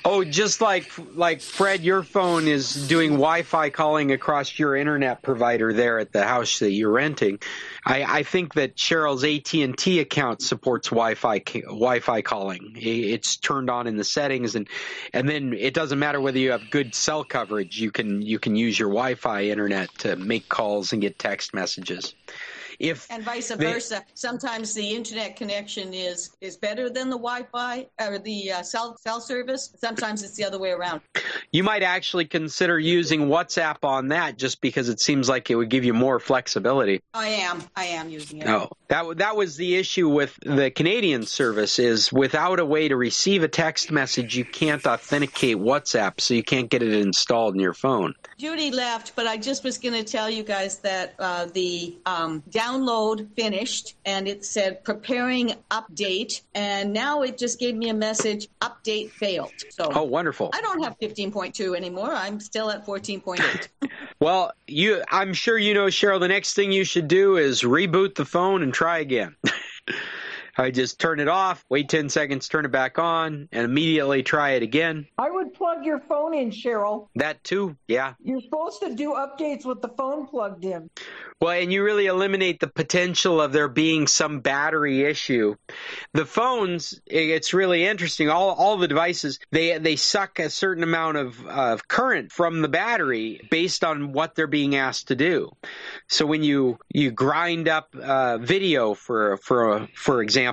Oh, 0.03 0.23
just 0.25 0.59
like 0.59 0.91
like 1.15 1.39
Fred, 1.39 1.81
your 1.81 2.03
phone 2.03 2.47
is 2.47 2.87
doing 2.87 3.11
Wi-Fi 3.11 3.69
calling 3.69 4.11
across 4.11 4.59
your 4.59 4.75
internet 4.75 5.21
provider 5.21 5.71
there 5.71 5.97
at 5.99 6.11
the 6.11 6.23
house 6.25 6.59
that 6.59 6.71
you're 6.71 6.99
I, 7.21 8.19
I 8.19 8.23
think 8.23 8.53
that 8.55 8.75
Cheryl's 8.75 9.23
AT 9.23 9.53
and 9.53 9.77
T 9.77 9.99
account 9.99 10.41
supports 10.41 10.89
Wi-Fi 10.89 11.39
Wi-Fi 11.39 12.21
calling. 12.21 12.73
It's 12.75 13.37
turned 13.37 13.69
on 13.69 13.87
in 13.87 13.97
the 13.97 14.03
settings, 14.03 14.55
and 14.55 14.67
and 15.13 15.27
then 15.27 15.53
it 15.53 15.73
doesn't 15.73 15.99
matter 15.99 16.19
whether 16.21 16.37
you 16.37 16.51
have 16.51 16.69
good 16.69 16.93
cell 16.95 17.23
coverage. 17.23 17.79
You 17.79 17.91
can 17.91 18.21
you 18.21 18.39
can 18.39 18.55
use 18.55 18.77
your 18.77 18.89
Wi-Fi 18.89 19.43
internet 19.45 19.89
to 19.99 20.15
make 20.15 20.49
calls 20.49 20.93
and 20.93 21.01
get 21.01 21.19
text 21.19 21.53
messages. 21.53 22.15
If 22.79 23.07
And 23.09 23.23
vice 23.23 23.49
they- 23.49 23.55
versa. 23.55 24.03
Sometimes 24.13 24.73
the 24.73 24.95
internet 24.95 25.35
connection 25.35 25.93
is 25.93 26.31
is 26.41 26.57
better 26.57 26.89
than 26.89 27.09
the 27.09 27.17
Wi-Fi 27.17 27.87
or 27.99 28.19
the 28.19 28.51
uh, 28.51 28.63
cell 28.63 28.97
cell 28.99 29.19
service. 29.21 29.73
Sometimes 29.79 30.23
it's 30.23 30.35
the 30.35 30.43
other 30.43 30.59
way 30.59 30.71
around. 30.71 31.01
You 31.51 31.63
might 31.63 31.83
actually 31.83 32.25
consider 32.25 32.77
using 32.77 33.27
WhatsApp 33.27 33.77
on 33.83 34.09
that 34.09 34.37
just 34.37 34.61
because 34.61 34.89
it 34.89 34.99
seems 34.99 35.27
like 35.29 35.49
it 35.49 35.55
would 35.55 35.69
give 35.69 35.85
you 35.85 35.93
more 35.93 36.19
flexibility. 36.19 37.01
I 37.13 37.29
am 37.29 37.63
I 37.75 37.85
am 37.85 38.09
using 38.09 38.39
it. 38.41 38.45
No, 38.45 38.69
that 38.89 39.17
that 39.17 39.35
was 39.35 39.57
the 39.57 39.75
issue 39.75 40.09
with 40.09 40.37
the 40.41 40.71
Canadian 40.71 41.25
service 41.25 41.79
is 41.79 42.11
without 42.11 42.59
a 42.59 42.65
way 42.65 42.87
to 42.87 42.95
receive 42.95 43.43
a 43.43 43.47
text 43.47 43.91
message, 43.91 44.35
you 44.35 44.45
can't 44.45 44.85
authenticate 44.85 45.57
WhatsApp, 45.57 46.19
so 46.21 46.33
you 46.33 46.43
can't 46.43 46.69
get 46.69 46.83
it 46.83 46.93
installed 46.93 47.55
in 47.55 47.59
your 47.59 47.73
phone. 47.73 48.13
Judy 48.37 48.71
left, 48.71 49.15
but 49.15 49.25
I 49.27 49.37
just 49.37 49.63
was 49.63 49.77
going 49.77 49.93
to 49.95 50.03
tell 50.03 50.29
you 50.29 50.43
guys 50.43 50.77
that 50.79 51.15
uh, 51.19 51.45
the 51.53 51.97
um, 52.05 52.43
download 52.67 53.27
finished 53.35 53.95
and 54.05 54.27
it 54.27 54.45
said 54.45 54.83
preparing 54.83 55.53
update, 55.71 56.41
and 56.53 56.93
now 56.93 57.21
it 57.21 57.37
just 57.37 57.59
gave 57.59 57.75
me 57.75 57.89
a 57.89 57.93
message 57.93 58.47
update 58.61 59.09
failed. 59.11 59.53
So 59.69 59.89
Oh, 59.93 60.03
wonderful. 60.03 60.51
I 60.53 60.61
don't 60.61 60.83
have 60.83 60.97
15.2 60.99 61.75
anymore. 61.75 62.11
I'm 62.11 62.39
still 62.39 62.69
at 62.69 62.85
14.8. 62.85 63.67
Well, 64.19 64.51
you, 64.65 65.03
I'm 65.11 65.35
sure 65.35 65.59
you 65.59 65.75
know, 65.75 65.85
Cheryl. 65.85 66.19
The 66.19 66.27
next 66.27 66.55
thing 66.55 66.71
you 66.71 66.83
should 66.83 67.07
do 67.07 67.37
is 67.37 67.61
reboot 67.61 68.15
the 68.15 68.25
phone 68.25 68.63
and 68.63 68.73
try 68.73 68.97
again. 68.97 69.35
I 70.57 70.71
just 70.71 70.99
turn 70.99 71.19
it 71.19 71.27
off, 71.27 71.63
wait 71.69 71.87
10 71.87 72.09
seconds, 72.09 72.47
turn 72.47 72.65
it 72.65 72.71
back 72.71 72.97
on, 72.97 73.47
and 73.51 73.65
immediately 73.65 74.23
try 74.23 74.51
it 74.51 74.63
again. 74.63 75.07
I 75.17 75.29
would 75.29 75.53
plug 75.53 75.85
your 75.85 75.99
phone 75.99 76.33
in, 76.33 76.49
Cheryl. 76.49 77.09
That 77.15 77.43
too, 77.43 77.77
yeah. 77.87 78.15
You're 78.23 78.41
supposed 78.41 78.81
to 78.81 78.95
do 78.95 79.13
updates 79.13 79.65
with 79.65 79.81
the 79.81 79.89
phone 79.89 80.25
plugged 80.25 80.65
in. 80.65 80.89
Well, 81.39 81.51
and 81.51 81.71
you 81.71 81.83
really 81.83 82.07
eliminate 82.07 82.59
the 82.59 82.67
potential 82.67 83.39
of 83.39 83.51
there 83.51 83.67
being 83.67 84.07
some 84.07 84.39
battery 84.39 85.03
issue. 85.03 85.55
The 86.13 86.25
phones, 86.25 86.99
it's 87.05 87.53
really 87.53 87.85
interesting. 87.85 88.27
All 88.29 88.49
all 88.49 88.77
the 88.77 88.87
devices 88.87 89.39
they 89.51 89.77
they 89.77 89.97
suck 89.97 90.39
a 90.39 90.49
certain 90.49 90.81
amount 90.81 91.17
of 91.17 91.45
of 91.45 91.87
current 91.87 92.31
from 92.31 92.63
the 92.63 92.67
battery 92.67 93.47
based 93.51 93.83
on 93.83 94.13
what 94.13 94.33
they're 94.33 94.47
being 94.47 94.75
asked 94.75 95.09
to 95.09 95.15
do. 95.15 95.51
So 96.07 96.25
when 96.25 96.43
you 96.43 96.79
you 96.91 97.11
grind 97.11 97.67
up 97.67 97.95
uh, 97.95 98.39
video 98.39 98.95
for 98.95 99.37
for 99.37 99.87
for 99.93 100.23
example, 100.23 100.46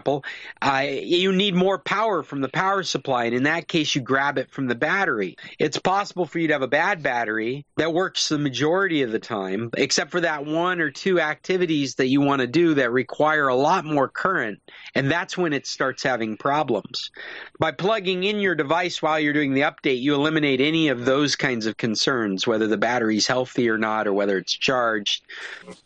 uh, 0.63 0.87
you 0.87 1.33
need 1.33 1.55
more 1.55 1.79
power 1.79 2.23
from 2.23 2.41
the 2.41 2.49
power 2.49 2.83
supply, 2.83 3.25
and 3.25 3.35
in 3.35 3.43
that 3.45 3.69
case, 3.69 3.95
you 3.95 4.01
grab 4.01 4.39
it 4.39 4.51
from 4.51 4.67
the 4.67 4.75
battery. 4.75 5.37
It's 5.59 5.79
possible 5.79 6.27
for 6.27 6.39
you 6.39 6.49
to 6.49 6.55
have 6.55 6.63
a 6.63 6.69
bad 6.69 7.03
battery 7.03 7.65
that 7.77 7.93
works 7.93 8.29
the 8.29 8.39
majority 8.39 9.03
of 9.03 9.13
the 9.13 9.19
time, 9.19 9.71
except 9.77 10.11
for 10.11 10.21
that 10.21 10.47
one 10.47 10.81
or 10.81 10.91
two 10.91 11.21
activities 11.21 11.95
that 11.97 12.09
you 12.09 12.21
want 12.21 12.41
to 12.41 12.47
do 12.47 12.75
that 12.75 12.93
require 12.93 13.49
a 13.49 13.55
lot 13.55 13.85
more 13.85 14.09
current, 14.09 14.61
and 14.95 15.11
that's 15.11 15.39
when 15.39 15.53
it 15.53 15.67
starts 15.67 16.03
having 16.03 16.37
problems. 16.37 17.11
By 17.59 17.73
plugging 17.73 18.25
in 18.25 18.41
your 18.41 18.55
device 18.55 19.01
while 19.01 19.21
you're 19.21 19.33
doing 19.33 19.55
the 19.55 19.63
update, 19.63 20.01
you 20.01 20.15
eliminate 20.15 20.61
any 20.61 20.89
of 20.89 21.05
those 21.05 21.37
kinds 21.37 21.67
of 21.67 21.77
concerns, 21.77 22.47
whether 22.47 22.67
the 22.67 22.77
battery's 22.77 23.27
healthy 23.27 23.69
or 23.69 23.79
not, 23.79 24.07
or 24.07 24.13
whether 24.13 24.39
it's 24.39 24.53
charged, 24.53 25.23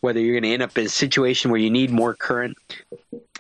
whether 0.01 0.21
you're 0.21 0.35
going 0.35 0.43
to 0.45 0.53
end 0.53 0.63
up 0.63 0.77
in 0.79 0.87
a 0.87 0.89
situation 0.89 1.51
where 1.51 1.61
you 1.61 1.71
need 1.71 1.91
more 1.91 2.15
current. 2.15 2.57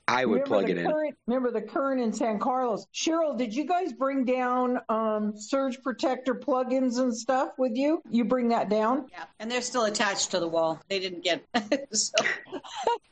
I 0.08 0.24
would 0.24 0.40
remember 0.40 0.48
plug 0.48 0.66
the 0.66 0.72
it 0.72 0.78
in. 0.78 1.14
Remember 1.26 1.50
the 1.50 1.60
current 1.60 2.00
in 2.00 2.14
San 2.14 2.38
Carlos. 2.38 2.86
Cheryl, 2.94 3.36
did 3.36 3.54
you 3.54 3.66
guys 3.66 3.92
bring 3.92 4.24
down 4.24 4.78
um, 4.88 5.34
surge 5.36 5.82
protector 5.82 6.34
plugins 6.34 6.98
and 6.98 7.14
stuff 7.14 7.50
with 7.58 7.72
you? 7.76 8.00
You 8.10 8.24
bring 8.24 8.48
that 8.48 8.70
down? 8.70 9.06
yeah, 9.12 9.24
and 9.38 9.50
they're 9.50 9.60
still 9.60 9.84
attached 9.84 10.30
to 10.30 10.40
the 10.40 10.48
wall. 10.48 10.80
They 10.88 10.98
didn't 10.98 11.24
get. 11.24 11.44
so, 11.92 12.14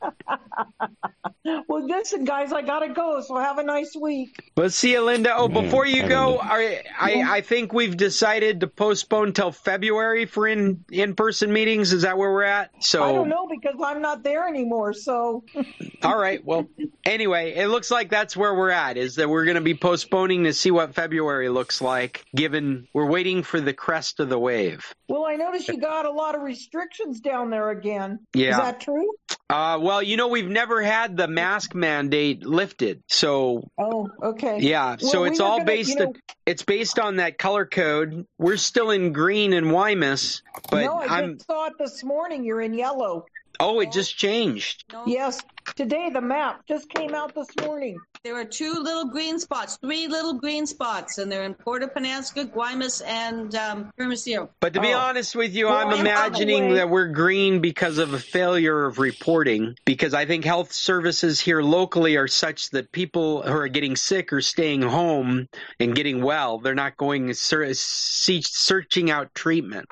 Well, 1.67 1.85
listen, 1.85 2.25
guys, 2.25 2.51
I 2.51 2.61
gotta 2.61 2.89
go. 2.89 3.21
So 3.21 3.37
have 3.37 3.57
a 3.57 3.63
nice 3.63 3.95
week. 3.95 4.51
Let's 4.57 4.75
see 4.75 4.91
you, 4.91 5.01
Linda. 5.01 5.33
Oh, 5.35 5.47
before 5.47 5.85
you 5.85 6.03
I 6.03 6.07
go. 6.07 6.39
I, 6.39 6.83
I 6.99 7.23
I 7.37 7.41
think 7.41 7.73
we've 7.73 7.95
decided 7.95 8.59
to 8.61 8.67
postpone 8.67 9.33
till 9.33 9.51
February 9.51 10.25
for 10.25 10.47
in 10.47 10.83
in 10.91 11.15
person 11.15 11.53
meetings. 11.53 11.93
Is 11.93 12.01
that 12.01 12.17
where 12.17 12.31
we're 12.31 12.43
at? 12.43 12.71
So 12.83 13.03
I 13.03 13.13
don't 13.13 13.29
know 13.29 13.47
because 13.47 13.75
I'm 13.81 14.01
not 14.01 14.23
there 14.23 14.47
anymore. 14.47 14.93
So 14.93 15.43
All 16.03 16.17
right. 16.17 16.43
Well, 16.43 16.67
anyway, 17.05 17.53
it 17.55 17.67
looks 17.67 17.89
like 17.91 18.09
that's 18.09 18.35
where 18.35 18.53
we're 18.53 18.69
at. 18.71 18.97
Is 18.97 19.15
that 19.15 19.29
we're 19.29 19.45
going 19.45 19.55
to 19.55 19.61
be 19.61 19.73
postponing 19.73 20.43
to 20.45 20.53
see 20.53 20.71
what 20.71 20.95
February 20.95 21.49
looks 21.49 21.81
like. 21.81 22.23
Given 22.35 22.87
we're 22.93 23.05
waiting 23.05 23.43
for 23.43 23.59
the 23.61 23.73
crest 23.73 24.19
of 24.19 24.29
the 24.29 24.39
wave. 24.39 24.93
Well, 25.07 25.25
I 25.25 25.35
noticed 25.35 25.67
you 25.67 25.77
got 25.79 26.05
a 26.05 26.11
lot 26.11 26.35
of 26.35 26.41
restrictions 26.41 27.19
down 27.21 27.49
there 27.49 27.69
again. 27.69 28.19
Yeah. 28.33 28.51
Is 28.51 28.57
that 28.57 28.79
true? 28.81 29.07
Uh, 29.49 29.79
well, 29.81 30.03
you 30.03 30.17
know, 30.17 30.27
we've 30.27 30.49
never 30.49 30.81
had 30.81 31.15
the 31.15 31.27
mask 31.27 31.73
mandate 31.73 32.43
lifted, 32.45 33.01
so 33.07 33.63
Oh, 33.77 34.09
okay. 34.21 34.59
yeah. 34.59 34.97
Well, 35.01 35.11
so 35.11 35.23
it's 35.23 35.39
all 35.39 35.59
gonna, 35.59 35.65
based. 35.65 35.89
you 35.99 36.05
know- 36.07 36.13
it's 36.45 36.63
based 36.63 36.99
on 36.99 37.17
that 37.17 37.37
color 37.37 37.65
code. 37.65 38.25
We're 38.37 38.57
still 38.57 38.91
in 38.91 39.13
green 39.13 39.53
in 39.53 39.65
Guaymas, 39.65 40.41
but 40.69 40.83
no, 40.85 40.95
I 40.99 41.33
saw 41.45 41.67
it 41.67 41.73
this 41.79 42.03
morning. 42.03 42.43
You're 42.43 42.61
in 42.61 42.73
yellow. 42.73 43.25
Oh, 43.59 43.79
it 43.79 43.91
just 43.91 44.15
changed. 44.17 44.83
Yes, 45.07 45.41
today 45.75 46.09
the 46.09 46.21
map 46.21 46.65
just 46.67 46.89
came 46.89 47.13
out 47.13 47.33
this 47.35 47.49
morning. 47.61 47.99
There 48.23 48.35
are 48.35 48.45
two 48.45 48.73
little 48.73 49.05
green 49.05 49.39
spots, 49.39 49.77
three 49.81 50.07
little 50.07 50.33
green 50.33 50.65
spots, 50.65 51.17
and 51.17 51.31
they're 51.31 51.43
in 51.43 51.53
Puerto 51.53 51.87
Peñasco, 51.87 52.45
Guaymas, 52.51 53.01
and 53.05 53.53
um, 53.55 53.91
Hermosillo. 53.97 54.49
But 54.59 54.73
to 54.73 54.81
be 54.81 54.93
Oh. 54.93 54.97
honest 54.97 55.35
with 55.35 55.53
you, 55.55 55.67
Well, 55.67 55.75
I'm 55.77 55.93
and 55.93 56.03
by 56.03 56.09
imagining 56.11 56.73
that 56.75 56.89
we're 56.89 57.07
green 57.07 57.61
because 57.61 57.97
of 57.99 58.13
a 58.13 58.19
failure 58.19 58.85
of 58.85 58.99
reporting. 58.99 59.75
Because 59.85 60.13
I 60.13 60.25
think 60.25 60.43
health 60.45 60.71
services 60.73 61.39
here 61.39 61.61
locally 61.61 62.17
are 62.17 62.27
such 62.27 62.71
that 62.71 62.91
people 62.91 63.43
who 63.43 63.53
are 63.53 63.67
getting 63.67 63.95
sick 63.95 64.33
are 64.33 64.41
staying 64.41 64.81
home 64.81 65.47
and 65.79 65.95
getting 65.95 66.21
well. 66.21 66.57
They're 66.59 66.75
not 66.75 66.97
going 66.97 67.33
searching 67.33 69.11
out 69.11 69.33
treatment 69.35 69.87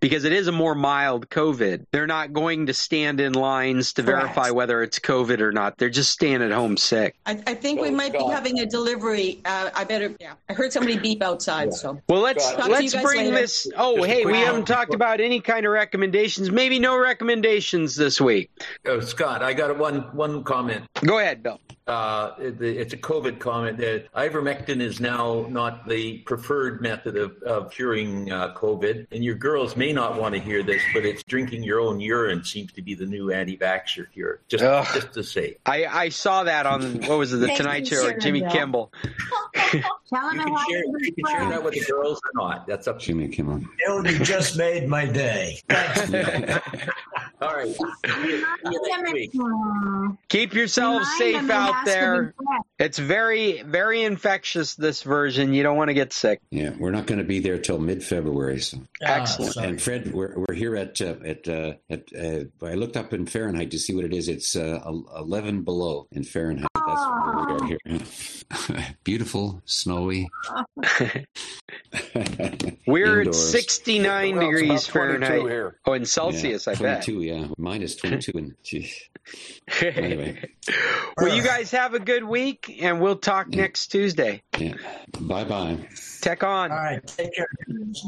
because 0.00 0.24
it 0.24 0.32
is 0.32 0.48
a 0.48 0.52
more 0.52 0.74
mild 0.74 1.28
COVID. 1.30 1.86
They're 1.92 2.06
not 2.06 2.32
going 2.32 2.66
to 2.66 2.74
stand 2.74 3.20
in 3.20 3.32
lines 3.32 3.92
to 3.94 4.02
Correct. 4.02 4.20
verify 4.34 4.50
whether 4.50 4.82
it's 4.82 4.98
COVID 4.98 5.09
or 5.10 5.52
not. 5.52 5.76
They're 5.78 5.90
just 5.90 6.10
staying 6.12 6.42
at 6.42 6.52
home 6.52 6.76
sick. 6.76 7.14
I, 7.26 7.32
I 7.46 7.54
think 7.54 7.80
we 7.80 7.88
Well, 7.88 7.96
might 7.96 8.12
be 8.12 8.22
having 8.24 8.60
a 8.60 8.66
delivery. 8.66 9.40
Uh, 9.44 9.70
I 9.74 9.84
better. 9.84 10.14
Yeah, 10.20 10.34
I 10.48 10.52
heard 10.54 10.72
somebody 10.72 10.96
beep 10.98 11.22
outside. 11.22 11.74
So 11.74 12.00
Well, 12.08 12.20
let's 12.20 12.44
Scott, 12.44 12.56
Talk 12.58 12.64
to 12.66 12.70
you 12.70 12.76
let's 12.80 12.94
guys 12.94 13.02
bring 13.02 13.24
later. 13.26 13.36
this. 13.36 13.68
Oh, 13.76 13.96
Just 13.96 14.08
hey, 14.08 14.24
we 14.24 14.32
one. 14.32 14.40
haven't 14.42 14.66
talked 14.66 14.94
about 14.94 15.20
any 15.20 15.40
kind 15.40 15.66
of 15.66 15.72
recommendations. 15.72 16.50
Maybe 16.50 16.78
no 16.78 16.98
recommendations 16.98 17.96
this 17.96 18.20
week. 18.20 18.50
Oh, 18.86 19.00
Scott, 19.00 19.42
I 19.42 19.52
got 19.52 19.76
one 19.78 20.00
one 20.14 20.44
comment. 20.44 20.84
Go 21.04 21.18
ahead, 21.18 21.42
Bill. 21.42 21.60
Uh, 21.90 22.34
it's 22.38 22.92
a 22.92 22.96
COVID 22.96 23.40
comment 23.40 23.78
that 23.78 24.12
ivermectin 24.12 24.80
is 24.80 25.00
now 25.00 25.46
not 25.48 25.88
the 25.88 26.18
preferred 26.18 26.80
method 26.80 27.16
of, 27.16 27.42
of 27.42 27.72
curing 27.72 28.30
uh, 28.30 28.54
COVID. 28.54 29.08
And 29.10 29.24
your 29.24 29.34
girls 29.34 29.76
may 29.76 29.92
not 29.92 30.20
want 30.20 30.36
to 30.36 30.40
hear 30.40 30.62
this, 30.62 30.80
but 30.94 31.04
it's 31.04 31.24
drinking 31.24 31.64
your 31.64 31.80
own 31.80 31.98
urine 32.00 32.44
seems 32.44 32.72
to 32.72 32.82
be 32.82 32.94
the 32.94 33.06
new 33.06 33.32
anti-vaxxer 33.32 34.12
cure. 34.12 34.40
Just, 34.48 34.62
Ugh. 34.62 34.86
just 34.94 35.12
to 35.14 35.24
say. 35.24 35.56
I, 35.66 35.86
I 35.86 36.08
saw 36.10 36.44
that 36.44 36.64
on 36.64 37.00
what 37.02 37.18
was 37.18 37.32
it, 37.32 37.38
the 37.38 37.48
Tonight 37.48 37.88
Show, 37.88 38.06
or 38.06 38.12
Jimmy 38.12 38.42
Bell. 38.42 38.50
Kimmel. 38.52 38.92
Tell 40.12 40.34
You 40.34 40.40
can 40.40 40.56
share, 40.68 40.84
you 40.98 41.12
can 41.12 41.26
share 41.26 41.50
that 41.50 41.64
with 41.64 41.74
the 41.74 41.84
girls 41.90 42.20
or 42.24 42.30
not. 42.34 42.66
That's 42.68 42.86
up 42.86 43.00
to 43.00 43.06
Jimmy 43.06 43.28
Kimmel. 43.28 43.62
You 43.86 44.18
just 44.20 44.56
made 44.56 44.88
my 44.88 45.06
day. 45.06 45.60
All 47.40 47.54
right. 47.54 47.74
See 47.74 47.82
you, 47.82 48.44
see 48.44 48.46
you 48.72 48.82
next 48.88 49.12
week. 49.12 49.30
Hmm. 49.34 50.10
Keep 50.28 50.54
yourselves 50.54 51.08
safe 51.16 51.48
out 51.50 51.74
has 51.74 51.84
to 51.84 51.84
be 51.84 51.90
there. 51.90 52.34
It's 52.78 52.98
very, 52.98 53.62
very 53.62 54.02
infectious. 54.02 54.74
This 54.74 55.02
version, 55.02 55.54
you 55.54 55.62
don't 55.62 55.76
want 55.76 55.88
to 55.88 55.94
get 55.94 56.12
sick. 56.12 56.40
Yeah, 56.50 56.70
we're 56.78 56.90
not 56.90 57.06
going 57.06 57.18
to 57.18 57.24
be 57.24 57.40
there 57.40 57.58
till 57.58 57.78
mid-February. 57.78 58.60
So. 58.60 58.78
Excellent. 59.00 59.54
sorry. 59.54 59.68
And 59.68 59.80
Fred, 59.80 60.12
we're, 60.12 60.34
we're 60.36 60.54
here 60.54 60.76
at 60.76 61.00
uh, 61.00 61.16
at 61.24 61.48
uh, 61.48 61.74
at. 61.88 62.08
Uh, 62.14 62.44
I 62.66 62.74
looked 62.74 62.96
up 62.96 63.12
in 63.12 63.26
Fahrenheit 63.26 63.70
to 63.70 63.78
see 63.78 63.94
what 63.94 64.04
it 64.04 64.12
is. 64.12 64.28
It's 64.28 64.56
uh, 64.56 64.80
eleven 65.16 65.62
below 65.62 66.08
in 66.12 66.24
Fahrenheit. 66.24 66.69
That's 66.90 67.06
where 67.06 67.34
we 67.36 67.52
are 67.52 67.58
ah. 67.60 67.66
here. 67.66 68.86
Beautiful, 69.04 69.62
snowy. 69.64 70.28
We're 72.86 73.22
at 73.22 73.34
69 73.34 74.36
Well, 74.36 74.46
degrees 74.46 74.86
Fahrenheit. 74.86 75.42
here. 75.42 75.78
Oh, 75.86 75.92
in 75.92 76.04
Celsius, 76.04 76.66
yeah, 76.66 76.72
I 76.72 76.76
bet. 76.76 77.04
22, 77.04 77.22
yeah, 77.22 77.46
minus 77.58 77.96
twenty-two, 77.96 78.32
and 78.36 78.54
geez. 78.62 79.08
Anyway. 79.82 80.42
well, 81.16 81.34
you 81.34 81.42
guys 81.42 81.70
have 81.70 81.94
a 81.94 82.00
good 82.00 82.24
week, 82.24 82.78
and 82.82 83.00
we'll 83.00 83.16
talk 83.16 83.48
next 83.48 83.88
Tuesday. 83.88 84.42
Yeah. 84.58 84.74
Bye 85.20 85.44
bye. 85.44 85.78
Tech 86.20 86.42
on. 86.44 86.70
All 86.70 86.76
right, 86.76 87.04
take 87.06 87.34
care. 87.34 87.46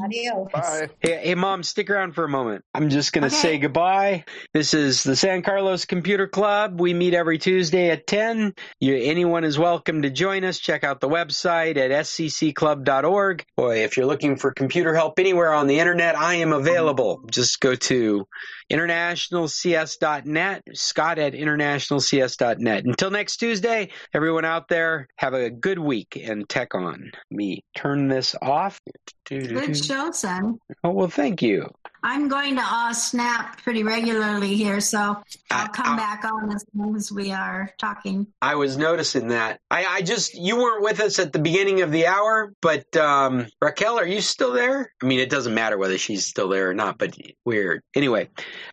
Adios. 0.05 0.49
Bye. 0.53 0.89
Hey, 1.01 1.21
hey, 1.25 1.35
mom, 1.35 1.63
stick 1.63 1.91
around 1.91 2.15
for 2.15 2.25
a 2.25 2.29
moment. 2.29 2.65
I'm 2.75 2.89
just 2.91 3.13
going 3.13 3.23
to 3.23 3.35
Okay. 3.35 3.37
say 3.37 3.59
goodbye. 3.59 4.25
This 4.53 4.75
is 4.75 5.03
the 5.03 5.17
San 5.17 5.43
Carlos 5.43 5.85
Computer 5.85 6.29
Club. 6.29 6.81
We 6.81 6.95
meet 6.95 7.15
every 7.15 7.39
Tuesday 7.39 7.91
at 7.91 8.07
10. 8.07 8.55
You, 8.81 8.97
anyone 8.97 9.45
is 9.45 9.59
welcome 9.59 10.03
to 10.03 10.11
join 10.11 10.45
us. 10.45 10.59
Check 10.59 10.85
out 10.85 11.01
the 11.01 11.09
website 11.09 11.77
at 11.77 11.91
sccclub.org. 11.91 13.45
Boy, 13.57 13.85
if 13.85 13.97
you're 13.97 14.07
looking 14.07 14.37
for 14.37 14.53
computer 14.53 14.95
help 14.95 15.19
anywhere 15.19 15.53
on 15.53 15.67
the 15.67 15.79
internet, 15.79 16.17
I 16.17 16.37
am 16.37 16.53
available. 16.53 17.25
Just 17.31 17.61
go 17.61 17.75
to 17.75 18.27
internationalcs.net, 18.71 20.63
Scott 20.75 21.19
at 21.19 21.33
internationalcs.net. 21.35 22.85
Until 22.85 23.11
next 23.11 23.37
Tuesday, 23.39 23.91
everyone 24.15 24.45
out 24.45 24.69
there, 24.69 25.09
have 25.17 25.35
a 25.35 25.51
good 25.51 25.79
week 25.79 26.17
and 26.23 26.49
tech 26.49 26.75
on. 26.75 27.11
Me 27.31 27.65
turn 27.77 28.02
this 28.09 28.35
off. 28.43 28.81
Good 29.29 29.77
show, 29.77 30.11
son. 30.13 30.59
Oh, 30.85 30.91
well, 30.91 31.09
thank 31.09 31.43
you. 31.43 31.71
I'm 32.05 32.27
going 32.27 32.57
to 32.57 32.63
uh, 32.65 32.93
snap 32.93 33.63
pretty 33.63 33.85
regularly 33.85 34.57
here, 34.57 34.81
so 34.81 35.23
I'll 35.53 35.69
come 35.69 35.95
uh, 35.95 35.97
back 35.97 36.25
on 36.25 36.53
as 36.53 36.65
long 36.75 36.97
as 36.97 37.13
we 37.13 37.31
are 37.31 37.71
talking. 37.79 38.27
I 38.43 38.57
was 38.57 38.77
noticing 38.77 39.29
that. 39.29 39.61
I, 39.71 39.85
I 39.85 40.03
just, 40.03 40.35
you 40.35 40.57
weren't 40.57 40.83
with 40.83 40.99
us 40.99 41.21
at 41.21 41.33
the 41.33 41.39
beginning 41.39 41.83
of 41.83 41.93
the 41.93 42.09
hour, 42.09 42.53
but 42.61 42.97
um, 42.97 43.47
Raquel, 43.61 44.01
are 44.01 44.07
you 44.07 44.21
still 44.21 44.53
there? 44.53 44.93
I 45.01 45.07
mean, 45.07 45.21
it 45.21 45.31
doesn't 45.31 45.55
matter 45.55 45.79
whether 45.79 45.97
she's 45.97 46.27
still 46.27 46.49
there 46.49 46.71
or 46.71 46.75
not, 46.75 46.99
but 46.99 47.17
weird. 47.45 47.83
Anyway, 47.95 48.31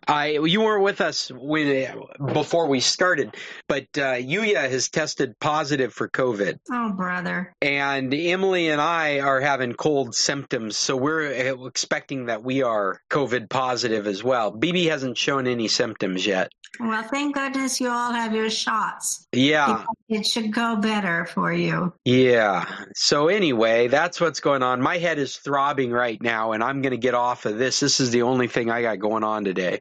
I 0.08 0.30
you 0.30 0.62
weren't 0.62 0.82
with 0.82 1.00
us 1.00 1.30
when 1.32 2.00
before 2.32 2.66
we 2.66 2.80
started, 2.80 3.36
but 3.68 3.84
uh, 3.96 4.18
Yuya 4.18 4.68
has 4.68 4.88
tested 4.88 5.38
positive 5.38 5.92
for 5.92 6.08
COVID. 6.08 6.58
Oh, 6.72 6.92
brother. 6.92 7.54
And 7.62 8.12
Emily 8.12 8.70
and 8.70 8.80
I 8.80 9.20
are 9.20 9.40
having 9.40 9.72
cold 9.74 10.16
symptoms, 10.40 10.78
so 10.78 10.96
we're 10.96 11.52
uh, 11.52 11.66
expecting 11.66 12.26
that 12.26 12.42
we 12.42 12.62
are 12.62 13.02
COVID 13.10 13.50
positive 13.50 14.06
as 14.06 14.24
well. 14.24 14.50
BB 14.50 14.88
hasn't 14.88 15.18
shown 15.18 15.46
any 15.46 15.68
symptoms 15.68 16.26
yet. 16.26 16.50
Well, 16.78 17.02
thank 17.02 17.34
goodness 17.34 17.78
you 17.78 17.90
all 17.90 18.12
have 18.12 18.34
your 18.34 18.48
shots. 18.48 19.26
Yeah. 19.32 19.84
It 20.08 20.26
should 20.26 20.50
go 20.50 20.76
better 20.76 21.26
for 21.26 21.52
you. 21.52 21.92
Yeah. 22.06 22.64
So 22.94 23.28
anyway, 23.28 23.88
that's 23.88 24.18
what's 24.18 24.40
going 24.40 24.62
on. 24.62 24.80
My 24.80 24.96
head 24.96 25.18
is 25.18 25.36
throbbing 25.36 25.90
right 25.90 26.20
now 26.22 26.52
and 26.52 26.64
I'm 26.64 26.80
going 26.80 26.92
to 26.92 26.96
get 26.96 27.14
off 27.14 27.44
of 27.44 27.58
this. 27.58 27.80
This 27.80 28.00
is 28.00 28.12
the 28.12 28.22
only 28.22 28.46
thing 28.48 28.70
I 28.70 28.82
got 28.82 28.98
going 28.98 29.24
on 29.24 29.44
today. 29.44 29.80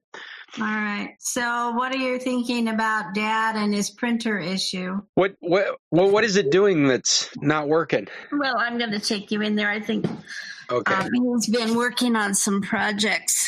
All 0.58 0.66
right. 0.66 1.16
So, 1.20 1.72
what 1.72 1.94
are 1.94 1.98
you 1.98 2.18
thinking 2.20 2.68
about 2.70 3.14
Dad 3.14 3.56
and 3.56 3.74
his 3.74 3.90
printer 3.92 4.40
issue? 4.40 5.00
What 5.14 5.36
what 5.40 5.78
what 5.90 6.12
what 6.12 6.24
is 6.24 6.38
it 6.38 6.50
doing 6.52 6.88
that's 6.88 7.30
not 7.38 7.68
working? 7.68 8.08
Well, 8.32 8.56
I'm 8.58 8.78
going 8.78 8.92
to 8.92 9.00
take 9.00 9.32
you 9.32 9.42
in 9.42 9.56
there. 9.56 9.70
I 9.70 9.80
think 9.80 10.06
Okay. 10.72 10.94
um, 10.94 11.10
he's 11.14 11.48
been 11.48 11.76
working 11.76 12.16
on 12.16 12.34
some 12.36 12.62
projects 12.62 13.48